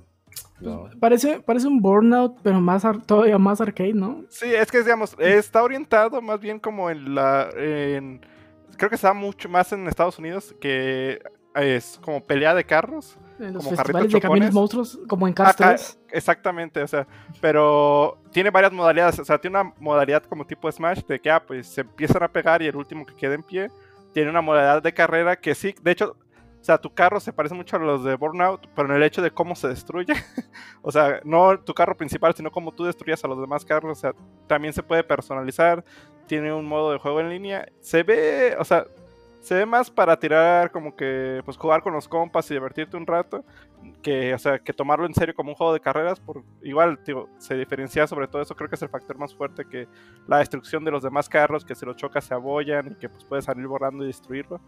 no. 0.60 0.90
Parece, 1.00 1.40
parece 1.40 1.66
un 1.68 1.80
Burnout, 1.80 2.38
pero 2.42 2.60
más 2.60 2.84
ar- 2.84 3.02
todavía 3.04 3.38
más 3.38 3.60
arcade, 3.60 3.92
¿no? 3.94 4.24
Sí, 4.28 4.54
es 4.54 4.70
que 4.70 4.78
digamos, 4.82 5.14
está 5.18 5.62
orientado 5.62 6.20
más 6.22 6.40
bien 6.40 6.58
como 6.58 6.90
en 6.90 7.14
la. 7.14 7.50
en- 7.56 8.20
creo 8.76 8.88
que 8.90 8.96
está 8.96 9.12
mucho 9.12 9.48
más 9.48 9.72
en 9.72 9.86
Estados 9.86 10.18
Unidos, 10.18 10.54
que 10.60 11.22
es 11.54 11.98
como 12.02 12.22
pelea 12.24 12.54
de 12.54 12.64
carros. 12.64 13.18
En 13.38 13.52
los 13.52 13.64
Como 13.64 13.76
festivales 13.76 14.12
de 14.12 14.20
camiones 14.20 14.50
chocones. 14.50 14.54
monstruos, 14.54 14.98
como 15.08 15.26
en 15.28 15.34
Cars 15.34 15.60
Ajá, 15.60 15.74
3. 15.74 15.98
Exactamente, 16.10 16.82
o 16.82 16.86
sea, 16.86 17.06
pero 17.40 18.18
tiene 18.32 18.50
varias 18.50 18.72
modalidades, 18.72 19.18
o 19.18 19.24
sea, 19.24 19.38
tiene 19.38 19.60
una 19.60 19.74
modalidad 19.78 20.22
como 20.24 20.46
tipo 20.46 20.70
Smash 20.70 21.02
de 21.04 21.20
que, 21.20 21.30
ah, 21.30 21.44
pues 21.44 21.66
se 21.68 21.82
empiezan 21.82 22.22
a 22.22 22.28
pegar 22.28 22.62
y 22.62 22.66
el 22.66 22.76
último 22.76 23.04
que 23.04 23.14
quede 23.14 23.34
en 23.34 23.42
pie, 23.42 23.70
tiene 24.12 24.30
una 24.30 24.40
modalidad 24.40 24.82
de 24.82 24.94
carrera 24.94 25.36
que 25.36 25.54
sí, 25.54 25.74
de 25.82 25.90
hecho, 25.90 26.16
o 26.60 26.64
sea, 26.66 26.78
tu 26.78 26.92
carro 26.94 27.20
se 27.20 27.32
parece 27.32 27.54
mucho 27.54 27.76
a 27.76 27.78
los 27.78 28.02
de 28.04 28.16
Burnout, 28.16 28.66
pero 28.74 28.88
en 28.88 28.96
el 28.96 29.02
hecho 29.02 29.20
de 29.20 29.30
cómo 29.30 29.54
se 29.54 29.68
destruye, 29.68 30.14
o 30.82 30.90
sea, 30.90 31.20
no 31.22 31.58
tu 31.60 31.74
carro 31.74 31.96
principal, 31.96 32.34
sino 32.34 32.50
cómo 32.50 32.72
tú 32.72 32.84
destruyas 32.84 33.22
a 33.22 33.28
los 33.28 33.38
demás 33.40 33.64
carros, 33.64 33.98
o 33.98 34.00
sea, 34.00 34.12
también 34.46 34.72
se 34.72 34.82
puede 34.82 35.04
personalizar, 35.04 35.84
tiene 36.26 36.52
un 36.52 36.66
modo 36.66 36.90
de 36.92 36.98
juego 36.98 37.20
en 37.20 37.28
línea, 37.28 37.68
se 37.80 38.02
ve, 38.02 38.56
o 38.58 38.64
sea, 38.64 38.86
se 39.46 39.54
ve 39.54 39.64
más 39.64 39.92
para 39.92 40.18
tirar 40.18 40.72
como 40.72 40.96
que, 40.96 41.40
pues 41.44 41.56
jugar 41.56 41.80
con 41.80 41.92
los 41.92 42.08
compas 42.08 42.50
y 42.50 42.54
divertirte 42.54 42.96
un 42.96 43.06
rato, 43.06 43.44
que, 44.02 44.34
o 44.34 44.38
sea, 44.40 44.58
que 44.58 44.72
tomarlo 44.72 45.06
en 45.06 45.14
serio 45.14 45.36
como 45.36 45.50
un 45.50 45.54
juego 45.54 45.72
de 45.72 45.78
carreras, 45.78 46.18
por 46.18 46.42
igual, 46.62 46.98
digo, 47.06 47.28
se 47.38 47.54
diferencia 47.54 48.08
sobre 48.08 48.26
todo 48.26 48.42
eso, 48.42 48.56
creo 48.56 48.68
que 48.68 48.74
es 48.74 48.82
el 48.82 48.88
factor 48.88 49.16
más 49.16 49.32
fuerte 49.32 49.64
que 49.64 49.86
la 50.26 50.38
destrucción 50.38 50.84
de 50.84 50.90
los 50.90 51.04
demás 51.04 51.28
carros, 51.28 51.64
que 51.64 51.76
si 51.76 51.86
los 51.86 51.94
chocas 51.94 52.24
se 52.24 52.34
abollan 52.34 52.90
y 52.90 52.94
que 52.96 53.08
pues 53.08 53.22
puedes 53.22 53.44
salir 53.44 53.68
borrando 53.68 54.02
y 54.02 54.08
destruirlo. 54.08 54.60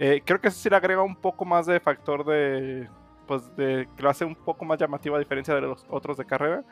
Eh, 0.00 0.20
creo 0.24 0.40
que 0.40 0.48
eso 0.48 0.58
sí 0.58 0.68
le 0.68 0.74
agrega 0.74 1.02
un 1.02 1.14
poco 1.14 1.44
más 1.44 1.66
de 1.66 1.78
factor 1.78 2.24
de, 2.24 2.88
pues, 3.28 3.54
de 3.54 3.88
que 3.96 4.02
lo 4.02 4.10
hace 4.10 4.24
un 4.24 4.34
poco 4.34 4.64
más 4.64 4.80
llamativo 4.80 5.14
a 5.14 5.20
diferencia 5.20 5.54
de 5.54 5.60
los 5.60 5.86
otros 5.88 6.16
de 6.16 6.24
carrera. 6.24 6.64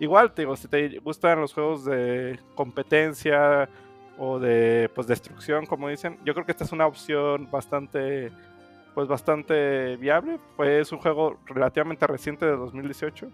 Igual, 0.00 0.32
te 0.32 0.44
si 0.56 0.66
te 0.66 0.98
gustan 0.98 1.40
los 1.40 1.54
juegos 1.54 1.84
de 1.84 2.40
competencia 2.56 3.68
o 4.18 4.38
de, 4.38 4.90
pues, 4.94 5.06
destrucción, 5.06 5.66
como 5.66 5.88
dicen, 5.88 6.18
yo 6.24 6.34
creo 6.34 6.44
que 6.44 6.52
esta 6.52 6.64
es 6.64 6.72
una 6.72 6.86
opción 6.86 7.50
bastante 7.50 8.30
pues 8.98 9.06
bastante 9.06 9.96
viable. 9.96 10.40
Pues 10.56 10.70
es 10.70 10.90
un 10.90 10.98
juego 10.98 11.38
relativamente 11.46 12.04
reciente 12.04 12.44
de 12.44 12.56
2018 12.56 13.30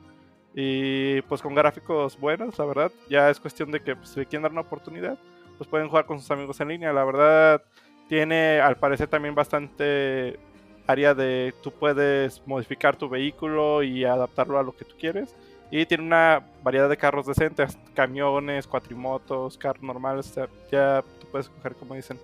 y 0.55 1.23
pues 1.23 1.41
con 1.41 1.55
gráficos 1.55 2.21
buenos, 2.21 2.59
la 2.59 2.67
verdad. 2.67 2.93
Ya 3.09 3.31
es 3.31 3.41
cuestión 3.41 3.71
de 3.71 3.81
que 3.81 3.97
pues, 3.97 4.11
si 4.11 4.27
quieren 4.27 4.43
dar 4.43 4.53
una 4.53 4.61
oportunidad, 4.61 5.17
pues 5.57 5.67
pueden 5.67 5.89
jugar 5.89 6.05
con 6.05 6.21
sus 6.21 6.31
amigos 6.31 6.61
en 6.61 6.69
línea. 6.69 6.93
La 6.93 7.05
verdad 7.05 7.63
tiene 8.11 8.61
al 8.61 8.77
parecer 8.77 9.09
también 9.09 9.35
bastante 9.35 10.39
área 10.87 11.15
de 11.15 11.55
tú 11.63 11.73
puedes 11.73 12.47
modificar 12.47 12.97
tu 12.97 13.09
vehículo 13.09 13.83
y 13.83 14.05
adaptarlo 14.05 14.59
a 14.59 14.63
lo 14.63 14.77
que 14.77 14.85
tú 14.85 14.97
quieres. 14.99 15.35
Y 15.77 15.87
tiene 15.87 16.05
una 16.05 16.41
variedad 16.63 16.89
de 16.89 16.97
carros 16.97 17.27
decentes, 17.27 17.77
camiones, 17.95 18.65
cuatrimotos, 18.65 19.59
carros 19.59 19.83
normales. 19.83 20.33
Ya 20.71 21.03
tú 21.19 21.27
puedes 21.33 21.49
escoger, 21.49 21.75
como 21.75 21.97
dicen, 21.97 22.17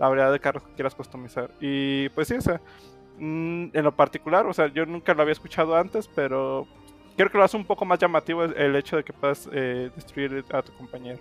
la 0.00 0.08
variedad 0.08 0.32
de 0.32 0.40
carros 0.40 0.62
que 0.62 0.72
quieras 0.72 0.94
customizar. 0.94 1.50
Y 1.60 2.08
pues 2.08 2.28
sí, 2.28 2.36
mm, 3.18 3.76
en 3.76 3.84
lo 3.84 3.94
particular, 3.94 4.46
o 4.46 4.54
sea, 4.54 4.68
yo 4.68 4.86
nunca 4.86 5.12
lo 5.12 5.20
había 5.20 5.32
escuchado 5.32 5.76
antes, 5.76 6.08
pero 6.14 6.66
creo 7.14 7.30
que 7.30 7.36
lo 7.36 7.44
hace 7.44 7.58
un 7.58 7.66
poco 7.66 7.84
más 7.84 7.98
llamativo 7.98 8.42
el 8.42 8.74
hecho 8.74 8.96
de 8.96 9.04
que 9.04 9.12
puedas 9.12 9.50
eh, 9.52 9.90
destruir 9.94 10.42
a 10.50 10.62
tu 10.62 10.72
compañero. 10.72 11.18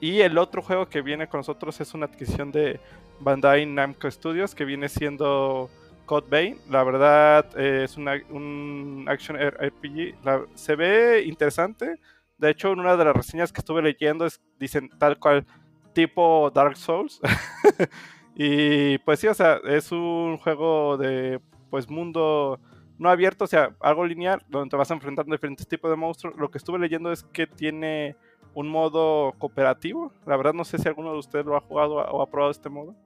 Y 0.00 0.20
el 0.20 0.38
otro 0.38 0.62
juego 0.62 0.88
que 0.88 1.02
viene 1.02 1.26
con 1.26 1.40
nosotros 1.40 1.80
es 1.80 1.92
una 1.92 2.06
adquisición 2.06 2.52
de 2.52 2.78
Bandai 3.18 3.66
Namco 3.66 4.08
Studios 4.08 4.54
que 4.54 4.64
viene 4.64 4.88
siendo 4.88 5.70
Code 6.10 6.26
Vein. 6.28 6.58
La 6.68 6.82
verdad 6.82 7.46
eh, 7.56 7.84
es 7.84 7.96
un 7.96 9.06
action 9.08 9.36
RPG. 9.36 10.16
Se 10.54 10.74
ve 10.74 11.22
interesante. 11.24 12.00
De 12.36 12.50
hecho, 12.50 12.72
en 12.72 12.80
una 12.80 12.96
de 12.96 13.04
las 13.04 13.14
reseñas 13.14 13.52
que 13.52 13.60
estuve 13.60 13.80
leyendo 13.80 14.26
es, 14.26 14.40
dicen 14.58 14.90
tal 14.98 15.20
cual 15.20 15.46
tipo 15.92 16.50
Dark 16.52 16.76
Souls. 16.76 17.20
y 18.34 18.98
pues 18.98 19.20
sí, 19.20 19.28
o 19.28 19.34
sea, 19.34 19.60
es 19.62 19.92
un 19.92 20.36
juego 20.38 20.96
de 20.96 21.40
pues 21.70 21.88
mundo 21.88 22.58
no 22.98 23.08
abierto, 23.08 23.44
o 23.44 23.46
sea, 23.46 23.76
algo 23.78 24.04
lineal, 24.04 24.42
donde 24.48 24.68
te 24.68 24.76
vas 24.76 24.90
enfrentando 24.90 25.32
diferentes 25.32 25.68
tipos 25.68 25.92
de 25.92 25.96
monstruos. 25.96 26.36
Lo 26.36 26.50
que 26.50 26.58
estuve 26.58 26.80
leyendo 26.80 27.12
es 27.12 27.22
que 27.22 27.46
tiene 27.46 28.16
un 28.54 28.68
modo 28.68 29.32
cooperativo. 29.38 30.12
La 30.26 30.36
verdad 30.36 30.54
no 30.54 30.64
sé 30.64 30.76
si 30.76 30.88
alguno 30.88 31.12
de 31.12 31.18
ustedes 31.20 31.46
lo 31.46 31.56
ha 31.56 31.60
jugado 31.60 31.98
o 31.98 32.20
ha 32.20 32.26
probado 32.26 32.50
este 32.50 32.68
modo. 32.68 32.96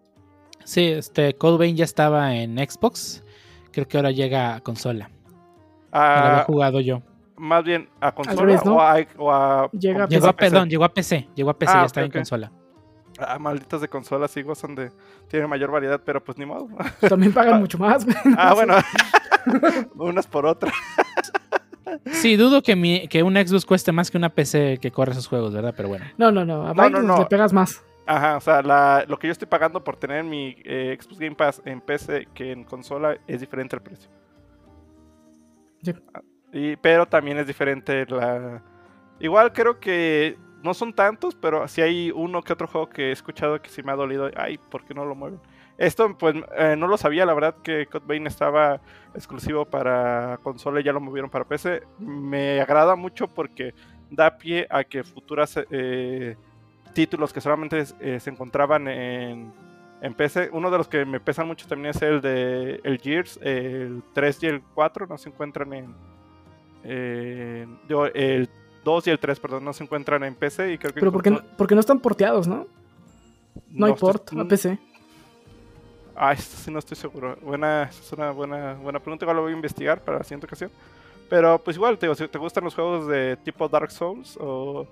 Sí, 0.64 0.86
este 0.86 1.34
Code 1.34 1.58
Vein 1.58 1.76
ya 1.76 1.84
estaba 1.84 2.34
en 2.34 2.56
Xbox. 2.58 3.22
Creo 3.72 3.86
que 3.88 3.96
ahora 3.96 4.10
llega 4.10 4.54
a 4.56 4.60
consola. 4.60 5.08
No 5.92 6.00
lo 6.00 6.04
había 6.06 6.40
Ah, 6.40 6.44
jugado 6.46 6.80
yo. 6.80 7.02
más 7.36 7.64
bien 7.64 7.88
a 8.00 8.12
consola 8.12 8.40
revés, 8.40 8.64
¿no? 8.64 8.76
o 8.76 8.80
a, 8.80 8.96
o 9.18 9.32
a- 9.32 9.70
Llega 9.72 10.04
a 10.04 10.08
Llegó 10.08 10.26
a, 10.28 10.32
PC. 10.32 10.50
perdón, 10.50 10.68
llegó 10.70 10.84
a 10.84 10.92
PC. 10.94 11.28
Llegó 11.34 11.50
a 11.50 11.58
PC, 11.58 11.72
Ah, 11.74 11.86
ya 11.86 12.00
ok. 12.02 12.06
en 12.06 12.10
consola. 12.12 12.52
Ah, 13.18 13.38
malditas 13.38 13.80
de 13.80 13.88
consolas 13.88 14.30
sí 14.32 14.42
gozan 14.42 14.74
de. 14.74 14.90
Tienen 15.28 15.48
mayor 15.48 15.70
variedad, 15.70 16.00
pero 16.04 16.22
pues 16.22 16.36
ni 16.38 16.46
modo. 16.46 16.68
También 17.08 17.32
pagan 17.32 17.60
mucho 17.60 17.78
más. 17.78 18.04
güey. 18.04 18.16
ah, 18.36 18.54
bueno. 18.54 18.74
Unas 19.96 20.26
por 20.26 20.46
otras. 20.46 20.72
Sí, 22.12 22.36
dudo 22.36 22.62
que, 22.62 22.74
mi, 22.74 23.06
que 23.08 23.22
un 23.22 23.34
Xbox 23.34 23.64
cueste 23.66 23.92
más 23.92 24.10
que 24.10 24.16
una 24.18 24.30
PC 24.30 24.78
que 24.80 24.90
corre 24.90 25.12
esos 25.12 25.28
juegos, 25.28 25.52
¿verdad? 25.54 25.74
Pero 25.76 25.88
bueno. 25.90 26.04
No, 26.18 26.32
no, 26.32 26.44
no. 26.44 26.66
A 26.66 26.74
No, 26.74 26.74
no, 26.74 26.82
Vikings 26.88 27.04
no. 27.06 27.18
le 27.18 27.26
pegas 27.26 27.52
más. 27.52 27.82
Ajá, 28.06 28.36
o 28.36 28.40
sea, 28.40 28.62
la- 28.62 29.04
lo 29.08 29.18
que 29.18 29.28
yo 29.28 29.32
estoy 29.32 29.48
pagando 29.48 29.82
por 29.82 29.96
tener 29.96 30.24
mi 30.24 30.56
eh, 30.64 30.96
Xbox 31.00 31.18
Game 31.18 31.36
Pass 31.36 31.62
en 31.64 31.80
PC 31.80 32.26
que 32.34 32.52
en 32.52 32.64
consola 32.64 33.18
es 33.26 33.40
diferente 33.40 33.76
el 33.76 33.82
precio. 33.82 34.10
Sí. 35.82 35.92
Y, 36.52 36.76
pero 36.76 37.06
también 37.06 37.38
es 37.38 37.46
diferente 37.46 38.06
la... 38.06 38.62
Igual 39.20 39.52
creo 39.52 39.80
que 39.80 40.38
no 40.62 40.74
son 40.74 40.94
tantos, 40.94 41.34
pero 41.36 41.68
sí 41.68 41.82
hay 41.82 42.10
uno 42.14 42.42
que 42.42 42.52
otro 42.52 42.66
juego 42.68 42.88
que 42.88 43.08
he 43.10 43.12
escuchado 43.12 43.60
que 43.62 43.70
sí 43.70 43.82
me 43.82 43.92
ha 43.92 43.96
dolido. 43.96 44.30
Ay, 44.36 44.58
¿por 44.58 44.84
qué 44.84 44.94
no 44.94 45.04
lo 45.04 45.14
mueven? 45.14 45.40
Esto 45.78 46.16
pues 46.16 46.36
eh, 46.56 46.76
no 46.78 46.86
lo 46.88 46.96
sabía, 46.96 47.26
la 47.26 47.34
verdad 47.34 47.56
que 47.62 47.86
Code 47.86 48.06
Vein 48.06 48.26
estaba 48.26 48.80
exclusivo 49.14 49.66
para 49.66 50.38
consola 50.42 50.80
y 50.80 50.84
ya 50.84 50.92
lo 50.92 51.00
movieron 51.00 51.30
para 51.30 51.44
PC. 51.46 51.82
Me 51.98 52.60
agrada 52.60 52.96
mucho 52.96 53.28
porque 53.28 53.74
da 54.10 54.38
pie 54.38 54.66
a 54.70 54.84
que 54.84 55.04
futuras 55.04 55.58
eh, 55.70 56.36
títulos 56.94 57.32
que 57.32 57.40
solamente 57.40 57.84
eh, 58.00 58.18
se 58.20 58.30
encontraban 58.30 58.88
en, 58.88 59.52
en 60.00 60.14
PC. 60.14 60.48
Uno 60.52 60.70
de 60.70 60.78
los 60.78 60.88
que 60.88 61.04
me 61.04 61.20
pesan 61.20 61.46
mucho 61.46 61.66
también 61.66 61.90
es 61.94 62.00
el 62.02 62.20
de 62.20 62.80
el 62.84 62.98
Gears, 62.98 63.38
el 63.42 64.02
3 64.14 64.42
y 64.42 64.46
el 64.46 64.62
4 64.74 65.06
no 65.06 65.18
se 65.18 65.28
encuentran 65.28 65.72
en, 65.72 65.94
digo, 67.88 68.06
el 68.06 68.48
2 68.84 69.06
y 69.06 69.10
el 69.10 69.18
3, 69.18 69.40
perdón, 69.40 69.64
no 69.64 69.72
se 69.72 69.84
encuentran 69.84 70.22
en 70.24 70.34
PC 70.34 70.72
y 70.72 70.78
creo 70.78 70.92
que 70.92 71.00
Pero 71.00 71.12
porque 71.12 71.30
no, 71.30 71.40
porque 71.56 71.74
no 71.74 71.80
están 71.80 72.00
porteados, 72.00 72.46
¿no? 72.46 72.66
No, 73.70 73.86
hay 73.86 73.92
estoy- 73.92 74.12
port 74.12 74.32
a 74.38 74.44
PC. 74.44 74.78
Ah, 76.16 76.32
esto 76.32 76.56
sí 76.56 76.70
no 76.70 76.78
estoy 76.78 76.96
seguro. 76.96 77.36
Buena, 77.42 77.84
es 77.84 78.12
una 78.12 78.30
buena, 78.30 78.74
buena 78.74 79.00
pregunta. 79.00 79.24
Igual 79.24 79.36
lo 79.36 79.42
voy 79.42 79.52
a 79.52 79.56
investigar 79.56 80.00
para 80.00 80.18
la 80.18 80.24
siguiente 80.24 80.46
ocasión. 80.46 80.70
Pero 81.28 81.58
pues 81.58 81.76
igual, 81.76 81.98
te 81.98 82.06
digo, 82.06 82.14
si 82.14 82.28
te 82.28 82.38
gustan 82.38 82.62
los 82.62 82.74
juegos 82.74 83.08
de 83.08 83.36
tipo 83.38 83.68
Dark 83.68 83.90
Souls 83.90 84.36
o... 84.40 84.86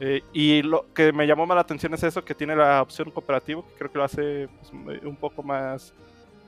eh, 0.00 0.22
y 0.32 0.62
lo 0.62 0.92
que 0.92 1.12
me 1.12 1.26
llamó 1.26 1.46
más 1.46 1.54
la 1.54 1.62
atención 1.62 1.94
es 1.94 2.02
eso, 2.02 2.24
que 2.24 2.34
tiene 2.34 2.54
la 2.54 2.82
opción 2.82 3.10
cooperativo, 3.10 3.66
que 3.66 3.74
creo 3.78 3.92
que 3.92 3.98
lo 3.98 4.04
hace 4.04 4.48
pues, 4.48 5.02
un 5.02 5.16
poco 5.16 5.42
más, 5.42 5.94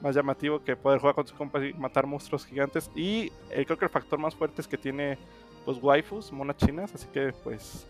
más 0.02 0.14
llamativo 0.14 0.62
que 0.62 0.76
poder 0.76 0.98
jugar 1.00 1.14
con 1.14 1.26
sus 1.26 1.36
compas 1.36 1.62
y 1.64 1.72
matar 1.74 2.06
monstruos 2.06 2.44
gigantes. 2.44 2.90
Y 2.94 3.32
eh, 3.50 3.64
creo 3.64 3.78
que 3.78 3.86
el 3.86 3.90
factor 3.90 4.18
más 4.18 4.34
fuerte 4.34 4.60
es 4.60 4.68
que 4.68 4.76
tiene 4.78 5.18
pues 5.64 5.78
waifus, 5.82 6.32
monas 6.32 6.56
chinas, 6.56 6.94
así 6.94 7.06
que 7.12 7.32
pues 7.44 7.86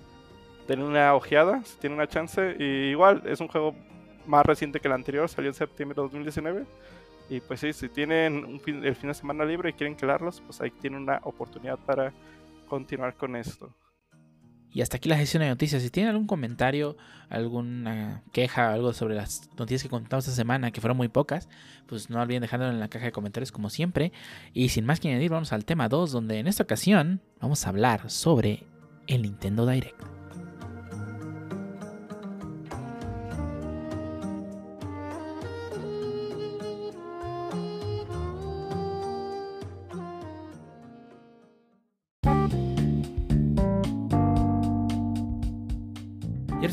denle 0.67 0.85
una 0.85 1.15
ojeada 1.15 1.63
si 1.65 1.77
tiene 1.79 1.97
una 1.97 2.07
chance. 2.09 2.57
Y 2.59 2.91
igual 2.91 3.23
es 3.27 3.41
un 3.41 3.49
juego 3.49 3.75
más 4.27 4.45
reciente 4.47 4.81
que 4.81 4.89
el 4.89 4.95
anterior, 4.95 5.29
salió 5.29 5.51
en 5.51 5.55
septiembre 5.55 5.97
de 5.97 6.03
2019. 6.03 6.67
Y 7.31 7.41
pues 7.41 7.61
sí, 7.61 7.73
si 7.73 7.89
tienen 7.89 8.45
un 8.45 8.61
fin- 8.61 8.85
el 8.85 8.95
fin 8.97 9.09
de 9.09 9.15
semana 9.15 9.45
libre 9.45 9.71
y 9.71 9.73
quieren 9.75 9.97
quedarlos, 9.97 10.41
pues 10.41 10.61
ahí 10.61 10.71
tienen 10.71 11.03
una 11.03 11.21
oportunidad 11.25 11.79
para 11.79 12.13
continuar 12.69 13.15
con 13.15 13.37
esto. 13.37 13.71
Y 14.71 14.83
hasta 14.83 14.99
aquí 14.99 15.09
la 15.09 15.17
sesión 15.17 15.43
de 15.43 15.49
noticias. 15.49 15.83
Si 15.83 15.91
tienen 15.91 16.11
algún 16.11 16.27
comentario, 16.27 16.97
alguna 17.29 18.23
queja, 18.33 18.73
algo 18.73 18.93
sobre 18.93 19.15
las 19.15 19.49
noticias 19.59 19.83
que 19.83 19.89
contamos 19.89 20.27
esta 20.27 20.37
semana, 20.37 20.71
que 20.71 20.81
fueron 20.81 20.97
muy 20.97 21.09
pocas, 21.09 21.49
pues 21.87 22.11
no 22.11 22.21
olviden 22.21 22.43
dejarlo 22.43 22.69
en 22.69 22.81
la 22.81 22.89
caja 22.89 23.07
de 23.07 23.13
comentarios 23.13 23.53
como 23.53 23.71
siempre. 23.71 24.13
Y 24.53 24.69
sin 24.69 24.85
más 24.85 25.01
que 25.01 25.09
añadir, 25.09 25.31
vamos 25.31 25.53
al 25.53 25.65
tema 25.65 25.89
2, 25.89 26.13
donde 26.13 26.39
en 26.39 26.47
esta 26.47 26.63
ocasión 26.63 27.21
vamos 27.41 27.67
a 27.67 27.71
hablar 27.71 28.11
sobre 28.11 28.65
el 29.07 29.23
Nintendo 29.23 29.67
Direct. 29.67 30.18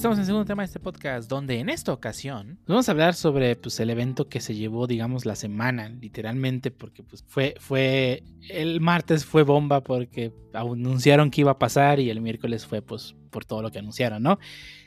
Estamos 0.05 0.19
en 0.19 0.21
el 0.21 0.25
segundo 0.27 0.45
tema 0.45 0.61
de 0.61 0.67
este 0.67 0.79
podcast, 0.79 1.27
donde 1.27 1.59
en 1.59 1.67
esta 1.67 1.91
ocasión 1.91 2.59
vamos 2.67 2.87
a 2.87 2.91
hablar 2.91 3.15
sobre 3.15 3.55
pues, 3.55 3.79
el 3.79 3.89
evento 3.89 4.29
que 4.29 4.39
se 4.39 4.53
llevó, 4.53 4.85
digamos, 4.85 5.25
la 5.25 5.35
semana, 5.35 5.89
literalmente, 5.89 6.69
porque 6.69 7.01
pues, 7.01 7.23
fue, 7.27 7.55
fue 7.57 8.21
el 8.51 8.81
martes 8.81 9.25
fue 9.25 9.41
bomba 9.41 9.81
porque 9.81 10.31
anunciaron 10.53 11.31
que 11.31 11.41
iba 11.41 11.49
a 11.49 11.57
pasar 11.57 11.99
y 11.99 12.11
el 12.11 12.21
miércoles 12.21 12.67
fue 12.67 12.83
pues 12.83 13.15
por 13.31 13.45
todo 13.45 13.63
lo 13.63 13.71
que 13.71 13.79
anunciaron, 13.79 14.21
¿no? 14.21 14.37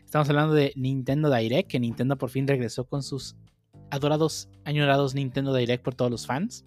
Estamos 0.04 0.28
hablando 0.28 0.54
de 0.54 0.72
Nintendo 0.76 1.34
Direct, 1.34 1.68
que 1.68 1.80
Nintendo 1.80 2.16
por 2.16 2.30
fin 2.30 2.46
regresó 2.46 2.84
con 2.84 3.02
sus 3.02 3.34
adorados, 3.90 4.48
añorados 4.64 5.16
Nintendo 5.16 5.52
Direct 5.52 5.82
por 5.82 5.96
todos 5.96 6.12
los 6.12 6.28
fans. 6.28 6.62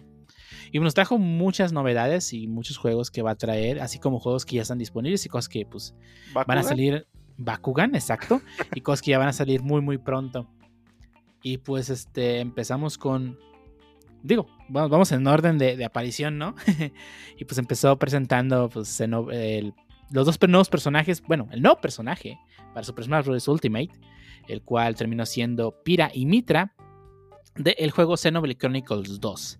Y 0.73 0.79
nos 0.79 0.93
trajo 0.93 1.17
muchas 1.17 1.71
novedades 1.71 2.33
y 2.33 2.47
muchos 2.47 2.75
juegos 2.75 3.11
que 3.11 3.21
va 3.21 3.31
a 3.31 3.35
traer, 3.35 3.79
así 3.79 3.97
como 3.97 4.19
juegos 4.19 4.45
que 4.45 4.57
ya 4.57 4.63
están 4.63 4.77
disponibles 4.77 5.25
y 5.25 5.29
cosas 5.29 5.47
que 5.47 5.65
pues 5.65 5.95
van 6.33 6.57
a 6.57 6.63
salir. 6.63 7.07
Bakugan, 7.43 7.95
exacto. 7.95 8.41
y 8.73 8.81
cosas 8.81 9.01
que 9.01 9.11
ya 9.11 9.17
van 9.17 9.29
a 9.29 9.33
salir 9.33 9.61
muy, 9.61 9.81
muy 9.81 9.97
pronto. 9.97 10.47
Y 11.43 11.57
pues 11.57 11.89
este 11.89 12.39
empezamos 12.39 12.97
con. 12.97 13.39
Digo, 14.23 14.47
vamos, 14.69 15.11
en 15.11 15.25
orden 15.25 15.57
de, 15.57 15.83
aparición, 15.83 16.37
¿no? 16.37 16.55
y 17.37 17.45
pues 17.45 17.57
empezó 17.57 17.97
presentando 17.97 18.69
pues, 18.69 19.01
el- 19.01 19.73
los 20.11 20.25
dos 20.25 20.37
nuevos 20.47 20.69
personajes. 20.69 21.23
Bueno, 21.23 21.47
el 21.51 21.61
nuevo 21.61 21.81
personaje 21.81 22.37
para 22.73 22.83
Super 22.83 23.05
Smash 23.05 23.25
Bros. 23.25 23.47
Ultimate, 23.47 23.89
el 24.47 24.61
cual 24.61 24.95
terminó 24.95 25.25
siendo 25.25 25.81
Pira 25.83 26.11
y 26.13 26.25
Mitra 26.27 26.75
del 27.55 27.91
juego 27.91 28.15
Xenoblade 28.15 28.57
Chronicles 28.57 29.19
2 29.19 29.59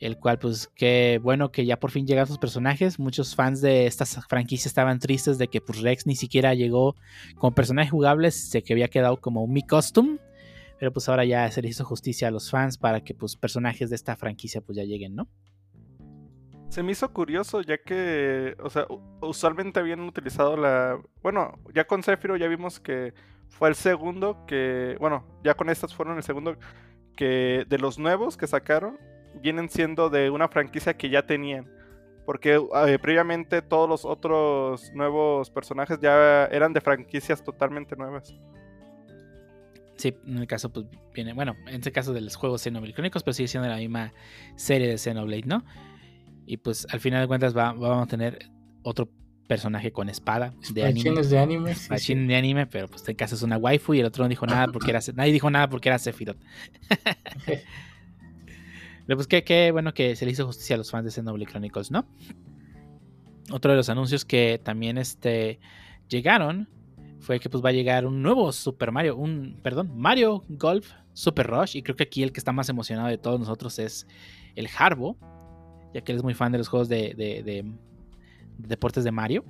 el 0.00 0.18
cual 0.18 0.38
pues 0.38 0.68
qué 0.74 1.20
bueno 1.22 1.50
que 1.50 1.66
ya 1.66 1.78
por 1.78 1.90
fin 1.90 2.06
llegan 2.06 2.26
sus 2.26 2.38
personajes. 2.38 2.98
Muchos 2.98 3.34
fans 3.34 3.60
de 3.60 3.86
esta 3.86 4.04
franquicia 4.04 4.68
estaban 4.68 4.98
tristes 4.98 5.38
de 5.38 5.48
que 5.48 5.60
pues 5.60 5.80
Rex 5.80 6.06
ni 6.06 6.16
siquiera 6.16 6.54
llegó 6.54 6.96
como 7.36 7.54
personaje 7.54 7.90
jugable, 7.90 8.30
se 8.30 8.62
que 8.62 8.72
había 8.72 8.88
quedado 8.88 9.20
como 9.20 9.46
mi 9.46 9.62
costume. 9.62 10.18
Pero 10.78 10.92
pues 10.92 11.08
ahora 11.08 11.24
ya 11.24 11.50
se 11.50 11.62
le 11.62 11.68
hizo 11.68 11.84
justicia 11.84 12.28
a 12.28 12.30
los 12.30 12.50
fans 12.50 12.78
para 12.78 13.02
que 13.02 13.14
pues 13.14 13.36
personajes 13.36 13.90
de 13.90 13.96
esta 13.96 14.16
franquicia 14.16 14.60
pues 14.60 14.76
ya 14.76 14.84
lleguen, 14.84 15.14
¿no? 15.14 15.28
Se 16.68 16.82
me 16.82 16.92
hizo 16.92 17.12
curioso 17.12 17.60
ya 17.60 17.78
que, 17.78 18.56
o 18.60 18.68
sea, 18.68 18.86
usualmente 19.20 19.78
habían 19.78 20.00
utilizado 20.00 20.56
la... 20.56 21.00
Bueno, 21.22 21.58
ya 21.72 21.86
con 21.86 22.02
Sephiroth 22.02 22.40
ya 22.40 22.48
vimos 22.48 22.80
que 22.80 23.14
fue 23.48 23.68
el 23.68 23.76
segundo 23.76 24.44
que... 24.46 24.96
Bueno, 24.98 25.24
ya 25.44 25.54
con 25.54 25.70
estas 25.70 25.94
fueron 25.94 26.16
el 26.16 26.24
segundo 26.24 26.56
que 27.16 27.64
de 27.68 27.78
los 27.78 28.00
nuevos 28.00 28.36
que 28.36 28.48
sacaron 28.48 28.98
vienen 29.42 29.68
siendo 29.68 30.10
de 30.10 30.30
una 30.30 30.48
franquicia 30.48 30.96
que 30.96 31.10
ya 31.10 31.24
tenían. 31.26 31.66
Porque 32.26 32.54
eh, 32.54 32.98
previamente 33.00 33.60
todos 33.60 33.86
los 33.88 34.04
otros 34.06 34.90
nuevos 34.94 35.50
personajes 35.50 35.98
ya 36.00 36.46
eran 36.46 36.72
de 36.72 36.80
franquicias 36.80 37.44
totalmente 37.44 37.96
nuevas. 37.96 38.34
Sí, 39.96 40.16
en 40.26 40.38
el 40.38 40.46
caso 40.46 40.72
pues 40.72 40.86
viene, 41.12 41.34
bueno, 41.34 41.54
en 41.68 41.74
este 41.76 41.92
caso 41.92 42.12
de 42.12 42.20
los 42.20 42.34
juegos 42.34 42.62
Xenoblade 42.62 42.94
Chronicles, 42.94 43.22
pero 43.22 43.32
sigue 43.34 43.46
siendo 43.48 43.68
la 43.68 43.76
misma 43.76 44.12
serie 44.56 44.88
de 44.88 44.98
Xenoblade, 44.98 45.44
¿no? 45.46 45.64
Y 46.46 46.56
pues 46.56 46.86
al 46.90 47.00
final 47.00 47.20
de 47.20 47.28
cuentas 47.28 47.56
va- 47.56 47.72
vamos 47.72 48.04
a 48.04 48.06
tener 48.10 48.38
otro 48.82 49.08
personaje 49.46 49.92
con 49.92 50.08
espada 50.08 50.54
de 50.72 50.84
anime. 50.86 51.22
De 51.22 51.38
anime. 51.38 51.74
sí, 51.74 51.98
sí. 51.98 52.14
De 52.14 52.36
anime, 52.36 52.66
pero 52.66 52.88
pues 52.88 53.02
este 53.02 53.14
caso 53.14 53.34
es 53.34 53.42
una 53.42 53.58
waifu 53.58 53.92
y 53.94 54.00
el 54.00 54.06
otro 54.06 54.24
no 54.24 54.28
dijo 54.30 54.46
nada 54.46 54.66
porque 54.68 54.90
era 54.90 55.00
nadie 55.14 55.32
dijo 55.32 55.50
nada 55.50 55.68
porque 55.68 55.90
era 55.90 55.98
Sephiroth. 55.98 56.38
Pero 59.06 59.16
pues 59.16 59.26
qué, 59.26 59.44
qué 59.44 59.70
bueno 59.70 59.92
que 59.94 60.16
se 60.16 60.24
le 60.24 60.32
hizo 60.32 60.46
justicia 60.46 60.74
a 60.74 60.78
los 60.78 60.90
fans 60.90 61.04
de 61.04 61.10
Xenoblade 61.10 61.50
Chronicles, 61.50 61.90
¿no? 61.90 62.06
Otro 63.50 63.70
de 63.72 63.76
los 63.76 63.88
anuncios 63.90 64.24
que 64.24 64.58
también 64.62 64.96
este, 64.96 65.60
llegaron 66.08 66.68
fue 67.20 67.38
que 67.40 67.50
pues 67.50 67.62
va 67.64 67.68
a 67.68 67.72
llegar 67.72 68.06
un 68.06 68.22
nuevo 68.22 68.50
Super 68.52 68.92
Mario, 68.92 69.16
un, 69.16 69.58
perdón, 69.62 69.92
Mario 69.96 70.44
Golf 70.48 70.90
Super 71.12 71.46
Rush. 71.46 71.76
Y 71.76 71.82
creo 71.82 71.96
que 71.96 72.04
aquí 72.04 72.22
el 72.22 72.32
que 72.32 72.40
está 72.40 72.52
más 72.52 72.68
emocionado 72.70 73.08
de 73.08 73.18
todos 73.18 73.38
nosotros 73.38 73.78
es 73.78 74.06
el 74.56 74.68
Harbo, 74.78 75.16
ya 75.92 76.00
que 76.00 76.12
él 76.12 76.18
es 76.18 76.24
muy 76.24 76.34
fan 76.34 76.52
de 76.52 76.58
los 76.58 76.68
juegos 76.68 76.88
de, 76.88 77.14
de- 77.14 77.42
de- 77.42 77.62
de 78.58 78.68
deportes 78.68 79.04
de 79.04 79.10
Mario. 79.12 79.44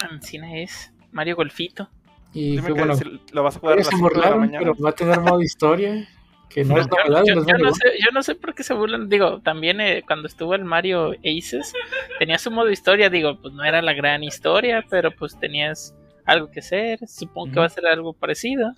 Ancina 0.00 0.56
es 0.58 0.92
Mario 1.12 1.36
Golfito. 1.36 1.88
Y 2.32 2.50
Dime 2.56 2.66
que 2.66 2.72
bueno, 2.72 2.94
si 2.96 3.04
lo 3.32 3.42
vas 3.42 3.56
a 3.56 3.60
jugar 3.60 3.78
a 3.78 3.82
todavía 3.82 3.84
las 3.84 3.86
se 3.86 3.96
5 3.96 4.08
de 4.08 4.14
la 4.14 4.20
burlaron, 4.20 4.40
mañana. 4.40 4.58
pero 4.58 4.74
va 4.84 4.90
a 4.90 4.94
tener 4.94 5.20
modo 5.20 5.42
historia. 5.42 6.08
Que 6.48 6.64
no 6.64 6.78
es 6.78 6.86
Yo, 6.86 6.96
novedad, 7.04 7.22
yo- 7.26 7.34
no 7.34 7.40
es 7.42 7.46
yo 7.46 7.58
no 7.58 7.74
sé, 7.74 7.84
yo 7.98 8.10
no 8.12 8.22
sé 8.22 8.34
por 8.34 8.54
qué 8.54 8.62
se 8.62 8.72
burlan. 8.74 9.08
Digo, 9.08 9.40
también 9.40 9.80
eh, 9.80 10.02
cuando 10.06 10.26
estuvo 10.28 10.54
el 10.54 10.64
Mario 10.64 11.12
Aces, 11.24 11.72
tenía 12.18 12.38
su 12.38 12.50
modo 12.50 12.70
historia. 12.70 13.10
Digo, 13.10 13.38
pues 13.40 13.52
no 13.54 13.64
era 13.64 13.82
la 13.82 13.92
gran 13.94 14.22
historia, 14.24 14.84
pero 14.88 15.10
pues 15.10 15.38
tenías 15.38 15.94
algo 16.24 16.50
que 16.50 16.60
hacer. 16.60 17.00
Supongo 17.08 17.52
que 17.52 17.60
va 17.60 17.66
a 17.66 17.70
ser 17.70 17.86
algo 17.86 18.12
parecido. 18.12 18.72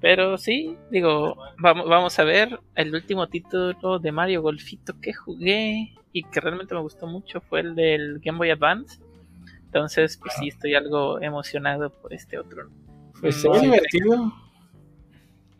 Pero 0.00 0.36
sí, 0.36 0.76
digo, 0.90 1.36
vamos, 1.58 1.88
vamos 1.88 2.18
a 2.18 2.24
ver. 2.24 2.58
El 2.74 2.94
último 2.94 3.28
título 3.28 3.98
de 4.00 4.10
Mario 4.10 4.42
Golfito 4.42 4.94
que 5.00 5.12
jugué 5.12 5.94
y 6.12 6.24
que 6.24 6.40
realmente 6.40 6.74
me 6.74 6.80
gustó 6.80 7.06
mucho 7.06 7.40
fue 7.40 7.60
el 7.60 7.74
del 7.74 8.18
Game 8.20 8.38
Boy 8.38 8.50
Advance. 8.50 9.00
Entonces, 9.66 10.16
pues 10.18 10.34
sí, 10.38 10.48
estoy 10.48 10.74
algo 10.74 11.20
emocionado 11.20 11.90
por 11.90 12.12
este 12.12 12.38
otro. 12.38 12.68
Pues 13.20 13.36
se 13.40 13.48
ve 13.48 13.54
No, 13.56 13.60
divertido. 13.62 14.32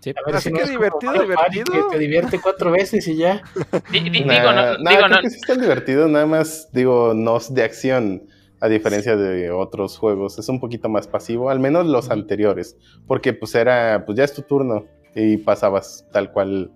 Sí. 0.03 0.11
A 0.11 0.27
ver 0.27 0.35
Así 0.35 0.49
si 0.49 0.55
que 0.55 0.63
no 0.63 0.69
divertido, 0.69 1.13
divertido. 1.13 1.65
Que 1.65 1.83
te 1.93 1.99
divierte 1.99 2.41
cuatro 2.41 2.73
veces 2.73 3.07
y 3.07 3.17
ya. 3.17 3.41
Nah, 3.55 4.01
digo, 4.01 4.25
no, 4.25 4.79
nah, 4.79 4.91
digo, 4.91 5.03
creo 5.05 5.09
no, 5.09 5.21
que 5.21 5.31
sí 5.31 5.37
están 5.37 5.61
divertidos, 5.61 6.11
nada 6.11 6.27
más, 6.27 6.69
digo, 6.73 7.15
no 7.15 7.37
es 7.37 7.55
de 7.55 7.63
acción, 7.63 8.27
a 8.61 8.69
diferencia 8.69 9.17
de 9.17 9.51
otros 9.53 9.97
juegos. 9.99 10.39
Es 10.41 10.49
un 10.49 10.59
poquito 10.59 10.89
más 10.89 11.07
pasivo, 11.07 11.51
al 11.51 11.61
menos 11.61 11.87
los 11.87 12.11
anteriores, 12.11 12.77
porque 13.07 13.33
pues 13.33 13.55
era, 13.55 14.05
pues 14.05 14.19
ya 14.19 14.25
es 14.25 14.33
tu 14.33 14.43
turno 14.43 14.87
y 15.15 15.37
pasabas 15.37 16.07
tal 16.13 16.33
cual 16.33 16.73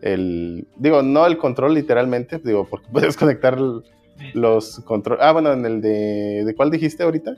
el, 0.00 0.68
digo, 0.76 1.02
no 1.02 1.26
el 1.26 1.36
control 1.38 1.74
literalmente, 1.74 2.40
digo, 2.44 2.68
porque 2.68 2.86
puedes 2.92 3.16
conectar 3.16 3.58
los 4.34 4.80
controles. 4.84 5.24
Ah, 5.24 5.32
bueno, 5.32 5.52
en 5.52 5.64
el 5.66 5.80
de, 5.80 6.44
¿de 6.44 6.54
cuál 6.54 6.70
dijiste 6.70 7.02
ahorita? 7.02 7.36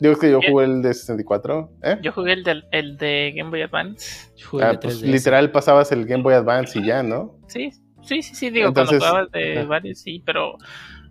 Digo, 0.00 0.12
es 0.12 0.18
que 0.18 0.30
yo 0.30 0.40
jugué 0.46 0.64
el 0.66 0.82
de 0.82 0.92
64, 0.94 1.70
¿eh? 1.82 1.98
yo 2.02 2.12
jugué 2.12 2.34
el, 2.34 2.44
del, 2.44 2.64
el 2.70 2.96
de 2.98 3.32
Game 3.34 3.50
Boy 3.50 3.62
Advance. 3.62 4.30
Ah, 4.60 4.72
de 4.72 4.78
pues 4.78 5.02
3DS. 5.02 5.10
literal 5.10 5.50
pasabas 5.50 5.90
el 5.92 6.04
Game 6.06 6.22
Boy 6.22 6.34
Advance 6.34 6.78
y 6.78 6.84
ya, 6.86 7.02
¿no? 7.02 7.38
Sí, 7.46 7.70
sí, 8.02 8.22
sí, 8.22 8.34
sí, 8.34 8.50
digo, 8.50 8.68
Entonces, 8.68 8.98
cuando 8.98 9.26
jugabas 9.26 9.30
de 9.32 9.64
varios, 9.64 9.98
sí, 10.00 10.22
pero 10.24 10.56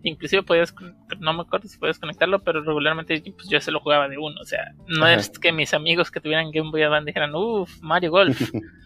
inclusive 0.04 0.44
podías, 0.44 0.74
no 1.20 1.34
me 1.34 1.42
acuerdo 1.42 1.68
si 1.68 1.80
podías 1.80 1.98
conectarlo, 1.98 2.44
pero 2.44 2.62
regularmente 2.64 3.24
pues, 3.36 3.50
yo 3.50 3.60
se 3.60 3.72
lo 3.72 3.80
jugaba 3.80 4.08
de 4.08 4.20
uno, 4.20 4.36
o 4.40 4.46
sea, 4.46 4.74
no 4.88 5.06
Ajá. 5.06 5.16
es 5.16 5.30
que 5.32 5.52
mis 5.52 5.74
amigos 5.74 6.12
que 6.12 6.20
tuvieran 6.22 6.52
Game 6.52 6.70
Boy 6.70 6.84
Advance 6.84 7.08
dijeran, 7.08 7.34
uff, 7.34 7.72
Mario 7.82 8.12
Golf. 8.12 8.40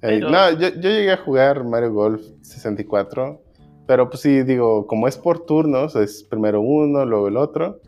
Pero- 0.00 0.30
No, 0.30 0.50
yo, 0.52 0.68
yo 0.68 0.90
llegué 0.90 1.12
a 1.12 1.16
jugar 1.16 1.64
Mario 1.64 1.92
Golf 1.92 2.20
64, 2.42 3.42
pero 3.86 4.08
pues 4.08 4.20
sí, 4.22 4.42
digo, 4.44 4.86
como 4.86 5.08
es 5.08 5.16
por 5.16 5.44
turnos, 5.46 5.96
es 5.96 6.22
primero 6.24 6.60
uno, 6.60 7.04
luego 7.04 7.26
el 7.28 7.36
otro, 7.36 7.80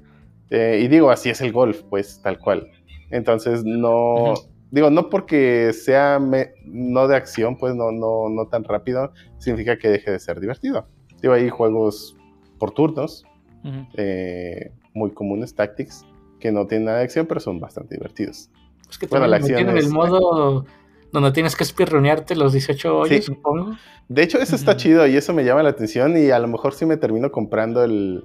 eh, 0.52 0.80
y 0.84 0.88
digo, 0.88 1.10
así 1.10 1.30
es 1.30 1.40
el 1.40 1.50
golf, 1.52 1.82
pues 1.90 2.20
tal 2.22 2.38
cual. 2.38 2.70
Entonces, 3.10 3.64
no, 3.64 4.32
Ujú. 4.32 4.42
digo, 4.70 4.90
no 4.90 5.08
porque 5.10 5.72
sea 5.72 6.18
me- 6.18 6.52
no 6.64 7.08
de 7.08 7.16
acción, 7.16 7.56
pues 7.58 7.74
no, 7.74 7.90
no, 7.92 8.28
no 8.28 8.46
tan 8.48 8.64
rápido, 8.64 9.12
significa 9.38 9.78
que 9.78 9.88
deje 9.88 10.10
de 10.10 10.18
ser 10.18 10.40
divertido. 10.40 10.86
Digo, 11.20 11.34
hay 11.34 11.48
juegos 11.48 12.16
por 12.58 12.70
turnos, 12.72 13.24
Ujú. 13.64 13.86
eh, 13.96 14.72
muy 14.94 15.10
comunes, 15.12 15.54
tactics, 15.54 16.04
que 16.40 16.52
no 16.52 16.66
tienen 16.66 16.86
nada 16.86 16.98
de 16.98 17.04
acción, 17.04 17.26
pero 17.26 17.40
son 17.40 17.60
bastante 17.60 17.94
divertidos. 17.96 18.50
Es 18.90 18.98
que 18.98 19.06
Bueno, 19.06 19.24
también 19.26 19.30
la 19.30 19.36
acción 19.38 19.70
el 19.70 19.84
es- 19.84 19.90
modo 19.90 20.64
donde 21.12 21.32
tienes 21.32 21.56
que 21.56 21.64
espirronearte 21.64 22.34
los 22.36 22.52
18 22.52 22.98
hoyos, 23.00 23.24
Sí. 23.24 23.32
supongo. 23.34 23.76
De 24.08 24.22
hecho, 24.22 24.38
eso 24.38 24.56
está 24.56 24.72
Ujú. 24.72 24.80
chido 24.80 25.06
y 25.06 25.16
eso 25.16 25.32
me 25.34 25.44
llama 25.44 25.62
la 25.62 25.70
atención 25.70 26.16
y 26.16 26.30
a 26.30 26.38
lo 26.38 26.48
mejor 26.48 26.72
sí 26.74 26.84
me 26.86 26.96
termino 26.96 27.30
comprando 27.30 27.84
el... 27.84 28.24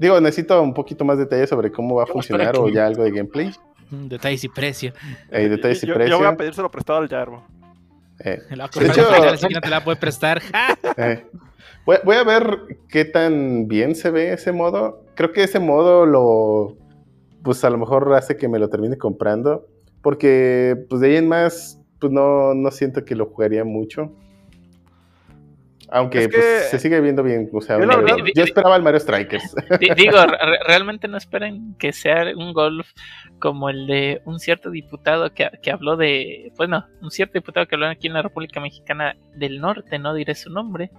Digo, 0.00 0.18
necesito 0.18 0.62
un 0.62 0.72
poquito 0.72 1.04
más 1.04 1.18
detalles 1.18 1.50
sobre 1.50 1.70
cómo 1.70 1.96
va 1.96 2.04
a 2.04 2.06
funcionar 2.06 2.56
o 2.56 2.70
ya 2.70 2.86
algo 2.86 3.04
de 3.04 3.10
gameplay. 3.10 3.50
Mm, 3.90 4.06
Detalles 4.08 4.42
y 4.44 4.48
precio. 4.48 4.94
Eh, 5.30 5.46
detalles 5.50 5.82
y 5.82 5.86
yo, 5.86 5.92
precio. 5.94 6.12
yo 6.12 6.18
voy 6.18 6.26
a 6.26 6.36
pedírselo 6.36 6.70
prestado 6.70 7.00
al 7.00 7.08
Yarbo. 7.10 7.44
Eh, 8.20 8.40
La 8.56 8.66
De 8.68 8.86
hecho- 8.86 9.36
si 9.36 9.52
no 9.52 9.60
te 9.60 9.68
la 9.68 9.84
puede 9.84 9.98
prestar. 9.98 10.40
Eh. 10.96 11.26
Voy, 11.84 11.98
voy 12.02 12.16
a 12.16 12.24
ver 12.24 12.78
qué 12.88 13.04
tan 13.04 13.68
bien 13.68 13.94
se 13.94 14.10
ve 14.10 14.32
ese 14.32 14.52
modo. 14.52 15.04
Creo 15.16 15.32
que 15.32 15.42
ese 15.42 15.60
modo 15.60 16.06
lo... 16.06 16.76
Pues 17.42 17.62
a 17.64 17.68
lo 17.70 17.76
mejor 17.76 18.10
hace 18.14 18.36
que 18.38 18.48
me 18.48 18.58
lo 18.58 18.68
termine 18.70 18.96
comprando. 18.96 19.66
Porque 20.00 20.76
pues 20.88 21.02
de 21.02 21.08
ahí 21.08 21.16
en 21.16 21.28
más, 21.28 21.78
pues 21.98 22.10
no, 22.10 22.54
no 22.54 22.70
siento 22.70 23.04
que 23.04 23.14
lo 23.14 23.26
jugaría 23.26 23.64
mucho. 23.64 24.12
Aunque 25.92 26.18
Es 26.24 26.28
pues, 26.28 26.68
se 26.70 26.78
sigue 26.78 27.00
viendo 27.00 27.22
bien. 27.22 27.48
O 27.52 27.60
sea, 27.60 27.78
Yo 27.80 27.86
verdad- 27.86 28.16
esperaba 28.36 28.76
el 28.76 28.82
Mario 28.82 29.00
Strikers. 29.00 29.54
Di- 29.80 29.90
Digo, 29.96 30.18
re- 30.24 30.38
realmente 30.66 31.08
no 31.08 31.16
esperen 31.16 31.74
que 31.78 31.92
sea 31.92 32.24
un 32.36 32.52
golf 32.52 32.90
como 33.38 33.68
el 33.70 33.86
de 33.86 34.22
un 34.24 34.38
cierto 34.38 34.70
diputado 34.70 35.32
que, 35.34 35.48
que 35.62 35.70
habló 35.72 35.96
de, 35.96 36.52
bueno, 36.56 36.86
un 37.02 37.10
cierto 37.10 37.34
diputado 37.34 37.66
que 37.66 37.74
habló 37.74 37.88
aquí 37.88 38.06
en 38.06 38.12
la 38.14 38.22
República 38.22 38.60
Mexicana 38.60 39.16
del 39.34 39.60
Norte, 39.60 39.98
no 39.98 40.14
diré 40.14 40.34
su 40.34 40.50
nombre, 40.50 40.90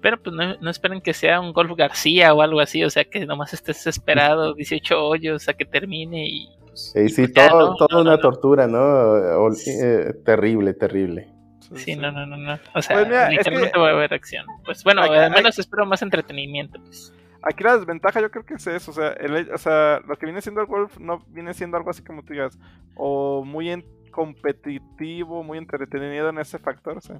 pero 0.00 0.20
pues 0.20 0.34
no, 0.34 0.56
no 0.60 0.70
esperen 0.70 1.00
que 1.00 1.14
sea 1.14 1.40
un 1.40 1.52
golf 1.52 1.72
García 1.76 2.34
o 2.34 2.42
algo 2.42 2.60
así, 2.60 2.82
o 2.84 2.90
sea, 2.90 3.04
que 3.04 3.24
nomás 3.24 3.54
estés 3.54 3.86
esperado 3.86 4.54
18 4.54 5.00
hoyos 5.06 5.48
a 5.48 5.54
que 5.54 5.64
termine 5.64 6.26
y 6.28 6.48
pues, 6.60 6.92
Eh, 6.96 7.08
sí, 7.08 7.22
pues 7.22 7.34
ya, 7.34 7.48
todo, 7.48 7.70
¿no? 7.70 7.76
toda 7.76 7.88
No, 7.96 8.00
una 8.02 8.18
tortura, 8.18 8.66
¿no? 8.66 8.78
O- 8.78 9.52
eh, 9.66 10.12
terrible, 10.24 10.74
terrible. 10.74 11.28
Sí, 11.76 11.96
no, 11.96 12.10
no, 12.12 12.26
no, 12.26 12.36
no. 12.36 12.58
O 12.74 12.82
sea, 12.82 12.96
Pues 12.96 13.08
mira, 13.08 13.24
es 13.26 13.30
literalmente 13.38 13.72
que- 13.72 13.78
va 13.80 13.88
a 13.88 13.92
haber 13.92 14.14
acción. 14.14 14.46
Pues 14.64 14.82
bueno, 14.84 15.02
Aquí- 15.02 15.14
al 15.14 15.30
menos 15.30 15.58
espero 15.58 15.86
más 15.86 16.02
entretenimiento. 16.02 16.80
Pues. 16.80 17.12
Aquí 17.42 17.64
la 17.64 17.76
desventaja 17.76 18.20
yo 18.20 18.30
creo 18.30 18.44
que 18.46 18.54
es 18.54 18.66
eso, 18.66 18.90
o 18.92 18.94
sea, 18.94 19.08
el 19.14 19.50
o 19.52 19.58
sea, 19.58 20.00
lo 20.06 20.16
que 20.16 20.26
viene 20.26 20.40
siendo 20.42 20.60
el 20.60 20.66
golf 20.68 20.98
no 20.98 21.24
viene 21.28 21.52
siendo 21.54 21.76
algo 21.76 21.90
así 21.90 22.02
como 22.02 22.22
tú 22.22 22.32
digas, 22.34 22.56
o 22.94 23.44
muy 23.44 23.70
en- 23.70 23.84
competitivo, 24.12 25.42
muy 25.42 25.58
entretenido 25.58 26.28
en 26.28 26.38
ese 26.38 26.58
factor, 26.58 26.98
o 26.98 27.00
sea. 27.00 27.18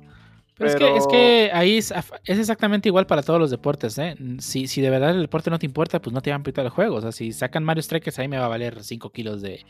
Pero 0.59 0.69
es, 0.71 0.77
que, 0.77 0.97
es 0.97 1.07
que 1.07 1.51
ahí 1.55 1.79
es, 1.79 1.93
es 2.27 2.39
exactamente 2.39 2.89
igual 2.89 3.07
para 3.07 3.23
todos 3.23 3.41
los 3.41 3.51
deportes, 3.51 3.97
¿eh? 3.99 4.17
Si, 4.39 4.69
si 4.69 4.81
de 4.83 4.91
verdad 4.91 5.11
el 5.11 5.23
deporte 5.23 5.49
no 5.51 5.59
te 5.59 5.65
importa, 5.67 6.01
pues 6.01 6.13
no 6.13 6.21
te 6.21 6.31
van 6.31 6.37
a 6.37 6.41
importar 6.41 6.67
el 6.67 6.71
juego. 6.71 6.97
O 6.97 7.01
sea, 7.01 7.11
si 7.11 7.33
sacan 7.33 7.65
Mario 7.65 7.83
Strikers, 7.83 8.19
ahí 8.19 8.29
me 8.29 8.37
va 8.39 8.45
a 8.45 8.49
valer 8.49 8.85
5 8.85 9.11
kilos 9.11 9.41
de, 9.41 9.65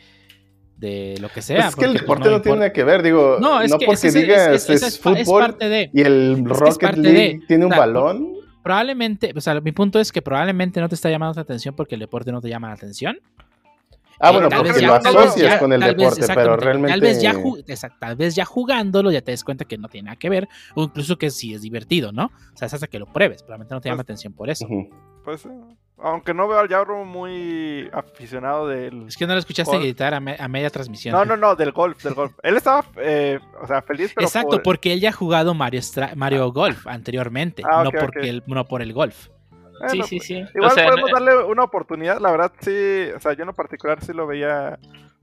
de 0.83 1.17
lo 1.21 1.31
que 1.31 1.41
sea. 1.41 1.57
Pues 1.57 1.69
es 1.69 1.77
que 1.77 1.85
el 1.87 1.91
pues, 1.93 2.01
deporte 2.03 2.29
no, 2.31 2.43
tiene 2.43 2.59
nada 2.59 2.73
que 2.75 2.85
ver, 2.85 3.03
digo, 3.03 3.39
No, 3.41 3.55
no, 3.57 3.63
es 3.63 3.73
que 3.75 3.87
porque 3.87 4.09
es- 4.09 4.15
digas 4.15 4.49
es- 4.49 4.69
es, 4.69 4.71
esa 4.77 4.87
es, 4.89 4.99
pa- 4.99 5.13
es 5.13 5.25
fútbol 5.27 5.41
parte 5.41 5.69
de. 5.71 5.91
y 5.95 6.01
el 6.03 6.33
es 6.39 6.45
Rocket 6.45 6.81
parte 6.81 7.01
League 7.01 7.19
de. 7.39 7.41
tiene 7.49 7.65
un 7.65 7.73
O 7.73 7.75
sea, 7.75 7.87
balón. 7.87 8.33
Probablemente, 8.63 9.33
o 9.35 9.41
sea, 9.41 9.61
mi 9.61 9.73
punto 9.73 9.99
es 9.99 10.13
que 10.13 10.21
probablemente 10.23 10.81
no 10.81 10.89
te 10.89 10.95
está 10.95 11.09
llamando 11.11 11.35
la 11.37 11.43
atención 11.43 11.75
porque 11.75 11.95
el 11.95 12.01
deporte 12.01 12.31
no 12.33 12.41
te 12.41 12.49
llama 12.49 12.69
la 12.69 12.75
atención. 12.75 13.19
Ah, 14.25 14.29
Eh, 14.31 14.33
bueno, 14.35 14.49
porque 14.51 14.83
lo 14.83 14.95
asocias 14.95 15.53
ya- 15.55 15.59
con 15.59 15.73
el 15.73 15.81
vez, 15.81 15.97
deporte, 15.97 16.27
pero 16.35 16.57
realmente... 16.57 16.91
Tal 16.93 17.01
vez, 17.01 17.21
ya 17.21 17.35
tal 17.99 18.15
vez 18.17 18.35
ya 18.37 18.45
jugándolo 18.45 19.11
ya 19.11 19.21
te 19.21 19.33
des 19.33 19.43
cuenta 19.43 19.65
que 19.65 19.79
no 19.79 19.89
tiene 19.89 20.07
nada 20.07 20.17
que 20.17 20.29
ver, 20.31 20.49
o 20.77 20.85
incluso 20.85 21.17
que 21.19 21.31
sí 21.31 21.55
es 21.55 21.63
divertido, 21.63 22.13
¿no? 22.13 22.27
O 22.27 22.57
sea, 22.57 22.67
es 22.67 22.75
hasta 22.75 22.87
que 22.87 23.01
lo 23.01 23.07
pruebes, 23.07 23.43
probablemente 23.43 23.75
no 23.75 23.81
te 23.81 23.89
llama 23.89 23.97
la 23.97 24.05
Pues- 24.05 24.07
atención 24.15 24.33
por 24.33 24.49
eso. 24.49 24.65
Ujú. 24.67 24.91
Pues, 25.25 25.45
eh, 25.47 25.49
aunque 26.03 26.35
no 26.35 26.49
veo 26.49 26.59
al 26.59 26.69
Yauro 26.69 27.05
muy 27.05 27.89
aficionado 27.93 28.67
del... 28.69 29.07
Es 29.09 29.17
que 29.17 29.27
no 29.27 29.33
lo 29.35 29.39
escuchaste 29.39 29.73
Golf. 29.73 29.83
gritar 29.85 30.15
a, 30.15 30.21
me- 30.21 30.37
a 30.39 30.49
media 30.49 30.69
transmisión. 30.71 31.15
No, 31.15 31.25
no, 31.25 31.37
no, 31.37 31.55
del 31.57 31.73
golf, 31.73 32.03
del 32.03 32.15
golf. 32.15 32.33
Él 32.43 32.57
estaba, 32.57 32.85
eh, 32.97 33.39
o 33.63 33.67
sea, 33.67 33.83
feliz, 33.83 34.13
pero 34.15 34.27
Exacto, 34.27 34.51
por- 34.57 34.63
porque 34.63 34.93
él 34.93 35.01
ya 35.01 35.11
ha 35.11 35.13
jugado 35.13 35.55
Mario, 35.55 35.81
Stra- 35.81 36.15
Mario 36.15 36.51
Golf 36.53 36.87
anteriormente, 36.87 37.63
Ah, 37.65 37.85
no, 37.85 37.91
porque. 37.91 38.29
El, 38.29 38.43
no 38.47 38.65
por 38.67 38.83
el 38.83 38.93
golf. 38.93 39.29
Sí, 39.29 39.29
Bueno, 39.89 40.05
sí, 40.05 40.21
sí. 40.21 40.35
Igual 40.55 40.71
o 40.71 40.75
sea, 40.75 40.89
podemos 40.91 41.11
no- 41.11 41.17
darle 41.27 41.45
una 41.45 41.65
oportunidad, 41.65 42.21
la 42.21 42.31
verdad 42.31 42.53
sí, 42.61 43.07
o 43.17 43.21
sea, 43.21 43.33
yo 43.33 43.43
en 43.43 43.47
lo 43.49 43.55
particular 43.55 44.03
sí 44.05 44.13
lo 44.13 44.27
veía 44.27 44.79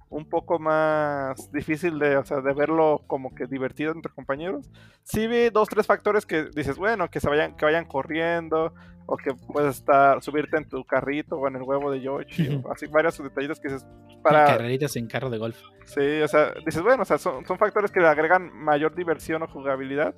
un 0.09 0.27
poco 0.27 0.57
más 0.59 1.51
difícil 1.51 1.99
de, 1.99 2.17
o 2.17 2.25
sea, 2.25 2.41
de 2.41 2.51
verlo 2.53 3.03
como 3.05 3.33
que 3.35 3.45
divertido 3.45 3.91
entre 3.91 4.11
compañeros. 4.11 4.69
Sí 5.03 5.27
vi 5.27 5.49
dos, 5.49 5.69
tres 5.69 5.85
factores 5.85 6.25
que 6.25 6.45
dices, 6.55 6.77
bueno, 6.77 7.09
que 7.09 7.19
se 7.19 7.29
vayan, 7.29 7.55
que 7.55 7.63
vayan 7.65 7.85
corriendo, 7.85 8.73
o 9.09 9.17
que 9.17 9.33
puedes 9.33 9.77
estar, 9.77 10.21
subirte 10.21 10.57
en 10.57 10.69
tu 10.69 10.83
carrito 10.85 11.37
o 11.37 11.47
en 11.47 11.55
el 11.55 11.63
huevo 11.63 11.91
de 11.91 12.01
Yoshi, 12.01 12.61
o 12.63 12.71
así 12.71 12.85
varios 12.87 13.17
detallitos 13.21 13.59
que 13.59 13.69
dices 13.69 13.87
para. 14.21 14.45
Carreritas 14.45 14.95
en 14.95 15.07
carro 15.07 15.29
de 15.29 15.37
golf. 15.37 15.59
Sí, 15.85 16.21
o 16.21 16.27
sea, 16.27 16.53
dices, 16.65 16.81
bueno, 16.81 17.01
o 17.01 17.05
sea, 17.05 17.17
son, 17.17 17.45
son 17.45 17.57
factores 17.57 17.91
que 17.91 17.99
le 17.99 18.07
agregan 18.07 18.51
mayor 18.53 18.93
diversión 18.95 19.41
o 19.43 19.47
jugabilidad. 19.47 20.13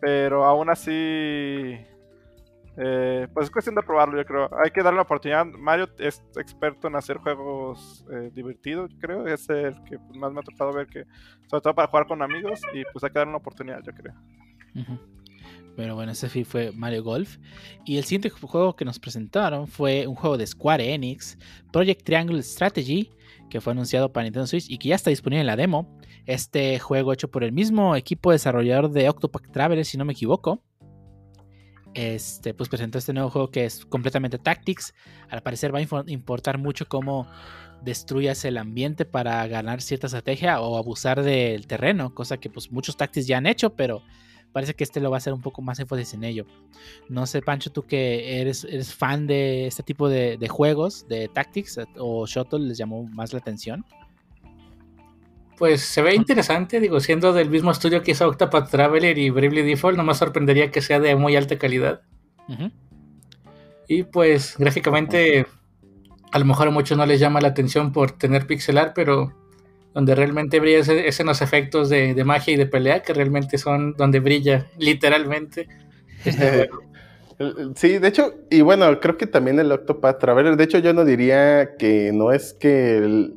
Pero 0.00 0.44
aún 0.46 0.70
así. 0.70 0.90
eh, 2.76 3.28
pues 3.34 3.44
es 3.44 3.50
cuestión 3.50 3.74
de 3.74 3.82
probarlo, 3.82 4.16
yo 4.16 4.24
creo. 4.24 4.48
Hay 4.64 4.70
que 4.70 4.82
darle 4.82 4.94
una 4.96 5.02
oportunidad. 5.02 5.44
Mario 5.44 5.88
es 5.98 6.22
experto 6.36 6.88
en 6.88 6.96
hacer 6.96 7.18
juegos 7.18 8.06
eh, 8.10 8.30
divertidos, 8.32 8.90
yo 8.90 8.98
creo. 8.98 9.26
Es 9.26 9.48
el 9.50 9.74
que 9.84 9.98
más 10.14 10.32
me 10.32 10.40
ha 10.40 10.42
tocado 10.42 10.72
ver 10.72 10.86
que. 10.86 11.04
Sobre 11.48 11.60
todo 11.60 11.74
para 11.74 11.88
jugar 11.88 12.06
con 12.06 12.22
amigos. 12.22 12.60
Y 12.72 12.82
pues 12.92 13.04
hay 13.04 13.10
que 13.10 13.18
darle 13.18 13.32
una 13.32 13.38
oportunidad, 13.38 13.82
yo 13.82 13.92
creo. 13.92 14.14
Ujú. 14.74 14.98
Pero 15.80 15.94
bueno, 15.94 16.12
ese 16.12 16.44
fue 16.44 16.72
Mario 16.72 17.02
Golf. 17.02 17.38
Y 17.86 17.96
el 17.96 18.04
siguiente 18.04 18.28
juego 18.28 18.76
que 18.76 18.84
nos 18.84 18.98
presentaron 18.98 19.66
fue 19.66 20.06
un 20.06 20.14
juego 20.14 20.36
de 20.36 20.46
Square 20.46 20.92
Enix, 20.92 21.38
Project 21.72 22.04
Triangle 22.04 22.42
Strategy, 22.42 23.08
que 23.48 23.62
fue 23.62 23.72
anunciado 23.72 24.12
para 24.12 24.24
Nintendo 24.24 24.46
Switch 24.46 24.68
y 24.68 24.76
que 24.76 24.90
ya 24.90 24.96
está 24.96 25.08
disponible 25.08 25.40
en 25.40 25.46
la 25.46 25.56
demo. 25.56 25.98
Este 26.26 26.78
juego 26.78 27.14
hecho 27.14 27.30
por 27.30 27.44
el 27.44 27.52
mismo 27.52 27.96
equipo 27.96 28.30
desarrollador 28.30 28.90
de 28.90 29.08
Octopath 29.08 29.50
Traveler, 29.50 29.86
si 29.86 29.96
no 29.96 30.04
me 30.04 30.12
equivoco. 30.12 30.62
Este, 31.94 32.52
pues 32.52 32.68
presentó 32.68 32.98
este 32.98 33.14
nuevo 33.14 33.30
juego 33.30 33.50
que 33.50 33.64
es 33.64 33.86
completamente 33.86 34.38
Tactics. 34.38 34.92
Al 35.30 35.42
parecer 35.42 35.74
va 35.74 35.78
a 35.78 36.04
importar 36.08 36.58
mucho 36.58 36.88
cómo 36.88 37.26
destruyas 37.82 38.44
el 38.44 38.58
ambiente 38.58 39.06
para 39.06 39.46
ganar 39.46 39.80
cierta 39.80 40.08
estrategia 40.08 40.60
o 40.60 40.76
abusar 40.76 41.22
del 41.22 41.66
terreno, 41.66 42.14
cosa 42.14 42.36
que 42.36 42.50
pues 42.50 42.70
muchos 42.70 42.98
Tactics 42.98 43.26
ya 43.26 43.38
han 43.38 43.46
hecho, 43.46 43.74
pero 43.74 44.02
parece 44.52 44.74
que 44.74 44.84
este 44.84 45.00
lo 45.00 45.10
va 45.10 45.16
a 45.16 45.18
hacer 45.18 45.32
un 45.32 45.40
poco 45.40 45.62
más 45.62 45.78
énfasis 45.78 46.14
en 46.14 46.24
ello. 46.24 46.46
No 47.08 47.26
sé, 47.26 47.42
Pancho, 47.42 47.70
tú 47.70 47.82
que 47.82 48.40
eres, 48.40 48.64
eres 48.64 48.94
fan 48.94 49.26
de 49.26 49.66
este 49.66 49.82
tipo 49.82 50.08
de, 50.08 50.36
de 50.36 50.48
juegos, 50.48 51.06
de 51.08 51.28
Tactics 51.28 51.78
eh, 51.78 51.86
o 51.98 52.26
Shuttle, 52.26 52.60
les 52.60 52.78
llamó 52.78 53.04
más 53.04 53.32
la 53.32 53.38
atención. 53.38 53.84
Pues 55.56 55.82
se 55.82 56.00
ve 56.00 56.14
interesante, 56.14 56.80
digo, 56.80 57.00
siendo 57.00 57.32
del 57.34 57.50
mismo 57.50 57.70
estudio 57.70 58.02
que 58.02 58.12
hizo 58.12 58.26
Octopath 58.26 58.70
Traveler 58.70 59.18
y 59.18 59.28
Bravely 59.28 59.62
Default, 59.62 59.96
no 59.96 60.04
me 60.04 60.14
sorprendería 60.14 60.70
que 60.70 60.80
sea 60.80 61.00
de 61.00 61.14
muy 61.16 61.36
alta 61.36 61.58
calidad. 61.58 62.00
Y 63.86 64.04
pues 64.04 64.56
gráficamente 64.58 65.46
a 66.32 66.38
lo 66.38 66.44
mejor 66.44 66.68
a 66.68 66.70
muchos 66.70 66.96
no 66.96 67.06
les 67.06 67.20
llama 67.20 67.40
la 67.40 67.48
atención 67.48 67.92
por 67.92 68.12
tener 68.12 68.46
pixelar, 68.46 68.92
pero 68.94 69.34
donde 69.94 70.14
realmente 70.14 70.60
brilla 70.60 70.78
es, 70.78 70.88
es 70.88 71.20
en 71.20 71.26
los 71.26 71.42
efectos 71.42 71.88
de, 71.88 72.14
de 72.14 72.24
magia 72.24 72.54
y 72.54 72.56
de 72.56 72.66
pelea, 72.66 73.02
que 73.02 73.12
realmente 73.12 73.58
son 73.58 73.94
donde 73.94 74.20
brilla 74.20 74.66
literalmente. 74.78 75.68
este. 76.24 76.68
Sí, 77.74 77.96
de 77.96 78.06
hecho, 78.08 78.34
y 78.50 78.60
bueno, 78.60 79.00
creo 79.00 79.16
que 79.16 79.26
también 79.26 79.58
el 79.58 79.72
Octopath 79.72 80.18
Traveler, 80.18 80.56
de 80.58 80.64
hecho 80.64 80.76
yo 80.78 80.92
no 80.92 81.06
diría 81.06 81.70
que 81.78 82.12
no 82.12 82.32
es 82.32 82.52
que 82.52 82.98
el- 82.98 83.34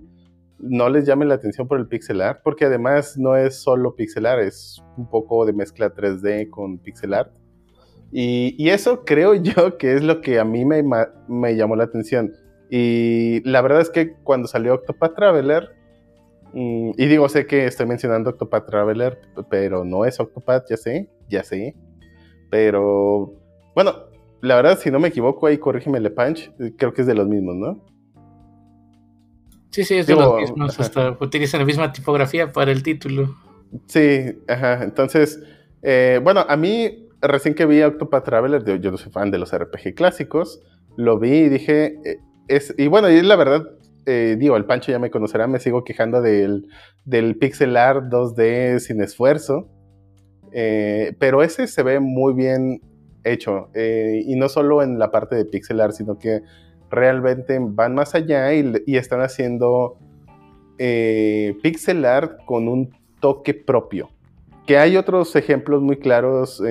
no 0.59 0.89
les 0.89 1.05
llame 1.05 1.23
la 1.23 1.35
atención 1.35 1.69
por 1.69 1.79
el 1.79 1.87
pixel 1.87 2.19
art, 2.19 2.41
porque 2.43 2.65
además 2.65 3.17
no 3.17 3.37
es 3.37 3.55
solo 3.61 3.95
pixel 3.95 4.25
art, 4.25 4.41
es 4.43 4.83
un 4.97 5.09
poco 5.09 5.45
de 5.45 5.53
mezcla 5.53 5.93
3D 5.93 6.49
con 6.49 6.79
pixel 6.79 7.13
art. 7.13 7.31
Y, 8.11 8.55
y 8.57 8.71
eso 8.71 9.05
creo 9.05 9.33
yo 9.41 9.77
que 9.77 9.93
es 9.93 10.03
lo 10.03 10.19
que 10.19 10.37
a 10.37 10.43
mí 10.43 10.65
me, 10.65 10.83
me 11.29 11.55
llamó 11.55 11.77
la 11.77 11.85
atención. 11.85 12.33
Y 12.69 13.41
la 13.49 13.61
verdad 13.61 13.79
es 13.79 13.89
que 13.89 14.15
cuando 14.23 14.49
salió 14.49 14.73
Octopath 14.73 15.15
Traveler, 15.15 15.69
y 16.53 17.05
digo, 17.07 17.27
sé 17.29 17.47
que 17.47 17.65
estoy 17.65 17.85
mencionando 17.85 18.29
Octopath 18.31 18.67
Traveler, 18.67 19.19
pero 19.49 19.83
no 19.83 20.05
es 20.05 20.19
Octopath, 20.19 20.69
ya 20.69 20.77
sé, 20.77 21.09
ya 21.29 21.43
sé. 21.43 21.75
Pero 22.51 23.33
bueno, 23.75 23.95
la 24.41 24.55
verdad, 24.55 24.77
si 24.77 24.91
no 24.91 24.99
me 24.99 25.07
equivoco, 25.07 25.47
ahí 25.47 25.57
corrígeme 25.57 25.99
Le 25.99 26.11
Punch, 26.11 26.51
creo 26.77 26.93
que 26.93 27.01
es 27.01 27.07
de 27.07 27.15
los 27.15 27.27
mismos, 27.27 27.55
¿no? 27.55 27.83
Sí, 29.71 29.83
sí, 29.83 29.95
es 29.95 30.05
de 30.05 30.13
Digo, 30.13 30.25
los 30.25 30.41
mismos, 30.41 30.73
ajá. 30.73 30.83
hasta 30.83 31.17
utilizan 31.19 31.61
la 31.61 31.65
misma 31.65 31.91
tipografía 31.91 32.51
para 32.51 32.71
el 32.71 32.83
título. 32.83 33.35
Sí, 33.87 34.37
ajá. 34.47 34.83
Entonces, 34.83 35.41
eh, 35.81 36.19
bueno, 36.23 36.45
a 36.47 36.55
mí, 36.55 37.07
recién 37.21 37.55
que 37.55 37.65
vi 37.65 37.81
Octopath 37.81 38.25
Traveler, 38.25 38.63
yo, 38.63 38.75
yo 38.75 38.91
no 38.91 38.97
soy 38.97 39.11
fan 39.11 39.31
de 39.31 39.39
los 39.39 39.51
RPG 39.57 39.95
clásicos, 39.95 40.61
lo 40.95 41.17
vi 41.17 41.31
y 41.31 41.49
dije, 41.49 41.97
eh, 42.05 42.19
es, 42.47 42.75
y 42.77 42.87
bueno, 42.87 43.09
y 43.09 43.19
la 43.23 43.35
verdad, 43.35 43.67
eh, 44.05 44.35
digo, 44.37 44.57
el 44.57 44.65
Pancho 44.65 44.91
ya 44.91 44.99
me 44.99 45.09
conocerá, 45.09 45.47
me 45.47 45.59
sigo 45.59 45.83
quejando 45.83 46.21
del, 46.21 46.67
del 47.05 47.37
pixel 47.37 47.77
art 47.77 48.05
2D 48.05 48.79
sin 48.79 49.01
esfuerzo, 49.01 49.69
eh, 50.51 51.15
pero 51.19 51.41
ese 51.41 51.67
se 51.67 51.83
ve 51.83 51.99
muy 51.99 52.33
bien 52.33 52.81
hecho, 53.23 53.69
eh, 53.73 54.21
y 54.25 54.35
no 54.35 54.49
solo 54.49 54.83
en 54.83 54.99
la 54.99 55.11
parte 55.11 55.35
de 55.35 55.45
pixel 55.45 55.79
art, 55.79 55.93
sino 55.93 56.19
que 56.19 56.41
realmente 56.89 57.57
van 57.61 57.95
más 57.95 58.13
allá 58.13 58.53
y, 58.53 58.73
y 58.85 58.97
están 58.97 59.21
haciendo 59.21 59.97
pixel 60.77 62.03
art 62.03 62.43
con 62.45 62.67
un 62.67 62.91
toque 63.21 63.53
propio. 63.53 64.09
Que 64.67 64.77
hay 64.77 64.97
otros 64.97 65.35
ejemplos 65.35 65.81
muy 65.81 65.97
claros. 65.97 66.61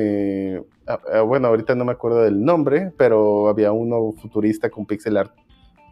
bueno, 1.26 1.48
ahorita 1.48 1.74
no 1.74 1.86
me 1.86 1.92
acuerdo 1.92 2.22
del 2.22 2.44
nombre, 2.44 2.92
pero 2.98 3.48
había 3.48 3.72
uno 3.72 4.12
futurista 4.20 4.68
con 4.68 4.84
pixel 4.84 5.16
art 5.16 5.32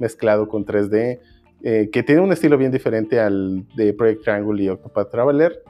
mezclado 0.00 0.48
con 0.48 0.64
3D, 0.64 1.20
eh, 1.62 1.90
que 1.92 2.02
tiene 2.02 2.22
un 2.22 2.32
estilo 2.32 2.56
bien 2.56 2.72
diferente 2.72 3.20
al 3.20 3.66
de 3.76 3.92
Project 3.92 4.22
Triangle 4.22 4.62
y 4.62 4.68
Octopath 4.70 5.10
Traveler, 5.10 5.62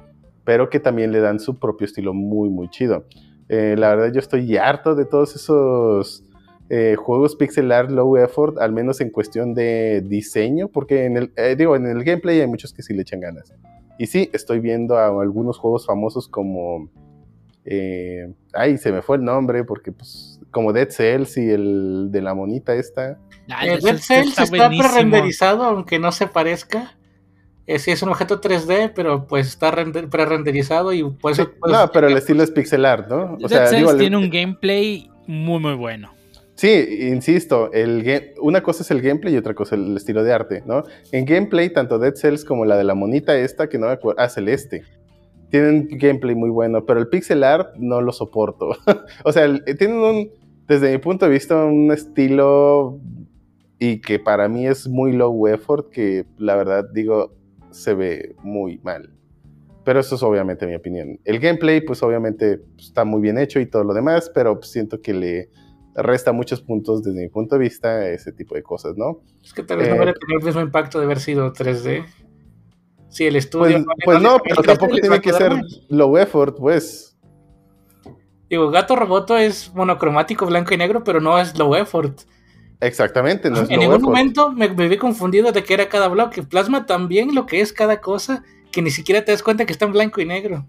pero 0.44 0.70
que 0.70 0.78
también 0.78 1.10
le 1.10 1.18
dan 1.18 1.40
su 1.40 1.58
propio 1.58 1.84
estilo 1.84 2.14
muy, 2.14 2.48
muy 2.48 2.68
chido. 2.70 3.06
Eh, 3.48 3.74
la 3.76 3.88
verdad, 3.96 4.12
yo 4.12 4.20
estoy 4.20 4.56
harto 4.56 4.94
de 4.94 5.04
todos 5.04 5.34
esos 5.34 6.22
eh, 6.68 6.94
juegos 6.96 7.34
pixel 7.34 7.72
art 7.72 7.90
low 7.90 8.16
effort, 8.16 8.58
al 8.58 8.72
menos 8.72 9.00
en 9.00 9.10
cuestión 9.10 9.52
de 9.52 10.02
diseño, 10.06 10.68
porque 10.68 11.06
en 11.06 11.16
el, 11.16 11.32
digo, 11.56 11.74
en 11.74 11.86
el 11.86 12.04
gameplay 12.04 12.40
hay 12.40 12.46
muchos 12.46 12.72
que 12.72 12.82
sí 12.82 12.94
le 12.94 13.02
echan 13.02 13.18
ganas. 13.18 13.52
Y 13.98 14.06
sí, 14.06 14.30
estoy 14.32 14.60
viendo 14.60 14.96
a 14.96 15.08
algunos 15.08 15.58
juegos 15.58 15.86
famosos 15.86 16.28
como. 16.28 16.88
ay, 18.54 18.78
se 18.78 18.92
me 18.92 19.02
fue 19.02 19.16
el 19.16 19.24
nombre, 19.24 19.64
porque 19.64 19.90
pues. 19.90 20.36
Como 20.52 20.72
Dead 20.72 20.88
Cells 20.90 21.36
y 21.36 21.48
el 21.48 22.08
de 22.10 22.22
la 22.22 22.34
monita 22.34 22.74
esta. 22.74 23.18
Ah, 23.52 23.66
Eh, 23.66 23.78
Dead 23.82 23.94
está 23.96 24.14
Cells 24.14 24.38
está 24.38 24.44
buenísimo. 24.56 24.88
pre-renderizado, 24.88 25.64
aunque 25.64 25.98
no 25.98 26.12
se 26.12 26.26
parezca. 26.26 26.96
Eh, 27.66 27.78
sí, 27.78 27.90
es 27.92 28.02
un 28.02 28.08
objeto 28.08 28.40
3D, 28.40 28.92
pero 28.94 29.26
pues 29.26 29.46
está 29.46 29.70
render- 29.70 30.08
pre-renderizado 30.08 30.92
y 30.92 31.04
pues, 31.04 31.36
Sí, 31.36 31.44
pues, 31.60 31.72
no, 31.72 31.90
pero 31.92 32.08
el 32.08 32.16
estilo 32.16 32.42
es 32.42 32.50
pixel 32.50 32.84
art, 32.84 33.08
¿no? 33.08 33.36
Dead 33.38 33.68
Cells 33.68 33.96
tiene 33.98 34.16
un 34.16 34.28
gameplay 34.30 35.08
muy, 35.26 35.60
muy 35.60 35.74
bueno. 35.74 36.12
Sí, 36.56 37.08
insisto, 37.12 37.72
el 37.72 38.34
una 38.40 38.62
cosa 38.62 38.82
es 38.82 38.90
el 38.90 39.00
gameplay 39.00 39.32
y 39.34 39.36
otra 39.38 39.54
cosa 39.54 39.76
el 39.76 39.96
estilo 39.96 40.22
de 40.24 40.32
arte, 40.32 40.62
¿no? 40.66 40.84
En 41.12 41.24
gameplay, 41.24 41.72
tanto 41.72 41.98
Dead 41.98 42.14
Cells 42.14 42.44
como 42.44 42.64
la 42.66 42.76
de 42.76 42.84
la 42.84 42.94
monita 42.94 43.34
esta, 43.36 43.68
que 43.68 43.78
no 43.78 43.86
me 43.86 43.92
acuerdo, 43.92 44.20
ah, 44.20 44.28
Celeste, 44.28 44.82
tienen 45.50 45.88
gameplay 45.92 46.34
muy 46.34 46.50
bueno, 46.50 46.84
pero 46.84 47.00
el 47.00 47.08
pixel 47.08 47.44
art 47.44 47.74
no 47.76 48.00
lo 48.02 48.12
soporto. 48.12 48.70
o 49.24 49.32
sea, 49.32 49.44
el- 49.44 49.64
tienen 49.78 49.96
un, 49.98 50.30
desde 50.66 50.90
mi 50.92 50.98
punto 50.98 51.24
de 51.26 51.30
vista, 51.32 51.56
un 51.64 51.90
estilo 51.92 52.98
y 53.82 54.02
que 54.02 54.18
para 54.18 54.46
mí 54.46 54.66
es 54.66 54.86
muy 54.86 55.12
low 55.12 55.48
effort, 55.48 55.88
que 55.90 56.26
la 56.36 56.54
verdad 56.54 56.84
digo, 56.92 57.34
se 57.70 57.94
ve 57.94 58.36
muy 58.42 58.78
mal. 58.84 59.10
Pero 59.84 60.00
eso 60.00 60.16
es 60.16 60.22
obviamente 60.22 60.66
mi 60.66 60.74
opinión. 60.74 61.18
El 61.24 61.40
gameplay, 61.40 61.80
pues 61.80 62.02
obviamente 62.02 62.58
pues, 62.58 62.88
está 62.88 63.06
muy 63.06 63.22
bien 63.22 63.38
hecho 63.38 63.58
y 63.58 63.64
todo 63.64 63.82
lo 63.82 63.94
demás, 63.94 64.30
pero 64.34 64.60
siento 64.62 65.00
que 65.00 65.14
le 65.14 65.48
resta 65.94 66.30
muchos 66.30 66.60
puntos 66.60 67.02
desde 67.02 67.22
mi 67.22 67.28
punto 67.28 67.56
de 67.56 67.62
vista 67.62 67.88
a 67.88 68.08
ese 68.10 68.32
tipo 68.32 68.54
de 68.54 68.62
cosas, 68.62 68.98
¿no? 68.98 69.22
Es 69.42 69.54
que 69.54 69.62
tal 69.62 69.78
vez 69.78 69.88
no 69.88 69.94
Eh, 69.94 69.96
hubiera 69.96 70.12
tenido 70.12 70.40
el 70.40 70.44
mismo 70.44 70.60
impacto 70.60 70.98
de 70.98 71.06
haber 71.06 71.18
sido 71.18 71.50
3D. 71.50 72.04
Sí, 73.08 73.24
el 73.24 73.36
estudio. 73.36 73.82
Pues, 73.82 73.96
pues 74.04 74.22
no, 74.22 74.38
pero 74.46 74.62
tampoco 74.62 74.94
tiene 74.96 75.20
que 75.22 75.32
ser 75.32 75.52
mal. 75.52 75.66
low 75.88 76.18
effort, 76.18 76.58
pues. 76.58 77.18
Digo, 78.50 78.70
Gato 78.70 78.94
Roboto 78.94 79.38
es 79.38 79.74
monocromático, 79.74 80.44
blanco 80.44 80.74
y 80.74 80.76
negro, 80.76 81.02
pero 81.02 81.20
no 81.22 81.38
es 81.38 81.58
low 81.58 81.74
effort. 81.74 82.20
Exactamente, 82.80 83.50
no 83.50 83.62
es 83.62 83.70
en 83.70 83.80
ningún 83.80 83.96
effort. 83.96 84.02
momento 84.02 84.52
me, 84.52 84.68
me 84.70 84.88
vi 84.88 84.96
confundido 84.96 85.52
de 85.52 85.62
que 85.62 85.74
era 85.74 85.88
cada 85.88 86.08
bloque. 86.08 86.42
Plasma 86.42 86.86
también 86.86 87.34
lo 87.34 87.46
que 87.46 87.60
es 87.60 87.72
cada 87.72 88.00
cosa, 88.00 88.42
que 88.72 88.80
ni 88.80 88.90
siquiera 88.90 89.24
te 89.24 89.32
das 89.32 89.42
cuenta 89.42 89.66
que 89.66 89.72
está 89.72 89.84
en 89.84 89.92
blanco 89.92 90.20
y 90.20 90.24
negro. 90.24 90.66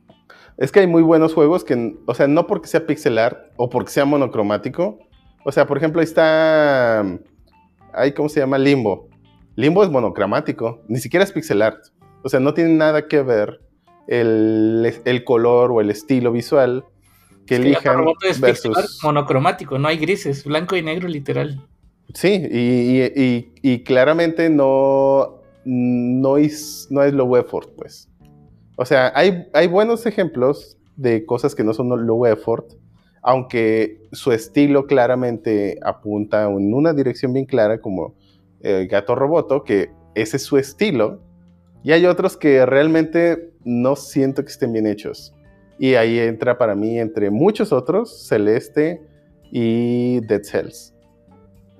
Es 0.57 0.71
que 0.71 0.81
hay 0.81 0.87
muy 0.87 1.01
buenos 1.01 1.33
juegos 1.33 1.63
que, 1.63 1.95
o 2.05 2.13
sea, 2.13 2.27
no 2.27 2.47
porque 2.47 2.67
sea 2.67 2.85
pixel 2.85 3.17
art 3.17 3.51
o 3.55 3.69
porque 3.69 3.91
sea 3.91 4.05
monocromático. 4.05 4.99
O 5.43 5.51
sea, 5.51 5.65
por 5.65 5.77
ejemplo, 5.77 6.01
ahí 6.01 6.05
está. 6.05 7.05
Ahí, 7.93 8.13
¿cómo 8.13 8.29
se 8.29 8.41
llama? 8.41 8.57
Limbo. 8.57 9.09
Limbo 9.55 9.83
es 9.83 9.89
monocromático, 9.89 10.81
ni 10.87 10.99
siquiera 10.99 11.23
es 11.23 11.31
pixel 11.31 11.61
art. 11.61 11.79
O 12.23 12.29
sea, 12.29 12.39
no 12.39 12.53
tiene 12.53 12.71
nada 12.71 13.07
que 13.07 13.21
ver 13.21 13.61
el, 14.07 14.93
el 15.05 15.23
color 15.23 15.71
o 15.71 15.81
el 15.81 15.89
estilo 15.89 16.31
visual 16.31 16.85
que 17.45 17.55
Es 17.55 17.61
que 17.61 17.67
elijan 17.67 18.05
es 18.21 18.39
pixel 18.39 18.71
art 18.75 18.85
versus. 18.85 18.99
monocromático, 19.03 19.79
no 19.79 19.87
hay 19.87 19.97
grises, 19.97 20.43
blanco 20.43 20.75
y 20.75 20.83
negro 20.83 21.07
literal. 21.07 21.67
Sí, 22.13 22.47
y, 23.61 23.83
claramente 23.83 24.49
no, 24.49 25.41
no, 25.65 26.37
es, 26.37 26.87
no 26.89 27.03
es 27.03 27.13
low 27.13 27.35
effort, 27.37 27.69
pues. 27.77 28.09
O 28.75 28.85
sea, 28.85 29.11
hay, 29.15 29.47
hay 29.53 29.67
buenos 29.67 30.05
ejemplos 30.05 30.77
de 30.95 31.25
cosas 31.25 31.55
que 31.55 31.63
no 31.63 31.73
son 31.73 31.89
low 32.05 32.25
effort, 32.25 32.73
aunque 33.21 34.01
su 34.11 34.31
estilo 34.31 34.87
claramente 34.87 35.77
apunta 35.83 36.43
en 36.43 36.73
una 36.73 36.93
dirección 36.93 37.33
bien 37.33 37.45
clara, 37.45 37.79
como 37.79 38.15
eh, 38.61 38.87
Gato 38.89 39.15
Roboto, 39.15 39.63
que 39.63 39.91
ese 40.15 40.37
es 40.37 40.43
su 40.43 40.57
estilo, 40.57 41.21
y 41.83 41.91
hay 41.91 42.05
otros 42.05 42.37
que 42.37 42.65
realmente 42.65 43.51
no 43.63 43.95
siento 43.95 44.43
que 44.43 44.51
estén 44.51 44.73
bien 44.73 44.87
hechos. 44.87 45.33
Y 45.79 45.95
ahí 45.95 46.19
entra 46.19 46.57
para 46.57 46.75
mí, 46.75 46.99
entre 46.99 47.31
muchos 47.31 47.71
otros, 47.71 48.27
Celeste 48.27 49.01
y 49.51 50.19
Dead 50.21 50.43
Cells. 50.43 50.93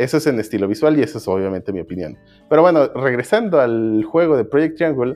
Eso 0.01 0.17
es 0.17 0.25
en 0.25 0.39
estilo 0.39 0.67
visual 0.67 0.97
y 0.97 1.03
eso 1.03 1.19
es 1.19 1.27
obviamente 1.27 1.71
mi 1.71 1.79
opinión. 1.79 2.17
Pero 2.49 2.63
bueno, 2.63 2.87
regresando 2.87 3.59
al 3.61 4.03
juego 4.03 4.35
de 4.35 4.45
Project 4.45 4.77
Triangle, 4.77 5.15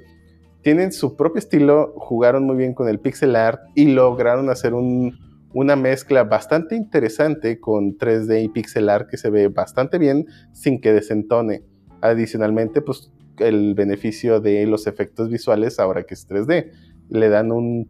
tienen 0.61 0.91
su 0.91 1.15
propio 1.15 1.39
estilo, 1.39 1.93
jugaron 1.97 2.45
muy 2.45 2.55
bien 2.55 2.75
con 2.75 2.87
el 2.87 2.99
pixel 2.99 3.35
art 3.35 3.61
y 3.73 3.85
lograron 3.93 4.49
hacer 4.51 4.75
un- 4.75 5.17
una 5.53 5.75
mezcla 5.75 6.23
bastante 6.23 6.75
interesante 6.75 7.59
con 7.59 7.97
3D 7.97 8.43
y 8.43 8.49
pixel 8.49 8.89
art 8.89 9.09
que 9.09 9.17
se 9.17 9.31
ve 9.31 9.47
bastante 9.47 9.97
bien 9.97 10.27
sin 10.53 10.79
que 10.79 10.93
desentone. 10.93 11.63
Adicionalmente, 12.01 12.81
pues 12.81 13.11
el 13.39 13.73
beneficio 13.73 14.39
de 14.39 14.67
los 14.67 14.85
efectos 14.85 15.29
visuales 15.29 15.79
ahora 15.79 16.03
que 16.03 16.13
es 16.13 16.27
3D 16.27 16.71
le 17.09 17.29
dan 17.29 17.51
un 17.51 17.89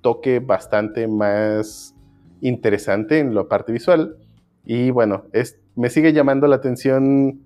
toque 0.00 0.38
bastante 0.38 1.08
más 1.08 1.92
interesante 2.40 3.18
en 3.18 3.34
la 3.34 3.48
parte 3.48 3.72
visual. 3.72 4.16
Y 4.64 4.90
bueno, 4.90 5.24
es, 5.32 5.58
me 5.76 5.90
sigue 5.90 6.12
llamando 6.12 6.46
la 6.48 6.56
atención 6.56 7.42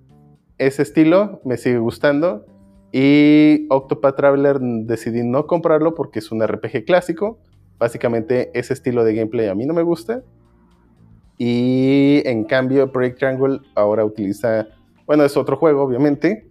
ese 0.57 0.83
estilo, 0.83 1.41
me 1.45 1.57
sigue 1.57 1.79
gustando. 1.79 2.47
Y 2.93 3.67
Octopath 3.71 4.17
Traveler 4.17 4.59
decidí 4.61 5.23
no 5.23 5.47
comprarlo 5.47 5.95
porque 5.95 6.21
es 6.21 6.31
un 6.33 6.45
RPG 6.47 6.85
clásico. 6.85 7.39
Básicamente 7.79 8.51
ese 8.55 8.73
estilo 8.73 9.05
de 9.05 9.15
gameplay 9.15 9.49
a 9.49 9.55
mí 9.55 9.67
no 9.67 9.75
me 9.75 9.83
gusta. 9.83 10.23
Y 11.39 12.23
en 12.25 12.45
cambio 12.45 12.93
Project 12.93 13.19
Triangle 13.19 13.61
ahora 13.75 14.05
utiliza, 14.05 14.69
bueno, 15.07 15.25
es 15.25 15.37
otro 15.37 15.57
juego 15.57 15.83
obviamente, 15.83 16.47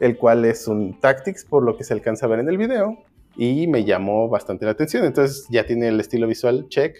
el 0.00 0.16
cual 0.16 0.44
es 0.44 0.68
un 0.68 1.00
Tactics 1.00 1.44
por 1.44 1.64
lo 1.64 1.76
que 1.76 1.84
se 1.84 1.94
alcanza 1.94 2.26
a 2.26 2.28
ver 2.28 2.40
en 2.40 2.48
el 2.48 2.58
video. 2.58 2.98
Y 3.36 3.66
me 3.66 3.84
llamó 3.84 4.28
bastante 4.28 4.66
la 4.66 4.72
atención. 4.72 5.04
Entonces 5.04 5.46
ya 5.50 5.64
tiene 5.64 5.88
el 5.88 5.98
estilo 5.98 6.26
visual 6.26 6.68
check 6.68 6.96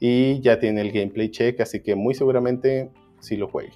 y 0.00 0.40
ya 0.40 0.58
tiene 0.58 0.80
el 0.80 0.90
gameplay 0.90 1.30
check, 1.30 1.60
así 1.60 1.80
que 1.80 1.94
muy 1.94 2.14
seguramente 2.14 2.90
sí 3.24 3.36
lo 3.36 3.48
juegue. 3.48 3.72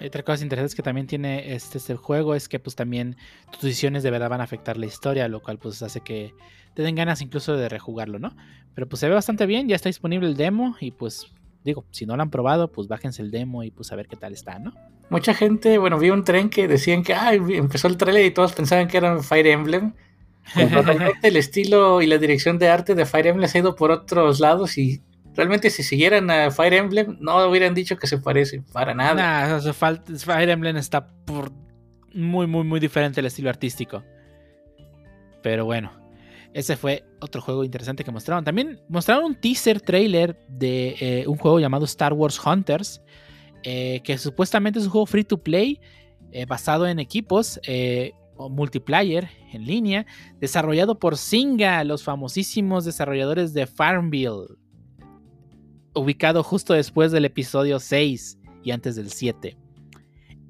Hay 0.00 0.06
Otra 0.06 0.22
cosa 0.22 0.42
interesante 0.42 0.76
que 0.76 0.82
también 0.82 1.06
tiene 1.06 1.54
este, 1.54 1.78
este 1.78 1.96
juego 1.96 2.34
es 2.34 2.48
que 2.48 2.58
pues 2.58 2.76
también 2.76 3.16
tus 3.50 3.62
decisiones 3.62 4.02
de 4.02 4.10
verdad 4.10 4.30
van 4.30 4.40
a 4.40 4.44
afectar 4.44 4.76
la 4.76 4.86
historia, 4.86 5.28
lo 5.28 5.40
cual 5.40 5.58
pues 5.58 5.82
hace 5.82 6.00
que 6.00 6.34
te 6.74 6.82
den 6.82 6.94
ganas 6.94 7.20
incluso 7.20 7.56
de 7.56 7.68
rejugarlo, 7.68 8.18
¿no? 8.18 8.36
Pero 8.74 8.88
pues 8.88 9.00
se 9.00 9.08
ve 9.08 9.14
bastante 9.14 9.46
bien, 9.46 9.68
ya 9.68 9.74
está 9.74 9.88
disponible 9.88 10.28
el 10.28 10.36
demo 10.36 10.76
y 10.80 10.92
pues 10.92 11.32
digo, 11.64 11.84
si 11.90 12.06
no 12.06 12.16
lo 12.16 12.22
han 12.22 12.30
probado, 12.30 12.70
pues 12.70 12.86
bájense 12.86 13.22
el 13.22 13.30
demo 13.30 13.64
y 13.64 13.70
pues 13.70 13.90
a 13.92 13.96
ver 13.96 14.06
qué 14.06 14.16
tal 14.16 14.32
está, 14.32 14.58
¿no? 14.58 14.72
Mucha 15.10 15.34
gente, 15.34 15.78
bueno, 15.78 15.98
vi 15.98 16.10
un 16.10 16.22
tren 16.22 16.50
que 16.50 16.68
decían 16.68 17.02
que 17.02 17.14
ay, 17.14 17.40
empezó 17.54 17.88
el 17.88 17.96
trailer 17.96 18.26
y 18.26 18.30
todos 18.30 18.52
pensaban 18.52 18.86
que 18.88 18.98
era 18.98 19.20
Fire 19.22 19.46
Emblem. 19.46 19.94
Realmente 20.54 21.28
el 21.28 21.36
estilo 21.36 22.00
y 22.00 22.06
la 22.06 22.18
dirección 22.18 22.58
de 22.58 22.68
arte 22.68 22.94
de 22.94 23.04
Fire 23.04 23.26
Emblem 23.26 23.48
se 23.48 23.58
ha 23.58 23.60
ido 23.62 23.74
por 23.74 23.90
otros 23.90 24.40
lados 24.40 24.78
y 24.78 25.02
realmente 25.38 25.70
si 25.70 25.84
siguieran 25.84 26.28
a 26.32 26.50
Fire 26.50 26.74
Emblem 26.74 27.16
no 27.20 27.48
hubieran 27.48 27.72
dicho 27.72 27.96
que 27.96 28.08
se 28.08 28.18
parece 28.18 28.60
para 28.72 28.92
nada. 28.92 29.60
Nah, 29.60 29.94
Fire 30.18 30.50
Emblem 30.50 30.76
está 30.76 31.06
muy, 32.12 32.48
muy, 32.48 32.64
muy 32.64 32.80
diferente 32.80 33.20
el 33.20 33.26
estilo 33.26 33.48
artístico. 33.48 34.02
Pero 35.40 35.64
bueno, 35.64 35.92
ese 36.52 36.76
fue 36.76 37.04
otro 37.20 37.40
juego 37.40 37.62
interesante 37.62 38.02
que 38.02 38.10
mostraron. 38.10 38.42
También 38.42 38.80
mostraron 38.88 39.26
un 39.26 39.34
teaser 39.36 39.80
trailer 39.80 40.36
de 40.48 40.96
eh, 40.98 41.24
un 41.28 41.36
juego 41.36 41.60
llamado 41.60 41.84
Star 41.84 42.14
Wars 42.14 42.44
Hunters, 42.44 43.00
eh, 43.62 44.00
que 44.02 44.18
supuestamente 44.18 44.80
es 44.80 44.86
un 44.86 44.90
juego 44.90 45.06
free 45.06 45.22
to 45.22 45.38
play 45.38 45.80
eh, 46.32 46.46
basado 46.46 46.88
en 46.88 46.98
equipos 46.98 47.60
o 48.34 48.48
multiplayer 48.48 49.28
en 49.52 49.64
línea, 49.64 50.04
desarrollado 50.40 50.98
por 50.98 51.16
Zynga, 51.16 51.84
los 51.84 52.02
famosísimos 52.02 52.84
desarrolladores 52.84 53.52
de 53.52 53.68
Farmville, 53.68 54.46
ubicado 55.98 56.42
justo 56.42 56.74
después 56.74 57.12
del 57.12 57.24
episodio 57.24 57.78
6 57.80 58.38
y 58.64 58.70
antes 58.70 58.96
del 58.96 59.10
7. 59.10 59.56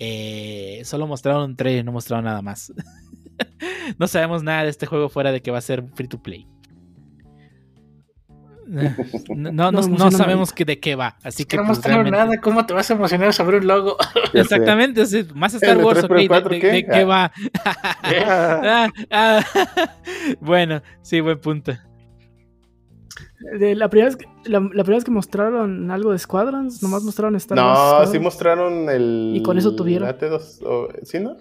Eh, 0.00 0.82
solo 0.84 1.06
mostraron 1.06 1.42
un 1.50 1.56
trailer, 1.56 1.84
no 1.84 1.92
mostraron 1.92 2.24
nada 2.24 2.40
más. 2.42 2.72
no 3.98 4.06
sabemos 4.06 4.42
nada 4.42 4.64
de 4.64 4.70
este 4.70 4.86
juego 4.86 5.08
fuera 5.08 5.32
de 5.32 5.42
que 5.42 5.50
va 5.50 5.58
a 5.58 5.62
ser 5.62 5.84
free 5.94 6.08
to 6.08 6.22
play. 6.22 6.46
No, 9.34 9.50
no, 9.72 9.72
no- 9.72 10.10
sabemos 10.10 10.52
que 10.52 10.64
de 10.66 10.78
qué 10.78 10.94
va. 10.94 11.16
Así 11.22 11.44
que 11.44 11.50
que, 11.50 11.56
no 11.56 11.62
pues, 11.62 11.78
mostraron 11.78 12.02
realmente- 12.04 12.26
nada, 12.32 12.40
¿cómo 12.42 12.66
te 12.66 12.74
vas 12.74 12.90
a 12.90 12.94
emocionar 12.94 13.32
sobre 13.32 13.56
un 13.58 13.66
logo? 13.66 13.96
Exactamente, 14.34 15.06
sí, 15.06 15.26
más 15.34 15.54
Star 15.54 15.70
¿El 15.70 15.78
de 15.78 15.84
Wars, 15.84 16.00
3 16.00 16.04
ok, 16.04 16.08
por 16.08 16.18
¿de, 16.18 16.28
4 16.28 16.50
de- 16.50 16.60
qué? 16.60 16.66
de 16.66 16.84
qué 16.84 17.00
Ah. 17.00 17.04
va? 17.04 17.32
Ah, 18.04 18.88
ah, 19.10 19.44
bueno, 20.40 20.82
sí, 21.00 21.20
buen 21.20 21.40
punto. 21.40 21.72
De 23.40 23.74
la, 23.76 23.88
primera 23.88 24.08
vez 24.08 24.16
que, 24.16 24.26
la, 24.50 24.58
la 24.60 24.68
primera 24.82 24.96
vez 24.96 25.04
que 25.04 25.10
mostraron 25.12 25.90
algo 25.90 26.10
de 26.12 26.18
Squadrons, 26.18 26.82
nomás 26.82 27.04
mostraron 27.04 27.36
Star 27.36 27.56
Wars 27.58 27.68
no, 27.68 27.74
Squadrons. 27.86 28.10
sí 28.12 28.18
mostraron 28.18 28.90
el. 28.90 29.32
Y 29.36 29.42
con 29.42 29.56
eso 29.58 29.76
tuvieron. 29.76 30.08
AT2, 30.08 30.62
o- 30.64 30.88
¿Sí, 31.04 31.20
no? 31.20 31.36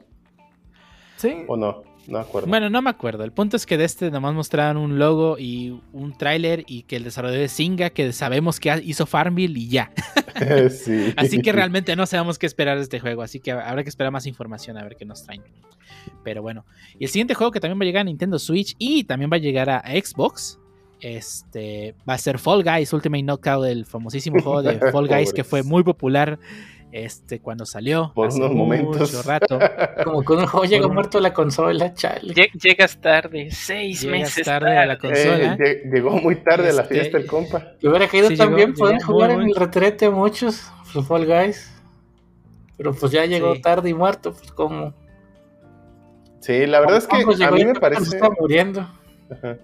Sí. 1.15 1.33
¿O 1.47 1.57
no? 1.57 1.83
No 2.07 2.19
me 2.19 2.23
acuerdo. 2.23 2.47
Bueno, 2.47 2.69
no 2.69 2.81
me 2.81 2.89
acuerdo. 2.89 3.23
El 3.25 3.33
punto 3.33 3.57
es 3.57 3.65
que 3.65 3.77
de 3.77 3.83
este 3.83 4.11
nomás 4.11 4.33
mostraron 4.33 4.77
un 4.77 4.97
logo 4.97 5.37
y 5.37 5.81
un 5.91 6.17
tráiler 6.17 6.63
y 6.67 6.83
que 6.83 6.95
el 6.95 7.03
desarrollador 7.03 7.41
de 7.41 7.49
Zynga, 7.49 7.89
que 7.89 8.13
sabemos 8.13 8.59
que 8.61 8.79
hizo 8.85 9.05
Farmville 9.05 9.59
y 9.59 9.67
ya. 9.67 9.91
sí. 10.69 11.13
Así 11.17 11.41
que 11.41 11.51
realmente 11.51 11.95
no 11.95 12.05
sabemos 12.05 12.37
qué 12.37 12.45
esperar 12.45 12.77
de 12.77 12.83
este 12.83 12.99
juego. 12.99 13.23
Así 13.23 13.39
que 13.39 13.51
habrá 13.51 13.83
que 13.83 13.89
esperar 13.89 14.11
más 14.13 14.25
información 14.25 14.77
a 14.77 14.83
ver 14.83 14.95
qué 14.95 15.03
nos 15.05 15.23
traen. 15.23 15.41
Pero 16.23 16.41
bueno. 16.41 16.65
Y 16.97 17.05
el 17.05 17.09
siguiente 17.09 17.33
juego 17.33 17.51
que 17.51 17.59
también 17.59 17.79
va 17.79 17.83
a 17.83 17.87
llegar 17.87 18.01
a 18.01 18.05
Nintendo 18.05 18.39
Switch 18.39 18.75
y 18.77 19.03
también 19.03 19.29
va 19.31 19.35
a 19.35 19.39
llegar 19.39 19.69
a 19.69 19.81
Xbox. 19.81 20.59
Este 21.01 21.93
va 22.09 22.13
a 22.15 22.17
ser 22.17 22.39
Fall 22.39 22.63
Guys 22.63 22.91
Ultimate 22.93 23.23
Knockout, 23.23 23.65
el 23.67 23.85
famosísimo 23.85 24.41
juego 24.41 24.61
de 24.63 24.79
Fall 24.91 25.07
Guys 25.07 25.31
que 25.33 25.43
fue 25.43 25.61
muy 25.63 25.83
popular 25.83 26.39
este, 26.91 27.39
cuando 27.39 27.65
salió. 27.65 28.11
Por 28.15 28.29
hace 28.29 28.37
unos 28.39 28.51
mucho 28.51 28.57
momentos. 28.63 29.25
rato. 29.25 29.59
Como 30.03 30.23
que 30.23 30.33
un 30.33 30.47
juego 30.47 30.65
llega 30.65 30.87
muerto 30.87 31.17
a 31.19 31.21
la 31.21 31.33
consola, 31.33 31.93
chale. 31.93 32.33
Lle- 32.33 32.49
Llegas 32.59 32.99
tarde, 32.99 33.49
seis 33.51 34.01
Llegas 34.01 34.19
meses 34.21 34.45
tarde 34.45 34.75
a 34.77 34.85
la 34.85 34.93
Eh, 34.93 34.97
consola. 34.97 35.57
lle- 35.57 35.91
llegó 35.93 36.11
muy 36.11 36.35
tarde 36.37 36.69
a 36.69 36.73
la 36.73 36.81
Este- 36.83 36.95
fiesta 36.95 37.17
el 37.17 37.27
compa. 37.27 37.73
Que 37.79 37.87
hubiera 37.89 38.07
caído 38.07 38.29
Sí, 38.29 38.37
también, 38.37 38.69
llegó- 38.69 38.79
pueden 38.79 38.97
llegó 38.99 39.13
jugar 39.13 39.31
muy, 39.35 39.43
en 39.43 39.49
el 39.49 39.55
retrete 39.55 40.09
muchos. 40.09 40.71
Fall 41.07 41.25
Guys. 41.27 41.73
Pero 42.77 42.93
pues 42.93 43.11
ya 43.11 43.25
llegó 43.25 43.53
Sí. 43.55 43.61
tarde 43.61 43.89
y 43.89 43.93
muerto, 43.93 44.31
pues 44.33 44.51
como. 44.51 44.93
Sí, 46.39 46.65
la 46.65 46.79
verdad 46.79 46.97
es 46.97 47.07
que 47.07 47.17
a 47.43 47.51
mí 47.51 47.65
me 47.65 47.73
parece. 47.75 48.15
está 48.15 48.29
muriendo. 48.39 48.81
Ajá. 49.29 49.57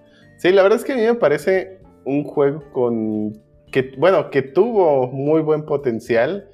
Sí, 0.44 0.52
la 0.52 0.62
verdad 0.62 0.78
es 0.78 0.84
que 0.84 0.92
a 0.92 0.98
mí 0.98 1.04
me 1.04 1.16
parece 1.16 1.80
un 2.04 2.26
juego 2.26 2.62
con 2.74 3.32
que, 3.72 3.94
bueno, 3.98 4.30
que 4.30 4.42
tuvo 4.42 5.08
muy 5.08 5.42
buen 5.42 5.64
potencial. 5.64 6.50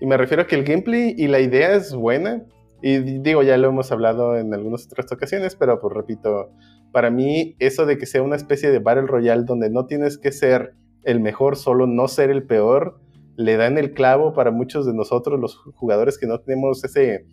Y 0.00 0.06
me 0.06 0.16
refiero 0.16 0.44
a 0.44 0.46
que 0.46 0.54
el 0.54 0.62
gameplay 0.62 1.16
y 1.18 1.26
la 1.26 1.40
idea 1.40 1.72
es 1.74 1.92
buena. 1.92 2.44
Y 2.82 2.98
digo, 2.98 3.42
ya 3.42 3.56
lo 3.56 3.66
hemos 3.66 3.90
hablado 3.90 4.36
en 4.38 4.54
algunas 4.54 4.86
otras 4.86 5.10
ocasiones, 5.10 5.56
pero 5.56 5.80
pues 5.80 5.92
repito, 5.92 6.52
para 6.92 7.10
mí 7.10 7.56
eso 7.58 7.84
de 7.84 7.98
que 7.98 8.06
sea 8.06 8.22
una 8.22 8.36
especie 8.36 8.70
de 8.70 8.78
Battle 8.78 9.08
Royale 9.08 9.42
donde 9.42 9.70
no 9.70 9.86
tienes 9.86 10.18
que 10.18 10.30
ser 10.30 10.74
el 11.02 11.18
mejor, 11.18 11.56
solo 11.56 11.88
no 11.88 12.06
ser 12.06 12.30
el 12.30 12.44
peor, 12.44 13.00
le 13.34 13.56
dan 13.56 13.76
el 13.76 13.92
clavo 13.92 14.34
para 14.34 14.52
muchos 14.52 14.86
de 14.86 14.94
nosotros, 14.94 15.40
los 15.40 15.56
jugadores 15.56 16.16
que 16.16 16.28
no 16.28 16.38
tenemos 16.38 16.84
ese 16.84 17.26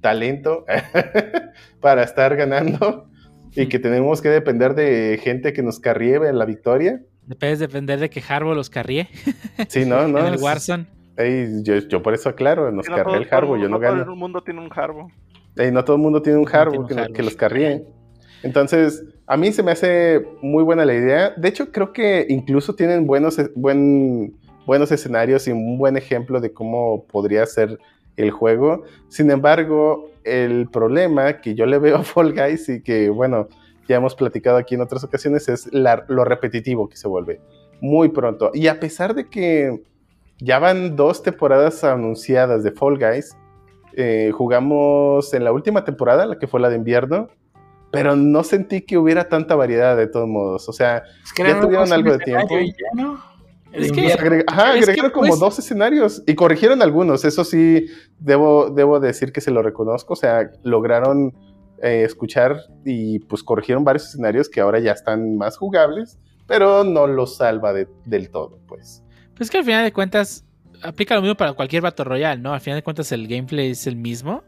talento 0.00 0.64
para 1.80 2.02
estar 2.02 2.34
ganando 2.34 3.08
y 3.54 3.66
que 3.68 3.78
tenemos 3.78 4.20
que 4.22 4.28
depender 4.30 4.74
de 4.74 5.18
gente 5.22 5.52
que 5.52 5.62
nos 5.62 5.80
carríe 5.80 6.16
en 6.16 6.38
la 6.38 6.44
victoria. 6.44 7.00
Depende 7.26 7.56
depender 7.56 8.00
de 8.00 8.10
que 8.10 8.22
Harbo 8.28 8.54
los 8.54 8.68
carríe 8.70 9.08
Sí, 9.68 9.84
no, 9.86 10.06
no. 10.08 10.18
en 10.26 10.34
el 10.34 10.40
Warzone. 10.40 10.86
ey, 11.16 11.62
yo, 11.62 11.76
yo 11.78 12.02
por 12.02 12.12
eso 12.14 12.28
aclaro, 12.28 12.70
nos 12.72 12.88
no 12.88 12.96
carré 12.96 13.12
todo- 13.12 13.22
el 13.22 13.28
Harbo, 13.30 13.54
todo- 13.54 13.62
yo 13.62 13.68
no 13.68 13.76
todo 13.78 13.80
gano. 13.90 14.02
el 14.12 14.18
mundo 14.18 14.42
tiene 14.42 14.60
un 14.60 14.68
Harbo. 14.74 15.10
Ey, 15.56 15.70
no 15.72 15.84
todo 15.84 15.96
el 15.96 16.02
mundo 16.02 16.20
tiene 16.20 16.38
un 16.38 16.48
Harbo 16.52 16.80
un 16.80 16.86
que, 16.86 17.12
que 17.12 17.22
los 17.22 17.36
carríe. 17.36 17.84
Entonces, 18.42 19.04
a 19.26 19.36
mí 19.36 19.52
se 19.52 19.62
me 19.62 19.70
hace 19.72 20.22
muy 20.42 20.62
buena 20.64 20.84
la 20.84 20.94
idea. 20.94 21.30
De 21.36 21.48
hecho, 21.48 21.70
creo 21.72 21.92
que 21.92 22.26
incluso 22.28 22.74
tienen 22.74 23.06
buenos, 23.06 23.40
buen, 23.54 24.34
buenos 24.66 24.92
escenarios 24.92 25.48
y 25.48 25.52
un 25.52 25.78
buen 25.78 25.96
ejemplo 25.96 26.40
de 26.40 26.52
cómo 26.52 27.06
podría 27.06 27.46
ser 27.46 27.78
el 28.16 28.30
juego. 28.30 28.82
Sin 29.08 29.30
embargo, 29.30 30.10
el 30.24 30.68
problema 30.70 31.40
que 31.40 31.54
yo 31.54 31.66
le 31.66 31.78
veo 31.78 31.96
a 31.96 32.02
Fall 32.02 32.32
Guys 32.32 32.68
y 32.68 32.82
que, 32.82 33.08
bueno, 33.10 33.48
ya 33.88 33.96
hemos 33.96 34.14
platicado 34.14 34.56
aquí 34.56 34.74
en 34.76 34.80
otras 34.80 35.04
ocasiones 35.04 35.48
es 35.48 35.72
la- 35.72 36.04
lo 36.08 36.24
repetitivo 36.24 36.88
que 36.88 36.96
se 36.96 37.08
vuelve 37.08 37.40
muy 37.80 38.08
pronto. 38.08 38.50
Y 38.54 38.68
a 38.68 38.80
pesar 38.80 39.14
de 39.14 39.28
que 39.28 39.82
ya 40.38 40.58
van 40.58 40.96
dos 40.96 41.22
temporadas 41.22 41.84
anunciadas 41.84 42.62
de 42.64 42.72
Fall 42.72 42.98
Guys, 42.98 43.36
eh, 43.96 44.30
jugamos 44.34 45.34
en 45.34 45.44
la 45.44 45.52
última 45.52 45.84
temporada, 45.84 46.24
la 46.26 46.38
que 46.38 46.46
fue 46.46 46.60
la 46.60 46.70
de 46.70 46.76
invierno, 46.76 47.28
pero 47.92 48.16
no 48.16 48.42
sentí 48.42 48.80
que 48.82 48.98
hubiera 48.98 49.28
tanta 49.28 49.54
variedad 49.54 49.96
de 49.96 50.06
todos 50.08 50.26
modos. 50.28 50.68
O 50.68 50.72
sea, 50.72 51.04
Es 51.22 51.32
que 51.32 51.44
Ya 51.44 51.60
tuvieron 51.60 51.92
algo 51.92 52.10
de 52.12 52.18
tiempo. 52.18 52.42
escenario 52.44 52.66
y 52.66 52.72
ya, 52.72 53.02
¿no? 53.02 53.33
Es 53.74 53.92
que- 53.92 54.44
ajá, 54.46 54.74
Es 54.76 54.84
que, 54.86 54.90
agregaron 54.92 55.10
como 55.10 55.28
pues- 55.28 55.40
dos 55.40 55.58
escenarios 55.58 56.22
y 56.26 56.34
corrigieron 56.34 56.80
algunos. 56.82 57.24
Eso 57.24 57.44
sí, 57.44 57.86
debo, 58.18 58.70
debo 58.70 59.00
decir 59.00 59.32
que 59.32 59.40
se 59.40 59.50
lo 59.50 59.62
reconozco. 59.62 60.12
O 60.12 60.16
sea, 60.16 60.50
lograron 60.62 61.34
eh, 61.82 62.04
escuchar 62.04 62.56
y 62.84 63.18
pues 63.18 63.42
corrigieron 63.42 63.84
varios 63.84 64.06
escenarios 64.08 64.48
que 64.48 64.60
ahora 64.60 64.78
ya 64.78 64.92
están 64.92 65.36
más 65.36 65.56
jugables, 65.58 66.18
pero 66.46 66.82
no 66.84 67.06
los 67.06 67.36
salva 67.36 67.72
de- 67.74 67.88
del 68.06 68.30
todo, 68.30 68.58
pues. 68.66 69.02
Pues 69.36 69.50
que 69.50 69.58
al 69.58 69.64
final 69.64 69.84
de 69.84 69.92
cuentas 69.92 70.44
aplica 70.82 71.14
lo 71.16 71.20
mismo 71.20 71.34
para 71.36 71.52
cualquier 71.52 71.82
Battle 71.82 72.04
Royale, 72.04 72.40
¿no? 72.40 72.54
Al 72.54 72.60
final 72.60 72.78
de 72.78 72.82
cuentas 72.84 73.10
el 73.12 73.26
gameplay 73.28 73.72
es 73.72 73.86
el 73.86 73.96
mismo. 73.96 74.44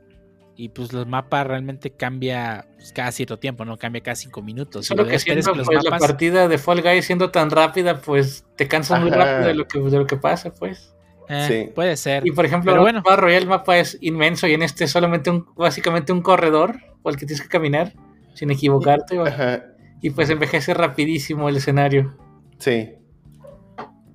Y 0.59 0.71
pues 0.71 0.93
los 0.93 1.07
mapas 1.07 1.47
realmente 1.47 1.91
cambia 1.91 2.67
pues, 2.77 2.93
cada 2.93 3.13
cierto 3.13 3.39
tiempo, 3.39 3.65
¿no? 3.67 3.77
Cambia 3.77 4.03
cada 4.03 4.15
cinco 4.17 4.41
minutos. 4.43 4.87
Y 4.87 4.89
Solo 4.89 5.05
lo 5.05 5.11
que 5.11 5.19
siendo 5.19 5.53
que 5.53 5.59
los 5.59 5.67
pues, 5.67 5.85
la 5.85 5.99
partida 5.99 6.49
de 6.49 6.57
Fall 6.57 6.81
Guys 6.81 7.05
siendo 7.05 7.31
tan 7.31 7.51
rápida, 7.51 8.01
pues 8.01 8.47
te 8.57 8.67
cansas 8.67 9.01
muy 9.01 9.11
rápido 9.11 9.49
de 9.49 9.55
lo 9.55 9.69
que, 9.69 9.79
de 9.79 9.99
lo 9.99 10.07
que 10.07 10.17
pasa, 10.17 10.51
pues. 10.53 10.95
eh, 11.29 11.47
Sí. 11.67 11.73
Puede 11.75 11.97
ser. 11.99 12.27
Y 12.27 12.31
por 12.33 12.47
ejemplo, 12.47 12.73
Pero 12.73 12.79
en 12.79 12.85
bueno. 12.85 13.03
Battle 13.03 13.21
Royale 13.21 13.43
el 13.43 13.49
mapa 13.49 13.77
es 13.79 13.99
inmenso 14.01 14.47
y 14.47 14.55
en 14.55 14.63
este 14.63 14.85
es 14.85 14.91
solamente 14.91 15.29
un, 15.29 15.45
básicamente 15.57 16.13
un 16.13 16.23
corredor 16.23 16.77
por 17.03 17.13
el 17.13 17.19
que 17.19 17.27
tienes 17.27 17.43
que 17.43 17.49
caminar 17.49 17.93
sin 18.33 18.51
equivocarte. 18.51 19.19
Ajá. 19.19 19.63
Y 20.01 20.11
pues 20.11 20.31
envejece 20.31 20.73
rapidísimo 20.73 21.49
el 21.51 21.57
escenario. 21.57 22.17
Sí. 22.59 22.95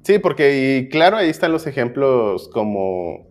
Sí, 0.03 0.17
porque 0.17 0.79
y 0.79 0.89
claro, 0.89 1.17
ahí 1.17 1.29
están 1.29 1.51
los 1.51 1.67
ejemplos 1.67 2.49
como, 2.51 3.27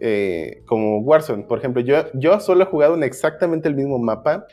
eh, 0.00 0.62
como 0.66 0.98
Warzone. 1.00 1.44
Por 1.44 1.58
ejemplo, 1.58 1.82
yo, 1.82 2.06
yo 2.14 2.40
solo 2.40 2.62
he 2.64 2.66
jugado 2.66 2.94
en 2.94 3.02
exactamente 3.02 3.68
el 3.68 3.74
mismo 3.74 3.98
mapa. 3.98 4.46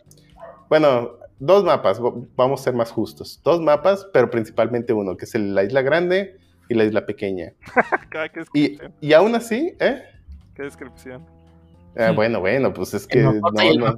Bueno, 0.70 1.14
dos 1.40 1.64
mapas, 1.64 2.00
vamos 2.36 2.62
a 2.62 2.64
ser 2.66 2.74
más 2.74 2.92
justos. 2.92 3.42
Dos 3.44 3.62
mapas, 3.62 4.08
pero 4.14 4.30
principalmente 4.30 4.94
uno, 4.94 5.16
que 5.18 5.26
es 5.26 5.36
el- 5.36 5.56
la 5.56 5.64
isla 5.64 5.82
grande 5.82 6.38
y 6.70 6.74
la 6.74 6.84
isla 6.84 7.06
pequeña. 7.06 7.54
Cada 8.10 8.30
que 8.30 8.42
Y, 8.54 8.78
y 9.02 9.14
aún 9.14 9.36
así, 9.36 9.74
¿eh? 9.80 10.04
¿Qué 10.56 10.64
descripción? 10.64 11.26
Ah, 12.00 12.12
bueno, 12.12 12.40
bueno, 12.40 12.72
pues 12.74 12.94
es 12.94 13.08
que... 13.08 13.24
No, 13.24 13.34
no. 13.34 13.98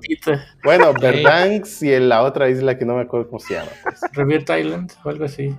Bueno, 0.63 0.93
Verdansk 1.01 1.83
y 1.83 1.99
la 1.99 2.21
otra 2.23 2.47
isla 2.49 2.77
que 2.77 2.85
no 2.85 2.95
me 2.95 3.01
acuerdo 3.01 3.27
cómo 3.27 3.39
se 3.39 3.55
llama. 3.55 3.71
pues. 3.83 3.99
Revert 4.13 4.49
Island 4.49 4.91
o 5.03 5.09
algo 5.09 5.25
así. 5.25 5.53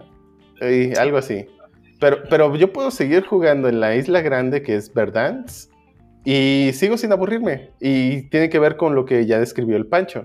Y 0.62 0.97
algo 0.97 1.19
así. 1.19 1.47
Pero, 1.99 2.23
pero 2.31 2.55
yo 2.57 2.73
puedo 2.73 2.91
seguir 2.91 3.27
jugando 3.27 3.69
en 3.69 3.81
la 3.81 3.95
isla 3.95 4.23
grande 4.23 4.62
que 4.62 4.75
es 4.75 4.93
Verdansk 4.95 5.70
y 6.25 6.71
sigo 6.75 6.97
sin 6.97 7.13
aburrirme. 7.13 7.71
Y 7.81 8.29
tiene 8.31 8.51
que 8.51 8.59
ver 8.59 8.77
con 8.77 8.95
lo 8.95 9.05
que 9.05 9.27
ya 9.27 9.39
describió 9.39 9.77
el 9.77 9.87
Pancho. 9.87 10.25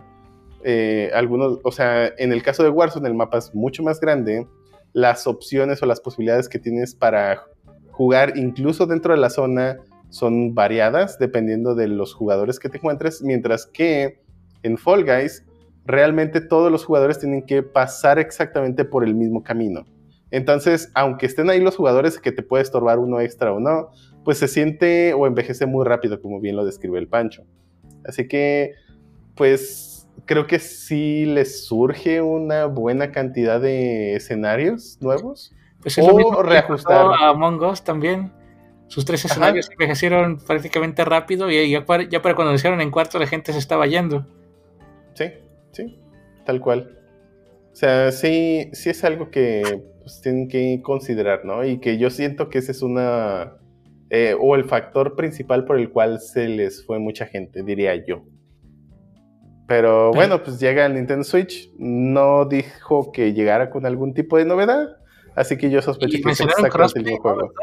Eh, 0.64 1.12
algunos, 1.14 1.60
o 1.64 1.72
sea, 1.72 2.12
en 2.18 2.32
el 2.32 2.42
caso 2.44 2.64
de 2.64 2.70
Warzone 2.70 3.08
el 3.08 3.14
mapa 3.14 3.38
es 3.38 3.54
mucho 3.54 3.84
más 3.84 4.00
grande. 4.00 4.48
Las 4.94 5.28
opciones 5.28 5.82
o 5.84 5.86
las 5.86 6.02
posibilidades 6.02 6.50
que 6.50 6.60
tienes 6.60 6.96
para 6.96 7.44
jugar 7.92 8.38
incluso 8.38 8.86
dentro 8.86 9.14
de 9.14 9.20
la 9.20 9.30
zona 9.30 9.78
son 10.10 10.54
variadas 10.54 11.18
dependiendo 11.20 11.76
de 11.76 11.88
los 11.88 12.14
jugadores 12.14 12.60
que 12.60 12.70
te 12.70 12.78
encuentres. 12.78 13.22
Mientras 13.22 13.66
que 13.66 14.20
en 14.64 14.78
Fall 14.78 15.04
Guys 15.04 15.46
realmente 15.86 16.42
todos 16.42 16.72
los 16.72 16.84
jugadores 16.84 17.20
tienen 17.20 17.46
que 17.46 17.64
pasar 17.64 18.20
exactamente 18.20 18.86
por 18.86 19.04
el 19.04 19.14
mismo 19.14 19.44
camino. 19.44 19.86
Entonces, 20.32 20.92
aunque 20.96 21.28
estén 21.28 21.50
ahí 21.50 21.62
los 21.62 21.76
jugadores 21.76 22.20
que 22.20 22.32
te 22.32 22.42
puede 22.42 22.64
estorbar 22.64 23.00
uno 23.00 23.22
extra 23.22 23.54
o 23.54 23.60
no, 23.60 23.92
pues 24.26 24.39
se 24.39 24.49
siente 24.49 25.14
o 25.14 25.27
envejece 25.27 25.65
muy 25.65 25.85
rápido, 25.85 26.22
como 26.22 26.41
bien 26.41 26.57
lo 26.57 26.65
describe 26.65 26.99
el 26.99 27.07
Pancho. 27.07 27.43
Así 28.03 28.27
que, 28.27 28.73
pues, 29.35 30.10
creo 30.26 30.47
que 30.47 30.60
sí 30.60 31.26
les 31.26 31.65
surge 31.65 32.22
una 32.22 32.65
buena 32.65 33.11
cantidad 33.11 33.61
de 33.61 34.15
escenarios 34.15 34.97
nuevos. 34.99 35.53
Pues 35.81 35.97
es 35.97 36.03
O 36.03 36.10
lo 36.10 36.18
mismo 36.18 36.38
que 36.38 36.43
le 36.43 36.49
reajustar. 36.49 37.06
pasó 37.06 37.23
a 37.23 37.30
Among 37.30 37.64
Us 37.64 37.84
también. 37.84 38.34
Sus 38.88 39.06
tres 39.06 39.23
Ajá. 39.26 39.34
escenarios 39.34 39.69
envejecieron 39.72 40.38
prácticamente 40.38 41.06
rápido 41.06 41.49
y 41.49 41.69
ya 41.69 41.85
para, 41.85 42.03
ya 42.03 42.22
para 42.22 42.35
cuando 42.35 42.52
lo 42.52 42.56
hicieron 42.56 42.81
en 42.81 42.91
cuarto 42.91 43.18
la 43.19 43.27
gente 43.27 43.53
se 43.53 43.60
estaba 43.60 43.88
yendo. 43.88 44.26
Sí, 45.14 45.26
sí, 45.72 45.99
tal 46.45 46.60
cual. 46.60 46.99
O 47.72 47.76
sea, 47.76 48.11
sí, 48.11 48.69
sí 48.73 48.89
es 48.89 49.03
algo 49.03 49.31
que 49.31 49.84
pues, 50.02 50.22
tienen 50.22 50.47
que 50.47 50.81
considerar, 50.84 51.45
¿no? 51.45 51.65
Y 51.65 51.80
que 51.80 51.97
yo 51.97 52.10
siento 52.10 52.49
que 52.49 52.60
ese 52.60 52.72
es 52.72 52.81
una... 52.81 53.57
eh, 54.16 54.34
o 54.40 54.56
el 54.56 54.64
factor 54.64 55.16
principal 55.16 55.66
por 55.66 55.78
el 55.78 55.90
cual 55.90 56.22
se 56.22 56.48
les 56.48 56.86
fue 56.86 57.00
mucha 57.00 57.26
gente, 57.26 57.64
diría 57.64 57.96
yo. 58.06 58.24
Pero 59.68 60.12
bueno, 60.14 60.42
pues 60.42 60.58
llega 60.60 60.86
el 60.86 60.94
Nintendo 60.94 61.26
Switch, 61.26 61.70
no 61.78 62.46
dijo 62.46 63.12
que 63.12 63.34
llegara 63.34 63.70
con 63.70 63.86
algún 63.86 64.14
tipo 64.14 64.38
de 64.38 64.46
novedad, 64.46 64.88
así 65.36 65.58
que 65.58 65.70
yo 65.70 65.82
sospecho 65.82 66.14
que 66.14 66.20
es 66.20 66.26
mencionaron 66.26 66.66
exactamente 66.66 67.00
el 67.00 67.06
mismo 67.06 67.22
juego. 67.22 67.54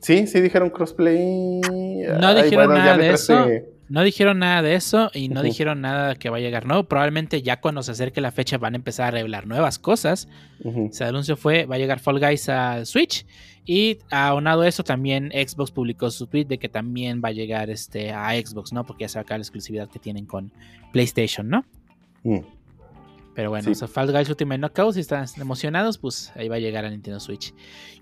Sí, 0.00 0.26
sí 0.26 0.40
dijeron 0.40 0.70
crossplay. 0.70 1.60
No 1.60 2.26
Ay, 2.26 2.42
dijeron 2.42 2.66
bueno, 2.66 2.76
ya 2.76 2.84
nada 2.84 2.96
me 2.96 3.04
de 3.04 3.10
eso. 3.12 3.46
No 3.88 4.02
dijeron 4.02 4.38
nada 4.38 4.62
de 4.62 4.74
eso 4.74 5.10
y 5.12 5.28
no 5.28 5.42
dijeron 5.42 5.80
nada 5.82 6.14
que 6.14 6.30
va 6.30 6.38
a 6.38 6.40
llegar 6.40 6.66
nuevo. 6.66 6.84
Probablemente 6.84 7.42
ya 7.42 7.60
cuando 7.60 7.82
se 7.82 7.92
acerque 7.92 8.20
la 8.20 8.32
fecha 8.32 8.56
van 8.56 8.74
a 8.74 8.76
empezar 8.76 9.08
a 9.08 9.10
revelar 9.10 9.46
nuevas 9.46 9.78
cosas. 9.78 10.28
Ujú. 10.62 10.88
Ese 10.90 11.04
anuncio 11.04 11.36
fue, 11.36 11.66
va 11.66 11.74
a 11.74 11.78
llegar 11.78 12.00
Fall 12.00 12.18
Guys 12.18 12.48
a 12.48 12.84
Switch. 12.84 13.26
Y 13.66 13.98
aunado 14.10 14.62
a 14.62 14.68
eso, 14.68 14.84
también 14.84 15.30
Xbox 15.32 15.70
publicó 15.70 16.10
su 16.10 16.26
tweet 16.26 16.44
de 16.44 16.58
que 16.58 16.68
también 16.68 17.22
va 17.24 17.28
a 17.28 17.32
llegar 17.32 17.70
este, 17.70 18.12
a 18.12 18.30
Xbox, 18.32 18.72
¿no? 18.72 18.84
Porque 18.84 19.04
ya 19.04 19.08
se 19.08 19.18
va 19.18 19.20
a 19.20 19.22
acabar 19.22 19.40
la 19.40 19.44
exclusividad 19.44 19.88
que 19.88 19.98
tienen 19.98 20.26
con 20.26 20.52
PlayStation, 20.92 21.48
¿no? 21.48 21.64
Mm. 22.24 22.40
Pero 23.34 23.50
bueno, 23.50 23.64
Sí. 23.64 23.72
o 23.72 23.74
sea, 23.74 23.88
Fall 23.88 24.12
Guys 24.12 24.28
Ultimate 24.28 24.58
Knockout, 24.58 24.94
si 24.94 25.00
están 25.00 25.26
emocionados, 25.38 25.98
pues 25.98 26.32
ahí 26.36 26.48
va 26.48 26.56
a 26.56 26.60
llegar 26.60 26.84
a 26.84 26.90
Nintendo 26.90 27.18
Switch. 27.18 27.52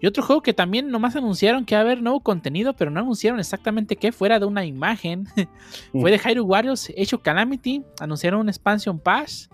Y 0.01 0.07
otro 0.07 0.23
juego 0.23 0.43
que 0.43 0.53
también 0.53 0.91
nomás 0.91 1.17
anunciaron 1.17 1.65
que 1.65 1.75
va 1.75 1.81
a 1.81 1.85
haber 1.85 2.03
nuevo 2.03 2.21
contenido, 2.21 2.75
pero 2.75 2.91
no 2.91 3.01
anunciaron 3.01 3.41
exactamente 3.41 3.97
qué, 3.97 4.13
fuera 4.13 4.39
de 4.39 4.47
una 4.47 4.65
imagen. 4.65 5.27
Fue 5.93 6.11
de 6.11 6.19
Hyrule 6.19 6.43
Warriors, 6.43 6.93
of 7.13 7.23
Calamity. 7.23 7.83
Anunciaron 8.01 8.41
un 8.41 8.49
expansion 8.49 8.99
pass 8.99 9.49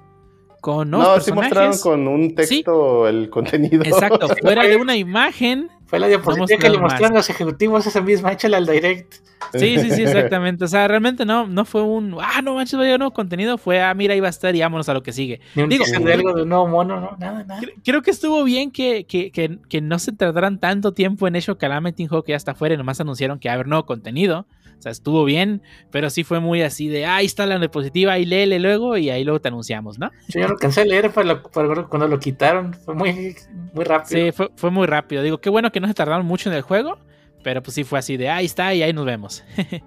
con 0.61 0.91
nuevos 0.91 1.19
No, 1.19 1.21
sí 1.21 1.33
mostraron 1.33 1.79
con 1.79 2.09
un 2.09 2.35
texto 2.35 3.07
el 3.07 3.31
contenido. 3.31 3.85
Exacto, 3.85 4.29
fuera 4.41 4.65
de 4.65 4.77
una 4.81 4.97
imagen, 4.97 5.69
Fue 5.89 5.99
la 5.99 6.07
diapositiva 6.07 6.47
No 6.57 6.59
que 6.59 6.69
le 6.69 6.79
mostraron 6.79 7.17
los 7.17 7.31
ejecutivos 7.31 7.87
esa 7.87 8.01
misma, 8.03 8.33
échale 8.33 8.57
al 8.57 8.67
direct. 8.67 9.15
Sí, 9.55 9.79
sí, 9.79 9.91
sí, 9.91 10.03
exactamente. 10.05 10.65
O 10.65 10.69
sea, 10.69 10.87
realmente 10.87 11.25
no, 11.25 11.47
no 11.47 11.65
fue 11.65 11.83
un, 11.83 12.15
ah, 12.21 12.43
no 12.43 12.55
manches, 12.55 12.79
vaya 12.79 12.99
nuevo 12.99 13.13
contenido. 13.15 13.57
Fue, 13.57 13.81
ah, 13.81 13.95
mira, 13.95 14.13
ahí 14.13 14.21
va 14.21 14.27
a 14.27 14.31
estar 14.31 14.55
y 14.55 14.61
vámonos 14.61 14.89
a 14.91 14.95
lo 14.95 15.03
que 15.03 15.13
sigue. 15.13 15.41
Ni 15.55 15.63
un 15.63 15.69
Digo, 15.71 15.85
de 15.87 16.13
algo 16.13 16.35
de 16.35 16.43
un 16.43 16.49
nuevo 16.51 16.69
mono, 16.69 17.01
no, 17.01 17.17
nada, 17.19 17.43
nada. 17.45 17.61
Cre- 17.63 17.75
Creo 17.83 18.03
que 18.03 18.11
estuvo 18.11 18.45
bien 18.45 18.71
que, 18.71 19.07
que, 19.07 19.31
que, 19.31 19.59
que 19.69 19.81
no 19.81 19.99
se 19.99 20.13
tardaran 20.13 20.61
tanto 20.61 20.93
tiempo 20.93 21.27
en 21.27 21.37
eso 21.37 21.57
Calamity 21.57 22.03
un 22.03 22.09
juego 22.11 22.23
que 22.25 22.33
ya 22.33 22.37
está 22.37 22.53
afuera 22.53 22.75
y 22.75 22.79
nomás 22.79 23.01
anunciaron 23.01 23.39
que 23.39 23.49
va 23.49 23.53
a 23.53 23.55
haber 23.55 23.69
nuevo 23.69 23.87
contenido. 23.87 24.47
O 24.79 24.83
sea, 24.83 24.93
estuvo 24.93 25.25
bien, 25.25 25.63
pero 25.91 26.09
sí 26.09 26.23
fue 26.23 26.39
muy 26.39 26.63
así 26.63 26.87
de, 26.89 27.05
ah, 27.05 27.17
ahí 27.17 27.27
está 27.27 27.47
la 27.47 27.59
diapositiva, 27.59 28.13
ahí 28.13 28.25
léele 28.25 28.61
luego 28.61 28.97
y 28.97 29.11
ahí 29.11 29.25
luego 29.25 29.41
te 29.41 29.49
anunciamos, 29.49 29.99
¿no? 29.99 30.11
Yo 30.29 30.41
ya 30.41 30.47
no 30.47 30.53
alcancé 30.53 30.83
a 30.83 30.85
leer 30.85 31.11
para, 31.13 31.27
lo- 31.27 31.43
para 31.43 31.85
cuando 31.85 32.07
lo 32.07 32.21
quitaron. 32.21 32.75
Fue 32.75 32.95
muy, 32.95 33.35
muy 33.75 33.85
rápido. 33.85 34.21
Sí, 34.27 34.33
fue, 34.33 34.51
fue 34.57 34.71
muy 34.71 34.87
rápido. 34.87 35.23
Digo, 35.23 35.39
qué 35.39 35.51
bueno 35.51 35.73
que 35.73 35.81
no 35.81 35.89
se 35.89 35.95
tardaron 35.95 36.25
mucho 36.27 36.49
en 36.49 36.55
el 36.57 36.63
juego, 36.63 36.99
pero 37.43 37.63
pues 37.63 37.75
sí 37.75 37.83
fue 37.85 37.99
así 37.99 38.17
de, 38.17 38.29
ahí 38.31 38.47
está 38.47 38.73
y 38.75 38.83
ahí 38.83 38.93
nos 38.93 39.05
vemos. 39.05 39.43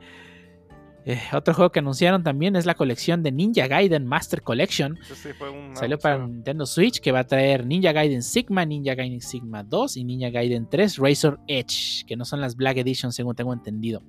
Eh, 1.04 1.20
otro 1.34 1.56
juego 1.56 1.72
que 1.72 1.80
anunciaron 1.80 2.22
también 2.24 2.56
es 2.56 2.68
la 2.68 2.76
colección 2.76 3.24
de 3.24 3.32
Ninja 3.32 3.66
Gaiden 3.68 4.06
Master 4.06 4.44
Collection. 4.44 5.00
Ese 5.02 5.16
sí 5.16 5.30
fue 5.36 5.50
un 5.50 5.76
Salió 5.76 5.98
para 5.98 6.20
Nintendo 6.20 6.68
Switch 6.68 7.00
que 7.00 7.12
va 7.12 7.20
a 7.22 7.24
traer 7.24 7.66
Ninja 7.66 7.92
Gaiden 7.92 8.22
Sigma, 8.22 8.66
Ninja 8.66 8.94
Gaiden 8.94 9.20
Sigma 9.20 9.64
2 9.64 9.98
y 9.98 10.04
Ninja 10.04 10.30
Gaiden 10.30 10.68
3 10.70 10.98
Razor 10.98 11.40
Edge, 11.48 12.06
que 12.06 12.16
no 12.16 12.24
son 12.24 12.40
las 12.40 12.56
Black 12.56 12.78
Edition 12.78 13.12
según 13.12 13.34
tengo 13.36 13.52
entendido. 13.52 14.04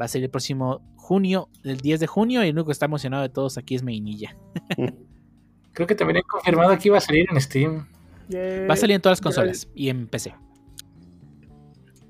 Va 0.00 0.04
a 0.04 0.08
salir 0.08 0.24
el 0.26 0.30
próximo 0.30 0.80
junio, 0.96 1.48
el 1.64 1.78
10 1.78 2.00
de 2.00 2.06
junio, 2.06 2.44
y 2.44 2.48
el 2.48 2.54
único 2.54 2.66
que 2.66 2.72
está 2.72 2.86
emocionado 2.86 3.22
de 3.22 3.28
todos 3.30 3.58
aquí 3.58 3.74
es 3.74 3.82
Mainilla. 3.82 4.36
Creo 5.72 5.86
que 5.86 5.94
también 5.94 6.18
he 6.18 6.22
confirmado 6.22 6.76
que 6.78 6.88
iba 6.88 6.98
a 6.98 7.00
salir 7.00 7.26
en 7.30 7.40
Steam. 7.40 7.86
Va 8.34 8.74
a 8.74 8.76
salir 8.76 8.96
en 8.96 9.00
todas 9.02 9.18
las 9.18 9.22
consolas 9.22 9.68
y 9.74 9.88
en 9.88 10.06
PC. 10.06 10.34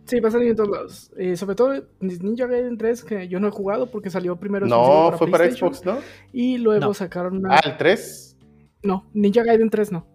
Sí, 0.07 0.21
va 0.21 0.31
a 0.31 0.33
salir 0.33 0.49
en 0.49 0.57
todos 0.57 0.71
lados. 0.71 1.11
Eh, 1.19 1.37
sobre 1.37 1.55
todo 1.55 1.75
Ninja 2.01 2.47
Gaiden 2.47 2.79
3, 2.79 3.05
que 3.05 3.29
yo 3.29 3.41
no 3.41 3.49
he 3.49 3.51
jugado 3.51 3.91
porque 3.91 4.09
salió 4.09 4.37
primero. 4.37 4.67
No, 4.67 5.13
fue 5.19 5.31
para 5.31 5.51
Xbox, 5.51 5.85
¿no? 5.85 5.99
Y 6.33 6.57
luego 6.59 6.81
No. 6.81 6.95
sacaron 6.95 7.37
una. 7.37 7.57
Ah, 7.57 7.61
el 7.65 7.77
3. 7.77 8.37
No, 8.83 9.09
Ninja 9.13 9.45
Gaiden 9.45 9.69
3 9.69 9.93
no. 9.93 10.07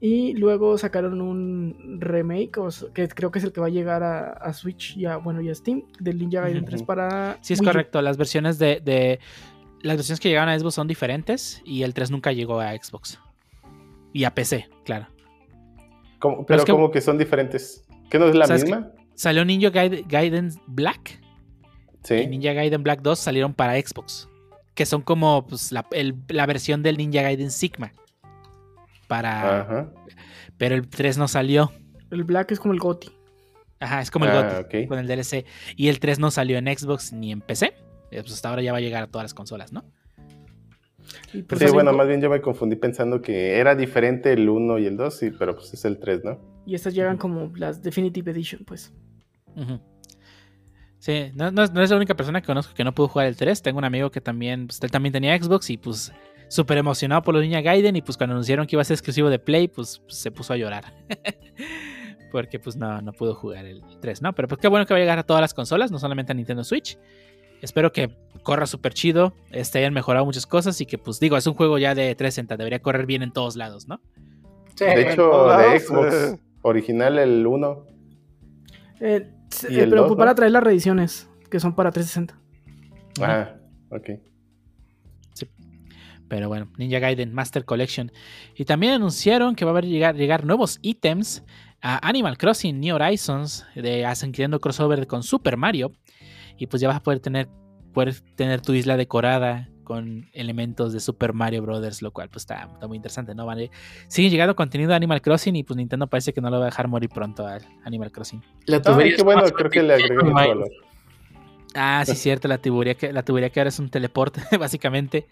Y 0.00 0.34
luego 0.34 0.76
sacaron 0.76 1.22
un 1.22 1.98
remake, 2.00 2.58
o 2.58 2.68
que 2.92 3.08
creo 3.08 3.30
que 3.30 3.38
es 3.38 3.44
el 3.46 3.52
que 3.52 3.60
va 3.62 3.68
a 3.68 3.70
llegar 3.70 4.02
a, 4.02 4.32
a 4.32 4.52
Switch 4.52 4.94
y 4.96 5.06
a, 5.06 5.16
bueno, 5.16 5.40
y 5.40 5.48
a 5.48 5.54
Steam, 5.54 5.84
del 5.98 6.18
Ninja 6.18 6.42
Gaiden 6.42 6.58
Ujú. 6.64 6.70
3 6.70 6.82
para. 6.82 7.38
Sí, 7.40 7.54
es 7.54 7.60
Wii 7.60 7.68
U. 7.68 7.72
correcto. 7.72 8.02
Las 8.02 8.16
versiones 8.18 8.58
de, 8.58 8.80
de- 8.84 9.18
Las 9.80 9.96
versiones 9.96 10.20
que 10.20 10.28
llegaron 10.28 10.50
a 10.50 10.58
Xbox 10.58 10.74
son 10.74 10.86
diferentes 10.88 11.62
y 11.64 11.82
el 11.82 11.94
3 11.94 12.10
nunca 12.10 12.32
llegó 12.32 12.60
a 12.60 12.72
Xbox. 12.72 13.18
Y 14.12 14.24
a 14.24 14.34
PC, 14.34 14.68
claro. 14.84 15.06
Como- 16.18 16.36
Pero 16.38 16.46
pero 16.46 16.58
es 16.60 16.64
que- 16.66 16.72
como 16.72 16.90
que 16.90 17.00
son 17.00 17.16
diferentes. 17.18 17.84
¿Qué 18.10 18.18
no 18.18 18.26
es 18.28 18.34
la 18.34 18.46
misma? 18.46 18.90
Salió 19.14 19.44
Ninja 19.46 19.70
Gaiden, 19.70 20.04
Gaiden 20.08 20.50
Black 20.66 21.20
y 22.04 22.06
Sí. 22.06 22.26
Ninja 22.26 22.52
Gaiden 22.52 22.82
Black 22.82 23.00
2 23.02 23.18
salieron 23.18 23.54
para 23.54 23.80
Xbox. 23.80 24.28
Que 24.74 24.84
son 24.84 25.00
como 25.00 25.46
pues, 25.46 25.72
la, 25.72 25.86
el- 25.92 26.14
la 26.28 26.44
versión 26.46 26.82
del 26.82 26.98
Ninja 26.98 27.22
Gaiden 27.22 27.50
Sigma. 27.50 27.92
Para. 29.08 29.60
Ajá. 29.62 29.90
Pero 30.58 30.74
el 30.74 30.88
3 30.88 31.18
no 31.18 31.28
salió. 31.28 31.72
El 32.10 32.24
Black 32.24 32.52
es 32.52 32.60
como 32.60 32.72
el 32.74 32.80
GOTI. 32.80 33.10
Ajá, 33.80 34.00
es 34.00 34.10
como 34.10 34.24
el 34.24 34.30
Ah, 34.30 34.60
GOTY 34.62 34.82
ok. 34.84 34.88
con 34.88 34.98
el 34.98 35.06
DLC. 35.06 35.44
Y 35.76 35.88
el 35.88 35.98
3 36.00 36.18
no 36.18 36.30
salió 36.30 36.56
en 36.58 36.66
Xbox 36.66 37.12
ni 37.12 37.30
en 37.32 37.40
PC. 37.40 37.74
Eh, 38.10 38.20
Pues 38.22 38.32
hasta 38.32 38.48
ahora 38.48 38.62
ya 38.62 38.72
va 38.72 38.78
a 38.78 38.80
llegar 38.80 39.02
a 39.02 39.06
todas 39.08 39.24
las 39.24 39.34
consolas, 39.34 39.72
¿no? 39.72 39.84
Y 41.32 41.42
pues 41.42 41.60
Sí, 41.60 41.66
bueno, 41.72 41.92
más 41.92 42.08
bien 42.08 42.20
yo 42.20 42.30
me 42.30 42.40
confundí 42.40 42.76
pensando 42.76 43.20
que 43.22 43.58
era 43.58 43.74
diferente 43.76 44.32
el 44.32 44.48
1 44.48 44.78
y 44.78 44.86
el 44.86 44.96
2, 44.96 45.16
sí, 45.16 45.30
pero 45.38 45.54
pues 45.54 45.72
es 45.74 45.84
el 45.84 45.98
3, 45.98 46.24
¿no? 46.24 46.40
Y 46.66 46.74
estas 46.74 46.94
llegan 46.94 47.16
como 47.16 47.52
las 47.56 47.82
Definitive 47.82 48.30
Edition, 48.32 48.64
pues. 48.64 48.92
Sí, 50.98 51.30
no, 51.34 51.50
no 51.52 51.62
es 51.62 51.90
la 51.90 51.96
única 51.96 52.14
persona 52.16 52.40
que 52.40 52.46
conozco 52.46 52.74
que 52.74 52.82
no 52.82 52.94
pudo 52.94 53.08
jugar 53.08 53.26
el 53.28 53.36
3. 53.36 53.62
Tengo 53.62 53.78
un 53.78 53.84
amigo 53.84 54.10
que 54.10 54.20
también, 54.20 54.66
pues, 54.66 54.82
él 54.82 54.90
también 54.90 55.12
tenía 55.12 55.36
Xbox 55.40 55.70
y 55.70 55.76
pues 55.76 56.12
súper 56.48 56.78
emocionado 56.78 57.22
por 57.22 57.34
los 57.34 57.42
Ninja 57.42 57.60
Gaiden 57.60 57.96
y 57.96 58.02
pues 58.02 58.16
cuando 58.16 58.34
anunciaron 58.34 58.66
que 58.66 58.76
iba 58.76 58.82
a 58.82 58.84
ser 58.84 58.94
exclusivo 58.94 59.30
de 59.30 59.38
Play, 59.38 59.68
pues, 59.68 59.98
pues, 60.00 60.16
se 60.16 60.30
puso 60.30 60.52
a 60.52 60.56
llorar. 60.56 60.94
Porque 62.32 62.58
pues 62.58 62.76
no, 62.76 63.00
no 63.02 63.12
pudo 63.12 63.34
jugar 63.34 63.64
el 63.66 63.82
3, 64.00 64.20
¿no? 64.20 64.32
Pero 64.34 64.48
pues 64.48 64.60
qué 64.60 64.68
bueno 64.68 64.84
que 64.84 64.92
va 64.92 64.98
a 64.98 65.00
llegar 65.00 65.18
a 65.18 65.22
todas 65.22 65.40
las 65.40 65.54
consolas, 65.54 65.90
no 65.90 65.98
solamente 65.98 66.32
a 66.32 66.34
Nintendo 66.34 66.64
Switch. 66.64 66.98
Espero 67.62 67.92
que 67.92 68.10
corra 68.42 68.66
súper 68.66 68.92
chido, 68.92 69.32
este, 69.50 69.78
hayan 69.78 69.94
mejorado 69.94 70.26
muchas 70.26 70.46
cosas 70.46 70.78
y 70.80 70.86
que 70.86 70.98
pues 70.98 71.18
digo, 71.20 71.36
es 71.36 71.46
un 71.46 71.54
juego 71.54 71.78
ya 71.78 71.94
de 71.94 72.14
360, 72.14 72.56
debería 72.58 72.80
correr 72.82 73.06
bien 73.06 73.22
en 73.22 73.32
todos 73.32 73.56
lados, 73.56 73.88
¿no? 73.88 74.00
Sí, 74.74 74.84
De 74.84 75.12
hecho, 75.12 75.48
de 75.56 75.80
Xbox 75.80 76.36
original, 76.62 77.18
el 77.18 77.46
1. 77.46 77.86
Eh, 79.00 79.30
s- 79.50 79.68
¿Y 79.72 79.78
eh, 79.78 79.84
el 79.84 79.90
pero 79.90 80.02
dos, 80.02 80.16
pues 80.16 80.26
no? 80.26 80.34
traer 80.34 80.52
las 80.52 80.62
reediciones, 80.62 81.30
que 81.50 81.58
son 81.60 81.74
para 81.74 81.90
360. 81.90 82.38
Ah, 83.22 83.54
ok. 83.90 84.10
Pero 86.28 86.48
bueno, 86.48 86.68
Ninja 86.76 86.98
Gaiden 86.98 87.32
Master 87.32 87.64
Collection. 87.64 88.10
Y 88.54 88.64
también 88.64 88.94
anunciaron 88.94 89.54
que 89.54 89.64
va 89.64 89.70
a 89.70 89.74
haber 89.74 89.86
llegar, 89.86 90.16
llegar 90.16 90.44
nuevos 90.44 90.78
ítems 90.82 91.44
a 91.82 92.06
Animal 92.06 92.36
Crossing 92.38 92.80
New 92.80 92.94
Horizons, 92.94 93.66
de 93.74 94.04
hacen 94.04 94.32
creando 94.32 94.60
crossover 94.60 95.06
con 95.06 95.22
Super 95.22 95.56
Mario. 95.56 95.92
Y 96.58 96.66
pues 96.66 96.80
ya 96.80 96.88
vas 96.88 96.96
a 96.96 97.02
poder 97.02 97.20
tener, 97.20 97.48
poder 97.92 98.14
tener 98.34 98.60
tu 98.60 98.72
isla 98.72 98.96
decorada 98.96 99.68
con 99.86 100.28
elementos 100.32 100.92
de 100.92 100.98
Super 100.98 101.32
Mario 101.32 101.62
Brothers, 101.62 102.02
lo 102.02 102.10
cual 102.10 102.28
pues 102.28 102.42
está, 102.42 102.68
está 102.72 102.88
muy 102.88 102.96
interesante, 102.96 103.34
¿no? 103.36 103.46
Vale. 103.46 103.70
Sigue 104.08 104.30
llegando 104.30 104.56
contenido 104.56 104.90
de 104.90 104.96
Animal 104.96 105.22
Crossing 105.22 105.54
y 105.54 105.62
pues 105.62 105.76
Nintendo 105.76 106.08
parece 106.08 106.32
que 106.32 106.40
no 106.40 106.50
lo 106.50 106.58
va 106.58 106.64
a 106.64 106.70
dejar 106.70 106.88
morir 106.88 107.08
pronto 107.08 107.46
al 107.46 107.62
Animal 107.84 108.10
Crossing. 108.10 108.42
La 108.66 108.78
Ay, 108.78 108.82
tubería 108.82 109.16
qué 109.16 109.22
bueno, 109.22 109.44
creo 109.44 109.70
que 109.70 109.82
le 109.84 109.94
Ay, 109.94 110.08
valor. 110.32 110.68
Ah, 111.76 112.02
sí, 112.04 112.16
cierto, 112.16 112.48
la 112.48 112.58
tubería 112.58 112.94
que, 112.94 113.12
la 113.12 113.22
tubería 113.22 113.50
que 113.50 113.60
ahora 113.60 113.68
es 113.68 113.78
un 113.78 113.88
teleporte, 113.88 114.40
básicamente. 114.58 115.26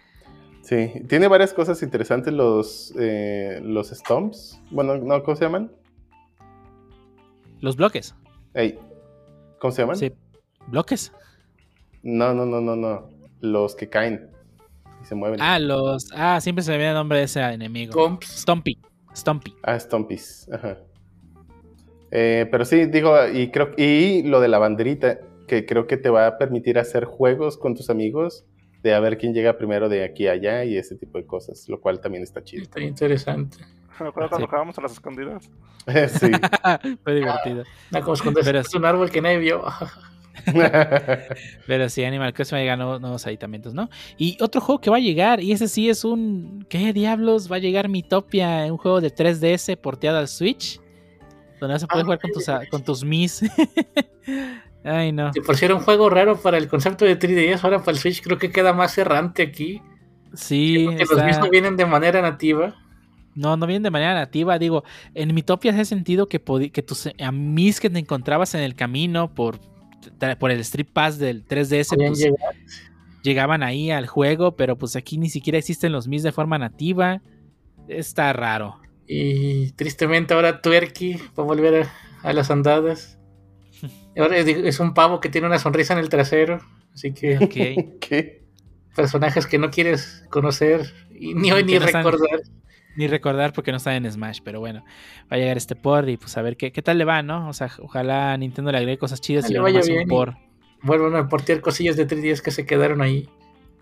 Sí, 0.64 0.90
tiene 1.08 1.28
varias 1.28 1.52
cosas 1.52 1.82
interesantes 1.82 2.32
los, 2.32 2.94
eh, 2.98 3.60
los 3.62 3.90
stomps. 3.90 4.58
Bueno, 4.70 4.96
no, 4.96 5.22
¿cómo 5.22 5.36
se 5.36 5.44
llaman? 5.44 5.70
Los 7.60 7.76
bloques. 7.76 8.14
Ey, 8.54 8.78
¿Cómo 9.58 9.72
se 9.72 9.82
llaman? 9.82 9.96
Sí. 9.96 10.10
¿Bloques? 10.68 11.12
No, 12.02 12.32
no, 12.32 12.46
no, 12.46 12.62
no, 12.62 12.76
no. 12.76 13.10
Los 13.40 13.74
que 13.74 13.90
caen 13.90 14.30
y 15.02 15.04
se 15.04 15.14
mueven. 15.14 15.38
Ah, 15.42 15.58
los. 15.58 16.10
Ah, 16.14 16.40
siempre 16.40 16.62
se 16.62 16.70
me 16.70 16.78
viene 16.78 16.92
el 16.92 16.96
nombre 16.96 17.18
de 17.18 17.24
ese 17.24 17.42
enemigo. 17.42 17.92
Comps. 17.92 18.26
Stompy. 18.40 18.78
Stompy. 19.14 19.54
Ah, 19.62 19.78
Stompies. 19.78 20.48
Ajá. 20.50 20.78
Eh, 22.10 22.48
pero 22.50 22.64
sí, 22.64 22.86
digo, 22.86 23.14
y 23.28 23.50
creo 23.50 23.72
y 23.76 24.22
lo 24.22 24.40
de 24.40 24.48
la 24.48 24.58
banderita, 24.58 25.18
que 25.46 25.66
creo 25.66 25.86
que 25.86 25.98
te 25.98 26.08
va 26.08 26.26
a 26.26 26.38
permitir 26.38 26.78
hacer 26.78 27.04
juegos 27.04 27.58
con 27.58 27.74
tus 27.74 27.90
amigos 27.90 28.46
de 28.84 28.94
a 28.94 29.00
ver 29.00 29.18
quién 29.18 29.34
llega 29.34 29.56
primero 29.58 29.88
de 29.88 30.04
aquí 30.04 30.28
a 30.28 30.32
allá 30.32 30.64
y 30.64 30.76
ese 30.76 30.94
tipo 30.94 31.18
de 31.18 31.26
cosas, 31.26 31.68
lo 31.68 31.80
cual 31.80 32.00
también 32.00 32.22
está 32.22 32.44
chido. 32.44 32.62
Está 32.62 32.80
interesante. 32.80 33.56
Me 33.98 34.08
acuerdo 34.08 34.28
cuando 34.28 34.46
Sí. 34.46 34.50
jugábamos 34.50 34.78
a 34.78 34.82
las 34.82 34.92
escondidas. 34.92 35.50
sí. 36.20 36.30
Fue 37.02 37.14
divertido. 37.14 37.64
No, 37.90 38.00
como 38.02 38.14
esconderse 38.14 38.76
un 38.76 38.84
árbol 38.84 39.10
que 39.10 39.20
nadie 39.22 39.38
vio. 39.38 39.64
Pero 41.66 41.88
sí, 41.88 42.04
Animal 42.04 42.34
Crossing 42.34 42.56
va 42.56 42.58
a 42.58 42.62
llegar 42.62 42.76
nuevos, 42.78 43.00
nuevos 43.00 43.26
aditamentos, 43.26 43.72
¿no? 43.72 43.88
Y 44.18 44.36
otro 44.42 44.60
juego 44.60 44.80
que 44.80 44.90
va 44.90 44.96
a 44.96 45.00
llegar, 45.00 45.40
y 45.40 45.52
ese 45.52 45.68
sí 45.68 45.88
es 45.88 46.04
un. 46.04 46.66
¿Qué 46.68 46.92
diablos? 46.92 47.50
Va 47.50 47.56
a 47.56 47.60
llegar 47.60 47.88
Mitopia, 47.88 48.66
un 48.70 48.76
juego 48.76 49.00
de 49.00 49.10
3DS 49.14 49.76
porteado 49.76 50.18
al 50.18 50.28
Switch. 50.28 50.80
Donde 51.60 51.74
vas 51.74 51.84
a 51.84 51.86
poder 51.86 52.02
Ah, 52.02 52.04
jugar 52.04 52.20
con 52.20 52.32
tus, 52.32 52.46
con 52.70 52.84
tus 52.84 53.04
Mis. 53.04 53.42
Ay, 54.84 55.12
no. 55.12 55.32
De 55.32 55.40
por 55.40 55.56
si 55.56 55.64
era 55.64 55.74
un 55.74 55.80
juego 55.80 56.10
raro 56.10 56.36
para 56.36 56.58
el 56.58 56.68
concepto 56.68 57.04
de 57.06 57.18
3DS, 57.18 57.64
ahora 57.64 57.78
para 57.80 57.92
el 57.92 57.98
Switch 57.98 58.22
creo 58.22 58.36
que 58.38 58.50
queda 58.50 58.72
más 58.74 58.96
errante 58.98 59.42
aquí. 59.42 59.80
Sí, 60.34 60.82
Porque 60.84 61.00
los 61.00 61.10
está- 61.12 61.26
mismos 61.26 61.50
vienen 61.50 61.76
de 61.76 61.86
manera 61.86 62.20
nativa. 62.20 62.74
No, 63.34 63.56
no 63.56 63.66
vienen 63.66 63.82
de 63.82 63.90
manera 63.90 64.14
nativa. 64.14 64.58
Digo, 64.58 64.84
en 65.14 65.34
Mitopia 65.34 65.72
hace 65.72 65.84
sentido 65.86 66.28
que, 66.28 66.40
que 66.70 66.82
tus 66.82 67.08
amis 67.18 67.80
que 67.80 67.90
te 67.90 67.98
encontrabas 67.98 68.54
en 68.54 68.60
el 68.60 68.74
camino 68.74 69.34
por, 69.34 69.58
el 70.20 70.60
Street 70.60 70.88
Pass 70.92 71.18
del 71.18 71.44
3DS 71.46 71.88
Podían 71.88 72.12
pues, 72.12 72.32
llegaban 73.22 73.62
ahí 73.62 73.90
al 73.90 74.06
juego, 74.06 74.54
pero 74.54 74.76
pues 74.76 74.96
aquí 74.96 75.18
ni 75.18 75.30
siquiera 75.30 75.58
existen 75.58 75.92
los 75.92 76.06
mis 76.06 76.22
de 76.22 76.30
forma 76.30 76.58
nativa. 76.58 77.22
Está 77.88 78.32
raro. 78.32 78.78
Y 79.06 79.70
tristemente 79.72 80.34
ahora 80.34 80.60
Twerky 80.60 81.14
va 81.38 81.42
a 81.42 81.46
volver 81.46 81.82
a, 81.82 82.28
a 82.28 82.32
las 82.32 82.50
andadas. 82.50 83.18
Ahora 84.16 84.36
es, 84.36 84.46
es 84.48 84.80
un 84.80 84.94
pavo 84.94 85.20
que 85.20 85.28
tiene 85.28 85.46
una 85.46 85.58
sonrisa 85.58 85.92
en 85.94 86.00
el 86.00 86.08
trasero. 86.08 86.60
Así 86.94 87.12
que 87.12 87.36
Ok. 87.38 87.98
¿Qué? 88.00 88.44
personajes 88.94 89.48
que 89.48 89.58
no 89.58 89.70
quieres 89.72 90.24
conocer 90.30 90.92
y 91.10 91.34
ni 91.34 91.50
hoy 91.50 91.64
ni 91.64 91.76
no 91.78 91.84
están- 91.84 92.04
recordar. 92.04 92.40
Ni 92.96 93.08
recordar 93.08 93.52
porque 93.52 93.72
no 93.72 93.78
está 93.78 93.96
en 93.96 94.08
Smash, 94.08 94.38
pero 94.44 94.60
bueno, 94.60 94.84
va 95.22 95.34
a 95.34 95.36
llegar 95.36 95.56
este 95.56 95.74
por 95.74 96.08
y 96.08 96.16
pues 96.16 96.36
a 96.36 96.42
ver 96.42 96.56
qué, 96.56 96.70
qué 96.70 96.80
tal 96.80 96.96
le 96.98 97.04
va, 97.04 97.20
¿no? 97.22 97.48
O 97.48 97.52
sea, 97.52 97.72
ojalá 97.80 98.36
Nintendo 98.36 98.70
le 98.70 98.78
agregue 98.78 98.98
cosas 98.98 99.20
chidas 99.20 99.50
y 99.50 99.52
le 99.54 99.58
vaya 99.58 99.80
nomás 99.80 99.88
un 99.88 99.94
bien 99.96 100.06
y- 100.06 100.10
por. 100.10 100.36
Vuelvan 100.82 101.16
a 101.16 101.28
portear 101.28 101.60
cosillas 101.60 101.96
de 101.96 102.06
3DS 102.06 102.40
que 102.40 102.52
se 102.52 102.64
quedaron 102.66 103.02
ahí. 103.02 103.28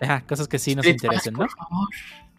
Ajá, 0.01 0.23
cosas 0.27 0.49
que 0.49 0.59
sí 0.59 0.75
nos 0.75 0.87
Street 0.87 0.97
Pass, 1.15 1.27
interesen, 1.27 1.33
¿no? 1.35 1.41
por 1.41 1.51
favor. 1.51 1.89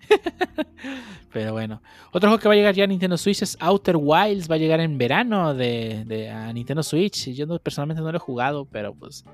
Pero 1.34 1.52
bueno. 1.52 1.82
Otro 2.12 2.30
juego 2.30 2.40
que 2.42 2.48
va 2.48 2.54
a 2.54 2.58
llegar 2.58 2.76
ya 2.76 2.84
a 2.84 2.88
Nintendo 2.88 3.18
Switch 3.18 3.42
es 3.42 3.58
Outer 3.60 3.96
Wilds. 4.00 4.50
Va 4.50 4.56
a 4.56 4.60
llegar 4.60 4.80
en 4.80 4.98
verano 5.00 5.54
de, 5.56 6.04
de- 6.06 6.30
a 6.30 6.54
Nintendo 6.54 6.84
Switch. 6.84 7.30
Yo 7.32 7.46
no- 7.48 7.58
personalmente 7.60 8.02
no 8.04 8.12
lo 8.12 8.18
he 8.18 8.20
jugado, 8.20 8.66
pero 8.72 8.94
pues. 8.94 9.26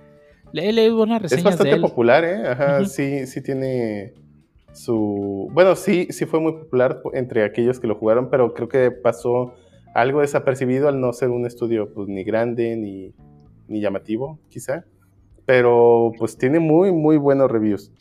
Le 0.54 0.68
he 0.70 0.74
leído 0.74 0.96
buenas 0.96 1.18
Es 1.18 1.24
reseñas 1.24 1.44
bastante 1.44 1.70
de 1.70 1.76
él. 1.76 1.82
popular, 1.82 2.24
¿eh? 2.24 2.48
Ajá, 2.48 2.86
sí, 2.86 3.28
sí 3.28 3.44
tiene 3.44 4.14
su... 4.74 5.50
Bueno, 5.52 5.76
sí, 5.76 6.08
sí 6.10 6.26
fue 6.26 6.40
muy 6.40 6.54
popular 6.54 7.02
entre 7.14 7.44
aquellos 7.44 7.80
que 7.80 7.86
lo 7.88 7.96
jugaron, 7.96 8.30
pero 8.30 8.54
creo 8.54 8.68
que 8.70 8.90
pasó 8.92 9.54
algo 9.94 10.22
desapercibido 10.22 10.88
al 10.88 11.00
no 11.02 11.12
ser 11.14 11.30
un 11.30 11.46
estudio 11.46 11.94
pues 11.94 12.08
ni 12.08 12.24
grande 12.24 12.76
ni, 12.78 13.14
ni 13.68 13.82
llamativo, 13.82 14.40
quizá. 14.50 14.86
Pero 15.46 16.12
pues 16.18 16.38
tiene 16.38 16.60
muy, 16.60 16.92
muy 16.92 17.18
buenos 17.18 17.50
reviews. 17.52 17.92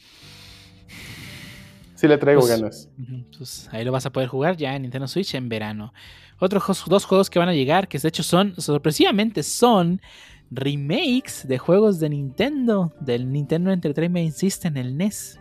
Sí 1.98 2.06
le 2.06 2.16
traigo 2.16 2.42
Pues, 2.42 2.52
ganas. 2.52 2.88
Pues 3.36 3.68
ahí 3.72 3.84
lo 3.84 3.90
vas 3.90 4.06
a 4.06 4.12
poder 4.12 4.28
jugar 4.28 4.56
ya 4.56 4.76
en 4.76 4.82
Nintendo 4.82 5.08
Switch 5.08 5.34
en 5.34 5.48
verano. 5.48 5.92
Otros 6.38 6.84
dos 6.86 7.04
juegos 7.04 7.28
que 7.28 7.40
van 7.40 7.48
a 7.48 7.54
llegar, 7.54 7.88
que 7.88 7.98
de 7.98 8.06
hecho 8.06 8.22
son, 8.22 8.54
sorpresivamente 8.56 9.42
son 9.42 10.00
remakes 10.48 11.48
de 11.48 11.58
juegos 11.58 11.98
de 11.98 12.10
Nintendo, 12.10 12.92
del 13.00 13.32
Nintendo 13.32 13.72
Entertainment 13.72 14.32
System, 14.32 14.76
el 14.76 14.96
NES. 14.96 15.40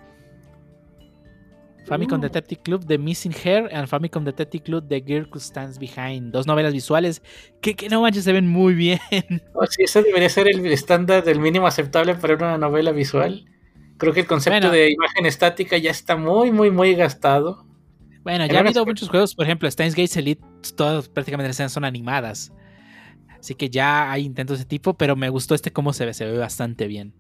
Famicom 1.86 2.18
Uh. 2.18 2.24
Detective 2.24 2.62
Club 2.64 2.86
The 2.88 2.98
Missing 2.98 3.36
Hair 3.44 3.70
and 3.72 3.88
Famicom 3.88 4.26
Detective 4.26 4.64
Club 4.64 4.88
The 4.90 5.04
Girl 5.06 5.30
Who 5.32 5.40
Stands 5.40 5.78
Behind. 5.78 6.32
Dos 6.32 6.48
novelas 6.48 6.74
visuales 6.74 7.22
que, 7.62 7.76
que 7.76 7.88
no 7.88 8.02
manches, 8.02 8.24
se 8.24 8.34
ven 8.34 8.48
muy 8.48 8.74
bien. 8.74 9.00
Oh, 9.54 9.68
sí, 9.68 9.84
ese 9.84 10.02
debería 10.02 10.30
ser 10.30 10.48
el 10.48 10.66
estándar 10.66 11.24
del 11.24 11.40
mínimo 11.40 11.68
aceptable 11.68 12.16
para 12.16 12.34
una 12.36 12.58
novela 12.58 12.92
visual. 12.92 13.46
Creo 13.98 14.14
que 14.14 14.20
el 14.22 14.28
concepto 14.28 14.60
Bueno. 14.60 14.72
de 14.72 14.92
imagen 14.92 15.26
estática 15.26 15.78
ya 15.78 15.92
está 15.92 16.16
muy, 16.16 16.52
muy, 16.52 16.70
muy 16.72 16.94
gastado. 16.96 17.66
Bueno, 18.24 18.44
En 18.44 18.52
ya 18.52 18.58
ha 18.58 18.60
habido 18.62 18.86
muchos 18.86 19.10
juegos, 19.10 19.34
por 19.36 19.46
ejemplo, 19.46 19.70
Steins 19.72 19.96
Gate 19.96 20.20
Elite, 20.20 20.44
todas 20.76 21.08
prácticamente 21.10 21.48
las 21.48 21.56
escenas 21.56 21.72
son 21.72 21.86
animadas. 21.86 22.52
Así 23.40 23.56
que 23.56 23.70
ya 23.70 24.12
hay 24.12 24.26
intentos 24.26 24.58
de 24.58 24.62
ese 24.62 24.68
tipo, 24.70 24.96
pero 24.96 25.16
me 25.16 25.30
gustó 25.30 25.56
este 25.56 25.72
cómo 25.72 25.94
se 25.94 26.06
ve, 26.06 26.14
se 26.14 26.26
ve 26.26 26.38
bastante 26.38 26.88
bien. 26.88 27.14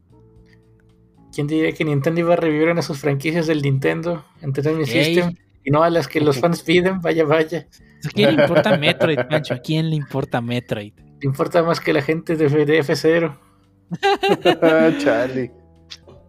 ¿Quién 1.34 1.48
diría 1.48 1.72
que 1.72 1.86
Nintendo 1.86 2.20
iba 2.22 2.34
a 2.34 2.38
revivir 2.38 2.66
una 2.68 2.76
de 2.76 2.82
sus 2.82 3.00
franquicias 3.00 3.48
del 3.48 3.62
Nintendo 3.62 4.26
Entertainment 4.42 4.90
Ey. 4.90 5.16
System 5.16 5.36
y 5.64 5.72
no 5.72 5.84
a 5.84 5.90
las 5.90 6.08
que 6.08 6.20
los 6.20 6.40
fans 6.40 6.64
piden? 6.64 7.00
Vaya, 7.02 7.24
vaya. 7.26 7.68
¿A 8.06 8.10
quién 8.10 8.36
le 8.36 8.42
importa 8.44 8.78
Metroid, 8.78 9.20
Pancho? 9.30 9.54
¿A 9.54 9.58
quién 9.60 9.90
le 9.90 9.96
importa 9.96 10.42
Metroid? 10.42 10.94
Le 10.98 11.28
importa 11.28 11.64
más 11.64 11.80
que 11.80 11.94
la 11.94 12.02
gente 12.02 12.36
de 12.36 12.50
de 12.66 12.80
F0. 12.80 13.38
Charlie. 15.04 15.52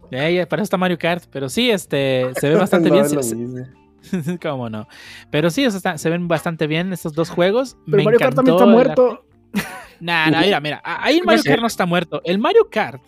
Para 0.09 0.61
eso 0.61 0.63
está 0.63 0.77
Mario 0.77 0.97
Kart, 0.97 1.23
pero 1.31 1.49
sí, 1.49 1.69
este, 1.69 2.25
se 2.39 2.49
ve 2.49 2.55
bastante 2.55 2.89
No, 2.89 2.95
bien. 2.95 3.07
se- 3.23 4.39
¿Cómo 4.41 4.69
no? 4.69 4.87
Pero 5.29 5.49
sí, 5.49 5.65
o 5.65 5.71
sea, 5.71 5.77
está- 5.77 5.97
se 5.97 6.09
ven 6.09 6.27
bastante 6.27 6.67
bien 6.67 6.93
estos 6.93 7.13
dos 7.13 7.29
juegos. 7.29 7.77
Pero 7.85 7.97
Me 7.97 8.03
Mario 8.05 8.19
Kart 8.19 8.35
también 8.35 8.55
está 8.55 8.65
muerto. 8.67 9.25
Nah, 10.01 10.29
nah, 10.31 10.39
mira, 10.41 10.59
mira. 10.61 10.81
Ahí 10.85 11.17
el 11.17 11.25
Mario 11.25 11.41
sé. 11.43 11.49
Kart 11.49 11.59
no 11.61 11.67
está 11.67 11.85
muerto. 11.85 12.21
El 12.23 12.37
Mario 12.39 12.69
Kart 12.71 13.01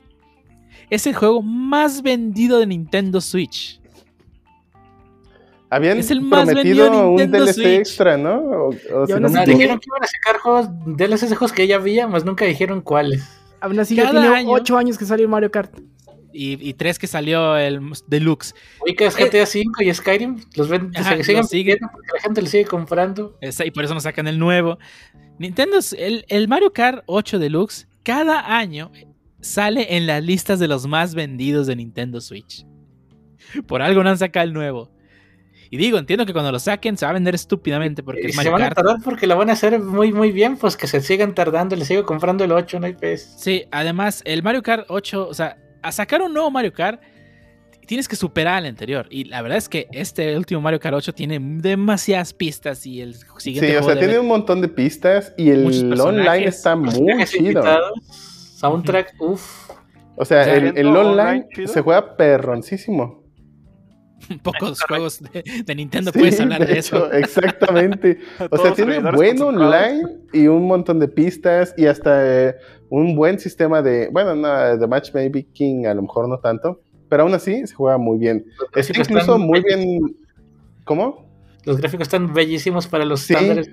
es 0.90 1.08
el 1.08 1.16
juego 1.16 1.42
más 1.42 2.02
vendido 2.02 2.60
de 2.60 2.66
Nintendo 2.68 3.22
Switch. 3.22 3.80
Habían 5.70 6.00
Es 6.00 6.12
el 6.12 6.20
más 6.20 6.48
vendido 6.54 6.88
prometido 6.88 6.92
de 6.92 7.08
un 7.08 7.16
Nintendo 7.16 7.46
DLC 7.46 7.54
Switch. 7.54 7.68
extra, 7.68 8.18
¿no? 8.18 8.36
O, 8.40 8.68
o 8.70 9.08
si 9.08 9.14
no 9.14 9.30
me 9.30 9.46
dijeron 9.46 9.80
que 9.80 9.86
iban 9.88 10.04
a 10.04 10.08
sacar 10.08 10.38
juegos 10.42 10.68
DLCs 10.86 11.30
de 11.30 11.36
juegos 11.38 11.54
que 11.54 11.66
ya 11.66 11.78
había, 11.78 12.08
más 12.08 12.26
nunca 12.26 12.44
dijeron 12.44 12.82
cuáles. 12.82 13.24
Aún 13.62 13.80
así 13.80 13.96
ya 13.96 14.04
Cada 14.04 14.20
tiene 14.22 14.36
año- 14.36 14.50
8 14.52 14.78
años 14.78 14.98
que 14.98 15.06
salió 15.06 15.30
Mario 15.30 15.50
Kart. 15.50 15.74
Y, 16.34 16.70
y 16.70 16.74
tres 16.76 16.98
que 16.98 17.08
salió 17.08 17.58
el 17.58 17.82
Deluxe. 18.08 18.54
Ubicas 18.82 19.16
GTA 19.16 19.44
V 19.44 19.64
y 19.86 19.94
Skyrim, 19.94 20.42
los 20.56 20.70
ven, 20.70 20.92
Ajá, 20.96 21.18
se 21.24 21.44
siguen 21.44 21.78
porque 21.80 22.08
la 22.14 22.22
gente 22.22 22.42
le 22.42 22.48
sigue 22.50 22.66
comprando. 22.66 23.38
Esa- 23.42 23.66
y 23.66 23.72
por 23.72 23.84
eso 23.84 23.94
nos 23.94 24.04
sacan 24.04 24.28
el 24.28 24.40
nuevo. 24.40 24.78
Nintendo, 25.40 25.78
el, 25.98 26.26
el 26.30 26.48
Mario 26.48 26.72
Kart 26.72 27.04
8 27.08 27.40
Deluxe, 27.40 27.88
cada 28.04 28.58
año 28.58 28.92
sale 29.42 29.98
en 29.98 30.08
las 30.08 30.24
listas 30.24 30.60
de 30.60 30.68
los 30.68 30.88
más 30.88 31.16
vendidos 31.16 31.68
de 31.68 31.76
Nintendo 31.76 32.22
Switch. 32.22 32.66
Por 33.68 33.82
algo 33.82 34.04
no 34.04 34.10
han 34.10 34.18
sacado 34.18 34.46
el 34.46 34.54
nuevo. 34.54 34.92
Y 35.70 35.78
digo, 35.78 35.98
entiendo 35.98 36.26
que 36.26 36.34
cuando 36.34 36.52
lo 36.52 36.60
saquen 36.60 36.98
se 36.98 37.06
va 37.06 37.12
a 37.12 37.14
vender 37.14 37.34
estúpidamente 37.34 38.04
porque 38.04 38.22
Y 38.24 38.26
es 38.26 38.32
si 38.32 38.38
se 38.38 38.38
Mario 38.38 38.52
van 38.52 38.62
a 38.62 38.66
Kart. 38.66 38.76
tardar 38.76 38.98
porque 39.04 39.26
la 39.26 39.36
van 39.36 39.50
a 39.50 39.54
hacer 39.54 39.80
muy 39.80 40.12
muy 40.12 40.32
bien, 40.32 40.58
pues 40.58 40.76
que 40.76 40.86
se 40.86 41.00
sigan 41.02 41.34
tardando, 41.34 41.76
le 41.78 41.86
sigo 41.86 42.06
comprando 42.06 42.44
el 42.44 42.52
8, 42.52 42.80
no 42.80 42.86
hay 42.88 42.94
pez. 42.94 43.36
Sí, 43.40 43.64
además, 43.72 44.22
el 44.26 44.44
Mario 44.44 44.64
Kart 44.64 44.86
8, 44.90 45.28
o 45.30 45.34
sea, 45.34 45.58
a 45.82 45.92
sacar 45.92 46.22
un 46.22 46.34
nuevo 46.34 46.50
Mario 46.52 46.74
Kart, 46.74 47.02
tienes 47.86 48.08
que 48.08 48.16
superar 48.16 48.56
al 48.56 48.66
anterior. 48.66 49.08
Y 49.10 49.26
la 49.26 49.42
verdad 49.42 49.58
es 49.58 49.68
que 49.68 49.88
este 49.92 50.36
último 50.38 50.62
Mario 50.62 50.80
Kart 50.80 50.96
8 50.96 51.14
tiene 51.14 51.40
demasiadas 51.42 52.34
pistas 52.34 52.86
y 52.86 53.02
el 53.02 53.16
siguiente 53.38 53.72
Sí, 53.72 53.76
o 53.76 53.84
sea, 53.84 53.98
tiene 53.98 54.20
un 54.20 54.28
montón 54.28 54.62
de 54.62 54.68
pistas 54.68 55.34
y 55.38 55.50
el 55.50 55.66
online 56.00 56.46
está 56.46 56.76
muy 56.76 57.26
chido. 57.26 57.64
soundtrack, 58.58 59.16
uff. 59.20 59.70
O 60.16 60.26
sea, 60.26 60.44
el, 60.54 60.68
el 60.68 60.74
¿siendo 60.74 61.00
online 61.00 61.48
online 61.52 61.68
se 61.68 61.82
juega 61.82 62.16
perroncísimo. 62.16 63.21
Pocos 64.44 64.82
juegos 64.84 65.20
de, 65.22 65.44
de 65.66 65.76
Nintendo 65.76 66.12
Sí, 66.12 66.20
puedes 66.20 66.40
hablar 66.40 66.66
de, 66.66 66.74
hecho, 66.80 67.12
eso. 67.12 67.12
Exactamente. 67.14 68.20
O 68.50 68.58
sea, 68.58 68.74
tiene 68.74 69.00
buen 69.12 69.42
online 69.42 70.04
y 70.34 70.48
un 70.48 70.68
montón 70.68 71.00
de 71.00 71.08
pistas 71.08 71.74
y 71.78 71.86
hasta 71.88 72.50
eh, 72.50 72.56
un 72.90 73.16
buen 73.16 73.40
sistema 73.40 73.82
de, 73.82 74.10
bueno, 74.12 74.36
no, 74.36 74.78
de 74.78 74.88
matchmaking 74.88 75.88
a 75.88 75.94
lo 75.94 76.02
mejor 76.04 76.28
no 76.28 76.40
tanto, 76.40 76.82
pero 77.10 77.24
aún 77.24 77.34
así 77.34 77.66
se 77.68 77.74
juega 77.76 77.98
muy 77.98 78.18
bien. 78.18 78.46
Los 78.74 78.88
Está 78.90 79.00
incluso 79.02 79.20
están 79.36 79.42
muy 79.42 79.62
bien. 79.62 80.00
¿Cómo? 80.86 81.30
Los 81.66 81.78
gráficos 81.78 82.08
están 82.08 82.34
bellísimos 82.34 82.88
para 82.88 83.06
los 83.06 83.22
Sí. 83.22 83.34
estándares. 83.34 83.70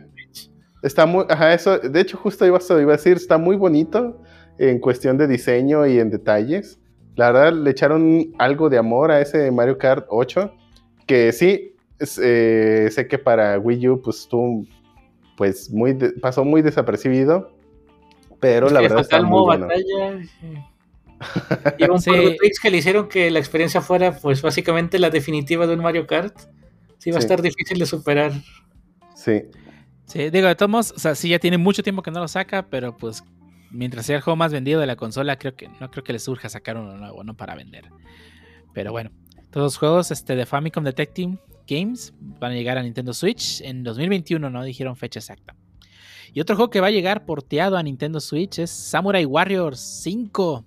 Está 0.83 1.07
muy, 1.07 1.25
ajá, 1.29 1.55
eso, 1.55 1.79
de 1.79 2.01
hecho 2.01 2.17
justo 2.17 2.47
iba, 2.47 2.59
a- 2.59 2.81
iba 2.81 2.93
a 2.93 2.97
decir, 2.97 3.15
está 3.17 3.37
muy 3.39 3.57
bonito 3.57 4.23
en 4.59 4.79
cuestión 4.79 5.17
de 5.19 5.27
diseño 5.27 5.87
y 5.87 5.99
en 5.99 6.11
detalles. 6.11 6.79
La 7.19 7.33
verdad 7.33 7.53
le 7.53 7.71
echaron 7.71 8.33
algo 8.39 8.69
de 8.71 8.79
amor 8.79 9.11
a 9.11 9.21
ese 9.21 9.51
Mario 9.51 9.77
Kart 9.77 10.07
8, 10.09 10.55
que 11.05 11.33
sí, 11.33 11.75
es, 11.99 12.19
eh, 12.23 12.89
sé 12.93 13.09
que 13.09 13.19
para 13.19 13.59
Wii 13.59 13.89
U 13.89 14.01
pues 14.03 14.29
tú, 14.29 14.65
pues 15.37 15.69
muy 15.71 15.95
de- 15.95 16.11
pasó 16.13 16.45
muy 16.45 16.63
desapercibido, 16.63 17.51
pero 18.39 18.71
la 18.71 18.79
Que 18.81 18.85
verdad 18.87 19.01
está 19.01 19.21
muy 19.21 19.31
modo 19.31 19.45
bueno. 19.47 19.67
batalla. 19.67 20.21
Y 21.79 21.91
un 21.91 22.01
Sí. 22.01 22.11
par 22.11 22.21
de 22.21 22.37
tweaks 22.37 22.61
que 22.61 22.71
le 22.71 22.77
hicieron 22.77 23.09
que 23.09 23.29
la 23.33 23.41
experiencia 23.41 23.81
fuera, 23.81 24.13
pues 24.17 24.41
básicamente 24.41 25.01
la 25.01 25.11
definitiva 25.11 25.67
de 25.67 25.75
un 25.75 25.81
Mario 25.81 26.07
Kart. 26.07 26.33
Sí, 26.99 27.11
va 27.11 27.17
a 27.17 27.21
estar 27.21 27.43
difícil 27.43 27.79
de 27.81 27.87
superar. 27.87 28.31
Sí, 29.17 29.43
Sí, 30.07 30.31
digo, 30.31 30.47
de 30.47 30.55
todos 30.55 30.71
modos, 30.71 30.93
o 30.97 30.99
sea, 31.01 31.15
sí 31.17 31.29
ya 31.31 31.39
tiene 31.41 31.59
mucho 31.59 31.83
tiempo 31.83 32.01
que 32.03 32.11
no 32.13 32.21
lo 32.21 32.29
saca, 32.29 32.65
pero 32.71 32.97
pues 32.97 33.23
mientras 33.71 34.07
sea 34.07 34.17
el 34.17 34.23
juego 34.23 34.37
más 34.37 34.53
vendido 34.53 34.81
de 34.81 34.87
la 34.87 34.97
consola, 34.97 35.39
creo 35.39 35.55
que 35.55 35.69
no 35.81 35.91
creo 35.91 36.05
que 36.05 36.13
le 36.13 36.19
surja 36.19 36.49
sacar 36.49 36.77
uno 36.77 36.97
nuevo, 36.97 37.25
no 37.25 37.35
para 37.35 37.55
vender. 37.55 37.91
Pero 38.73 38.93
bueno, 38.93 39.11
todos 39.51 39.65
los 39.65 39.79
juegos 39.79 40.11
este, 40.11 40.37
de 40.37 40.47
Famicom 40.47 40.85
Detective 40.85 41.39
Games 41.67 42.15
van 42.21 42.53
a 42.53 42.55
llegar 42.55 42.79
a 42.79 42.83
Nintendo 42.83 43.13
Switch 43.13 43.61
en 43.61 43.85
2021, 43.85 44.51
no 44.51 44.65
dijeron 44.65 44.97
fecha 44.97 45.21
exacta. 45.21 45.55
Y 46.33 46.41
otro 46.41 46.57
juego 46.57 46.71
que 46.71 46.81
va 46.81 46.89
a 46.89 46.91
llegar 46.91 47.25
porteado 47.25 47.77
a 47.77 47.83
Nintendo 47.83 48.21
Switch 48.21 48.59
es 48.59 48.71
Samurai 48.71 49.25
Warriors 49.25 49.81
5, 49.81 50.65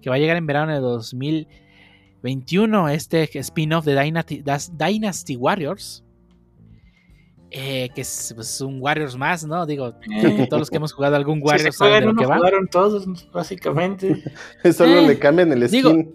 que 0.00 0.10
va 0.10 0.16
a 0.16 0.18
llegar 0.18 0.36
en 0.36 0.46
verano 0.46 0.72
de 0.72 0.80
2021, 0.80 2.88
este 2.88 3.38
spin-off 3.38 3.84
de 3.84 4.24
Dynasty 4.72 5.36
Warriors. 5.36 6.04
Eh, 7.50 7.90
que 7.94 8.02
es 8.02 8.32
pues, 8.34 8.60
un 8.60 8.80
Warriors 8.80 9.16
más, 9.16 9.44
¿no? 9.44 9.66
Digo, 9.66 9.94
creo 10.20 10.36
que 10.36 10.46
todos 10.46 10.60
los 10.60 10.70
que 10.70 10.76
hemos 10.76 10.92
jugado 10.92 11.16
algún 11.16 11.40
Warriors 11.42 11.76
saben 11.76 12.00
de 12.00 12.06
lo 12.06 12.14
que 12.14 12.26
va. 12.26 12.36
jugaron 12.36 12.68
todos, 12.68 13.06
básicamente. 13.32 14.22
solo 14.72 15.00
Eh, 15.00 15.06
le 15.06 15.18
cambian 15.18 15.52
el 15.52 15.68
digo, 15.68 15.90
skin. 15.90 16.14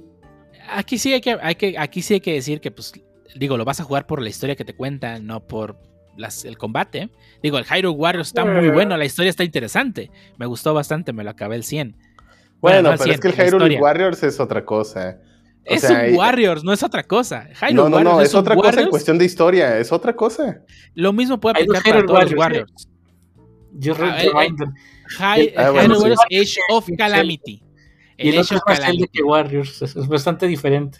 Aquí 0.70 0.98
sí 0.98 1.14
hay 1.14 1.22
que, 1.22 1.38
hay 1.42 1.56
que, 1.56 1.78
aquí 1.78 2.02
sí 2.02 2.16
hay 2.16 2.22
que 2.22 2.34
decir 2.34 2.62
que, 2.62 2.72
pues, 2.72 2.94
digo, 3.36 3.58
lo 3.58 3.66
vas 3.66 3.80
a 3.80 3.84
jugar 3.84 4.08
por 4.08 4.22
la 4.22 4.30
historia 4.30 4.56
que 4.56 4.66
te 4.66 4.76
cuentan, 4.76 5.28
no 5.28 5.46
por 5.46 5.78
las, 6.16 6.46
el 6.46 6.58
combate. 6.58 7.10
Digo, 7.44 7.58
el 7.58 7.66
Hyrule 7.66 7.96
Warriors 7.96 8.30
está 8.30 8.46
muy 8.46 8.70
bueno, 8.70 8.96
la 8.98 9.06
historia 9.06 9.30
está 9.30 9.44
interesante. 9.44 10.10
Me 10.38 10.46
gustó 10.46 10.74
bastante, 10.74 11.12
me 11.14 11.24
lo 11.24 11.32
acabé 11.32 11.58
el 11.58 11.64
100. 11.64 11.98
Bueno, 12.62 12.82
no 12.82 12.98
pero 12.98 13.12
es 13.12 13.20
100, 13.20 13.20
que 13.20 13.28
el 13.28 13.48
Hyrule. 13.48 13.82
Warriors 13.82 14.24
es 14.24 14.40
otra 14.40 14.64
cosa. 14.64 15.20
O 15.68 15.74
Es 15.74 15.82
sea, 15.82 16.06
un 16.08 16.14
y- 16.14 16.18
Warriors, 16.18 16.64
no 16.64 16.72
es 16.74 16.84
otra 16.84 17.04
cosa. 17.04 17.48
Hyrule 17.60 17.74
No, 17.74 17.90
no, 17.90 18.00
no, 18.02 18.10
Warriors 18.12 18.30
es 18.30 18.36
otra 18.36 18.56
cosa 18.56 18.68
en 18.70 18.74
Warriors. 18.76 18.90
cuestión 18.92 19.18
de 19.18 19.26
historia, 19.26 19.80
es 19.80 19.92
otra 19.92 20.16
cosa. 20.16 20.62
Lo 20.94 21.12
mismo 21.14 21.40
puede 21.40 21.60
aplicar 21.62 21.82
para 21.84 22.06
todos 22.06 22.24
los 22.24 22.34
Warriors, 22.34 22.40
Warriors. 22.40 22.90
Yo 23.74 23.94
Ah, 24.00 24.24
eh. 24.24 24.30
Hy- 25.20 25.54
Ah, 25.58 25.70
bueno, 25.72 25.96
Hyrule 25.96 26.16
sí. 26.16 26.20
Warriors 26.20 26.22
Age 26.32 26.60
of 26.70 26.88
Calamity. 26.98 27.62
Y 28.18 28.30
el 28.30 28.40
Age 28.40 28.56
of 28.56 28.62
Calamity. 28.66 29.08
que 29.12 29.24
Warriors. 29.24 29.82
Es, 29.82 29.96
es 29.96 30.08
bastante 30.08 30.48
diferente. 30.48 31.00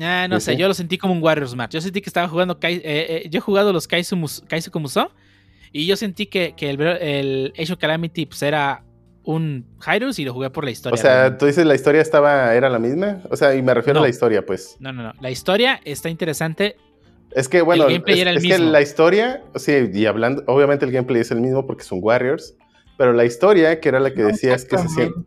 Ah, 0.00 0.26
no 0.28 0.40
Sí, 0.40 0.46
sé, 0.46 0.52
sí. 0.54 0.58
yo 0.58 0.66
lo 0.66 0.74
sentí 0.74 0.98
como 0.98 1.12
un 1.14 1.22
Warriors 1.22 1.54
Match. 1.54 1.72
Yo 1.74 1.80
sentí 1.80 2.00
que 2.00 2.08
estaba 2.10 2.26
jugando. 2.28 2.58
Kai- 2.58 2.82
eh, 2.84 3.22
eh, 3.24 3.28
yo 3.30 3.38
he 3.38 3.40
jugado 3.40 3.72
los 3.72 3.86
Kaizo 3.86 4.16
Musou. 4.16 5.08
Y 5.72 5.86
yo 5.86 5.96
sentí 5.96 6.26
que, 6.26 6.54
que 6.56 6.70
el, 6.70 6.80
el 6.80 7.52
Age 7.58 7.72
of 7.74 7.78
Calamity 7.78 8.26
pues, 8.26 8.42
era 8.42 8.82
un 9.24 9.64
Hyrule 9.84 10.12
y 10.16 10.24
lo 10.24 10.32
jugué 10.34 10.50
por 10.50 10.64
la 10.64 10.70
historia. 10.70 10.94
O 10.94 10.96
sea, 10.96 11.12
realmente. 11.14 11.38
tú 11.38 11.46
dices 11.46 11.64
la 11.66 11.74
historia 11.74 12.00
estaba, 12.02 12.54
era 12.54 12.68
la 12.68 12.78
misma. 12.78 13.20
O 13.30 13.36
sea, 13.36 13.54
y 13.54 13.62
me 13.62 13.72
refiero 13.74 13.98
No. 13.98 14.04
a 14.04 14.06
la 14.06 14.10
historia, 14.10 14.44
pues. 14.44 14.76
No, 14.80 14.92
no, 14.92 15.02
no. 15.02 15.12
La 15.20 15.30
historia 15.30 15.80
está 15.84 16.08
interesante. 16.10 16.76
Es 17.30 17.48
que, 17.48 17.62
bueno, 17.62 17.84
El 17.86 17.94
gameplay 17.94 18.16
es, 18.16 18.20
era 18.22 18.30
el 18.30 18.36
es 18.36 18.42
que 18.44 18.48
mismo. 18.50 18.70
la 18.70 18.80
historia, 18.80 19.42
sí, 19.56 19.72
y 19.92 20.06
hablando, 20.06 20.44
obviamente 20.46 20.84
el 20.84 20.92
gameplay 20.92 21.20
es 21.22 21.30
el 21.30 21.40
mismo 21.40 21.66
porque 21.66 21.82
son 21.82 21.98
Warriors, 22.02 22.54
pero 22.96 23.12
la 23.12 23.24
historia, 23.24 23.80
que 23.80 23.88
era 23.88 23.98
la 23.98 24.12
que 24.14 24.22
No, 24.22 24.28
decías 24.28 24.64
que 24.64 24.78
se 24.78 24.88
siente. 24.88 25.18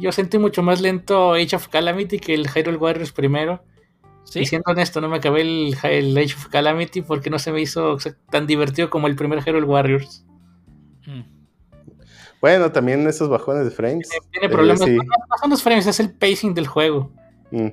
Yo 0.00 0.10
sentí 0.12 0.38
mucho 0.38 0.62
más 0.62 0.80
lento 0.80 1.34
Age 1.34 1.54
of 1.56 1.68
Calamity 1.68 2.18
que 2.18 2.34
el 2.34 2.48
Hyrule 2.48 2.78
Warriors 2.78 3.12
primero. 3.12 3.62
¿Sí? 4.24 4.40
Y 4.40 4.46
siendo 4.46 4.70
honesto, 4.72 5.00
no 5.00 5.08
me 5.08 5.18
acabé 5.18 5.42
el, 5.42 5.76
el 5.84 6.16
Age 6.18 6.34
of 6.34 6.48
Calamity 6.48 7.02
porque 7.02 7.28
no 7.30 7.38
se 7.38 7.52
me 7.52 7.60
hizo 7.60 7.96
tan 8.30 8.46
divertido 8.46 8.88
como 8.90 9.06
el 9.06 9.14
primer 9.14 9.40
Hyrule 9.42 9.66
Warriors. 9.66 10.24
Bueno, 12.42 12.70
también 12.72 13.06
esos 13.06 13.28
bajones 13.30 13.64
de 13.64 13.70
frames. 13.70 14.10
Tiene 14.32 14.48
problemas. 14.50 14.80
sí. 14.84 14.90
No, 14.96 15.02
no 15.02 15.38
son 15.40 15.50
los 15.50 15.62
frames, 15.62 15.86
es 15.86 16.00
el 16.00 16.12
pacing 16.12 16.52
del 16.52 16.66
juego. 16.66 17.12
Mm. 17.52 17.68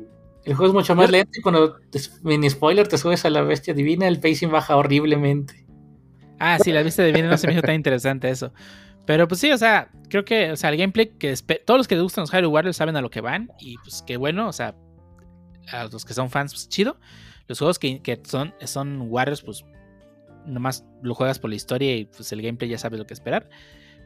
El 0.45 0.53
juego 0.55 0.67
es 0.67 0.73
mucho 0.73 0.95
más 0.95 1.09
lento 1.11 1.31
y 1.37 1.41
cuando, 1.41 1.75
te- 1.91 1.99
mini 2.23 2.49
spoiler, 2.49 2.87
te 2.87 2.97
subes 2.97 3.25
a 3.25 3.29
la 3.29 3.41
bestia 3.41 3.73
divina, 3.73 4.07
el 4.07 4.19
pacing 4.21 4.49
baja 4.51 4.77
horriblemente. 4.77 5.65
Ah, 6.39 6.57
sí, 6.63 6.71
la 6.71 6.81
vista 6.83 7.03
de 7.03 7.11
bien 7.11 7.27
no 7.27 7.37
se 7.37 7.47
me 7.47 7.53
hizo 7.53 7.61
tan 7.61 7.75
interesante 7.75 8.29
eso. 8.29 8.53
Pero 9.05 9.27
pues 9.27 9.41
sí, 9.41 9.51
o 9.51 9.57
sea, 9.57 9.89
creo 10.07 10.23
que, 10.23 10.51
o 10.51 10.55
sea, 10.55 10.69
el 10.69 10.77
gameplay 10.77 11.07
que 11.17 11.35
todos 11.65 11.77
los 11.79 11.87
que 11.87 11.95
les 11.95 12.03
gustan 12.03 12.21
los 12.21 12.31
Hyrule 12.31 12.47
Warriors 12.47 12.77
saben 12.77 12.95
a 12.95 13.01
lo 13.01 13.09
que 13.09 13.21
van 13.21 13.49
y 13.59 13.75
pues 13.79 14.03
qué 14.05 14.17
bueno, 14.17 14.47
o 14.47 14.53
sea, 14.53 14.75
a 15.71 15.85
los 15.85 16.05
que 16.05 16.13
son 16.13 16.29
fans, 16.29 16.53
pues 16.53 16.69
chido. 16.69 16.97
Los 17.47 17.57
juegos 17.57 17.79
que, 17.79 18.01
que 18.01 18.21
son, 18.23 18.53
son 18.65 19.01
Warriors, 19.09 19.41
pues 19.41 19.65
nomás 20.45 20.85
lo 21.01 21.15
juegas 21.15 21.39
por 21.39 21.49
la 21.49 21.55
historia 21.55 21.95
y 21.95 22.05
pues 22.05 22.31
el 22.31 22.41
gameplay 22.43 22.69
ya 22.69 22.77
sabes 22.77 22.99
lo 22.99 23.07
que 23.07 23.13
esperar. 23.15 23.49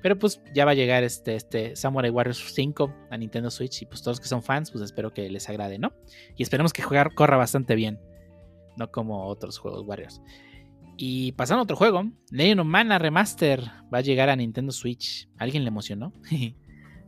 Pero 0.04 0.20
pues 0.20 0.42
ya 0.54 0.66
va 0.66 0.72
a 0.72 0.76
llegar 0.76 1.04
este, 1.04 1.36
este 1.36 1.78
Samurai 1.78 2.12
Warriors 2.12 2.54
5 2.54 2.94
a 3.10 3.18
Nintendo 3.18 3.50
Switch 3.50 3.82
y 3.82 3.86
pues 3.86 4.02
todos 4.02 4.18
los 4.18 4.20
que 4.20 4.28
son 4.28 4.44
fans, 4.44 4.70
pues 4.70 4.84
espero 4.84 5.14
que 5.14 5.30
les 5.30 5.48
agrade, 5.48 5.80
¿no? 5.80 5.94
Y 6.36 6.44
esperemos 6.44 6.74
que 6.74 6.82
jugar 6.82 7.16
corra 7.16 7.38
bastante 7.38 7.74
bien, 7.74 8.02
no 8.76 8.92
como 8.92 9.28
otros 9.28 9.58
juegos 9.58 9.88
Warriors. 9.88 10.22
Y 10.98 11.32
pasando 11.32 11.62
a 11.62 11.64
otro 11.64 11.78
juego, 11.78 12.04
Legend 12.32 12.60
of 12.60 12.68
Mana 12.68 13.00
Remaster 13.00 13.62
va 13.92 14.00
a 14.00 14.02
llegar 14.02 14.30
a 14.30 14.36
Nintendo 14.36 14.74
Switch. 14.74 15.30
¿Alguien 15.38 15.64
le 15.64 15.70
emocionó? 15.70 16.14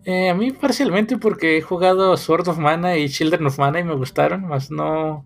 Eh, 0.07 0.29
a 0.29 0.35
mí 0.35 0.51
parcialmente 0.51 1.17
porque 1.17 1.57
he 1.57 1.61
jugado 1.63 2.15
Sword 2.15 2.47
of 2.47 2.59
Mana 2.59 2.95
y 2.95 3.09
Children 3.09 3.47
of 3.47 3.57
Mana 3.57 3.79
y 3.79 3.83
me 3.83 3.95
gustaron, 3.95 4.45
más 4.45 4.69
no, 4.69 5.25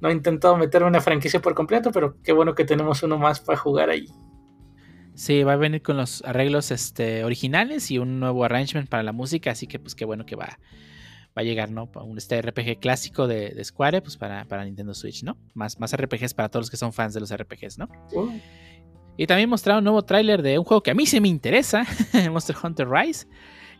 no 0.00 0.08
he 0.08 0.12
intentado 0.12 0.56
meterme 0.56 0.88
en 0.88 0.94
la 0.94 1.00
franquicia 1.00 1.40
por 1.40 1.54
completo, 1.54 1.92
pero 1.92 2.16
qué 2.24 2.32
bueno 2.32 2.56
que 2.56 2.64
tenemos 2.64 3.04
uno 3.04 3.16
más 3.16 3.38
para 3.38 3.56
jugar 3.56 3.90
ahí. 3.90 4.08
Sí, 5.18 5.42
va 5.42 5.54
a 5.54 5.56
venir 5.56 5.82
con 5.82 5.96
los 5.96 6.22
arreglos 6.24 6.70
este, 6.70 7.24
originales 7.24 7.90
y 7.90 7.98
un 7.98 8.20
nuevo 8.20 8.44
arrangement 8.44 8.88
para 8.88 9.02
la 9.02 9.12
música, 9.12 9.50
así 9.50 9.66
que 9.66 9.78
pues 9.78 9.94
qué 9.94 10.04
bueno 10.04 10.24
que 10.24 10.36
va, 10.36 10.46
va 10.46 11.42
a 11.42 11.42
llegar, 11.42 11.70
¿no? 11.70 11.90
Este 12.16 12.40
RPG 12.40 12.78
clásico 12.78 13.26
de, 13.26 13.50
de 13.50 13.64
Square, 13.64 14.00
pues 14.00 14.16
para, 14.16 14.44
para 14.44 14.64
Nintendo 14.64 14.94
Switch, 14.94 15.24
¿no? 15.24 15.36
Más, 15.54 15.80
más 15.80 15.94
RPGs 15.94 16.34
para 16.34 16.48
todos 16.48 16.66
los 16.66 16.70
que 16.70 16.76
son 16.76 16.92
fans 16.92 17.14
de 17.14 17.20
los 17.20 17.34
RPGs, 17.34 17.78
¿no? 17.78 17.88
Y 19.16 19.26
también 19.26 19.50
mostraron 19.50 19.78
un 19.78 19.84
nuevo 19.84 20.02
tráiler 20.02 20.40
de 20.42 20.56
un 20.56 20.64
juego 20.64 20.82
que 20.84 20.92
a 20.92 20.94
mí 20.94 21.04
se 21.04 21.20
me 21.20 21.26
interesa, 21.26 21.84
Monster 22.30 22.56
Hunter 22.62 22.88
Rise. 22.88 23.26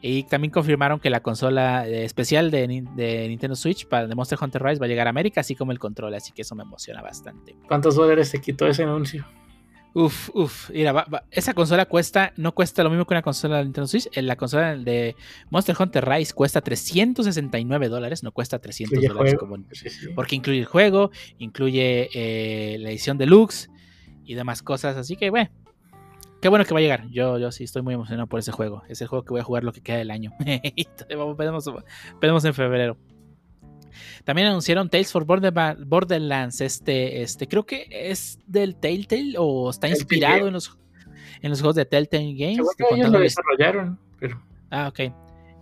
Y 0.01 0.25
también 0.25 0.53
confirmaron 0.53 1.01
que 1.01 1.11
la 1.11 1.21
consola 1.21 1.89
eh, 1.89 2.05
especial 2.05 2.53
de 2.53 2.69
Nintendo 2.69 3.57
Switch 3.57 3.87
para 3.87 4.07
de 4.07 4.15
Monster 4.15 4.39
Hunter 4.41 4.63
Rise 4.63 4.81
va 4.81 4.87
a 4.87 4.89
llegar 4.89 5.07
a 5.07 5.11
América, 5.11 5.41
así 5.41 5.55
como 5.57 5.73
el 5.73 5.79
control, 5.79 6.15
así 6.15 6.33
que 6.33 6.43
eso 6.43 6.55
me 6.55 6.63
emociona 6.63 7.03
bastante. 7.03 7.57
¿Cuántos 7.67 7.95
dólares 7.97 8.31
te 8.31 8.41
quitó 8.41 8.67
ese 8.67 8.85
anuncio? 8.85 9.25
Uf, 9.95 10.31
uf, 10.35 10.71
mira, 10.71 10.93
va- 10.93 11.07
va- 11.13 11.25
esa 11.31 11.55
consola 11.55 11.87
cuesta, 11.87 12.33
no 12.37 12.53
cuesta 12.55 12.85
lo 12.85 12.91
mismo 12.91 13.05
que 13.07 13.15
una 13.15 13.23
consola 13.23 13.57
de 13.59 13.65
Nintendo 13.65 13.87
Switch, 13.89 14.09
eh, 14.13 14.23
la 14.23 14.37
consola 14.37 14.77
de 14.77 15.17
Monster 15.51 15.75
Hunter 15.79 16.07
Rise 16.09 16.35
cuesta 16.35 16.61
369 16.61 17.89
dólares, 17.89 18.23
no 18.23 18.31
cuesta 18.31 18.59
300 18.61 18.93
¿Incluye 19.03 19.09
dólares 19.09 19.35
como, 19.39 19.57
Sí, 19.73 19.89
sí. 19.91 20.09
porque 20.15 20.37
incluye 20.37 20.61
el 20.61 20.67
juego, 20.67 21.11
incluye 21.39 22.11
eh, 22.15 22.79
la 22.79 22.91
edición 22.91 23.19
deluxe 23.19 23.71
y 24.25 24.35
demás 24.35 24.63
cosas. 24.63 24.97
Así 24.97 25.17
que, 25.17 25.31
bueno, 25.31 25.51
qué 26.43 26.49
bueno 26.49 26.65
que 26.67 26.75
va 26.75 26.79
a 26.81 26.83
llegar. 26.83 27.09
Yo, 27.11 27.39
yo 27.39 27.51
sí 27.51 27.65
estoy 27.65 27.83
muy 27.83 27.95
emocionado 27.95 28.27
por 28.29 28.39
ese 28.41 28.53
juego. 28.53 28.83
Es 28.89 29.01
el 29.01 29.09
juego 29.09 29.25
que 29.25 29.31
voy 29.31 29.41
a 29.41 29.45
jugar 29.45 29.65
lo 29.65 29.73
que 29.73 29.81
queda 29.81 29.97
del 29.97 30.11
año. 30.11 30.33
Vamos- 31.11 31.37
veremos, 31.37 31.65
veremos 32.21 32.45
en 32.45 32.55
febrero. 32.55 32.97
También 34.25 34.49
anunciaron 34.49 34.89
Tales 34.89 35.13
for 35.13 35.25
Borderlands. 35.25 36.61
Este, 36.61 37.23
este, 37.23 37.47
creo 37.49 37.65
que 37.67 37.87
es 37.91 38.39
del 38.47 38.77
Telltale 38.77 39.35
o 39.39 39.71
está 39.71 39.89
inspirado 39.89 40.47
en 40.49 40.53
los, 40.55 40.77
en 41.43 41.51
los 41.51 41.61
juegos 41.61 41.77
de 41.77 41.85
Telltale 41.87 42.35
Games. 42.35 42.59
Ellos 42.91 43.07
lo 43.11 43.13
la 43.13 43.19
desarrollaron, 43.21 43.99
pero 44.19 44.43
Ah, 44.71 44.89
ok. 44.89 45.13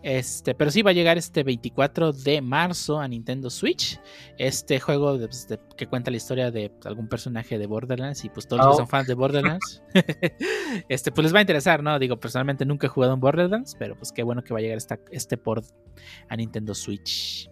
Este, 0.03 0.55
pero 0.55 0.70
sí 0.70 0.82
va 0.82 0.90
a 0.90 0.94
llegar 0.94 1.19
este 1.19 1.43
24 1.43 2.12
de 2.12 2.40
marzo 2.40 3.01
a 3.01 3.09
Nintendo 3.09 3.51
Switch. 3.51 3.98
Este 4.39 4.78
juego 4.78 5.19
de- 5.19 5.27
pues, 5.27 5.48
de- 5.48 5.59
que 5.77 5.89
cuenta 5.89 6.12
la 6.12 6.16
historia 6.16 6.53
de 6.53 6.70
algún 6.85 7.09
personaje 7.09 7.59
de 7.59 7.66
Borderlands. 7.66 8.24
Y 8.24 8.28
pues 8.28 8.47
todos 8.47 8.59
los 8.65 8.66
Oh. 8.66 8.70
que 8.70 8.77
son 8.82 8.89
fans 8.89 9.09
de 9.09 9.15
Borderlands. 9.15 9.82
este, 10.89 11.11
pues 11.11 11.24
les 11.24 11.35
va 11.35 11.39
a 11.39 11.43
interesar, 11.43 11.82
¿no? 11.82 11.98
Digo, 11.98 12.19
personalmente 12.20 12.65
nunca 12.65 12.86
he 12.86 12.90
jugado 12.90 13.15
en 13.15 13.20
Borderlands. 13.20 13.74
Pero 13.78 13.97
pues 13.97 14.12
qué 14.12 14.23
bueno 14.23 14.44
que 14.44 14.53
va 14.53 14.61
a 14.61 14.62
llegar 14.62 14.78
esta- 14.78 15.01
este 15.11 15.36
port 15.36 15.65
a 16.28 16.36
Nintendo 16.36 16.74
Switch. 16.74 17.51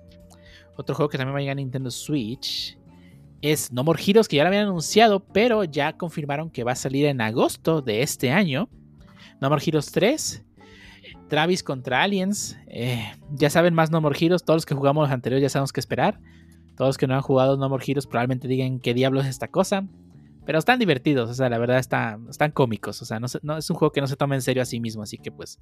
Otro 0.76 0.94
juego 0.94 1.08
que 1.08 1.18
también 1.18 1.34
va 1.34 1.38
a 1.38 1.42
llegar 1.42 1.54
a 1.54 1.56
Nintendo 1.56 1.90
Switch 1.90 2.76
es 3.42 3.70
No 3.72 3.84
More 3.84 4.02
Heroes, 4.02 4.26
que 4.26 4.36
ya 4.36 4.42
lo 4.42 4.48
habían 4.48 4.66
anunciado, 4.66 5.20
pero 5.20 5.64
ya 5.64 5.96
confirmaron 5.96 6.50
que 6.50 6.64
va 6.64 6.72
a 6.72 6.76
salir 6.76 7.06
en 7.06 7.20
agosto 7.20 7.82
de 7.82 8.02
este 8.02 8.30
año. 8.30 8.68
No 9.40 9.50
More 9.50 9.62
Heroes 9.64 9.92
3. 9.92 10.42
Travis 11.28 11.62
contra 11.62 12.02
Aliens. 12.02 12.56
eh, 12.66 13.12
ya 13.32 13.50
saben 13.50 13.74
más 13.74 13.90
No 13.90 14.00
More 14.00 14.16
Heroes. 14.18 14.44
Todos 14.44 14.58
los 14.58 14.66
que 14.66 14.74
jugamos 14.74 15.02
los 15.02 15.12
anteriores 15.12 15.42
ya 15.42 15.48
sabemos 15.48 15.72
qué 15.72 15.80
esperar. 15.80 16.18
Todos 16.76 16.88
los 16.88 16.98
que 16.98 17.06
no 17.06 17.14
han 17.14 17.22
jugado 17.22 17.56
No 17.56 17.68
More 17.68 17.84
Heroes 17.86 18.06
probablemente 18.06 18.48
digan 18.48 18.80
qué 18.80 18.94
diablos 18.94 19.24
es 19.24 19.30
esta 19.30 19.48
cosa. 19.48 19.86
Pero 20.46 20.58
están 20.58 20.78
divertidos, 20.78 21.30
o 21.30 21.34
sea, 21.34 21.48
la 21.48 21.56
verdad 21.58 21.78
está- 21.78 22.18
están 22.28 22.50
cómicos. 22.50 23.00
O 23.00 23.04
sea, 23.04 23.18
no, 23.18 23.26
no- 23.42 23.56
es 23.56 23.70
un 23.70 23.76
juego 23.76 23.92
que 23.92 24.00
no 24.00 24.06
se 24.06 24.16
toma 24.16 24.34
en 24.34 24.42
serio 24.42 24.62
a 24.62 24.66
sí 24.66 24.78
mismo. 24.80 25.02
Así 25.02 25.16
que, 25.18 25.32
pues, 25.32 25.58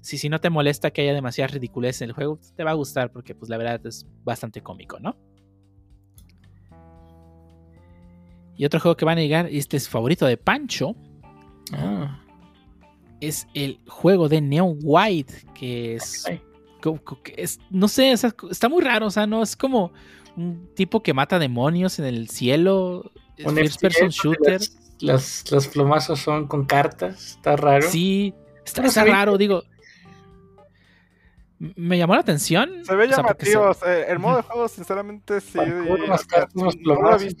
si, 0.00 0.18
si 0.18 0.28
no 0.28 0.40
te 0.40 0.50
molesta 0.50 0.90
que 0.90 1.02
haya 1.02 1.14
demasiada 1.14 1.48
ridiculez 1.48 2.02
en 2.02 2.08
el 2.10 2.14
juego, 2.14 2.40
te 2.56 2.64
va 2.64 2.72
a 2.72 2.74
gustar 2.74 3.12
porque, 3.12 3.34
pues, 3.34 3.48
la 3.48 3.56
verdad 3.56 3.84
es 3.86 4.06
bastante 4.24 4.62
cómico, 4.62 4.98
¿no? 4.98 5.16
Y 8.56 8.64
otro 8.64 8.80
juego 8.80 8.96
que 8.96 9.04
van 9.04 9.18
a 9.18 9.20
llegar, 9.20 9.52
y 9.52 9.58
este 9.58 9.76
es 9.76 9.88
favorito 9.88 10.24
de 10.26 10.38
Pancho, 10.38 10.96
ah, 11.72 12.22
es 13.20 13.46
el 13.54 13.80
juego 13.86 14.28
de 14.28 14.40
Neon 14.40 14.78
White, 14.82 15.34
que 15.54 15.96
es, 15.96 16.24
ay, 16.26 16.40
es 17.36 17.58
no 17.70 17.86
sé, 17.88 18.12
o 18.14 18.16
sea, 18.16 18.34
está 18.50 18.68
muy 18.68 18.82
raro, 18.82 19.06
o 19.06 19.10
sea, 19.10 19.26
no 19.26 19.42
es 19.42 19.56
como 19.56 19.92
un 20.36 20.70
tipo 20.74 21.02
que 21.02 21.12
mata 21.12 21.38
demonios 21.38 21.98
en 21.98 22.06
el 22.06 22.28
cielo, 22.30 23.10
un 23.44 23.54
first 23.56 23.80
person 23.80 24.08
shooter. 24.08 24.60
Las, 24.60 24.70
las- 25.00 25.50
los 25.50 25.68
plomazos 25.68 26.20
son 26.20 26.46
con 26.46 26.64
cartas, 26.64 27.32
está 27.36 27.56
raro. 27.56 27.88
Sí, 27.88 28.34
está, 28.64 28.82
raro, 29.04 29.36
digo. 29.36 29.62
Me 31.58 31.96
llamó 31.96 32.14
la 32.14 32.20
atención. 32.20 32.84
Se 32.84 32.94
ve 32.94 33.04
o 33.04 33.06
sea, 33.08 33.16
se- 33.16 33.22
llamativo. 33.22 33.74
el 34.08 34.18
modo 34.18 34.36
de 34.36 34.42
juego, 34.42 34.68
sinceramente, 34.68 35.40
sí. 35.40 35.56
Parkour, 35.58 36.06
más 36.08 36.24
cartas, 36.26 36.54
más 36.62 36.76
plomazos. 36.76 37.34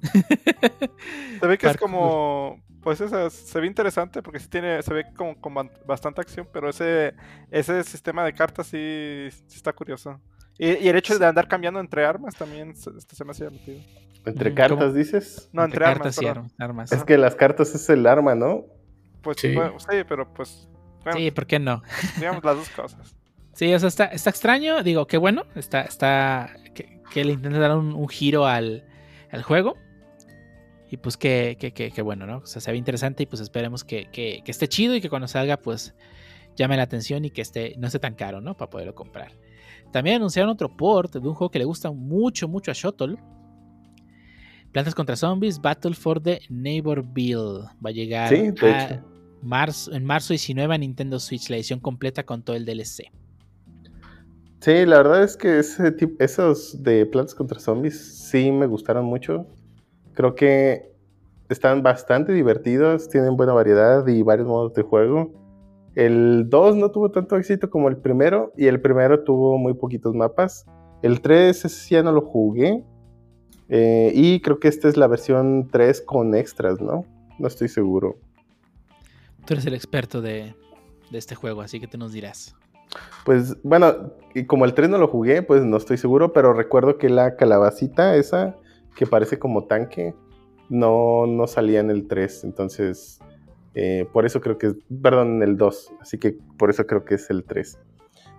Se 1.40 1.46
ve 1.46 1.58
que 1.58 1.68
es 1.70 1.76
como. 1.76 2.62
Pues 2.80 3.00
eso, 3.00 3.28
se 3.28 3.60
ve 3.60 3.66
interesante 3.66 4.22
porque 4.22 4.38
sí 4.38 4.46
tiene, 4.48 4.80
se 4.82 4.94
ve 4.94 5.04
como 5.14 5.38
con 5.40 5.52
bastante 5.84 6.20
acción, 6.20 6.48
pero 6.52 6.70
ese, 6.70 7.12
ese 7.50 7.82
sistema 7.82 8.24
de 8.24 8.32
cartas 8.32 8.68
sí, 8.68 9.28
sí 9.48 9.56
está 9.56 9.72
curioso. 9.72 10.20
Y, 10.56 10.68
y 10.84 10.88
el 10.88 10.96
hecho 10.96 11.18
de 11.18 11.26
andar 11.26 11.48
cambiando 11.48 11.80
entre 11.80 12.06
armas 12.06 12.36
también 12.36 12.74
se, 12.76 12.90
este 12.96 13.16
se 13.16 13.24
me 13.24 13.32
hace 13.32 13.44
llamativo. 13.44 13.80
Entre 14.28 14.54
cartas, 14.54 14.78
¿cómo? 14.78 14.92
dices. 14.92 15.48
No, 15.52 15.64
entre, 15.64 15.84
armas, 15.84 15.98
cartas 15.98 16.16
y 16.22 16.24
perdón. 16.26 16.38
armas. 16.58 16.60
armas. 16.60 16.92
Es 16.92 17.04
que 17.04 17.18
las 17.18 17.34
cartas 17.34 17.74
es 17.74 17.88
el 17.90 18.06
arma, 18.06 18.34
¿no? 18.34 18.64
Pues 19.22 19.38
Sí. 19.40 19.54
bueno, 19.54 19.78
sí, 19.78 19.96
pero 20.08 20.32
pues. 20.32 20.68
Bueno, 21.04 21.18
Sí, 21.18 21.30
¿por 21.30 21.46
qué 21.46 21.58
no? 21.58 21.82
digamos 22.16 22.44
las 22.44 22.56
dos 22.56 22.68
cosas. 22.70 23.14
Sí, 23.54 23.74
o 23.74 23.78
sea, 23.80 23.88
está, 23.88 24.04
está 24.04 24.30
extraño. 24.30 24.84
Digo, 24.84 25.08
qué 25.08 25.16
bueno. 25.18 25.42
Está, 25.56 25.80
está. 25.82 26.50
Que, 26.74 27.00
que 27.12 27.24
le 27.24 27.32
intenten 27.32 27.60
dar 27.60 27.76
un, 27.76 27.92
un 27.92 28.08
giro 28.08 28.46
al, 28.46 28.84
al 29.32 29.42
juego. 29.42 29.74
Y 30.90 30.96
pues 30.98 31.16
que, 31.16 31.56
que, 31.58 31.72
que, 31.72 31.90
que 31.90 32.02
bueno, 32.02 32.24
¿no? 32.24 32.36
O 32.38 32.46
sea, 32.46 32.60
se 32.62 32.70
ve 32.70 32.76
interesante 32.78 33.24
y 33.24 33.26
pues 33.26 33.42
esperemos 33.42 33.82
que, 33.82 34.08
que, 34.12 34.42
que 34.44 34.50
esté 34.52 34.68
chido 34.68 34.94
y 34.94 35.00
que 35.00 35.10
cuando 35.10 35.26
salga, 35.26 35.56
pues 35.56 35.96
llame 36.54 36.76
la 36.76 36.84
atención 36.84 37.24
y 37.24 37.30
que 37.30 37.42
esté, 37.42 37.74
no 37.78 37.88
esté 37.88 37.98
tan 37.98 38.14
caro, 38.14 38.40
¿no? 38.40 38.56
Para 38.56 38.70
poderlo 38.70 38.94
comprar. 38.94 39.32
También 39.90 40.16
anunciaron 40.16 40.50
otro 40.52 40.76
port 40.76 41.12
de 41.14 41.18
un 41.28 41.34
juego 41.34 41.50
que 41.50 41.58
le 41.58 41.64
gusta 41.64 41.90
mucho, 41.90 42.46
mucho 42.46 42.70
a 42.70 42.74
Shuttle. 42.74 43.16
Plantas 44.72 44.94
contra 44.94 45.16
Zombies, 45.16 45.60
Battle 45.60 45.94
for 45.94 46.20
the 46.20 46.40
Neighborville. 46.50 47.64
Va 47.84 47.90
a 47.90 47.92
llegar 47.92 48.28
Sí, 48.28 48.50
de 48.50 48.70
a 48.70 48.84
hecho. 48.94 49.04
marzo, 49.42 49.92
en 49.92 50.04
marzo 50.04 50.32
19 50.32 50.74
a 50.74 50.78
Nintendo 50.78 51.18
Switch, 51.18 51.48
la 51.50 51.56
edición 51.56 51.80
completa 51.80 52.24
con 52.24 52.42
todo 52.42 52.56
el 52.56 52.64
DLC. 52.64 53.10
Sí, 54.60 54.84
la 54.86 54.98
verdad 54.98 55.22
es 55.22 55.36
que 55.36 55.58
ese 55.60 55.92
tipo, 55.92 56.22
esos 56.22 56.82
de 56.82 57.06
Plantas 57.06 57.34
contra 57.34 57.60
Zombies 57.60 58.28
sí 58.30 58.50
me 58.50 58.66
gustaron 58.66 59.04
mucho. 59.04 59.46
Creo 60.14 60.34
que 60.34 60.92
están 61.48 61.82
bastante 61.82 62.32
divertidos, 62.32 63.08
tienen 63.08 63.36
buena 63.36 63.52
variedad 63.52 64.06
y 64.06 64.22
varios 64.22 64.48
modos 64.48 64.74
de 64.74 64.82
juego. 64.82 65.32
El 65.94 66.50
2 66.50 66.76
no 66.76 66.90
tuvo 66.90 67.10
tanto 67.10 67.36
éxito 67.36 67.70
como 67.70 67.88
el 67.88 67.96
primero 67.96 68.52
y 68.56 68.66
el 68.66 68.80
primero 68.80 69.24
tuvo 69.24 69.56
muy 69.58 69.74
poquitos 69.74 70.14
mapas. 70.14 70.66
El 71.02 71.20
3 71.20 71.56
ese 71.56 71.68
sí 71.68 71.94
ya 71.94 72.02
no 72.02 72.12
lo 72.12 72.20
jugué, 72.20 72.84
Eh, 73.68 74.12
y 74.14 74.40
creo 74.40 74.58
que 74.58 74.68
esta 74.68 74.88
es 74.88 74.96
la 74.96 75.06
versión 75.06 75.68
3 75.70 76.00
con 76.02 76.34
extras, 76.34 76.80
¿no? 76.80 77.04
No 77.38 77.48
estoy 77.48 77.68
seguro. 77.68 78.16
Tú 79.46 79.54
eres 79.54 79.66
el 79.66 79.74
experto 79.74 80.20
de, 80.20 80.54
de 81.10 81.18
este 81.18 81.34
juego, 81.34 81.60
así 81.60 81.80
que 81.80 81.86
tú 81.86 81.98
nos 81.98 82.12
dirás. 82.12 82.54
Pues 83.24 83.56
bueno, 83.62 84.12
y 84.34 84.44
como 84.44 84.64
el 84.64 84.74
3 84.74 84.88
no 84.88 84.98
lo 84.98 85.08
jugué, 85.08 85.42
pues 85.42 85.64
no 85.64 85.76
estoy 85.76 85.98
seguro, 85.98 86.32
pero 86.32 86.52
recuerdo 86.52 86.98
que 86.98 87.08
la 87.08 87.36
calabacita 87.36 88.16
esa, 88.16 88.56
que 88.96 89.06
parece 89.06 89.38
como 89.38 89.64
tanque, 89.64 90.14
no, 90.68 91.26
no 91.26 91.46
salía 91.46 91.80
en 91.80 91.90
el 91.90 92.08
3, 92.08 92.44
entonces 92.44 93.20
eh, 93.74 94.06
por 94.12 94.26
eso 94.26 94.40
creo 94.40 94.58
que 94.58 94.68
es, 94.68 94.74
perdón, 95.02 95.36
en 95.36 95.42
el 95.42 95.56
2, 95.56 95.92
así 96.00 96.18
que 96.18 96.36
por 96.58 96.70
eso 96.70 96.86
creo 96.86 97.04
que 97.04 97.16
es 97.16 97.30
el 97.30 97.44
3. 97.44 97.78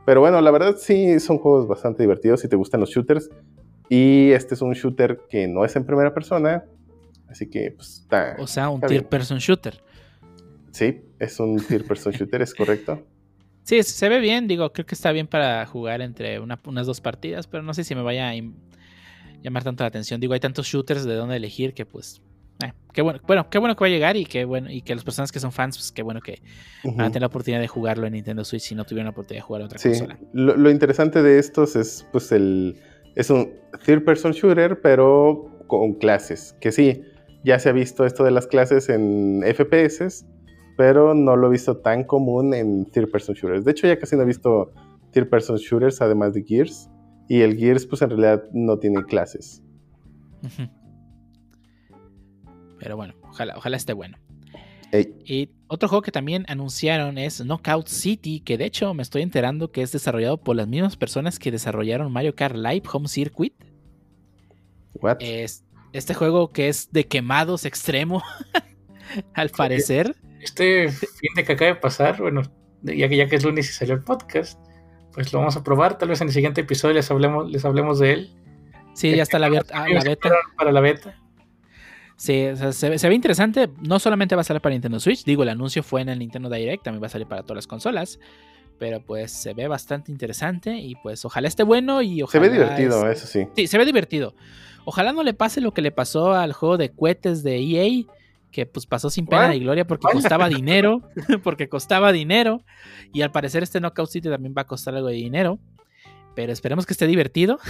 Pero 0.05 0.21
bueno, 0.21 0.41
la 0.41 0.51
verdad 0.51 0.75
sí 0.77 1.19
son 1.19 1.37
juegos 1.37 1.67
bastante 1.67 2.03
divertidos 2.03 2.41
si 2.41 2.47
te 2.47 2.55
gustan 2.55 2.79
los 2.79 2.89
shooters. 2.89 3.29
Y 3.89 4.31
este 4.31 4.53
es 4.55 4.61
un 4.61 4.73
shooter 4.73 5.19
que 5.29 5.47
no 5.47 5.65
es 5.65 5.75
en 5.75 5.83
primera 5.85 6.13
persona, 6.13 6.63
así 7.27 7.49
que 7.49 7.71
pues 7.71 8.01
está... 8.01 8.35
O 8.39 8.47
sea, 8.47 8.69
un 8.69 8.79
bien. 8.81 9.03
person 9.05 9.39
shooter. 9.39 9.81
Sí, 10.71 11.01
es 11.17 11.39
un 11.39 11.57
third 11.57 11.85
person 11.87 12.11
shooter, 12.13 12.41
es 12.41 12.53
correcto. 12.53 13.05
Sí, 13.63 13.83
se 13.83 14.09
ve 14.09 14.19
bien, 14.19 14.47
digo, 14.47 14.73
creo 14.73 14.83
que 14.87 14.95
está 14.95 15.11
bien 15.11 15.27
para 15.27 15.63
jugar 15.67 16.01
entre 16.01 16.39
una- 16.39 16.59
unas 16.65 16.87
dos 16.87 17.01
partidas, 17.01 17.45
pero 17.45 17.61
no 17.61 17.75
sé 17.75 17.83
si 17.83 17.93
me 17.93 18.01
vaya 18.01 18.29
a 18.29 18.33
llamar 19.43 19.63
tanto 19.63 19.83
la 19.83 19.89
atención. 19.89 20.19
Digo, 20.19 20.33
hay 20.33 20.39
tantos 20.39 20.65
shooters 20.65 21.05
de 21.05 21.13
dónde 21.13 21.35
elegir 21.35 21.75
que 21.75 21.85
pues... 21.85 22.19
eh, 22.63 22.73
qué 22.93 23.03
bueno, 23.03 23.19
bueno, 23.27 23.47
qué 23.51 23.59
bueno 23.59 23.75
que 23.75 23.81
va 23.81 23.85
a 23.87 23.91
llegar 23.91 24.17
y 24.17 24.25
qué 24.25 24.43
bueno, 24.45 24.71
y 24.71 24.81
que 24.81 24.95
las 24.95 25.03
personas 25.03 25.31
que 25.31 25.39
son 25.39 25.51
fans, 25.51 25.77
pues 25.77 25.91
qué 25.91 26.01
bueno 26.01 26.19
que 26.19 26.41
van 26.83 27.01
a 27.01 27.07
tener 27.09 27.21
la 27.21 27.27
oportunidad 27.27 27.61
de 27.61 27.67
jugarlo 27.67 28.07
en 28.07 28.13
Nintendo 28.13 28.43
Switch 28.43 28.63
si 28.63 28.73
no 28.73 28.85
tuvieron 28.85 29.05
la 29.05 29.11
oportunidad 29.11 29.43
de 29.43 29.47
jugarlo 29.47 29.65
en 29.65 29.67
otra 29.67 29.77
Sí, 29.77 29.89
consola. 29.89 30.19
lo, 30.33 30.57
lo 30.57 30.71
interesante 30.71 31.21
de 31.21 31.37
estos 31.37 31.75
es 31.75 32.07
pues 32.11 32.31
el... 32.31 32.75
Es 33.15 33.29
un 33.29 33.51
third 33.85 34.03
person 34.03 34.31
shooter, 34.31 34.81
pero 34.81 35.49
con 35.67 35.93
clases. 35.93 36.55
Que 36.59 36.71
sí, 36.71 37.01
ya 37.43 37.59
se 37.59 37.69
ha 37.69 37.71
visto 37.71 38.05
esto 38.05 38.23
de 38.23 38.31
las 38.31 38.47
clases 38.47 38.89
en 38.89 39.43
FPS, 39.43 40.25
pero 40.77 41.13
no 41.13 41.35
lo 41.35 41.47
he 41.47 41.51
visto 41.51 41.77
tan 41.77 42.03
común 42.03 42.53
en 42.53 42.85
third 42.85 43.11
person 43.11 43.35
shooters. 43.35 43.65
De 43.65 43.71
hecho, 43.71 43.87
ya 43.87 43.97
casi 43.99 44.15
no 44.15 44.23
he 44.23 44.25
visto 44.25 44.71
third 45.11 45.29
person 45.29 45.57
shooters 45.57 46.01
además 46.01 46.33
de 46.33 46.43
Gears. 46.43 46.89
Y 47.27 47.41
el 47.41 47.57
Gears, 47.57 47.85
pues 47.85 48.01
en 48.01 48.09
realidad 48.09 48.43
no 48.53 48.79
tiene 48.79 49.03
clases. 49.03 49.61
Pero 52.79 52.95
bueno, 52.95 53.13
ojalá, 53.23 53.55
ojalá 53.57 53.77
esté 53.77 53.93
bueno. 53.93 54.17
Ey, 54.91 55.13
Y 55.25 55.49
otro 55.67 55.87
juego 55.87 56.01
que 56.01 56.11
también 56.11 56.45
anunciaron 56.47 57.17
es 57.17 57.41
Knockout 57.43 57.87
City, 57.87 58.39
que 58.39 58.57
de 58.57 58.65
hecho 58.65 58.93
me 58.93 59.03
estoy 59.03 59.21
enterando 59.21 59.71
que 59.71 59.81
es 59.81 59.91
desarrollado 59.91 60.37
por 60.37 60.55
las 60.55 60.67
mismas 60.67 60.95
personas 60.97 61.37
que 61.39 61.51
desarrollaron 61.51 62.11
Mario 62.11 62.33
Kart 62.35 62.55
Live 62.55 62.83
Home 62.91 63.07
Circuit. 63.07 63.53
what? 64.95 65.17
Es 65.19 65.63
este 65.93 66.13
juego 66.13 66.49
que 66.49 66.67
es 66.69 66.91
de 66.91 67.07
quemados 67.07 67.65
extremo, 67.65 68.23
al 69.33 69.49
parecer. 69.49 70.15
Este 70.41 70.89
fin 70.89 71.31
de 71.35 71.43
que 71.43 71.53
acaba 71.53 71.73
de 71.73 71.79
pasar, 71.79 72.21
bueno, 72.21 72.41
ya 72.83 73.07
que, 73.09 73.17
ya 73.17 73.27
que 73.27 73.35
es 73.35 73.43
lunes 73.43 73.69
y 73.69 73.73
salió 73.73 73.93
el 73.95 74.03
podcast, 74.03 74.59
pues 75.13 75.31
lo 75.33 75.39
vamos 75.39 75.55
a 75.55 75.63
probar. 75.63 75.97
Tal 75.97 76.09
vez 76.09 76.21
en 76.21 76.27
el 76.27 76.33
siguiente 76.33 76.61
episodio 76.61 76.95
les 76.95 77.09
hablemos, 77.11 77.49
les 77.51 77.65
hablemos 77.65 77.99
de 77.99 78.13
él. 78.13 78.29
Sí, 78.93 79.15
ya 79.15 79.23
está 79.23 79.37
la, 79.39 79.47
abier- 79.49 79.65
ah, 79.73 79.87
la 79.89 80.03
beta. 80.03 80.29
Para 80.57 80.71
la 80.71 80.81
beta. 80.81 81.15
Sí, 82.19 82.47
o 82.47 82.55
sea, 82.57 82.73
se, 82.73 82.89
ve- 82.89 82.99
se 82.99 83.07
ve 83.07 83.15
interesante. 83.15 83.69
No 83.81 83.97
solamente 83.97 84.35
va 84.35 84.41
a 84.41 84.43
salir 84.43 84.61
para 84.61 84.73
Nintendo 84.73 84.99
Switch, 84.99 85.23
digo, 85.23 85.43
el 85.43 85.49
anuncio 85.49 85.81
fue 85.83 86.01
en 86.01 86.09
el 86.09 86.19
Nintendo 86.19 86.49
Direct, 86.49 86.83
también 86.83 87.01
va 87.01 87.07
a 87.07 87.09
salir 87.09 87.27
para 87.27 87.43
todas 87.43 87.55
las 87.55 87.67
consolas. 87.67 88.19
Pero 88.77 89.01
pues 89.01 89.31
se 89.31 89.53
ve 89.53 89.67
bastante 89.69 90.11
interesante 90.11 90.75
y 90.77 90.95
pues 90.95 91.23
ojalá 91.25 91.47
esté 91.47 91.63
bueno 91.63 92.01
y 92.01 92.17
Se 92.17 92.23
ojalá... 92.23 92.47
ve 92.47 92.49
divertido, 92.53 93.09
es- 93.09 93.19
eso 93.19 93.27
sí. 93.27 93.47
Sí, 93.55 93.67
se 93.67 93.77
ve 93.77 93.85
divertido. 93.85 94.35
Ojalá 94.85 95.13
no 95.13 95.23
le 95.23 95.33
pase 95.33 95.61
lo 95.61 95.73
que 95.73 95.81
le 95.81 95.91
pasó 95.91 96.33
al 96.33 96.51
juego 96.53 96.77
de 96.77 96.89
cohetes 96.91 97.41
de 97.43 97.57
EA, 97.57 98.03
que 98.51 98.65
pues 98.65 98.85
pasó 98.85 99.09
sin 99.09 99.25
pena 99.27 99.49
ni 99.49 99.59
gloria 99.59 99.85
porque 99.87 100.07
costaba 100.11 100.49
dinero, 100.49 101.01
porque 101.43 101.69
costaba 101.69 102.11
dinero. 102.11 102.63
Y 103.13 103.21
al 103.21 103.31
parecer 103.31 103.63
este 103.63 103.79
Knockout 103.79 104.09
City 104.09 104.29
también 104.29 104.53
va 104.57 104.63
a 104.63 104.67
costar 104.67 104.93
algo 104.95 105.07
de 105.07 105.15
dinero. 105.15 105.57
Pero 106.35 106.51
esperemos 106.53 106.85
que 106.85 106.93
esté 106.93 107.07
divertido. 107.07 107.59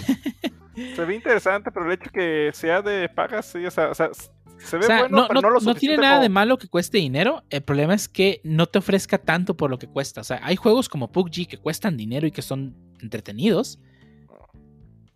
Se 0.95 1.03
ve 1.03 1.15
interesante, 1.15 1.71
pero 1.71 1.87
el 1.87 1.91
hecho 1.93 2.09
que 2.09 2.51
sea 2.53 2.81
de 2.81 3.09
pagas, 3.09 3.47
sí, 3.47 3.65
o 3.65 3.71
sea, 3.71 3.89
o 3.89 3.93
sea, 3.95 4.11
se 4.59 4.77
ve 4.77 4.83
O 4.83 4.87
sea, 4.87 4.99
bueno, 5.01 5.17
no, 5.21 5.27
pero 5.27 5.41
no- 5.41 5.49
no, 5.49 5.53
lo 5.55 5.61
no 5.61 5.75
tiene 5.75 5.97
nada 5.97 6.15
como- 6.15 6.23
de 6.23 6.29
malo 6.29 6.57
que 6.57 6.67
cueste 6.67 6.97
dinero. 6.99 7.43
El 7.49 7.61
problema 7.63 7.93
es 7.93 8.07
que 8.07 8.41
no 8.43 8.65
te 8.67 8.79
ofrezca 8.79 9.17
tanto 9.17 9.55
por 9.57 9.69
lo 9.69 9.77
que 9.79 9.87
cuesta. 9.87 10.21
O 10.21 10.23
sea, 10.23 10.39
hay 10.43 10.55
juegos 10.55 10.87
como 10.89 11.11
PUBG 11.11 11.47
que 11.47 11.57
cuestan 11.57 11.97
dinero 11.97 12.27
y 12.27 12.31
que 12.31 12.41
son 12.41 12.75
entretenidos. 13.01 13.79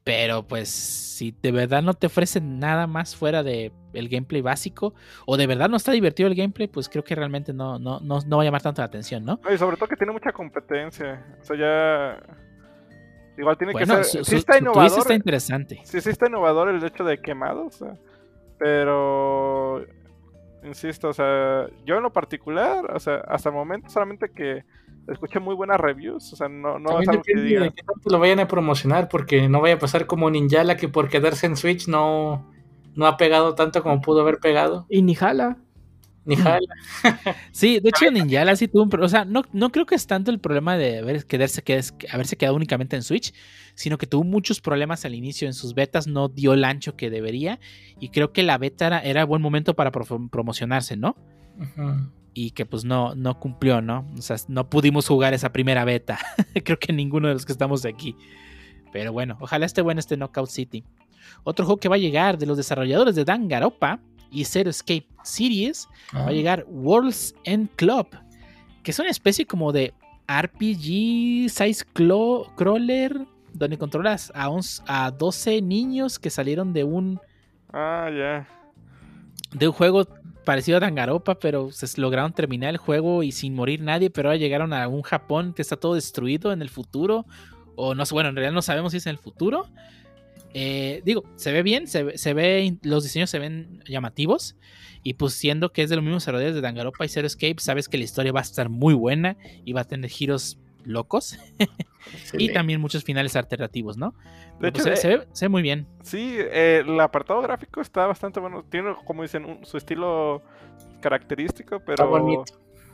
Pero 0.06 0.46
pues 0.46 0.68
si 0.70 1.32
de 1.42 1.54
verdad 1.54 1.82
no 1.82 1.94
te 1.94 2.08
ofrecen 2.08 2.60
nada 2.60 2.88
más 2.88 3.16
fuera 3.16 3.42
de 3.42 3.72
el 3.94 4.10
gameplay 4.10 4.42
básico 4.42 4.94
o 5.26 5.38
de 5.38 5.48
verdad 5.48 5.70
no 5.70 5.78
está 5.78 5.94
divertido 5.94 6.28
el 6.28 6.36
gameplay, 6.36 6.68
pues 6.68 6.90
creo 6.90 7.06
que 7.06 7.16
realmente 7.16 7.54
no, 7.54 7.80
no, 7.80 8.02
no, 8.02 8.20
no 8.20 8.36
va 8.38 8.44
a 8.44 8.46
llamar 8.46 8.62
tanto 8.62 8.82
la 8.82 8.88
atención, 8.88 9.24
¿no? 9.24 9.40
Y 9.54 9.58
sobre 9.58 9.78
todo 9.78 9.88
que 9.88 9.96
tiene 9.96 10.12
mucha 10.12 10.34
competencia. 10.34 11.26
O 11.42 11.46
sea, 11.46 11.58
ya. 11.58 12.36
Igual 13.38 13.58
tiene 13.58 13.72
Bueno, 13.74 13.98
que 14.00 14.04
ser. 14.04 14.26
su- 14.26 14.30
Sí 14.32 14.36
está 14.36 14.54
su 14.54 14.60
innovador. 14.60 15.00
está 15.00 15.14
interesante. 15.14 15.80
Sí, 15.86 16.02
sí 16.02 16.10
está 16.10 16.28
innovador 16.28 16.68
el 16.70 16.84
hecho 16.84 17.06
de 17.06 17.20
quemados. 17.22 17.82
o 17.82 17.86
sea, 17.86 17.94
pero. 18.64 19.86
Insisto, 20.66 21.10
o 21.10 21.14
sea, 21.14 21.68
yo 21.86 21.98
en 21.98 22.04
lo 22.04 22.14
particular, 22.14 22.90
o 22.96 23.00
sea, 23.00 23.16
hasta 23.28 23.50
el 23.50 23.56
momento 23.56 23.90
solamente 23.90 24.32
que 24.32 24.64
escuché 25.10 25.40
muy 25.40 25.56
buenas 25.56 25.78
reviews. 25.78 26.32
O 26.32 26.36
sea, 26.38 26.48
no, 26.48 26.80
no 26.80 27.02
es 27.02 27.06
También 27.06 27.10
algo 27.10 27.24
que 27.24 27.32
depende 27.34 27.50
diga. 27.50 27.62
de 27.64 27.72
qué 27.72 27.84
tanto 27.84 28.10
lo 28.10 28.20
vayan 28.20 28.40
a 28.40 28.48
promocionar, 28.48 29.10
porque 29.10 29.50
no 29.50 29.60
vaya 29.60 29.76
a 29.76 29.80
pasar 29.80 30.06
como 30.08 30.30
Ninjala 30.30 30.78
que 30.78 30.88
por 30.88 31.10
quedarse 31.10 31.48
en 31.48 31.58
Switch 31.58 31.90
no, 31.90 32.50
no 32.96 33.08
ha 33.08 33.18
pegado 33.18 33.56
tanto 33.56 33.84
como 33.84 34.00
pudo 34.02 34.22
haber 34.22 34.38
pegado. 34.40 34.86
Y 34.90 35.02
ni 35.02 35.16
jala. 35.16 35.58
Ni 36.24 36.38
jala. 36.38 36.60
Sí, 37.52 37.82
de 37.82 37.90
hecho 37.90 38.10
Ninjala 38.10 38.56
sí 38.56 38.70
tuvo 38.70 38.84
un 38.84 38.90
pro- 38.90 39.04
o 39.04 39.10
sea, 39.10 39.26
no, 39.26 39.44
no 39.52 39.70
creo 39.70 39.86
que 39.86 39.96
es 39.96 40.08
tanto 40.08 40.32
el 40.32 40.40
problema 40.40 40.78
de 40.78 41.00
haber, 41.00 41.26
quedarse, 41.26 41.62
quedarse- 41.62 41.94
haberse 42.10 42.38
quedado 42.38 42.56
únicamente 42.56 42.96
en 42.96 43.04
Switch, 43.04 43.34
sino 43.76 43.98
que 43.98 44.06
tuvo 44.08 44.24
muchos 44.24 44.62
problemas 44.62 45.04
al 45.06 45.16
inicio 45.16 45.48
en 45.48 45.54
sus 45.54 45.74
betas, 45.74 46.08
no 46.08 46.30
dio 46.30 46.54
el 46.54 46.64
ancho 46.64 46.96
que 46.96 47.10
debería 47.10 47.60
y 48.00 48.10
creo 48.10 48.32
que 48.32 48.44
la 48.44 48.58
beta 48.58 48.88
era, 48.88 49.00
era 49.00 49.26
buen 49.26 49.42
momento 49.42 49.74
para 49.76 49.92
pro- 49.92 50.28
promocionarse, 50.30 50.96
¿no? 50.98 51.16
Y 52.36 52.52
que 52.52 52.66
pues 52.66 52.84
no, 52.84 53.14
no 53.16 53.40
cumplió, 53.40 53.82
¿no? 53.82 54.08
O 54.18 54.22
sea, 54.22 54.38
no 54.48 54.70
pudimos 54.70 55.08
jugar 55.08 55.34
esa 55.34 55.52
primera 55.54 55.86
beta, 55.86 56.18
creo 56.64 56.80
que 56.80 56.92
ninguno 56.94 57.28
de 57.28 57.34
los 57.36 57.46
que 57.46 57.52
estamos 57.52 57.86
aquí. 57.86 58.16
Pero 58.92 59.12
bueno, 59.14 59.38
ojalá 59.40 59.66
esté 59.66 59.82
bueno 59.82 60.00
este 60.00 60.18
Knockout 60.18 60.50
City. 60.50 60.84
Otro 61.44 61.66
juego 61.66 61.80
que 61.80 61.90
va 61.90 61.96
a 61.96 62.00
llegar 62.00 62.38
de 62.38 62.46
los 62.46 62.58
desarrolladores 62.58 63.16
de 63.16 63.24
Danganronpa 63.26 64.00
y 64.32 64.46
Zero 64.46 64.70
Escape 64.70 65.08
Series 65.24 65.88
va 66.14 66.28
a 66.28 66.32
llegar 66.32 66.66
World's 66.68 67.34
End 67.44 67.70
Club, 67.76 68.08
que 68.84 68.92
es 68.92 69.00
una 69.00 69.10
especie 69.10 69.46
como 69.46 69.72
de 69.72 69.94
RPG 70.28 71.50
size 71.50 71.86
crawler, 71.94 73.26
donde 73.54 73.78
controlas 73.78 74.32
a, 74.36 74.50
11 74.50 74.84
a 74.88 75.12
12 75.12 75.62
niños 75.62 76.20
que 76.20 76.30
salieron 76.30 76.74
de 76.74 76.84
un, 76.84 77.20
Ah, 77.72 78.10
ya. 78.16 78.48
de 79.54 79.68
un 79.68 79.74
juego 79.74 80.08
parecido 80.46 80.78
a 80.78 80.80
Dangaropa, 80.82 81.40
pero 81.40 81.72
se 81.72 82.00
lograron 82.02 82.34
terminar 82.34 82.70
el 82.72 82.78
juego 82.78 83.24
y 83.24 83.32
sin 83.32 83.56
morir 83.56 83.82
nadie, 83.82 84.10
pero 84.10 84.30
ahora 84.30 84.38
llegaron 84.38 84.74
a 84.74 84.88
un 84.88 85.02
Japón 85.04 85.54
que 85.54 85.62
está 85.62 85.78
todo 85.78 85.96
destruido 85.96 86.52
en 86.52 86.62
el 86.62 86.70
futuro, 86.70 87.26
o 87.76 87.96
no 87.96 88.04
bueno, 88.12 88.30
en 88.30 88.36
realidad 88.36 88.54
no 88.54 88.62
sabemos 88.62 88.92
si 88.92 88.98
es 88.98 89.06
en 89.08 89.12
el 89.12 89.18
futuro. 89.18 89.68
Eh, 90.56 91.02
digo, 91.06 91.24
se 91.36 91.52
ve 91.52 91.64
bien, 91.64 91.88
se 91.88 92.18
se 92.18 92.34
ve- 92.34 92.78
los 92.84 93.04
diseños 93.04 93.30
se 93.30 93.40
ven 93.40 93.84
llamativos. 93.88 94.56
Y 95.02 95.16
pues 95.16 95.34
siendo 95.34 95.72
que 95.74 95.82
es 95.84 95.90
de 95.90 95.96
los 95.98 96.04
mismos 96.04 96.22
desarrolladores 96.24 96.56
de 96.56 96.62
Danganronpa 96.62 97.04
y 97.06 97.10
Zero 97.10 97.28
Escape, 97.28 97.56
sabes 97.60 97.90
que 97.90 97.98
la 97.98 98.04
historia 98.06 98.32
va 98.32 98.40
a 98.40 98.44
estar 98.44 98.70
muy 98.70 98.94
buena 98.94 99.36
y 99.66 99.74
va 99.74 99.82
a 99.82 99.84
tener 99.86 100.10
giros 100.10 100.58
locos 100.86 101.38
y 102.34 102.52
también 102.54 102.82
muchos 102.82 103.04
finales 103.04 103.36
alternativos, 103.36 103.98
¿no? 103.98 104.14
De 104.60 104.72
pues, 104.72 104.74
hecho, 104.74 104.84
se, 104.84 104.94
eh, 104.94 104.98
se 104.98 105.08
ve, 105.08 105.28
se 105.32 105.46
ve 105.46 105.50
muy 105.50 105.62
bien. 105.62 105.88
Sí, 106.02 106.36
eh, 106.38 106.84
el 106.86 107.00
apartado 107.00 107.42
gráfico 107.42 107.82
está 107.82 108.06
bastante 108.08 108.40
bueno. 108.40 108.64
Tiene, 108.64 108.96
como 109.06 109.22
dicen, 109.24 109.46
un- 109.46 109.66
su 109.66 109.78
estilo 109.78 110.42
característico, 111.02 111.80
pero. 111.80 111.94
Está 111.94 112.06
bonito. 112.06 112.44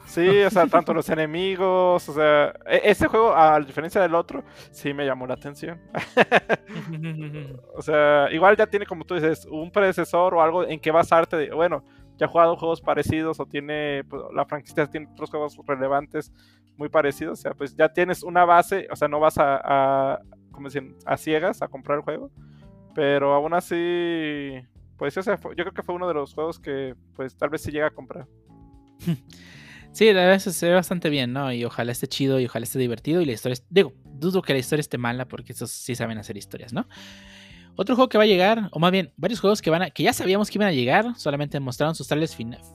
Sí, 0.05 0.27
o 0.41 0.49
sea, 0.49 0.65
tanto 0.65 0.91
los 0.91 1.07
enemigos, 1.09 2.09
o 2.09 2.13
sea, 2.13 2.51
este 2.65 3.05
juego, 3.05 3.35
a 3.35 3.59
diferencia 3.59 4.01
del 4.01 4.15
otro, 4.15 4.43
sí 4.71 4.91
me 4.91 5.05
llamó 5.05 5.27
la 5.27 5.35
atención. 5.35 5.79
O 7.75 7.81
sea, 7.81 8.27
igual 8.31 8.57
ya 8.57 8.67
tiene, 8.67 8.85
como 8.85 9.05
tú 9.05 9.15
dices, 9.15 9.45
un 9.49 9.71
predecesor 9.71 10.33
o 10.33 10.41
algo 10.41 10.63
en 10.65 10.79
que 10.79 10.91
basarte. 10.91 11.37
De, 11.37 11.53
bueno, 11.53 11.83
ya 12.17 12.25
ha 12.25 12.29
jugado 12.29 12.55
juegos 12.57 12.81
parecidos 12.81 13.39
o 13.39 13.45
tiene, 13.45 14.03
pues, 14.09 14.21
la 14.33 14.45
franquicia 14.45 14.87
tiene 14.87 15.07
otros 15.11 15.29
juegos 15.29 15.57
relevantes 15.65 16.31
muy 16.79 16.89
parecidos. 16.89 17.37
O 17.39 17.41
sea, 17.41 17.53
pues 17.53 17.75
ya 17.75 17.89
tienes 17.93 18.23
una 18.23 18.45
base, 18.45 18.87
o 18.91 18.95
sea, 18.95 19.07
no 19.07 19.19
vas 19.19 19.37
a, 19.37 19.59
a 20.13 20.19
como 20.51 20.67
dicen, 20.69 20.95
a 21.05 21.15
ciegas 21.17 21.61
a 21.61 21.67
comprar 21.67 21.99
el 21.99 22.03
juego. 22.03 22.31
Pero 22.95 23.33
aún 23.33 23.53
así, 23.53 24.53
pues 24.97 25.15
ese 25.15 25.37
fue- 25.37 25.51
yo 25.55 25.63
creo 25.63 25.73
que 25.73 25.83
fue 25.83 25.93
uno 25.95 26.07
de 26.07 26.13
los 26.15 26.33
juegos 26.33 26.59
que, 26.59 26.95
pues 27.15 27.37
tal 27.37 27.49
vez 27.51 27.61
sí 27.61 27.71
llega 27.71 27.87
a 27.87 27.91
comprar. 27.91 28.25
Sí, 29.91 30.05
la 30.13 30.21
verdad 30.21 30.37
se 30.37 30.53
se 30.53 30.67
ve 30.69 30.75
bastante 30.75 31.09
bien, 31.09 31.33
¿no? 31.33 31.51
Y 31.51 31.65
ojalá 31.65 31.91
esté 31.91 32.05
chido 32.07 32.39
y 32.39 32.45
ojalá 32.45 32.63
esté 32.63 32.77
divertido 32.77 33.21
y 33.21 33.25
la 33.25 33.31
historia, 33.31 33.53
es- 33.53 33.65
digo, 33.71 33.93
dudo 34.05 34.43
que 34.43 34.53
la 34.53 34.59
historia 34.59 34.81
esté 34.81 34.99
mala 34.99 35.27
porque 35.27 35.51
esos 35.53 35.71
sí 35.71 35.95
saben 35.95 36.19
hacer 36.19 36.37
historias, 36.37 36.73
¿no? 36.73 36.87
Otro 37.75 37.95
juego 37.95 38.07
que 38.07 38.19
va 38.19 38.25
a 38.25 38.27
llegar, 38.27 38.69
o 38.71 38.77
más 38.79 38.91
bien, 38.91 39.11
varios 39.17 39.39
juegos 39.39 39.63
que 39.63 39.71
van 39.71 39.81
a, 39.81 39.89
que 39.89 40.03
ya 40.03 40.13
sabíamos 40.13 40.51
que 40.51 40.59
iban 40.59 40.67
a 40.67 40.73
llegar, 40.73 41.15
solamente 41.17 41.59
mostraron 41.59 41.95
sus 41.95 42.07
trailers 42.07 42.35
finales. 42.35 42.67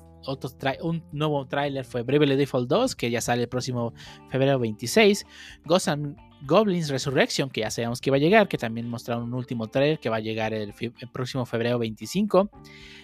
Un 0.82 1.02
nuevo 1.12 1.46
tráiler 1.46 1.84
fue 1.84 2.02
Bravely 2.02 2.36
Default 2.36 2.68
2, 2.68 2.96
que 2.96 3.10
ya 3.10 3.20
sale 3.20 3.42
el 3.42 3.48
próximo 3.48 3.94
febrero 4.30 4.59
26. 4.59 5.26
Ghosts 5.64 5.98
Goblins 6.46 6.90
Resurrection, 6.90 7.48
que 7.48 7.62
ya 7.62 7.70
sabíamos 7.70 8.01
que 8.01 8.10
iba 8.10 8.16
a 8.16 8.20
llegar, 8.20 8.48
que 8.48 8.59
también 8.59 8.88
mostraron 8.88 9.24
un 9.24 9.34
último 9.34 9.68
trailer 9.68 9.98
que 9.98 10.10
va 10.10 10.16
a 10.16 10.20
llegar 10.20 10.52
el, 10.52 10.74
el 10.80 11.09
próximo 11.12 11.46
febrero 11.46 11.78
25. 11.78 12.51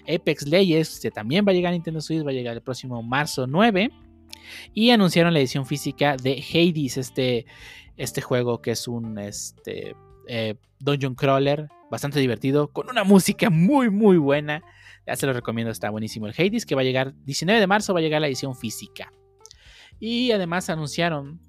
Apex 0.02 0.46
Legends, 0.46 1.00
que 1.00 1.10
también 1.10 1.44
va 1.46 1.52
a 1.52 1.54
llegar 1.54 1.70
a 1.70 1.72
Nintendo 1.72 2.00
Switch, 2.00 2.24
va 2.24 2.30
a 2.30 2.34
llegar 2.34 2.54
el 2.54 2.62
próximo 2.62 3.02
marzo 3.02 3.46
9. 3.46 3.90
Y 4.74 4.90
anunciaron 4.90 5.32
la 5.32 5.40
edición 5.40 5.66
física 5.66 6.16
de 6.16 6.42
Hades, 6.52 6.96
este, 6.96 7.46
este 7.96 8.20
juego 8.20 8.60
que 8.60 8.72
es 8.72 8.88
un 8.88 9.18
este, 9.18 9.94
eh, 10.28 10.56
dungeon 10.78 11.14
crawler 11.14 11.68
bastante 11.90 12.20
divertido, 12.20 12.68
con 12.68 12.88
una 12.88 13.04
música 13.04 13.50
muy, 13.50 13.90
muy 13.90 14.16
buena. 14.16 14.62
Ya 15.06 15.16
se 15.16 15.26
lo 15.26 15.32
recomiendo, 15.32 15.70
está 15.72 15.90
buenísimo 15.90 16.26
el 16.26 16.34
Hades, 16.36 16.66
que 16.66 16.74
va 16.74 16.82
a 16.82 16.84
llegar 16.84 17.14
19 17.24 17.58
de 17.60 17.66
marzo, 17.66 17.92
va 17.94 18.00
a 18.00 18.02
llegar 18.02 18.20
la 18.20 18.26
edición 18.28 18.54
física. 18.54 19.12
Y 19.98 20.30
además 20.32 20.70
anunciaron 20.70 21.40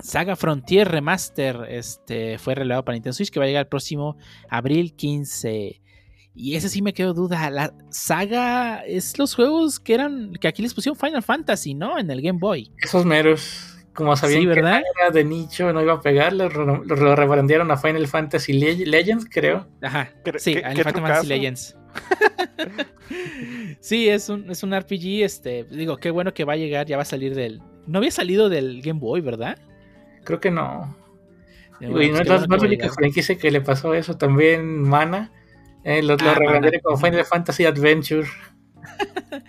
Saga 0.00 0.36
Frontier 0.36 0.88
Remaster, 0.90 1.66
este, 1.68 2.38
fue 2.38 2.54
relevado 2.54 2.84
para 2.84 2.94
Nintendo 2.94 3.12
Switch, 3.14 3.30
que 3.30 3.38
va 3.38 3.44
a 3.44 3.48
llegar 3.48 3.62
el 3.64 3.68
próximo 3.68 4.16
abril 4.48 4.94
15. 4.94 5.80
Y 6.34 6.56
ese 6.56 6.68
sí 6.70 6.80
me 6.80 6.94
quedó 6.94 7.12
duda. 7.12 7.50
La 7.50 7.74
saga 7.90 8.84
es 8.86 9.18
los 9.18 9.34
juegos 9.34 9.78
que 9.78 9.94
eran. 9.94 10.32
que 10.40 10.48
aquí 10.48 10.62
les 10.62 10.72
pusieron 10.72 10.98
Final 10.98 11.22
Fantasy, 11.22 11.74
¿no? 11.74 11.98
En 11.98 12.10
el 12.10 12.22
Game 12.22 12.38
Boy. 12.38 12.70
Esos 12.78 13.04
meros. 13.04 13.68
Como 13.94 14.16
sabían 14.16 14.40
Sí, 14.40 14.46
¿verdad? 14.46 14.80
que 14.80 15.02
era 15.02 15.10
de 15.10 15.22
nicho, 15.22 15.70
no 15.74 15.82
iba 15.82 15.92
a 15.92 16.00
pegar, 16.00 16.32
lo, 16.32 16.48
lo, 16.48 16.82
lo 16.82 17.14
rebrandearon 17.16 17.70
a 17.70 17.76
Final 17.76 18.06
Fantasy 18.08 18.54
Le- 18.54 18.86
Legends, 18.86 19.26
creo. 19.30 19.68
Ajá. 19.82 20.10
¿Qué- 20.24 20.38
Sí, 20.38 20.54
qué- 20.54 20.60
Final 20.60 20.74
qué 20.76 20.82
Fantasy 20.84 21.02
trucazo? 21.04 21.28
Legends. 21.28 21.76
Sí, 23.80 24.08
es 24.08 24.28
un, 24.28 24.50
es 24.50 24.62
un 24.62 24.78
RPG. 24.78 25.22
Este, 25.24 25.64
digo, 25.64 25.96
qué 25.96 26.10
bueno 26.10 26.32
que 26.34 26.44
va 26.44 26.54
a 26.54 26.56
llegar, 26.56 26.86
ya 26.86 26.96
va 26.96 27.02
a 27.02 27.06
salir 27.06 27.34
del. 27.34 27.60
No 27.86 27.98
había 27.98 28.10
salido 28.10 28.48
del 28.48 28.80
Game 28.82 29.00
Boy, 29.00 29.20
¿verdad? 29.20 29.58
Creo 30.24 30.40
que 30.40 30.50
no. 30.50 30.96
Y 31.80 31.86
no 31.86 31.98
es 32.00 32.28
la 32.28 32.46
bueno 32.46 32.62
única 32.64 32.88
franquicia 32.90 33.36
que 33.36 33.50
le 33.50 33.60
pasó 33.60 33.92
eso. 33.94 34.16
También 34.16 34.82
Mana. 34.82 35.32
eh, 35.84 36.00
lo, 36.02 36.16
lo 36.16 36.30
Ah, 36.30 36.38
Mana. 36.44 36.70
como 36.82 36.96
Final 36.96 37.24
Fantasy 37.24 37.64
Adventure. 37.64 38.26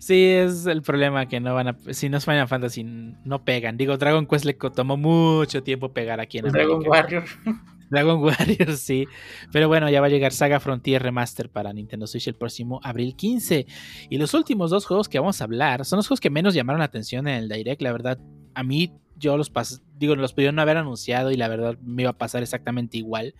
Sí, 0.00 0.26
es 0.30 0.66
el 0.66 0.82
problema 0.82 1.26
que 1.26 1.40
no 1.40 1.54
van 1.54 1.68
a. 1.68 1.76
Si 1.90 2.08
no 2.08 2.18
es 2.18 2.24
Final 2.24 2.46
Fantasy, 2.46 2.84
no 2.84 3.44
pegan. 3.44 3.76
Digo, 3.76 3.96
Dragon 3.98 4.26
Quest 4.28 4.44
le 4.44 4.52
tomó 4.54 4.96
mucho 4.96 5.64
tiempo 5.64 5.92
pegar 5.92 6.20
aquí 6.20 6.38
en 6.38 6.44
Dragon. 6.52 6.86
Warrior. 6.86 7.24
Dragon 7.90 8.18
Warrior, 8.22 8.76
sí. 8.76 9.06
Pero 9.52 9.68
bueno, 9.68 9.88
ya 9.90 10.00
va 10.00 10.06
a 10.06 10.10
llegar 10.10 10.32
Saga 10.32 10.60
Frontier 10.60 11.02
Remaster 11.02 11.50
para 11.50 11.72
Nintendo 11.72 12.06
Switch 12.06 12.28
el 12.28 12.34
próximo 12.34 12.80
abril 12.82 13.16
15. 13.16 13.66
Y 14.10 14.18
los 14.18 14.34
últimos 14.34 14.70
dos 14.70 14.86
juegos 14.86 15.08
que 15.08 15.18
vamos 15.18 15.40
a 15.40 15.44
hablar 15.44 15.84
son 15.84 15.98
los 15.98 16.06
juegos 16.06 16.20
que 16.20 16.30
menos 16.30 16.54
llamaron 16.54 16.80
la 16.80 16.86
atención 16.86 17.28
en 17.28 17.34
el 17.34 17.48
Direct. 17.48 17.82
La 17.82 17.92
verdad, 17.92 18.18
a 18.54 18.62
mí 18.62 18.92
yo 19.16 19.36
los 19.36 19.50
pas 19.50 19.82
digo, 19.98 20.14
los 20.14 20.32
pudieron 20.32 20.58
haber 20.58 20.76
anunciado 20.76 21.32
y 21.32 21.36
la 21.36 21.48
verdad 21.48 21.76
me 21.82 22.02
iba 22.02 22.12
a 22.12 22.18
pasar 22.18 22.42
exactamente 22.42 22.98
igual. 22.98 23.34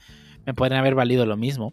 Me 0.45 0.55
podrían 0.55 0.81
haber 0.81 0.95
valido 0.95 1.27
lo 1.27 1.37
mismo. 1.37 1.73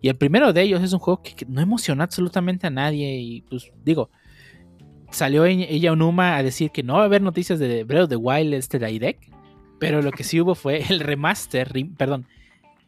Y 0.00 0.08
el 0.08 0.16
primero 0.16 0.52
de 0.52 0.62
ellos 0.62 0.82
es 0.82 0.92
un 0.92 0.98
juego 0.98 1.22
que, 1.22 1.34
que 1.34 1.46
no 1.46 1.60
emocionó 1.60 2.02
absolutamente 2.02 2.66
a 2.66 2.70
nadie. 2.70 3.16
Y 3.16 3.42
pues 3.42 3.72
digo, 3.84 4.10
salió 5.10 5.44
ella 5.44 5.92
Onuma 5.92 6.36
a 6.36 6.42
decir 6.42 6.70
que 6.70 6.82
no 6.82 6.94
va 6.94 7.02
a 7.02 7.04
haber 7.04 7.22
noticias 7.22 7.58
de 7.58 7.84
Breath 7.84 8.04
of 8.04 8.08
the 8.10 8.16
Wild 8.16 8.54
este 8.54 8.78
Direct. 8.78 9.31
Pero 9.88 10.02
lo 10.02 10.10
que 10.12 10.24
sí 10.24 10.40
hubo 10.40 10.54
fue 10.54 10.82
el 10.88 11.00
remaster, 11.00 11.72
re- 11.72 11.90
perdón, 11.96 12.26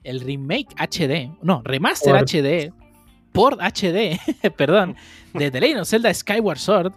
el 0.02 0.20
remake 0.20 0.68
HD, 0.76 1.30
no, 1.42 1.62
remaster 1.64 2.14
HD, 2.16 2.72
por 3.32 3.58
HD, 3.60 4.18
perdón, 4.56 4.96
de 5.32 5.50
The 5.50 5.60
Legend 5.60 5.80
of 5.80 5.88
Zelda 5.88 6.12
Skyward 6.14 6.58
Sword, 6.58 6.92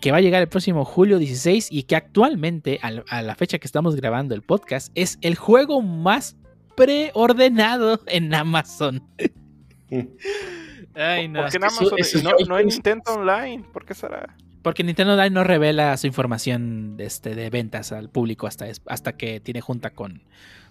que 0.00 0.10
va 0.12 0.18
a 0.18 0.20
llegar 0.20 0.42
el 0.42 0.48
próximo 0.48 0.84
julio 0.84 1.18
16 1.18 1.68
y 1.70 1.84
que 1.84 1.96
actualmente, 1.96 2.78
al- 2.82 3.04
a 3.08 3.22
la 3.22 3.34
fecha 3.34 3.58
que 3.58 3.66
estamos 3.66 3.96
grabando 3.96 4.34
el 4.34 4.42
podcast, 4.42 4.90
es 4.94 5.18
el 5.22 5.34
juego 5.34 5.80
más 5.82 6.36
preordenado 6.76 8.00
en 8.06 8.34
Amazon. 8.34 9.02
Ay, 10.94 11.28
no. 11.28 11.42
¿Por 11.42 11.50
qué 11.50 11.56
en 11.56 11.64
Amazon 11.64 11.98
eso 11.98 12.22
no, 12.22 12.30
no 12.46 12.58
en 12.58 12.66
Nintendo 12.68 13.14
Online? 13.14 13.64
¿Por 13.72 13.84
qué 13.84 13.94
será? 13.94 14.36
Porque 14.64 14.82
Nintendo 14.82 15.12
Online 15.12 15.30
no 15.30 15.44
revela 15.44 15.96
su 15.96 16.06
información 16.08 16.96
de, 16.96 17.04
este, 17.04 17.34
de 17.36 17.50
ventas 17.50 17.92
al 17.92 18.08
público 18.08 18.46
hasta, 18.48 18.66
hasta 18.86 19.16
que 19.16 19.38
tiene 19.38 19.60
junta 19.60 19.90
con 19.90 20.22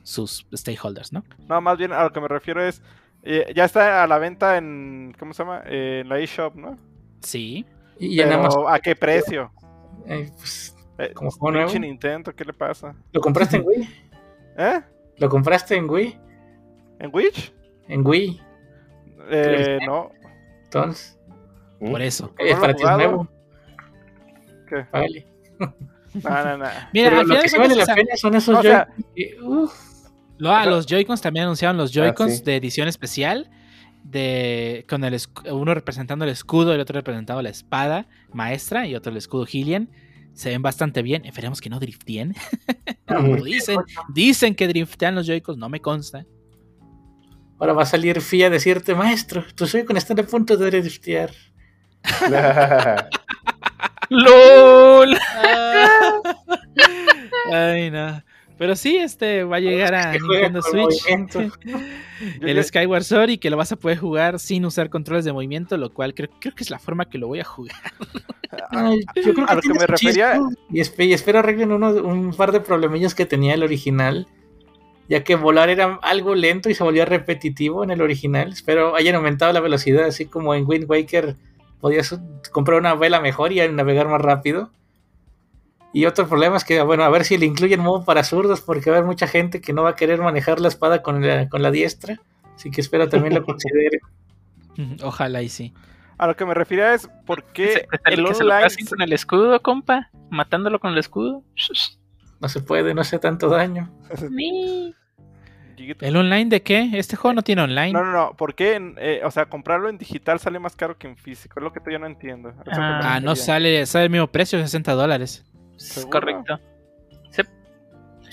sus 0.02 0.46
stakeholders, 0.54 1.14
¿no? 1.14 1.24
No, 1.48 1.62
más 1.62 1.78
bien 1.78 1.94
a 1.94 2.04
lo 2.04 2.12
que 2.12 2.20
me 2.20 2.28
refiero 2.28 2.62
es. 2.62 2.82
eh, 3.22 3.54
ya 3.56 3.64
está 3.66 4.04
a 4.04 4.08
la 4.08 4.18
venta 4.18 4.58
en. 4.58 5.16
¿Cómo 5.18 5.34
se 5.34 5.44
llama? 5.44 5.62
Eh, 5.68 6.00
en 6.02 6.10
la 6.10 6.20
eShop, 6.20 6.56
¿no? 6.56 6.78
Sí. 7.22 7.66
Y, 8.00 8.18
Pero, 8.18 8.34
Amazon. 8.34 8.66
¿A 8.68 8.80
qué 8.80 8.96
precio? 8.96 9.52
eh, 10.08 10.30
pues, 10.38 10.76
Eh, 10.98 11.12
como 11.14 11.30
juego 11.32 11.52
nuevo. 11.52 11.80
Nintendo, 11.80 12.36
¿qué 12.36 12.44
le 12.44 12.54
pasa? 12.54 12.94
¿Lo 13.14 13.22
compraste 13.22 13.58
en 13.58 13.64
Wii? 13.66 13.90
¿Eh? 14.58 14.82
¿Lo 15.18 15.30
compraste 15.30 15.76
en 15.76 15.90
Wii? 15.90 16.20
¿En 17.00 17.10
Witch? 17.14 17.54
En 17.88 18.06
Wii. 18.06 18.42
Eh, 19.30 19.80
no. 19.86 20.12
Entonces, 20.66 21.18
Por 21.80 22.02
eso. 22.02 22.34
¿No 22.40 22.46
es 22.46 22.56
para 22.56 22.74
ti 22.74 22.84
es 22.84 22.90
nuevo. 22.92 23.28
Vale. 24.92 25.28
No, 26.14 26.30
no, 26.30 26.58
no. 26.60 26.66
Mira, 26.94 27.10
Pero 27.10 27.22
al 27.22 27.28
lo 27.28 27.36
final 27.36 27.52
que 27.52 27.58
vale 27.58 27.76
la 27.76 27.86
pena 27.88 28.16
son 28.18 28.36
esos 28.36 28.60
o 28.60 28.62
sea- 28.62 28.88
Joy- 28.96 29.06
que, 29.16 29.42
uf, 29.42 29.74
lo- 30.38 30.52
ah, 30.52 30.64
los 30.68 30.86
Joy-Cons 30.86 31.22
también 31.22 31.46
anunciaron 31.46 31.76
los 31.76 31.92
Joy-Cons 31.92 32.38
sí. 32.38 32.44
de 32.44 32.56
edición 32.58 32.88
especial. 32.88 33.50
De, 34.04 34.86
con 34.88 35.04
el 35.06 35.20
uno 35.52 35.74
representando 35.74 36.24
el 36.26 36.30
escudo, 36.32 36.72
el 36.76 36.82
otro 36.82 36.94
representando 36.94 37.42
la 37.42 37.50
espada 37.50 38.06
maestra 38.32 38.86
y 38.86 38.94
otro 38.94 39.12
el 39.12 39.18
escudo 39.18 39.48
Hylian. 39.52 39.90
Se 40.34 40.50
ven 40.50 40.62
bastante 40.62 41.02
bien. 41.02 41.26
Esperemos 41.26 41.60
que 41.62 41.72
no 41.72 41.80
drifteen. 41.80 42.36
Como 43.08 43.38
dicen, 43.38 43.80
dicen 44.14 44.54
que 44.54 44.68
driftean 44.68 45.16
los 45.16 45.26
Joy-Cons, 45.26 45.58
no 45.58 45.68
me 45.68 45.80
consta. 45.80 46.28
Ahora 47.60 47.74
va 47.74 47.84
a 47.84 47.88
salir 47.88 48.22
Fia 48.22 48.48
a 48.48 48.50
decirte, 48.52 48.94
maestro, 48.94 49.44
tu 49.56 49.66
Joy-Con 49.66 49.98
está 49.98 50.14
a 50.14 50.24
punto 50.28 50.58
de 50.58 50.70
driftear. 50.70 51.32
¡LOL! 54.10 55.18
Ay, 57.52 57.92
no. 57.92 58.22
Pero 58.58 58.76
sí, 58.76 58.98
este 58.98 59.44
va 59.44 59.58
a 59.58 59.60
llegar 59.60 59.96
a 59.96 60.12
que 60.14 60.20
Nintendo 60.20 60.62
Switch. 60.62 61.06
el 62.42 62.64
Skyward 62.64 63.04
Sword 63.04 63.30
y 63.32 63.38
que 63.38 63.50
lo 63.50 63.58
vas 63.58 63.72
a 63.72 63.76
poder 63.76 63.98
jugar 63.98 64.40
sin 64.40 64.66
usar 64.66 64.90
controles 64.90 65.26
de 65.26 65.34
movimiento, 65.34 65.76
lo 65.78 65.94
cual 65.94 66.14
creo, 66.14 66.30
creo 66.40 66.54
que 66.56 66.64
es 66.64 66.70
la 66.70 66.80
forma 66.80 67.10
que 67.10 67.18
lo 67.18 67.28
voy 67.28 67.40
a 67.40 67.44
jugar. 67.44 67.76
Ay, 68.70 69.02
yo 69.16 69.34
creo 69.34 69.50
A 69.50 69.56
lo 69.56 69.62
que 69.62 69.70
me 69.70 69.88
refería- 69.88 70.40
y 70.70 70.80
espero 71.14 71.40
arreglen 71.40 71.72
uno, 71.72 71.90
un 71.90 72.34
par 72.34 72.52
de 72.52 72.60
problemillas 72.60 73.16
que 73.16 73.26
tenía 73.26 73.54
el 73.56 73.64
original. 73.64 74.28
Ya 75.10 75.24
que 75.24 75.36
volar 75.36 75.70
era 75.70 76.00
algo 76.02 76.34
lento 76.34 76.70
y 76.70 76.76
se 76.76 76.84
volvía 76.84 77.04
repetitivo 77.04 77.84
en 77.84 77.92
el 77.92 78.02
original. 78.02 78.54
Espero 78.54 78.96
hayan 78.96 79.16
aumentado 79.16 79.52
la 79.52 79.60
velocidad, 79.60 80.06
así 80.06 80.26
como 80.28 80.56
en 80.56 80.64
Wind 80.66 80.90
Waker 80.90 81.36
podías 81.84 82.18
comprar 82.54 82.80
una 82.80 82.96
vela 82.96 83.20
mejor 83.20 83.52
y 83.52 83.60
navegar 83.68 84.08
más 84.08 84.22
rápido. 84.22 84.72
Y 85.92 86.06
otro 86.06 86.30
problema 86.30 86.56
es 86.56 86.64
que, 86.64 86.82
bueno, 86.82 87.04
a 87.04 87.10
ver 87.10 87.26
si 87.26 87.38
le 87.38 87.46
incluyen 87.46 87.82
modo 87.82 88.06
para 88.06 88.24
zurdos, 88.24 88.62
porque 88.62 88.90
va 88.90 88.96
a 88.96 89.00
haber 89.00 89.08
mucha 89.10 89.28
gente 89.28 89.60
que 89.60 89.74
no 89.74 89.84
va 89.84 89.90
a 89.90 89.96
querer 89.98 90.22
manejar 90.22 90.62
la 90.62 90.70
espada 90.70 91.02
con 91.02 91.28
la, 91.28 91.50
con 91.50 91.62
la 91.62 91.72
diestra. 91.72 92.22
Así 92.56 92.72
que 92.72 92.80
espero 92.80 93.10
también 93.10 93.34
lo 93.34 93.44
considere. 93.46 94.00
Ojalá 95.04 95.42
y 95.42 95.50
sí. 95.50 95.74
A 96.18 96.26
lo 96.26 96.38
que 96.38 96.46
me 96.46 96.54
refería 96.54 96.94
es 96.94 97.10
por 97.26 97.44
qué 97.52 97.86
¿Qué 97.92 97.98
tal 97.98 98.14
el 98.14 98.26
que 98.28 98.34
se 98.34 98.46
lo 98.46 98.54
con 98.90 99.02
el 99.02 99.12
escudo, 99.12 99.62
compa? 99.62 100.10
¿Matándolo 100.30 100.80
con 100.80 100.94
el 100.94 101.00
escudo? 101.00 101.44
No 102.40 102.48
se 102.48 102.62
puede, 102.62 102.94
no 102.94 103.02
hace 103.02 103.20
tanto 103.20 103.50
daño. 103.50 103.92
¿El 106.02 106.16
online 106.16 106.46
de 106.50 106.62
qué? 106.62 106.90
Este 106.94 107.16
juego 107.16 107.34
no 107.36 107.42
tiene 107.42 107.62
online. 107.62 107.92
No, 107.94 108.04
no, 108.04 108.12
no. 108.12 108.34
¿Por 108.36 108.56
qué? 108.56 108.76
en- 108.76 108.96
eh, 109.00 109.22
o 109.24 109.32
sea, 109.32 109.46
comprarlo 109.46 109.90
en 109.90 109.98
digital 109.98 110.40
sale 110.40 110.60
más 110.60 110.76
caro 110.76 110.98
que 110.98 111.08
en 111.08 111.16
físico. 111.18 111.60
Es 111.60 111.64
lo 111.64 111.72
que 111.74 111.80
todavía 111.80 112.00
no 112.00 112.08
entiendo. 112.08 112.54
Ah, 112.68 113.20
no 113.22 113.32
refería. 113.32 113.36
sale, 113.36 113.86
sale 113.86 114.06
el 114.06 114.10
mismo 114.12 114.28
precio, 114.28 114.60
60 114.60 114.94
dólares. 114.94 115.44
Es 115.78 116.06
correcto. 116.10 116.60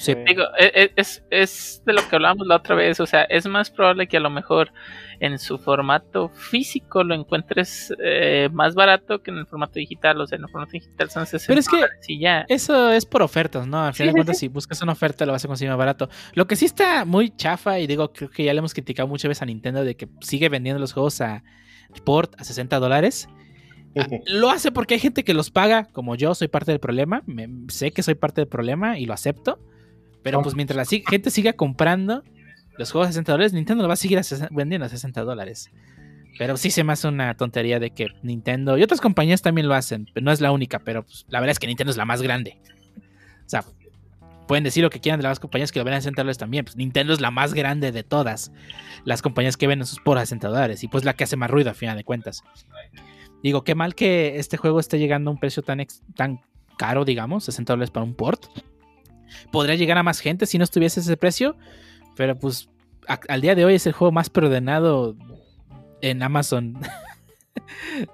Sí. 0.01 0.15
Digo, 0.27 0.45
e- 0.59 0.73
e- 0.85 0.93
es, 0.97 1.23
es 1.31 1.83
de 1.85 1.93
lo 1.93 2.01
que 2.09 2.17
hablábamos 2.17 2.47
la 2.47 2.57
otra 2.57 2.75
vez, 2.75 3.01
o 3.01 3.07
sea, 3.07 3.23
es 3.25 3.47
más 3.47 3.71
probable 3.71 4.07
que 4.09 4.17
a 4.17 4.21
lo 4.21 4.31
mejor 4.31 4.73
en 5.21 5.39
su 5.39 5.59
formato 5.59 6.31
físico 6.31 7.05
lo 7.05 7.15
encuentres 7.15 7.93
eh, 8.03 8.49
más 8.51 8.75
barato 8.75 9.23
que 9.23 9.31
en 9.31 9.37
el 9.37 9.47
formato 9.47 9.75
digital, 9.75 10.19
o 10.23 10.27
sea, 10.27 10.37
en 10.39 10.45
el 10.45 10.51
formato 10.51 10.73
digital 10.73 11.11
son 11.11 11.27
60 11.27 11.49
Pero 11.49 11.61
es 11.61 11.69
que- 11.69 12.13
y 12.15 12.19
ya. 12.21 12.47
Eso 12.49 12.91
es 12.91 13.05
por 13.05 13.21
ofertas, 13.21 13.67
¿no? 13.67 13.85
Al 13.85 13.93
final 13.93 13.95
Sí, 13.95 14.03
de 14.05 14.09
sí, 14.09 14.15
cuentas, 14.15 14.39
si 14.39 14.49
buscas 14.49 14.81
una 14.81 14.93
oferta, 14.93 15.27
lo 15.27 15.33
vas 15.33 15.45
a 15.45 15.49
conseguir 15.49 15.69
más 15.71 15.79
barato. 15.79 16.09
Lo 16.33 16.47
que 16.47 16.57
sí 16.57 16.65
está 16.65 17.05
muy 17.05 17.29
chafa, 17.37 17.79
y 17.79 17.87
digo, 17.87 18.11
creo 18.15 18.31
que 18.31 18.43
ya 18.45 18.55
le 18.55 18.61
hemos 18.61 18.73
criticado 18.73 19.07
muchas 19.07 19.29
veces 19.29 19.43
a 19.43 19.47
Nintendo 19.47 19.85
de 19.85 19.97
que 19.97 20.09
sigue 20.23 20.49
vendiendo 20.49 20.81
los 20.81 20.95
juegos 20.95 21.21
a 21.21 21.45
port 22.07 22.35
a 22.41 22.45
60 22.45 22.79
dólares. 22.79 23.29
Ah, 23.99 24.07
Lo 24.27 24.51
hace 24.51 24.71
porque 24.73 24.95
hay 24.95 25.01
gente 25.01 25.25
que 25.25 25.35
los 25.35 25.51
paga, 25.51 25.89
como 25.93 26.15
yo 26.15 26.35
soy 26.35 26.49
parte 26.49 26.71
del 26.71 26.81
problema. 26.81 27.23
me- 27.27 27.49
sé 27.69 27.91
que 27.91 28.03
soy 28.03 28.15
parte 28.15 28.41
del 28.41 28.49
problema 28.49 28.99
y 28.99 29.05
lo 29.05 29.13
acepto. 29.13 29.59
Pero 30.23 30.43
pues 30.43 30.55
mientras 30.55 30.77
la 30.77 30.85
gente 31.09 31.31
siga 31.31 31.53
comprando, 31.55 32.23
los 32.79 32.91
juegos 32.93 33.09
a 33.09 33.13
60 33.13 33.33
dólares, 33.33 33.53
Nintendo 33.53 33.83
lo 33.83 33.89
va 33.89 33.95
a 33.95 33.97
seguir 33.97 34.19
a 34.19 34.23
vendiendo 34.51 34.87
a 34.87 34.89
60 34.89 35.23
dólares. 35.23 35.71
Pero 36.39 36.57
sí 36.57 36.71
se 36.71 36.85
me 36.85 36.93
hace 36.93 37.09
una 37.09 37.35
tontería 37.37 37.79
de 37.81 37.91
que 37.91 38.09
Nintendo 38.23 38.79
y 38.79 38.83
otras 38.83 39.01
compañías 39.01 39.43
también 39.43 39.67
lo 39.69 39.75
hacen. 39.75 40.07
pero 40.15 40.25
No 40.25 40.33
es 40.33 40.41
la 40.41 40.53
única, 40.53 40.79
pero 40.79 41.03
pues, 41.05 41.27
la 41.29 41.41
verdad 41.41 41.53
es 41.53 41.59
que 41.59 41.67
Nintendo 41.67 41.91
es 41.91 41.97
la 41.97 42.05
más 42.05 42.23
grande. 42.23 42.59
O 43.45 43.49
sea, 43.49 43.65
pueden 44.47 44.65
decir 44.65 44.83
lo 44.83 44.91
que 44.91 45.01
quieran 45.01 45.21
de 45.21 45.25
las 45.27 45.41
compañías 45.41 45.73
que 45.73 45.79
lo 45.81 45.85
ven 45.85 45.95
a 45.95 45.99
60 46.01 46.23
dólares 46.23 46.39
también. 46.39 46.65
Pues 46.65 46.77
Nintendo 46.77 47.13
es 47.13 47.21
la 47.21 47.31
más 47.31 47.53
grande 47.53 47.93
de 47.93 48.03
todas 48.05 48.53
las 49.05 49.23
compañías 49.23 49.57
que 49.57 49.67
venden 49.67 49.87
sus 49.87 50.01
por 50.01 50.19
a 50.19 50.21
60 50.23 50.49
dólares. 50.49 50.83
Y 50.85 50.89
pues 50.89 51.05
la 51.05 51.15
que 51.15 51.25
hace 51.25 51.37
más 51.37 51.51
ruido 51.51 51.71
a 51.71 51.75
final 51.75 51.97
de 51.97 52.05
cuentas. 52.05 52.43
Digo, 53.43 53.65
qué 53.65 53.75
mal 53.75 53.95
que 53.95 54.39
este 54.39 54.57
juego 54.57 54.81
esté 54.81 54.99
llegando 54.99 55.31
a 55.31 55.35
un 55.35 55.41
precio 55.41 55.63
tan, 55.63 55.81
ex- 55.81 56.03
tan 56.15 56.41
caro, 56.79 57.05
digamos, 57.05 57.45
60 57.45 57.73
dólares 57.73 57.91
para 57.91 58.05
un 58.05 58.15
port. 58.15 58.47
Podría 59.51 59.75
llegar 59.75 59.99
a 59.99 60.03
más 60.03 60.21
gente 60.21 60.47
si 60.47 60.59
no 60.59 60.65
estuviese 60.65 61.01
ese 61.01 61.17
precio. 61.17 61.57
Pero 62.17 62.39
pues 62.39 62.69
al 63.07 63.41
día 63.41 63.55
de 63.55 63.65
hoy 63.65 63.75
es 63.75 63.87
el 63.87 63.93
juego 63.93 64.13
más 64.13 64.31
preordenado 64.31 65.17
en 66.01 66.23
Amazon. 66.23 66.79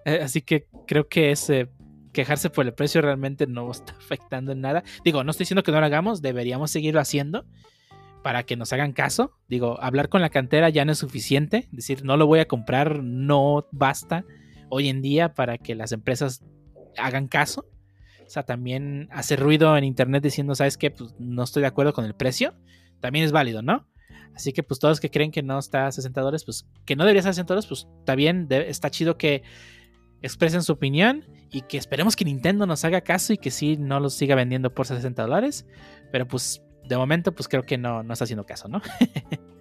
Eh, 0.07 0.21
Así 0.23 0.41
que 0.41 0.67
creo 0.87 1.09
que 1.09 1.31
ese 1.31 1.69
quejarse 2.13 2.49
por 2.49 2.65
el 2.65 2.73
precio 2.73 3.03
realmente 3.03 3.47
no 3.47 3.71
está 3.71 3.93
afectando 3.93 4.53
en 4.53 4.63
nada. 4.63 4.83
Digo, 5.05 5.23
no 5.23 5.31
estoy 5.31 5.45
diciendo 5.45 5.63
que 5.63 5.71
no 5.71 5.79
lo 5.79 5.87
hagamos, 5.87 6.23
deberíamos 6.23 6.71
seguirlo 6.71 7.01
haciendo 7.01 7.45
para 8.23 8.43
que 8.43 8.57
nos 8.57 8.73
hagan 8.73 8.93
caso. 8.93 9.33
Digo, 9.49 9.79
hablar 9.81 10.09
con 10.09 10.23
la 10.23 10.31
cantera 10.31 10.69
ya 10.71 10.85
no 10.85 10.93
es 10.93 10.99
suficiente. 10.99 11.69
Decir, 11.71 12.05
no 12.05 12.17
lo 12.17 12.27
voy 12.27 12.41
a 12.41 12.49
comprar, 12.49 13.05
no 13.05 13.67
basta 13.71 14.25
hoy 14.69 14.89
en 14.89 15.03
día 15.03 15.35
para 15.35 15.59
que 15.59 15.75
las 15.75 15.93
empresas 15.93 16.43
hagan 16.97 17.29
caso. 17.29 17.67
O 18.27 18.31
sea, 18.31 18.43
también 18.43 19.09
hacer 19.13 19.41
ruido 19.41 19.77
en 19.77 19.85
internet 19.85 20.23
diciendo, 20.23 20.55
¿sabes 20.55 20.77
qué? 20.77 20.91
Pues 20.91 21.15
no 21.19 21.43
estoy 21.45 21.63
de 21.63 21.69
acuerdo 21.69 21.93
con 21.93 22.05
el 22.05 22.15
precio. 22.15 22.55
También 23.01 23.25
es 23.25 23.33
válido, 23.33 23.63
¿no? 23.63 23.87
Así 24.35 24.53
que 24.53 24.63
pues 24.63 24.81
todos 24.81 25.01
que 25.01 25.11
creen 25.11 25.31
que 25.31 25.43
no 25.43 25.59
está 25.59 25.87
a 25.87 25.93
60 25.93 26.21
dólares, 26.21 26.45
pues 26.45 26.67
que 26.85 26.95
no 26.95 27.05
debería 27.05 27.21
estar 27.21 27.31
a 27.31 27.35
60 27.35 27.55
dólares, 27.55 27.67
pues 27.67 27.89
está 28.01 28.15
bien, 28.15 28.47
está 28.51 28.91
chido 28.91 29.17
que 29.17 29.43
expresen 30.21 30.63
su 30.63 30.73
opinión 30.73 31.25
y 31.51 31.63
que 31.63 31.79
esperemos 31.79 32.17
que 32.17 32.25
Nintendo 32.25 32.67
nos 32.67 32.85
haga 32.85 33.01
caso 33.01 33.33
y 33.33 33.39
que 33.39 33.51
sí 33.51 33.77
no 33.79 33.99
los 34.01 34.15
siga 34.15 34.35
vendiendo 34.35 34.75
por 34.75 34.87
60 34.87 35.23
dólares. 35.23 35.67
Pero 36.13 36.29
pues 36.29 36.63
de 36.85 36.97
momento 36.97 37.33
pues 37.33 37.49
creo 37.49 37.63
que 37.63 37.79
no, 37.79 38.03
no 38.03 38.13
está 38.13 38.25
haciendo 38.25 38.45
caso, 38.45 38.69
¿no? 38.69 38.83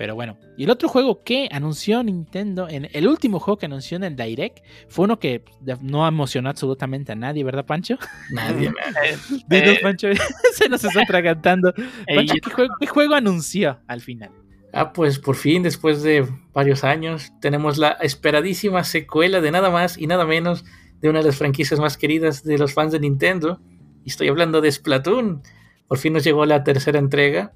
Pero 0.00 0.14
bueno, 0.14 0.38
y 0.56 0.64
el 0.64 0.70
otro 0.70 0.88
juego 0.88 1.22
que 1.24 1.46
anunció 1.52 2.02
Nintendo, 2.02 2.70
en 2.70 2.88
el 2.90 3.06
último 3.06 3.38
juego 3.38 3.58
que 3.58 3.66
anunció 3.66 3.98
en 3.98 4.04
el 4.04 4.16
Direct, 4.16 4.60
fue 4.88 5.04
uno 5.04 5.18
que 5.18 5.44
no 5.82 6.08
emocionó 6.08 6.48
absolutamente 6.48 7.12
a 7.12 7.16
nadie, 7.16 7.44
¿verdad, 7.44 7.66
Pancho? 7.66 7.98
Nadie, 8.32 8.72
Dinos, 9.46 9.68
Eh, 9.68 9.78
Pancho, 9.82 10.08
se 10.54 10.70
nos 10.70 10.82
está 10.82 11.02
atragantando. 11.02 11.74
eh, 12.06 12.16
Pancho, 12.16 12.32
¿qué 12.42 12.50
juego, 12.50 12.74
qué 12.80 12.86
juego 12.86 13.14
anunció 13.14 13.78
al 13.88 14.00
final? 14.00 14.30
Ah, 14.72 14.94
pues 14.94 15.18
por 15.18 15.36
fin, 15.36 15.62
después 15.62 16.02
de 16.02 16.26
varios 16.54 16.82
años, 16.82 17.30
tenemos 17.42 17.76
la 17.76 17.90
esperadísima 18.00 18.84
secuela 18.84 19.42
de 19.42 19.50
nada 19.50 19.68
más 19.68 19.98
y 19.98 20.06
nada 20.06 20.24
menos 20.24 20.64
de 21.02 21.10
una 21.10 21.18
de 21.18 21.26
las 21.26 21.36
franquicias 21.36 21.78
más 21.78 21.98
queridas 21.98 22.42
de 22.42 22.56
los 22.56 22.72
fans 22.72 22.92
de 22.92 23.00
Nintendo. 23.00 23.60
Y 24.06 24.08
estoy 24.08 24.28
hablando 24.28 24.62
de 24.62 24.72
Splatoon. 24.72 25.42
Por 25.86 25.98
fin 25.98 26.14
nos 26.14 26.24
llegó 26.24 26.46
la 26.46 26.64
tercera 26.64 26.98
entrega. 26.98 27.52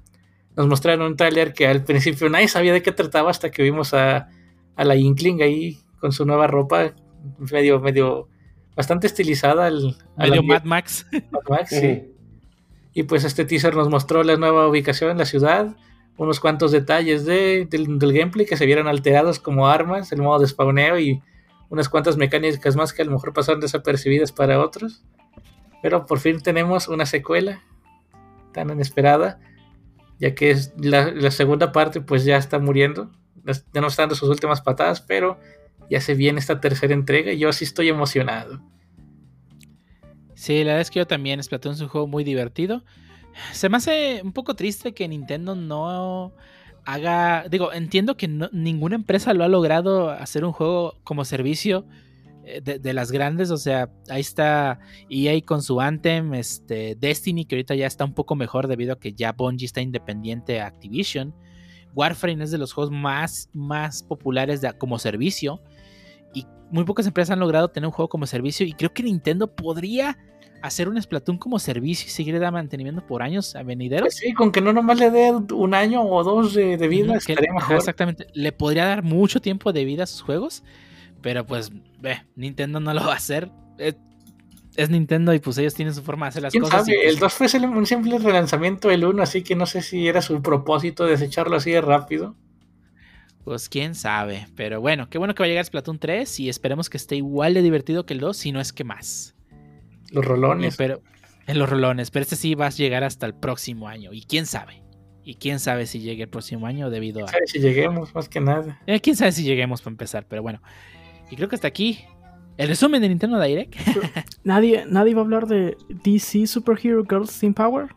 Nos 0.55 0.67
mostraron 0.67 1.05
un 1.05 1.17
trailer 1.17 1.53
que 1.53 1.67
al 1.67 1.83
principio 1.83 2.29
nadie 2.29 2.47
sabía 2.47 2.73
de 2.73 2.81
qué 2.81 2.91
trataba 2.91 3.29
hasta 3.29 3.51
que 3.51 3.63
vimos 3.63 3.93
a, 3.93 4.29
a 4.75 4.83
la 4.83 4.95
Inkling 4.95 5.41
ahí 5.41 5.79
con 5.99 6.11
su 6.11 6.25
nueva 6.25 6.47
ropa, 6.47 6.93
medio, 7.51 7.79
medio, 7.79 8.29
bastante 8.75 9.07
estilizada. 9.07 9.67
Al, 9.67 9.97
Medio 10.17 10.43
Mad 10.43 10.63
Max. 10.63 11.07
Mad 11.31 11.41
Max, 11.49 11.69
sí. 11.69 12.11
Y 12.93 13.03
pues 13.03 13.25
este 13.25 13.43
teaser 13.43 13.75
nos 13.75 13.89
mostró 13.89 14.23
la 14.23 14.37
nueva 14.37 14.69
ubicación 14.69 15.11
en 15.11 15.17
la 15.17 15.25
ciudad, 15.25 15.75
unos 16.17 16.39
cuantos 16.39 16.71
detalles 16.71 17.25
de, 17.25 17.67
del, 17.69 17.99
del 17.99 18.13
gameplay 18.13 18.45
que 18.45 18.55
se 18.55 18.65
vieron 18.65 18.87
alterados 18.87 19.39
como 19.39 19.67
armas, 19.67 20.13
el 20.13 20.21
modo 20.21 20.39
de 20.39 20.47
spawneo 20.47 20.97
y 20.97 21.21
unas 21.69 21.89
cuantas 21.89 22.15
mecánicas 22.15 22.75
más 22.77 22.93
que 22.93 23.01
a 23.01 23.05
lo 23.05 23.11
mejor 23.11 23.33
pasaron 23.33 23.59
desapercibidas 23.59 24.31
para 24.31 24.61
otros. 24.61 25.03
Pero 25.81 26.05
por 26.05 26.19
fin 26.19 26.41
tenemos 26.41 26.87
una 26.87 27.05
secuela 27.05 27.61
tan 28.53 28.69
inesperada, 28.69 29.39
ya 30.19 30.35
que 30.35 30.51
es 30.51 30.73
la, 30.77 31.11
la 31.11 31.31
segunda 31.31 31.71
parte 31.71 32.01
pues 32.01 32.25
ya 32.25 32.37
está 32.37 32.59
muriendo, 32.59 33.11
ya 33.73 33.81
no 33.81 33.87
está 33.87 34.03
dando 34.03 34.15
sus 34.15 34.29
últimas 34.29 34.61
patadas, 34.61 35.01
pero 35.01 35.39
ya 35.89 36.01
se 36.01 36.15
viene 36.15 36.39
esta 36.39 36.59
tercera 36.59 36.93
entrega 36.93 37.31
y 37.31 37.39
yo 37.39 37.51
sí 37.53 37.63
estoy 37.65 37.89
emocionado. 37.89 38.61
Sí, 40.33 40.59
la 40.59 40.71
verdad 40.71 40.81
es 40.81 40.91
que 40.91 40.99
yo 40.99 41.07
también, 41.07 41.41
Splatoon 41.41 41.75
es 41.75 41.81
un 41.81 41.87
juego 41.87 42.07
muy 42.07 42.23
divertido. 42.23 42.83
Se 43.51 43.69
me 43.69 43.77
hace 43.77 44.21
un 44.23 44.33
poco 44.33 44.55
triste 44.55 44.93
que 44.93 45.07
Nintendo 45.07 45.55
no 45.55 46.33
haga, 46.85 47.45
digo, 47.49 47.73
entiendo 47.73 48.15
que 48.17 48.27
no- 48.27 48.49
ninguna 48.51 48.95
empresa 48.95 49.33
lo 49.33 49.43
ha 49.43 49.47
logrado 49.47 50.09
hacer 50.09 50.45
un 50.45 50.51
juego 50.51 50.97
como 51.03 51.25
servicio 51.25 51.85
de, 52.63 52.79
de 52.79 52.93
las 52.93 53.11
grandes, 53.11 53.49
o 53.51 53.57
sea, 53.57 53.89
ahí 54.09 54.21
está 54.21 54.79
EA 55.09 55.39
con 55.45 55.61
su 55.61 55.81
Anthem, 55.81 56.33
este, 56.33 56.95
Destiny, 56.99 57.45
que 57.45 57.55
ahorita 57.55 57.75
ya 57.75 57.87
está 57.87 58.05
un 58.05 58.13
poco 58.13 58.35
mejor 58.35 58.67
debido 58.67 58.93
a 58.93 58.99
que 58.99 59.13
ya 59.13 59.31
Bungie 59.31 59.65
está 59.65 59.81
independiente 59.81 60.61
a 60.61 60.67
Activision. 60.67 61.33
Warframe 61.95 62.43
es 62.43 62.51
de 62.51 62.57
los 62.57 62.73
juegos 62.73 62.91
más, 62.91 63.49
más 63.53 64.03
populares 64.03 64.61
de- 64.61 64.73
como 64.77 64.99
servicio. 64.99 65.61
Y 66.33 66.45
muy 66.69 66.83
pocas 66.83 67.07
empresas 67.07 67.31
han 67.33 67.39
logrado 67.39 67.69
tener 67.69 67.87
un 67.87 67.93
juego 67.93 68.09
como 68.09 68.27
servicio. 68.27 68.65
Y 68.65 68.73
creo 68.73 68.93
que 68.93 69.01
Nintendo 69.03 69.47
podría 69.55 70.17
hacer 70.61 70.89
un 70.89 71.01
Splatoon 71.01 71.37
como 71.37 71.57
servicio 71.59 72.07
y 72.07 72.09
seguir 72.09 72.33
dando 72.39 72.51
mantenimiento 72.53 73.05
por 73.05 73.21
años 73.23 73.55
a 73.55 73.63
venideros. 73.63 74.13
Sí, 74.15 74.33
con 74.33 74.51
que 74.51 74.59
no 74.61 74.73
nomás 74.73 74.99
le 74.99 75.09
dé 75.11 75.31
un 75.31 75.73
año 75.73 76.01
o 76.03 76.23
dos 76.23 76.53
de, 76.53 76.75
de 76.75 76.87
vida, 76.87 77.15
estaría 77.15 77.53
mejor. 77.53 77.77
exactamente. 77.77 78.27
Le 78.33 78.51
podría 78.51 78.85
dar 78.85 79.01
mucho 79.03 79.39
tiempo 79.39 79.71
de 79.71 79.85
vida 79.85 80.03
a 80.03 80.07
sus 80.07 80.21
juegos. 80.21 80.63
Pero 81.25 81.43
pues, 81.43 81.71
ve, 81.99 82.21
Nintendo 82.35 82.79
no 82.79 82.93
lo 82.93 83.01
va 83.03 83.13
a 83.13 83.15
hacer. 83.15 83.49
Es, 83.79 83.95
es 84.75 84.91
Nintendo 84.91 85.33
y 85.33 85.39
pues 85.39 85.57
ellos 85.57 85.73
tienen 85.73 85.95
su 85.95 86.03
forma 86.03 86.27
de 86.27 86.29
hacer 86.29 86.43
las 86.43 86.51
¿Quién 86.51 86.61
cosas. 86.61 86.85
sabe? 86.85 86.97
pues, 87.01 87.13
El 87.15 87.19
2 87.19 87.33
fue 87.33 87.47
un 87.67 87.85
simple 87.87 88.19
relanzamiento 88.19 88.89
del 88.89 89.05
1, 89.05 89.23
así 89.23 89.41
que 89.41 89.55
no 89.55 89.65
sé 89.65 89.81
si 89.81 90.07
era 90.07 90.21
su 90.21 90.43
propósito 90.43 91.03
desecharlo 91.03 91.55
así 91.55 91.71
de 91.71 91.81
rápido. 91.81 92.35
Pues 93.43 93.69
quién 93.69 93.95
sabe. 93.95 94.45
Pero 94.55 94.81
bueno, 94.81 95.09
qué 95.09 95.17
bueno 95.17 95.33
que 95.33 95.41
va 95.41 95.45
a 95.45 95.49
llegar 95.49 95.65
Splatoon 95.65 95.97
3 95.97 96.41
y 96.41 96.47
esperemos 96.49 96.91
que 96.91 96.97
esté 96.97 97.15
igual 97.15 97.55
de 97.55 97.63
divertido 97.63 98.05
que 98.05 98.13
el 98.13 98.19
2, 98.19 98.37
si 98.37 98.51
no 98.51 98.61
es 98.61 98.71
que 98.71 98.83
más. 98.83 99.33
Los 100.11 100.25
rolones. 100.25 100.77
pero 100.77 101.01
en 101.47 101.57
los 101.57 101.67
rolones, 101.67 102.11
pero 102.11 102.21
este 102.21 102.35
sí 102.35 102.53
va 102.53 102.67
a 102.67 102.69
llegar 102.69 103.03
hasta 103.03 103.25
el 103.25 103.33
próximo 103.33 103.87
año. 103.87 104.13
Y 104.13 104.21
quién 104.21 104.45
sabe. 104.45 104.83
Y 105.23 105.37
quién 105.37 105.59
sabe 105.59 105.87
si 105.87 106.01
llegue 106.01 106.21
el 106.21 106.29
próximo 106.29 106.67
año 106.67 106.91
debido 106.91 107.25
a. 107.25 107.29
¿Sabe 107.29 107.47
si 107.47 107.57
lleguemos? 107.57 108.13
Más 108.13 108.29
que 108.29 108.41
nada. 108.41 108.79
Eh, 108.85 108.99
quién 109.01 109.15
sabe 109.15 109.31
si 109.31 109.41
lleguemos 109.43 109.81
para 109.81 109.93
empezar, 109.93 110.27
pero 110.27 110.43
bueno. 110.43 110.61
Y 111.31 111.35
creo 111.35 111.49
que 111.49 111.55
hasta 111.55 111.67
aquí 111.67 111.99
el 112.57 112.67
resumen 112.67 113.01
de 113.01 113.09
Nintendo 113.09 113.39
Direct. 113.41 113.75
Nadie, 114.43 114.85
nadie 114.87 115.13
va 115.13 115.21
a 115.21 115.23
hablar 115.25 115.47
de 115.47 115.77
DC 116.03 116.47
Superhero 116.47 117.03
Girls 117.07 117.37
Team 117.39 117.53
Power. 117.53 117.87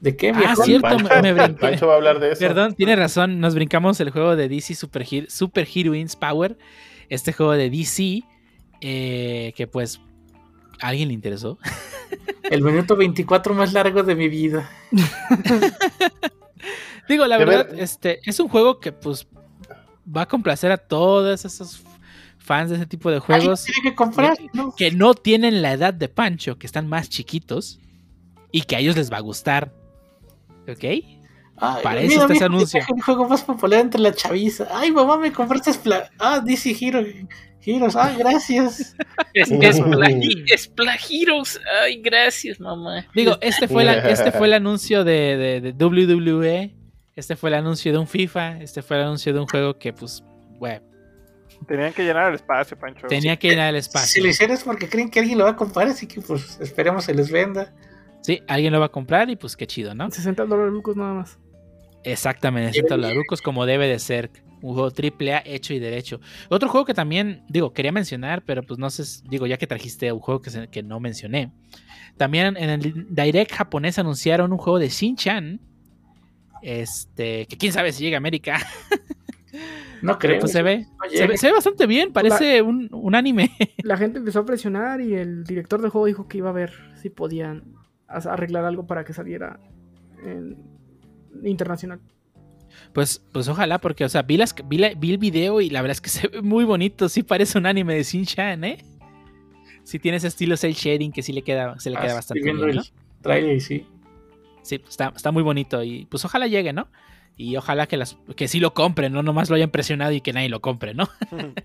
¿De 0.00 0.16
qué, 0.16 0.30
Ah, 0.30 0.38
viejo? 0.38 0.62
cierto, 0.64 0.88
Pancho, 0.88 1.22
me, 1.22 1.32
brinqué. 1.32 1.54
Pancho 1.60 1.86
va 1.86 1.94
a 1.94 1.96
hablar 1.96 2.20
de 2.20 2.32
eso. 2.32 2.40
Perdón, 2.40 2.74
tiene 2.74 2.96
razón. 2.96 3.40
Nos 3.40 3.54
brincamos 3.54 3.98
el 4.00 4.10
juego 4.10 4.36
de 4.36 4.48
DC 4.48 4.74
Super, 4.74 5.06
Hero- 5.10 5.26
Super 5.30 5.66
Heroines 5.74 6.16
Power. 6.16 6.58
Este 7.08 7.32
juego 7.32 7.52
de 7.52 7.70
DC. 7.70 8.22
eh, 8.82 9.52
que 9.56 9.66
pues. 9.66 10.00
¿A 10.82 10.88
alguien 10.88 11.08
le 11.08 11.14
interesó? 11.14 11.58
El 12.50 12.62
minuto 12.62 12.94
24 12.94 13.54
más 13.54 13.72
largo 13.72 14.02
de 14.02 14.14
mi 14.14 14.28
vida. 14.28 14.70
Digo, 17.08 17.26
la 17.26 17.38
verdad, 17.38 17.68
ver- 17.70 17.80
este 17.80 18.20
es 18.28 18.40
un 18.40 18.48
juego 18.48 18.80
que 18.80 18.92
pues 18.92 19.26
va 20.14 20.22
a 20.22 20.28
complacer 20.28 20.72
a 20.72 20.76
todos 20.76 21.44
esos 21.44 21.82
fans 22.46 22.70
de 22.70 22.76
ese 22.76 22.86
tipo 22.86 23.10
de 23.10 23.18
juegos 23.18 23.66
que 23.82 23.94
comprar, 23.94 24.36
¿no? 24.54 24.74
que 24.74 24.90
no 24.92 25.12
tienen 25.14 25.60
la 25.62 25.72
edad 25.72 25.92
de 25.92 26.08
Pancho, 26.08 26.58
que 26.58 26.66
están 26.66 26.88
más 26.88 27.08
chiquitos 27.10 27.78
y 28.52 28.62
que 28.62 28.76
a 28.76 28.78
ellos 28.78 28.96
les 28.96 29.12
va 29.12 29.18
a 29.18 29.20
gustar. 29.20 29.72
¿Ok? 30.68 30.84
Ay, 31.58 31.82
Para 31.82 32.00
mira, 32.02 32.12
eso 32.14 32.20
está 32.22 32.24
ese 32.24 32.32
mira, 32.34 32.46
anuncio. 32.46 32.80
Es 32.80 32.86
el 32.88 33.02
juego 33.02 33.28
más 33.28 33.42
popular 33.42 33.80
entre 33.80 34.00
la 34.00 34.12
chaviza. 34.14 34.66
Ay, 34.70 34.90
mamá, 34.92 35.16
me 35.18 35.32
compraste 35.32 35.72
Spla 35.72 36.10
Ah, 36.18 36.40
DC 36.40 36.76
Hero. 36.80 37.02
Heroes. 37.68 37.96
Ay, 37.96 38.16
gracias. 38.18 38.94
Es, 39.34 39.50
es, 39.50 39.80
Plagi- 39.80 40.44
es 40.52 40.68
Plagiros. 40.68 41.60
Ay, 41.82 42.00
gracias, 42.00 42.58
mamá. 42.60 43.06
Digo, 43.14 43.36
este 43.42 43.68
fue, 43.68 43.84
la- 43.84 44.08
este 44.08 44.32
fue 44.32 44.46
el 44.46 44.52
anuncio 44.62 45.02
de, 45.04 45.36
de- 45.36 45.72
de 45.72 45.84
WWE. 45.84 46.74
Este 47.16 47.36
fue 47.36 47.50
el 47.50 47.54
anuncio 47.54 47.90
de 47.92 47.98
un 47.98 48.06
FIFA. 48.06 48.58
Este 48.60 48.82
fue 48.82 48.96
el 48.98 49.02
anuncio 49.04 49.32
de 49.34 49.40
un 49.40 49.46
juego 49.46 49.78
que, 49.78 49.92
pues, 49.92 50.22
bueno, 50.58 50.80
Tenían 51.66 51.92
que 51.92 52.04
llenar 52.04 52.28
el 52.28 52.34
espacio, 52.34 52.78
Pancho. 52.78 53.06
tenía 53.06 53.36
que 53.36 53.58
al 53.60 53.74
Si 53.74 53.78
espacio. 53.78 54.22
lo 54.22 54.28
hicieron 54.30 54.56
es 54.56 54.64
porque 54.64 54.88
creen 54.88 55.10
que 55.10 55.20
alguien 55.20 55.38
lo 55.38 55.44
va 55.44 55.50
a 55.50 55.56
comprar, 55.56 55.88
así 55.88 56.06
que 56.06 56.20
pues 56.20 56.58
esperemos 56.60 57.04
se 57.04 57.14
les 57.14 57.30
venda. 57.30 57.74
Sí, 58.22 58.42
alguien 58.48 58.72
lo 58.72 58.80
va 58.80 58.86
a 58.86 58.90
comprar 58.92 59.30
y 59.30 59.36
pues 59.36 59.56
qué 59.56 59.66
chido, 59.66 59.94
¿no? 59.94 60.10
60 60.10 60.44
dólares 60.46 60.72
lucos 60.72 60.96
nada 60.96 61.14
más. 61.14 61.38
Exactamente, 62.04 62.68
necesita 62.68 62.96
los 62.96 63.14
rucos 63.14 63.40
como 63.42 63.66
debe 63.66 63.88
de 63.88 63.98
ser. 63.98 64.30
Un 64.62 64.72
juego 64.72 64.90
triple 64.90 65.34
A 65.34 65.42
hecho 65.44 65.74
y 65.74 65.78
derecho. 65.78 66.18
Otro 66.48 66.68
juego 66.68 66.86
que 66.86 66.94
también, 66.94 67.44
digo, 67.48 67.72
quería 67.72 67.92
mencionar, 67.92 68.42
pero 68.44 68.62
pues 68.62 68.78
no 68.78 68.88
sé, 68.90 69.02
digo, 69.28 69.46
ya 69.46 69.58
que 69.58 69.66
trajiste 69.66 70.10
un 70.10 70.18
juego 70.20 70.40
que, 70.40 70.50
se- 70.50 70.68
que 70.68 70.82
no 70.82 70.98
mencioné. 70.98 71.52
También 72.16 72.56
en 72.56 72.70
el 72.70 73.06
Direct 73.10 73.52
japonés 73.52 73.98
anunciaron 73.98 74.52
un 74.52 74.58
juego 74.58 74.78
de 74.78 74.88
Shin-Chan. 74.88 75.60
Este, 76.62 77.46
que 77.46 77.58
quién 77.58 77.72
sabe 77.72 77.92
si 77.92 78.02
llega 78.02 78.16
a 78.16 78.18
América. 78.18 78.58
No 80.02 80.18
creo. 80.18 80.40
pues 80.40 80.52
se 80.52 80.62
ve, 80.62 80.86
se 81.10 81.26
ve, 81.26 81.36
se 81.38 81.46
ve 81.48 81.52
bastante 81.54 81.86
bien, 81.86 82.12
parece 82.12 82.62
un, 82.62 82.88
un 82.92 83.14
anime. 83.14 83.50
La 83.82 83.96
gente 83.96 84.18
empezó 84.18 84.40
a 84.40 84.44
presionar 84.44 85.00
y 85.00 85.14
el 85.14 85.44
director 85.44 85.80
del 85.80 85.90
juego 85.90 86.06
dijo 86.06 86.28
que 86.28 86.38
iba 86.38 86.50
a 86.50 86.52
ver 86.52 86.72
si 87.00 87.10
podían 87.10 87.74
arreglar 88.08 88.64
algo 88.64 88.86
para 88.86 89.04
que 89.04 89.12
saliera 89.12 89.58
en 90.24 90.56
internacional. 91.42 92.00
Pues, 92.92 93.24
pues 93.32 93.48
ojalá, 93.48 93.78
porque, 93.78 94.04
o 94.04 94.08
sea, 94.08 94.22
vi, 94.22 94.36
las, 94.36 94.54
vi, 94.68 94.78
la- 94.78 94.94
vi 94.94 95.12
el 95.12 95.18
video 95.18 95.60
y 95.60 95.70
la 95.70 95.82
verdad 95.82 95.92
es 95.92 96.00
que 96.00 96.08
se 96.10 96.28
ve 96.28 96.42
muy 96.42 96.64
bonito. 96.64 97.08
Sí 97.08 97.22
parece 97.22 97.58
un 97.58 97.66
anime 97.66 97.94
de 97.94 98.02
Shin-Chan, 98.02 98.64
¿eh? 98.64 98.78
Sí 99.82 99.98
tiene 99.98 100.16
ese 100.16 100.26
estilo 100.26 100.56
cel 100.56 100.72
shading 100.74 101.12
que 101.12 101.22
sí 101.22 101.32
le 101.32 101.42
queda, 101.42 101.78
se 101.78 101.90
le 101.90 101.96
ah, 101.96 102.00
queda 102.00 102.18
estoy 102.18 102.40
bastante 102.40 102.42
viendo 102.42 102.64
bien, 102.64 102.76
¿no? 102.76 102.82
el 102.82 103.22
trailer 103.22 103.56
y 103.56 103.60
sí. 103.60 103.86
Sí, 104.62 104.78
pues, 104.78 104.90
está, 104.90 105.12
está 105.14 105.30
muy 105.30 105.44
bonito 105.44 105.82
y 105.84 106.06
pues 106.06 106.24
ojalá 106.24 106.48
llegue, 106.48 106.72
¿no? 106.72 106.88
Y 107.38 107.56
ojalá 107.56 107.86
que, 107.86 107.98
las, 107.98 108.16
que 108.34 108.48
sí 108.48 108.60
lo 108.60 108.72
compren, 108.72 109.12
no 109.12 109.22
nomás 109.22 109.50
lo 109.50 109.56
hayan 109.56 109.70
presionado 109.70 110.12
y 110.12 110.22
que 110.22 110.32
nadie 110.32 110.48
lo 110.48 110.60
compre, 110.60 110.94
¿no? 110.94 111.08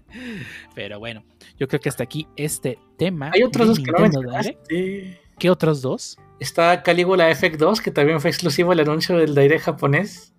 Pero 0.75 0.99
bueno, 0.99 1.23
yo 1.57 1.67
creo 1.67 1.79
que 1.79 1.89
hasta 1.89 2.03
aquí 2.03 2.27
este 2.35 2.77
tema. 2.97 3.31
Hay 3.33 3.43
otros 3.43 3.67
dos 3.67 3.79
que 3.79 3.91
no. 3.91 4.09
Direct. 4.09 4.69
¿Qué 5.39 5.49
otros 5.49 5.81
dos? 5.81 6.17
Está 6.39 6.83
Caligula 6.83 7.29
Effect 7.29 7.57
2, 7.59 7.81
que 7.81 7.91
también 7.91 8.19
fue 8.19 8.29
exclusivo 8.29 8.73
el 8.73 8.79
anuncio 8.79 9.17
del 9.17 9.33
Direct 9.35 9.63
japonés. 9.63 10.33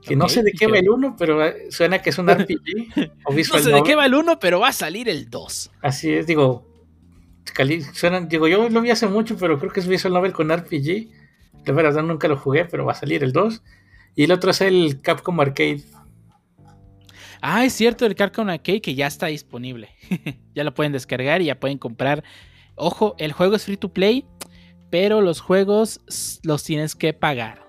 Que 0.00 0.16
no 0.16 0.28
sé 0.28 0.42
de 0.42 0.52
qué 0.52 0.64
¿y 0.66 0.68
va 0.70 0.78
el 0.78 0.88
uno, 0.88 1.16
pero 1.18 1.44
eh, 1.44 1.66
suena 1.70 2.00
que 2.00 2.10
es 2.10 2.18
un 2.18 2.28
RPG. 2.30 3.10
o 3.24 3.32
No 3.34 3.44
sé 3.60 3.70
de 3.72 3.82
qué 3.82 3.94
va 3.96 4.06
el 4.06 4.14
uno, 4.14 4.38
pero 4.38 4.60
va 4.60 4.68
a 4.68 4.72
salir 4.72 5.08
el 5.08 5.28
2. 5.28 5.70
Así 5.82 6.10
es, 6.12 6.26
digo. 6.26 6.64
Cali- 7.52 7.82
suena- 7.82 8.20
digo, 8.20 8.46
yo 8.48 8.68
lo 8.68 8.80
vi 8.80 8.90
hace 8.90 9.06
mucho, 9.08 9.36
pero 9.36 9.58
creo 9.58 9.72
que 9.72 9.80
es 9.80 9.88
visual 9.88 10.14
novel 10.14 10.32
con 10.32 10.50
RPG. 10.50 11.08
De 11.64 11.72
verdad 11.72 12.02
nunca 12.02 12.28
lo 12.28 12.36
jugué, 12.38 12.64
pero 12.64 12.84
va 12.86 12.92
a 12.92 12.96
salir 12.96 13.22
el 13.24 13.32
2. 13.32 13.62
Y 14.18 14.24
el 14.24 14.32
otro 14.32 14.50
es 14.50 14.60
el 14.62 15.00
Capcom 15.00 15.38
Arcade. 15.38 15.80
Ah, 17.40 17.64
es 17.64 17.72
cierto, 17.72 18.04
el 18.04 18.16
Capcom 18.16 18.48
Arcade 18.48 18.80
que 18.80 18.96
ya 18.96 19.06
está 19.06 19.26
disponible. 19.26 19.90
ya 20.56 20.64
lo 20.64 20.74
pueden 20.74 20.90
descargar 20.90 21.40
y 21.40 21.44
ya 21.44 21.60
pueden 21.60 21.78
comprar. 21.78 22.24
Ojo, 22.74 23.14
el 23.18 23.30
juego 23.30 23.54
es 23.54 23.64
free 23.64 23.76
to 23.76 23.92
play, 23.92 24.26
pero 24.90 25.20
los 25.20 25.38
juegos 25.38 26.00
los 26.42 26.64
tienes 26.64 26.96
que 26.96 27.12
pagar. 27.12 27.62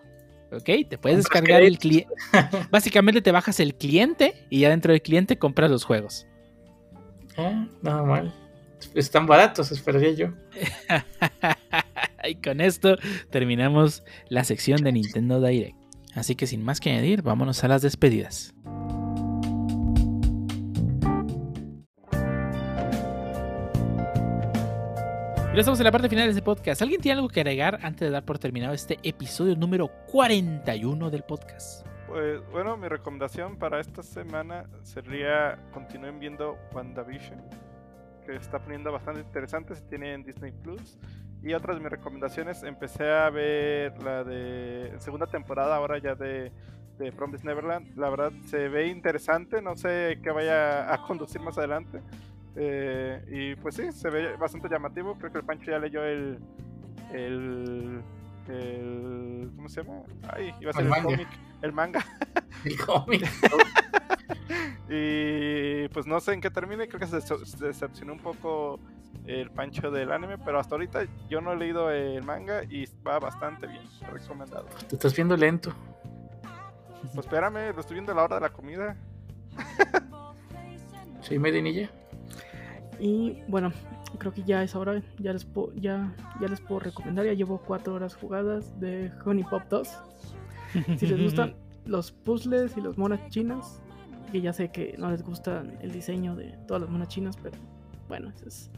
¿Ok? 0.52 0.90
Te 0.90 0.98
puedes 0.98 1.20
descargar 1.20 1.62
el 1.62 1.78
cliente. 1.78 2.12
Básicamente 2.72 3.22
te 3.22 3.32
bajas 3.32 3.60
el 3.60 3.76
cliente 3.76 4.48
y 4.50 4.62
ya 4.62 4.72
dentro 4.72 4.92
del 4.92 5.04
cliente 5.04 5.38
compras 5.38 5.70
los 5.70 5.84
juegos. 5.84 6.26
Ah, 7.38 7.68
nada 7.84 8.02
mal. 8.02 8.34
Están 8.96 9.28
baratos, 9.28 9.72
esperaría 9.72 10.14
yo. 10.14 10.30
y 12.28 12.34
con 12.42 12.60
esto 12.60 12.96
terminamos 13.30 14.04
la 14.30 14.44
sección 14.44 14.82
de 14.82 14.94
Nintendo 14.94 15.40
Direct. 15.40 15.80
Así 16.16 16.36
que 16.36 16.48
sin 16.48 16.64
más 16.64 16.80
que 16.80 16.92
añadir, 16.92 17.22
vámonos 17.22 17.64
a 17.64 17.68
las 17.68 17.82
despedidas. 17.82 18.54
Ya 25.52 25.62
estamos 25.62 25.80
en 25.80 25.86
la 25.86 25.92
parte 25.92 26.08
final 26.08 26.26
de 26.26 26.30
este 26.30 26.42
podcast. 26.42 26.82
¿Alguien 26.82 27.02
tiene 27.02 27.18
algo 27.18 27.28
que 27.28 27.42
agregar 27.42 27.80
antes 27.82 28.02
de 28.02 28.12
dar 28.12 28.24
por 28.24 28.38
terminado 28.38 28.74
este 28.74 29.00
episodio 29.04 29.56
número 29.56 29.90
41 30.12 31.10
del 31.10 31.24
podcast? 31.24 31.86
Pues 32.08 32.42
bueno, 32.52 32.78
mi 32.78 32.88
recomendación 32.88 33.58
para 33.58 33.80
esta 33.80 34.02
semana 34.02 34.70
sería 34.84 35.60
continúen 35.74 36.20
viendo 36.20 36.58
WandaVision, 36.74 37.42
que 38.26 38.36
está 38.36 38.60
poniendo 38.60 38.92
bastante 38.92 39.22
interesante 39.22 39.76
si 39.76 39.82
tienen 39.84 40.24
Disney 40.24 40.52
Plus. 40.52 40.98
Y 41.42 41.54
otras 41.54 41.78
de 41.78 41.82
mis 41.84 41.92
recomendaciones, 41.92 42.64
empecé 42.64 43.10
a 43.10 43.30
ver 43.30 44.02
la 44.04 44.24
de 44.24 44.94
segunda 45.00 45.26
temporada 45.28 45.76
ahora 45.76 45.98
ya 45.98 46.16
de, 46.16 46.52
de 46.98 47.12
Promise 47.14 47.46
Neverland. 47.46 47.98
La 47.98 48.10
verdad 48.10 48.32
se 48.46 48.68
ve 48.68 48.88
interesante, 48.88 49.62
no 49.62 49.76
sé 49.78 50.20
qué 50.22 50.32
vaya 50.32 50.94
a 50.94 51.02
conducir 51.08 51.42
más 51.42 51.58
adelante. 51.58 52.02
Eh, 52.56 53.24
y 53.30 53.56
pues 53.62 53.76
sí, 53.76 53.92
se 53.94 54.10
ve 54.10 54.36
bastante 54.36 54.68
llamativo. 54.68 55.16
Creo 55.18 55.32
que 55.32 55.38
el 55.38 55.46
Pancho 55.46 55.72
ya 55.72 55.80
leyó 55.80 56.04
el. 56.04 56.40
el, 57.14 58.02
el 58.50 59.50
¿Cómo 59.56 59.70
se 59.70 59.84
llama? 59.84 60.02
Ay, 60.34 60.54
iba 60.60 60.72
a 60.72 60.74
ser 60.74 60.82
El 60.82 60.88
el, 60.88 60.90
manga. 60.92 61.04
cómic. 61.04 61.28
El 61.62 61.72
manga. 61.74 62.06
El 62.66 62.78
cómic. 62.86 63.22
Y 64.92 65.88
pues 65.90 66.08
no 66.08 66.20
sé 66.20 66.34
en 66.34 66.42
qué 66.42 66.50
termine. 66.50 66.88
Creo 66.88 67.00
que 67.00 67.06
se, 67.06 67.22
se 67.22 67.66
decepcionó 67.66 68.14
un 68.14 68.20
poco 68.20 68.80
el 69.26 69.52
Pancho 69.52 69.92
del 69.92 70.12
anime. 70.12 70.38
Pero 70.40 70.60
hasta 70.60 70.76
ahorita 70.76 71.02
yo 71.30 71.42
no 71.42 71.54
he 71.54 71.58
leído 71.58 71.92
el 71.92 72.24
manga 72.24 72.64
y 72.64 72.86
va 73.08 73.20
bastante 73.20 73.68
bien. 73.68 73.84
Recomendado. 74.12 74.66
Te 74.88 74.96
estás 74.96 75.16
viendo 75.16 75.38
lento. 75.38 75.74
Pues 77.14 77.26
espérame, 77.26 77.74
lo 77.74 77.82
estoy 77.82 77.96
viendo 77.96 78.12
a 78.12 78.16
la 78.16 78.24
hora 78.24 78.36
de 78.36 78.42
la 78.42 78.50
comida. 78.50 78.98
Sí, 81.22 81.38
Medinilla. 81.38 81.90
Y 82.98 83.44
bueno, 83.48 83.72
creo 84.18 84.34
que 84.34 84.44
ya 84.44 84.64
es 84.64 84.76
hora. 84.76 85.02
Ya 85.20 85.34
les, 85.34 85.46
puedo, 85.46 85.74
ya, 85.76 86.14
ya 86.40 86.48
les 86.48 86.62
puedo 86.62 86.80
recomendar. 86.80 87.26
Ya 87.26 87.34
llevo 87.34 87.60
cuatro 87.60 87.94
horas 87.94 88.16
jugadas 88.16 88.80
de 88.80 89.12
Honey 89.26 89.44
Pop 89.44 89.64
2. 89.70 89.90
Si 90.98 91.08
les 91.08 91.22
gustan 91.22 91.56
los 91.86 92.12
puzzles 92.12 92.78
y 92.78 92.82
las 92.82 92.98
monas 92.98 93.20
chinas, 93.30 93.82
que 94.32 94.42
ya 94.42 94.54
sé 94.54 94.70
que 94.70 94.96
no 94.98 95.10
les 95.12 95.24
gusta 95.24 95.64
el 95.82 95.92
diseño 95.92 96.36
de 96.36 96.58
todas 96.68 96.82
las 96.82 96.90
monas 96.90 97.08
chinas, 97.10 97.36
pero 97.42 97.58
bueno, 98.08 98.30
eso 98.30 98.48
es 98.48 98.72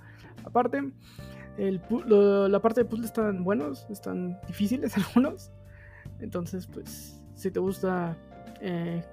aparte. 0.44 0.82
El, 1.58 1.82
lo- 2.08 2.48
la 2.48 2.60
parte 2.62 2.82
de 2.82 2.86
puzzles 2.86 3.08
están 3.08 3.44
buenos, 3.44 3.86
están 3.90 4.40
difíciles 4.48 4.96
algunos. 4.98 5.52
Entonces, 6.20 6.68
pues, 6.68 7.22
si 7.36 7.52
te 7.52 7.60
gusta, 7.60 8.16
eh, 8.62 9.04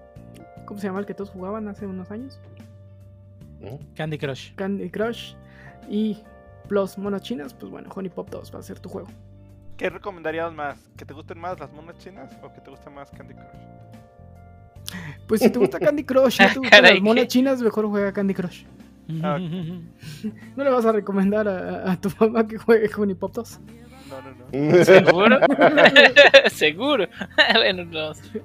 ¿cómo 0.65 0.79
se 0.81 0.87
llama 0.87 1.01
el 1.01 1.07
que 1.07 1.15
todos 1.15 1.31
jugaban 1.31 1.69
hace 1.69 1.87
unos 1.87 2.11
años? 2.11 2.41
Candy 3.95 4.19
Crush. 4.19 4.55
Candy 4.55 4.89
Crush 4.91 5.35
y 5.89 6.23
Plus 6.69 6.99
monas 6.99 7.23
chinas, 7.23 7.55
pues 7.55 7.73
bueno, 7.73 7.89
Honey 7.95 8.11
Pop 8.11 8.29
2 8.31 8.55
va 8.55 8.59
a 8.59 8.63
ser 8.63 8.79
tu 8.79 8.89
juego. 8.89 9.09
¿Qué 9.77 9.89
recomendarías 9.91 10.53
más? 10.53 10.79
¿Que 10.97 11.05
te 11.05 11.15
gusten 11.15 11.39
más 11.39 11.59
las 11.59 11.73
monas 11.73 11.97
chinas 11.99 12.31
o 12.43 12.53
que 12.53 12.61
te 12.61 12.71
guste 12.71 12.91
más 12.91 13.11
Candy 13.11 13.35
Crush? 13.35 13.47
Pues 15.29 15.41
si 15.43 15.51
te 15.51 15.59
gusta 15.59 15.79
Candy 15.79 16.03
Crush 16.05 16.41
y 16.41 16.45
no 16.45 16.53
te 16.53 16.59
gustan 16.61 16.83
las 16.83 17.01
monas 17.01 17.25
¿qué? 17.25 17.29
chinas, 17.29 17.63
mejor 17.63 17.87
juega 17.87 18.13
Candy 18.13 18.35
Crush. 18.35 18.65
Ah, 19.23 19.39
No 20.57 20.65
le 20.65 20.71
vas 20.71 20.85
a 20.85 20.93
recomendar 20.93 21.47
a, 21.49 21.93
a 21.93 22.01
tu 22.01 22.11
mamá 22.19 22.47
que 22.47 22.59
juegue 22.59 22.91
Honey 22.97 23.15
Pop 23.15 23.33
2. 23.35 23.61
No, 24.09 24.23
no, 24.23 24.31
no. 24.79 24.85
¿Seguro? 24.85 25.39
Seguro. 26.51 27.07
bueno, 27.55 27.85
no. 27.85 27.99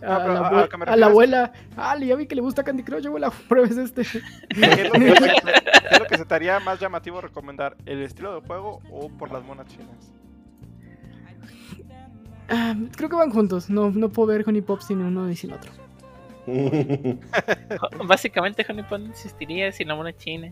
A, 0.05 0.19
la, 0.27 0.49
abue- 0.51 0.85
a 0.85 0.91
a 1.05 1.05
abuela, 1.05 1.53
ah, 1.77 1.97
ya 1.97 2.15
vi 2.17 2.27
que 2.27 2.35
le 2.35 2.41
gusta 2.41 2.63
Candy 2.63 2.83
Crush, 2.83 3.07
abuela, 3.07 3.31
pruebes 3.47 3.77
este. 3.77 4.03
¿Qué 4.03 4.21
es, 4.59 4.85
lo 4.87 4.91
que, 4.91 4.99
qué 4.99 5.31
es 5.91 5.99
lo 5.99 6.05
que 6.05 6.17
se 6.17 6.25
te 6.25 6.35
haría 6.35 6.59
más 6.59 6.79
llamativo 6.81 7.21
recomendar? 7.21 7.77
¿El 7.85 8.01
estilo 8.03 8.35
de 8.39 8.45
juego 8.45 8.81
o 8.91 9.09
por 9.09 9.31
las 9.31 9.43
monas 9.45 9.67
chinas? 9.67 10.11
Ah, 12.49 12.75
creo 12.95 13.09
que 13.09 13.15
van 13.15 13.31
juntos, 13.31 13.69
no, 13.69 13.89
no 13.91 14.09
puedo 14.09 14.27
ver 14.27 14.43
Honey 14.47 14.61
Pop 14.61 14.81
sin 14.81 15.01
uno 15.01 15.29
y 15.29 15.35
sin 15.37 15.53
otro. 15.53 15.71
Básicamente, 18.07 18.65
Honey 18.67 18.83
Pond 18.83 19.09
existiría 19.09 19.71
sin 19.71 19.87
la 19.87 19.95
mona 19.95 20.15
china. 20.15 20.51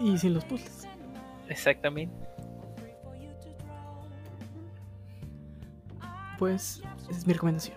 Y 0.00 0.16
sin 0.18 0.34
los 0.34 0.44
puzzles. 0.44 0.88
Exactamente. 1.48 2.14
Pues 6.38 6.82
esa 7.10 7.18
es 7.18 7.26
mi 7.26 7.34
recomendación. 7.34 7.76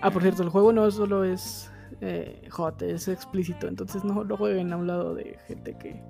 Ah, 0.00 0.10
por 0.10 0.22
cierto, 0.22 0.42
el 0.42 0.48
juego 0.48 0.72
no 0.72 0.90
solo 0.90 1.24
es 1.24 1.70
eh, 2.00 2.48
hot, 2.50 2.80
es 2.82 3.08
explícito, 3.08 3.66
entonces 3.66 4.04
no 4.04 4.24
lo 4.24 4.36
jueguen 4.36 4.72
a 4.72 4.76
un 4.76 4.86
lado 4.86 5.14
de 5.14 5.38
gente 5.46 5.76
que 5.78 6.00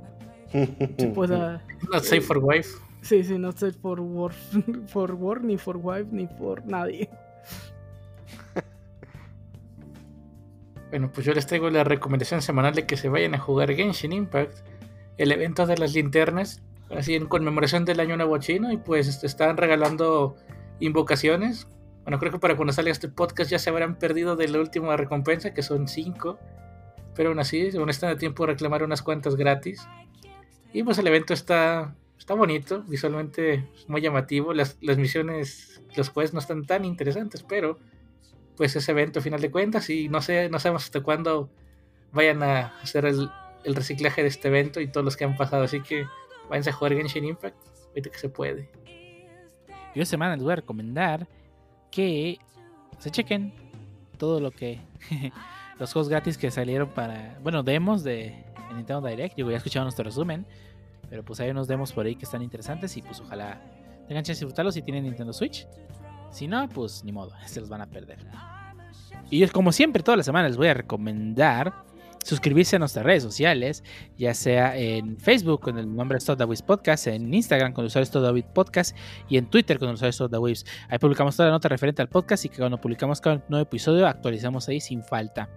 se 0.98 1.06
pueda... 1.08 1.62
Not 1.92 2.02
safe 2.02 2.20
for 2.20 2.38
wife. 2.38 2.68
Sí, 3.02 3.22
sí, 3.22 3.38
no 3.38 3.52
sé 3.52 3.72
for 3.72 4.00
war, 4.00 4.32
for 4.86 5.14
war, 5.14 5.42
ni 5.42 5.56
for 5.56 5.76
wife, 5.76 6.08
ni 6.10 6.26
por 6.26 6.64
nadie. 6.66 7.08
Bueno, 10.90 11.10
pues 11.12 11.26
yo 11.26 11.32
les 11.34 11.46
traigo 11.46 11.68
la 11.68 11.84
recomendación 11.84 12.42
semanal 12.42 12.74
de 12.74 12.86
que 12.86 12.96
se 12.96 13.08
vayan 13.08 13.34
a 13.34 13.38
jugar 13.38 13.74
Genshin 13.74 14.12
Impact, 14.12 14.58
el 15.18 15.32
evento 15.32 15.66
de 15.66 15.76
las 15.78 15.94
linternas, 15.94 16.62
así 16.90 17.14
en 17.14 17.26
conmemoración 17.26 17.84
del 17.84 17.98
Año 18.00 18.16
Nuevo 18.16 18.38
Chino, 18.38 18.70
y 18.70 18.76
pues 18.76 19.08
este, 19.08 19.26
están 19.26 19.56
regalando 19.56 20.36
invocaciones. 20.78 21.66
Bueno, 22.04 22.20
creo 22.20 22.30
que 22.30 22.38
para 22.38 22.56
cuando 22.56 22.72
salga 22.72 22.92
este 22.92 23.08
podcast 23.08 23.50
ya 23.50 23.58
se 23.58 23.70
habrán 23.70 23.98
perdido 23.98 24.36
de 24.36 24.46
la 24.46 24.60
última 24.60 24.96
recompensa, 24.96 25.52
que 25.52 25.62
son 25.62 25.88
5, 25.88 26.38
pero 27.16 27.30
aún 27.30 27.40
así, 27.40 27.70
aún 27.76 27.90
están 27.90 28.10
a 28.10 28.16
tiempo 28.16 28.44
de 28.44 28.52
reclamar 28.52 28.84
unas 28.84 29.02
cuantas 29.02 29.34
gratis. 29.34 29.88
Y 30.72 30.84
pues 30.84 30.98
el 30.98 31.06
evento 31.08 31.34
está, 31.34 31.96
está 32.16 32.34
bonito, 32.34 32.84
visualmente 32.86 33.68
muy 33.88 34.02
llamativo, 34.02 34.54
las, 34.54 34.78
las 34.80 34.98
misiones, 34.98 35.82
los 35.96 36.10
quests 36.10 36.34
no 36.34 36.38
están 36.38 36.64
tan 36.64 36.84
interesantes, 36.84 37.42
pero 37.42 37.78
pues 38.56 38.74
ese 38.76 38.92
evento 38.92 39.18
a 39.18 39.22
final 39.22 39.40
de 39.40 39.50
cuentas 39.50 39.90
y 39.90 40.08
no 40.08 40.22
sé, 40.22 40.48
no 40.48 40.58
sabemos 40.58 40.84
hasta 40.84 41.00
cuándo 41.02 41.50
vayan 42.12 42.42
a 42.42 42.78
hacer 42.82 43.04
el, 43.06 43.30
reciclaje 43.64 44.22
de 44.22 44.28
este 44.28 44.48
evento 44.48 44.80
y 44.80 44.86
todos 44.86 45.04
los 45.04 45.16
que 45.16 45.24
han 45.24 45.36
pasado, 45.36 45.64
así 45.64 45.80
que 45.80 46.06
váyanse 46.48 46.70
a 46.70 46.72
jugar 46.72 46.94
Genshin 46.94 47.24
Impact, 47.24 47.56
ahorita 47.88 48.10
que 48.10 48.18
se 48.18 48.28
puede. 48.28 48.70
Yo 49.94 50.02
esta 50.02 50.12
semana 50.12 50.36
les 50.36 50.44
voy 50.44 50.52
a 50.52 50.56
recomendar 50.56 51.26
que 51.90 52.38
se 52.98 53.10
chequen 53.10 53.52
todo 54.18 54.40
lo 54.40 54.50
que. 54.50 54.80
los 55.78 55.92
juegos 55.92 56.08
gratis 56.08 56.38
que 56.38 56.50
salieron 56.50 56.90
para. 56.90 57.38
Bueno, 57.42 57.62
demos 57.62 58.04
de 58.04 58.44
Nintendo 58.74 59.06
Direct. 59.06 59.36
Yo 59.36 59.50
ya 59.50 59.56
escuchado 59.56 59.84
nuestro 59.84 60.04
resumen. 60.04 60.46
Pero 61.08 61.24
pues 61.24 61.40
hay 61.40 61.50
unos 61.50 61.68
demos 61.68 61.92
por 61.92 62.06
ahí 62.06 62.16
que 62.16 62.24
están 62.24 62.42
interesantes 62.42 62.96
y 62.96 63.02
pues 63.02 63.20
ojalá 63.20 63.60
tengan 64.08 64.24
chance 64.24 64.40
de 64.40 64.46
disfrutarlos 64.46 64.74
si 64.74 64.82
tienen 64.82 65.04
Nintendo 65.04 65.32
Switch. 65.32 65.66
Si 66.36 66.46
no, 66.46 66.68
pues 66.68 67.02
ni 67.02 67.12
modo, 67.12 67.32
se 67.46 67.60
los 67.60 67.70
van 67.70 67.80
a 67.80 67.86
perder. 67.86 68.18
Y 69.30 69.42
es 69.42 69.50
como 69.50 69.72
siempre, 69.72 70.02
todas 70.02 70.18
las 70.18 70.26
semanas 70.26 70.50
les 70.50 70.58
voy 70.58 70.68
a 70.68 70.74
recomendar 70.74 71.72
suscribirse 72.22 72.76
a 72.76 72.78
nuestras 72.80 73.06
redes 73.06 73.22
sociales, 73.22 73.84
ya 74.18 74.34
sea 74.34 74.76
en 74.76 75.16
Facebook 75.16 75.60
con 75.60 75.78
el 75.78 75.94
nombre 75.94 76.20
Stodawis 76.20 76.60
Podcast, 76.60 77.06
en 77.06 77.32
Instagram 77.32 77.72
con 77.72 77.84
el 77.84 77.86
usuario 77.86 78.06
Stodawis 78.06 78.44
Podcast 78.52 78.96
y 79.28 79.38
en 79.38 79.46
Twitter 79.46 79.78
con 79.78 79.88
el 79.88 79.94
usuario 79.94 80.12
Stodawis. 80.12 80.66
Ahí 80.88 80.98
publicamos 80.98 81.36
toda 81.36 81.48
la 81.48 81.54
nota 81.54 81.68
referente 81.68 82.02
al 82.02 82.08
podcast 82.08 82.44
y 82.44 82.48
que 82.48 82.58
cuando 82.58 82.80
publicamos 82.80 83.20
cada 83.20 83.42
nuevo 83.48 83.62
episodio 83.62 84.06
actualizamos 84.06 84.68
ahí 84.68 84.80
sin 84.80 85.04
falta. 85.04 85.48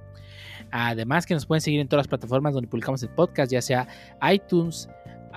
Además 0.72 1.26
que 1.26 1.34
nos 1.34 1.46
pueden 1.46 1.62
seguir 1.62 1.82
en 1.82 1.88
todas 1.88 2.06
las 2.06 2.08
plataformas 2.08 2.54
donde 2.54 2.70
publicamos 2.70 3.02
el 3.04 3.10
podcast, 3.10 3.52
ya 3.52 3.62
sea 3.62 3.88
iTunes, 4.32 4.88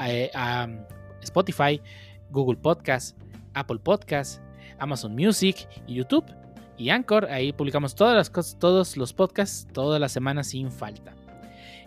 eh, 0.03 0.31
Spotify, 1.23 1.81
Google 2.31 2.59
Podcast, 2.59 3.19
Apple 3.55 3.79
Podcast, 3.83 4.43
Amazon 4.83 5.15
Music 5.15 5.69
y 5.87 5.95
YouTube 5.95 6.25
y 6.77 6.91
Anchor. 6.91 7.27
Ahí 7.27 7.53
publicamos 7.53 7.95
todas 7.95 8.17
las 8.17 8.31
cosas, 8.31 8.59
todos 8.59 8.97
los 8.97 9.13
podcasts, 9.13 9.67
todas 9.73 10.01
las 10.01 10.13
semanas 10.13 10.49
sin 10.49 10.71
falta. 10.71 11.15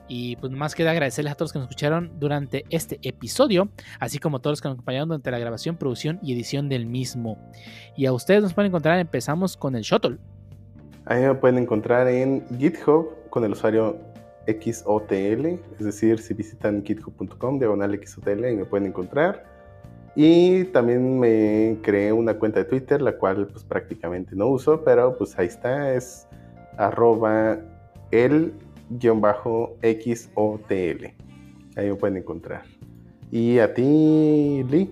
Y 0.08 0.36
pues 0.38 0.52
más 0.52 0.76
queda 0.76 0.92
agradecerles 0.92 1.34
a 1.34 1.36
todos 1.36 1.48
los 1.48 1.54
que 1.54 1.60
nos 1.60 1.68
escucharon 1.68 2.12
durante 2.20 2.64
este 2.70 3.00
episodio, 3.02 3.70
así 4.00 4.20
como 4.20 4.38
a 4.38 4.40
todos 4.40 4.54
los 4.54 4.62
que 4.62 4.68
nos 4.70 4.76
acompañaron 4.76 5.10
durante 5.10 5.32
la 5.32 5.40
grabación, 5.40 5.78
producción 5.78 6.20
y 6.22 6.34
edición 6.34 6.70
del 6.70 6.86
mismo. 6.86 7.38
Y 7.98 8.06
a 8.06 8.14
ustedes 8.14 8.44
nos 8.44 8.54
pueden 8.54 8.70
encontrar, 8.70 9.00
empezamos 9.00 9.58
con 9.58 9.76
el 9.76 9.82
Shuttle. 9.82 10.18
Ahí 11.06 11.24
me 11.24 11.36
pueden 11.36 11.58
encontrar 11.58 12.08
en 12.08 12.46
GitHub 12.58 13.30
con 13.30 13.44
el 13.44 13.52
usuario 13.52 14.00
XOTL, 14.48 15.46
es 15.80 15.86
decir, 15.86 16.20
si 16.20 16.34
visitan 16.34 16.84
github.com, 16.84 17.60
diagonal 17.60 18.00
XOTL, 18.04 18.44
ahí 18.44 18.56
me 18.56 18.66
pueden 18.66 18.88
encontrar. 18.88 19.55
Y 20.16 20.64
también 20.66 21.20
me 21.20 21.78
creé 21.82 22.14
una 22.14 22.36
cuenta 22.36 22.60
de 22.60 22.66
Twitter, 22.66 23.02
la 23.02 23.18
cual 23.18 23.48
pues 23.48 23.66
prácticamente 23.66 24.36
no 24.36 24.48
uso, 24.48 24.82
pero 24.84 25.18
pues 25.18 25.38
ahí 25.38 25.48
está, 25.48 25.94
es 25.94 26.28
arroba 26.78 27.60
el-xotl. 28.12 29.16
Ahí 31.76 31.90
me 31.90 31.96
pueden 31.96 32.18
encontrar. 32.18 32.64
¿Y 33.30 33.60
a 33.60 33.74
ti, 33.74 34.64
Lee? 34.70 34.90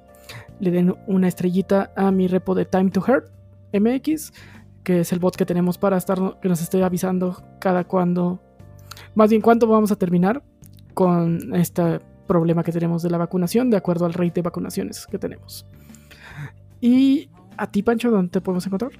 le 0.60 0.70
den 0.70 0.94
una 1.06 1.28
estrellita 1.28 1.92
a 1.96 2.10
mi 2.10 2.28
repo 2.28 2.54
de 2.54 2.64
Time 2.64 2.90
to 2.90 3.00
Hurt 3.00 3.26
MX, 3.72 4.32
que 4.84 5.00
es 5.00 5.12
el 5.12 5.18
bot 5.18 5.34
que 5.34 5.44
tenemos 5.44 5.78
para 5.78 5.96
estar, 5.96 6.38
que 6.40 6.48
nos 6.48 6.62
esté 6.62 6.82
avisando 6.82 7.42
cada 7.58 7.84
cuando, 7.84 8.40
más 9.14 9.30
bien 9.30 9.42
cuándo 9.42 9.66
vamos 9.66 9.90
a 9.90 9.96
terminar 9.96 10.42
con 10.94 11.54
este 11.54 11.98
problema 12.28 12.62
que 12.62 12.72
tenemos 12.72 13.02
de 13.02 13.10
la 13.10 13.18
vacunación, 13.18 13.70
de 13.70 13.76
acuerdo 13.76 14.06
al 14.06 14.14
rate 14.14 14.34
de 14.34 14.42
vacunaciones 14.42 15.06
que 15.06 15.18
tenemos. 15.18 15.66
Y 16.84 17.30
a 17.56 17.66
ti, 17.66 17.82
Pancho, 17.82 18.10
¿dónde 18.10 18.28
te 18.28 18.42
podemos 18.42 18.66
encontrar? 18.66 18.90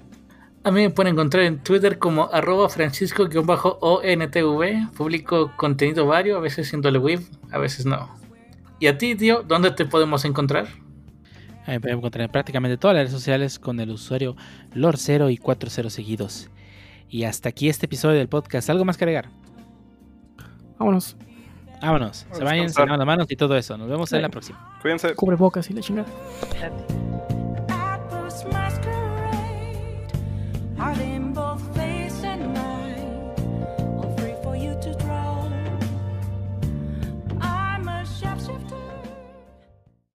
A 0.63 0.71
mí 0.71 0.81
me 0.81 0.89
pueden 0.89 1.13
encontrar 1.13 1.45
en 1.45 1.63
Twitter 1.63 1.99
como 1.99 2.31
arroba 2.33 2.71
francisco-ontv. 2.71 4.91
Publico 4.97 5.53
contenido 5.59 6.07
vario, 6.07 6.39
a 6.39 6.41
veces 6.41 6.67
siendo 6.67 6.91
web, 6.99 7.21
a 7.53 7.59
veces 7.59 7.85
no. 7.85 8.09
¿Y 8.81 8.87
a 8.87 8.97
ti, 8.97 9.15
tío, 9.17 9.43
dónde 9.43 9.71
te 9.71 9.85
podemos 9.85 10.25
encontrar? 10.25 10.65
A 10.65 11.67
mí 11.67 11.75
me 11.75 11.81
pueden 11.81 11.99
encontrar 11.99 12.25
en 12.25 12.33
prácticamente 12.33 12.79
todas 12.79 12.95
las 12.95 13.03
redes 13.03 13.13
sociales 13.13 13.59
con 13.59 13.79
el 13.79 13.91
usuario 13.91 14.35
lord0 14.75 15.31
y 15.31 15.37
40 15.37 15.91
seguidos. 15.91 16.49
Y 17.11 17.25
hasta 17.25 17.51
aquí 17.51 17.69
este 17.69 17.85
episodio 17.85 18.17
del 18.17 18.31
podcast. 18.31 18.71
¿Algo 18.71 18.87
más 18.87 18.97
que 18.97 19.05
agregar? 19.05 19.29
Vámonos. 20.79 21.19
Vámonos. 21.83 22.27
Se 22.33 22.43
vayan, 22.43 22.71
se 22.71 22.81
lavan 22.81 22.99
las 22.99 23.07
manos 23.07 23.27
y 23.29 23.37
todo 23.37 23.55
eso. 23.59 23.77
Nos 23.77 23.91
vemos 23.91 24.11
en 24.15 24.23
la 24.23 24.31
próxima. 24.31 24.79
Cuídense. 24.81 25.15
Cubre 25.15 25.37
bocas 25.37 25.69
y 25.69 25.75
la 25.75 25.83
chingada. 25.83 26.09
Are 30.85 30.95
they 30.95 31.14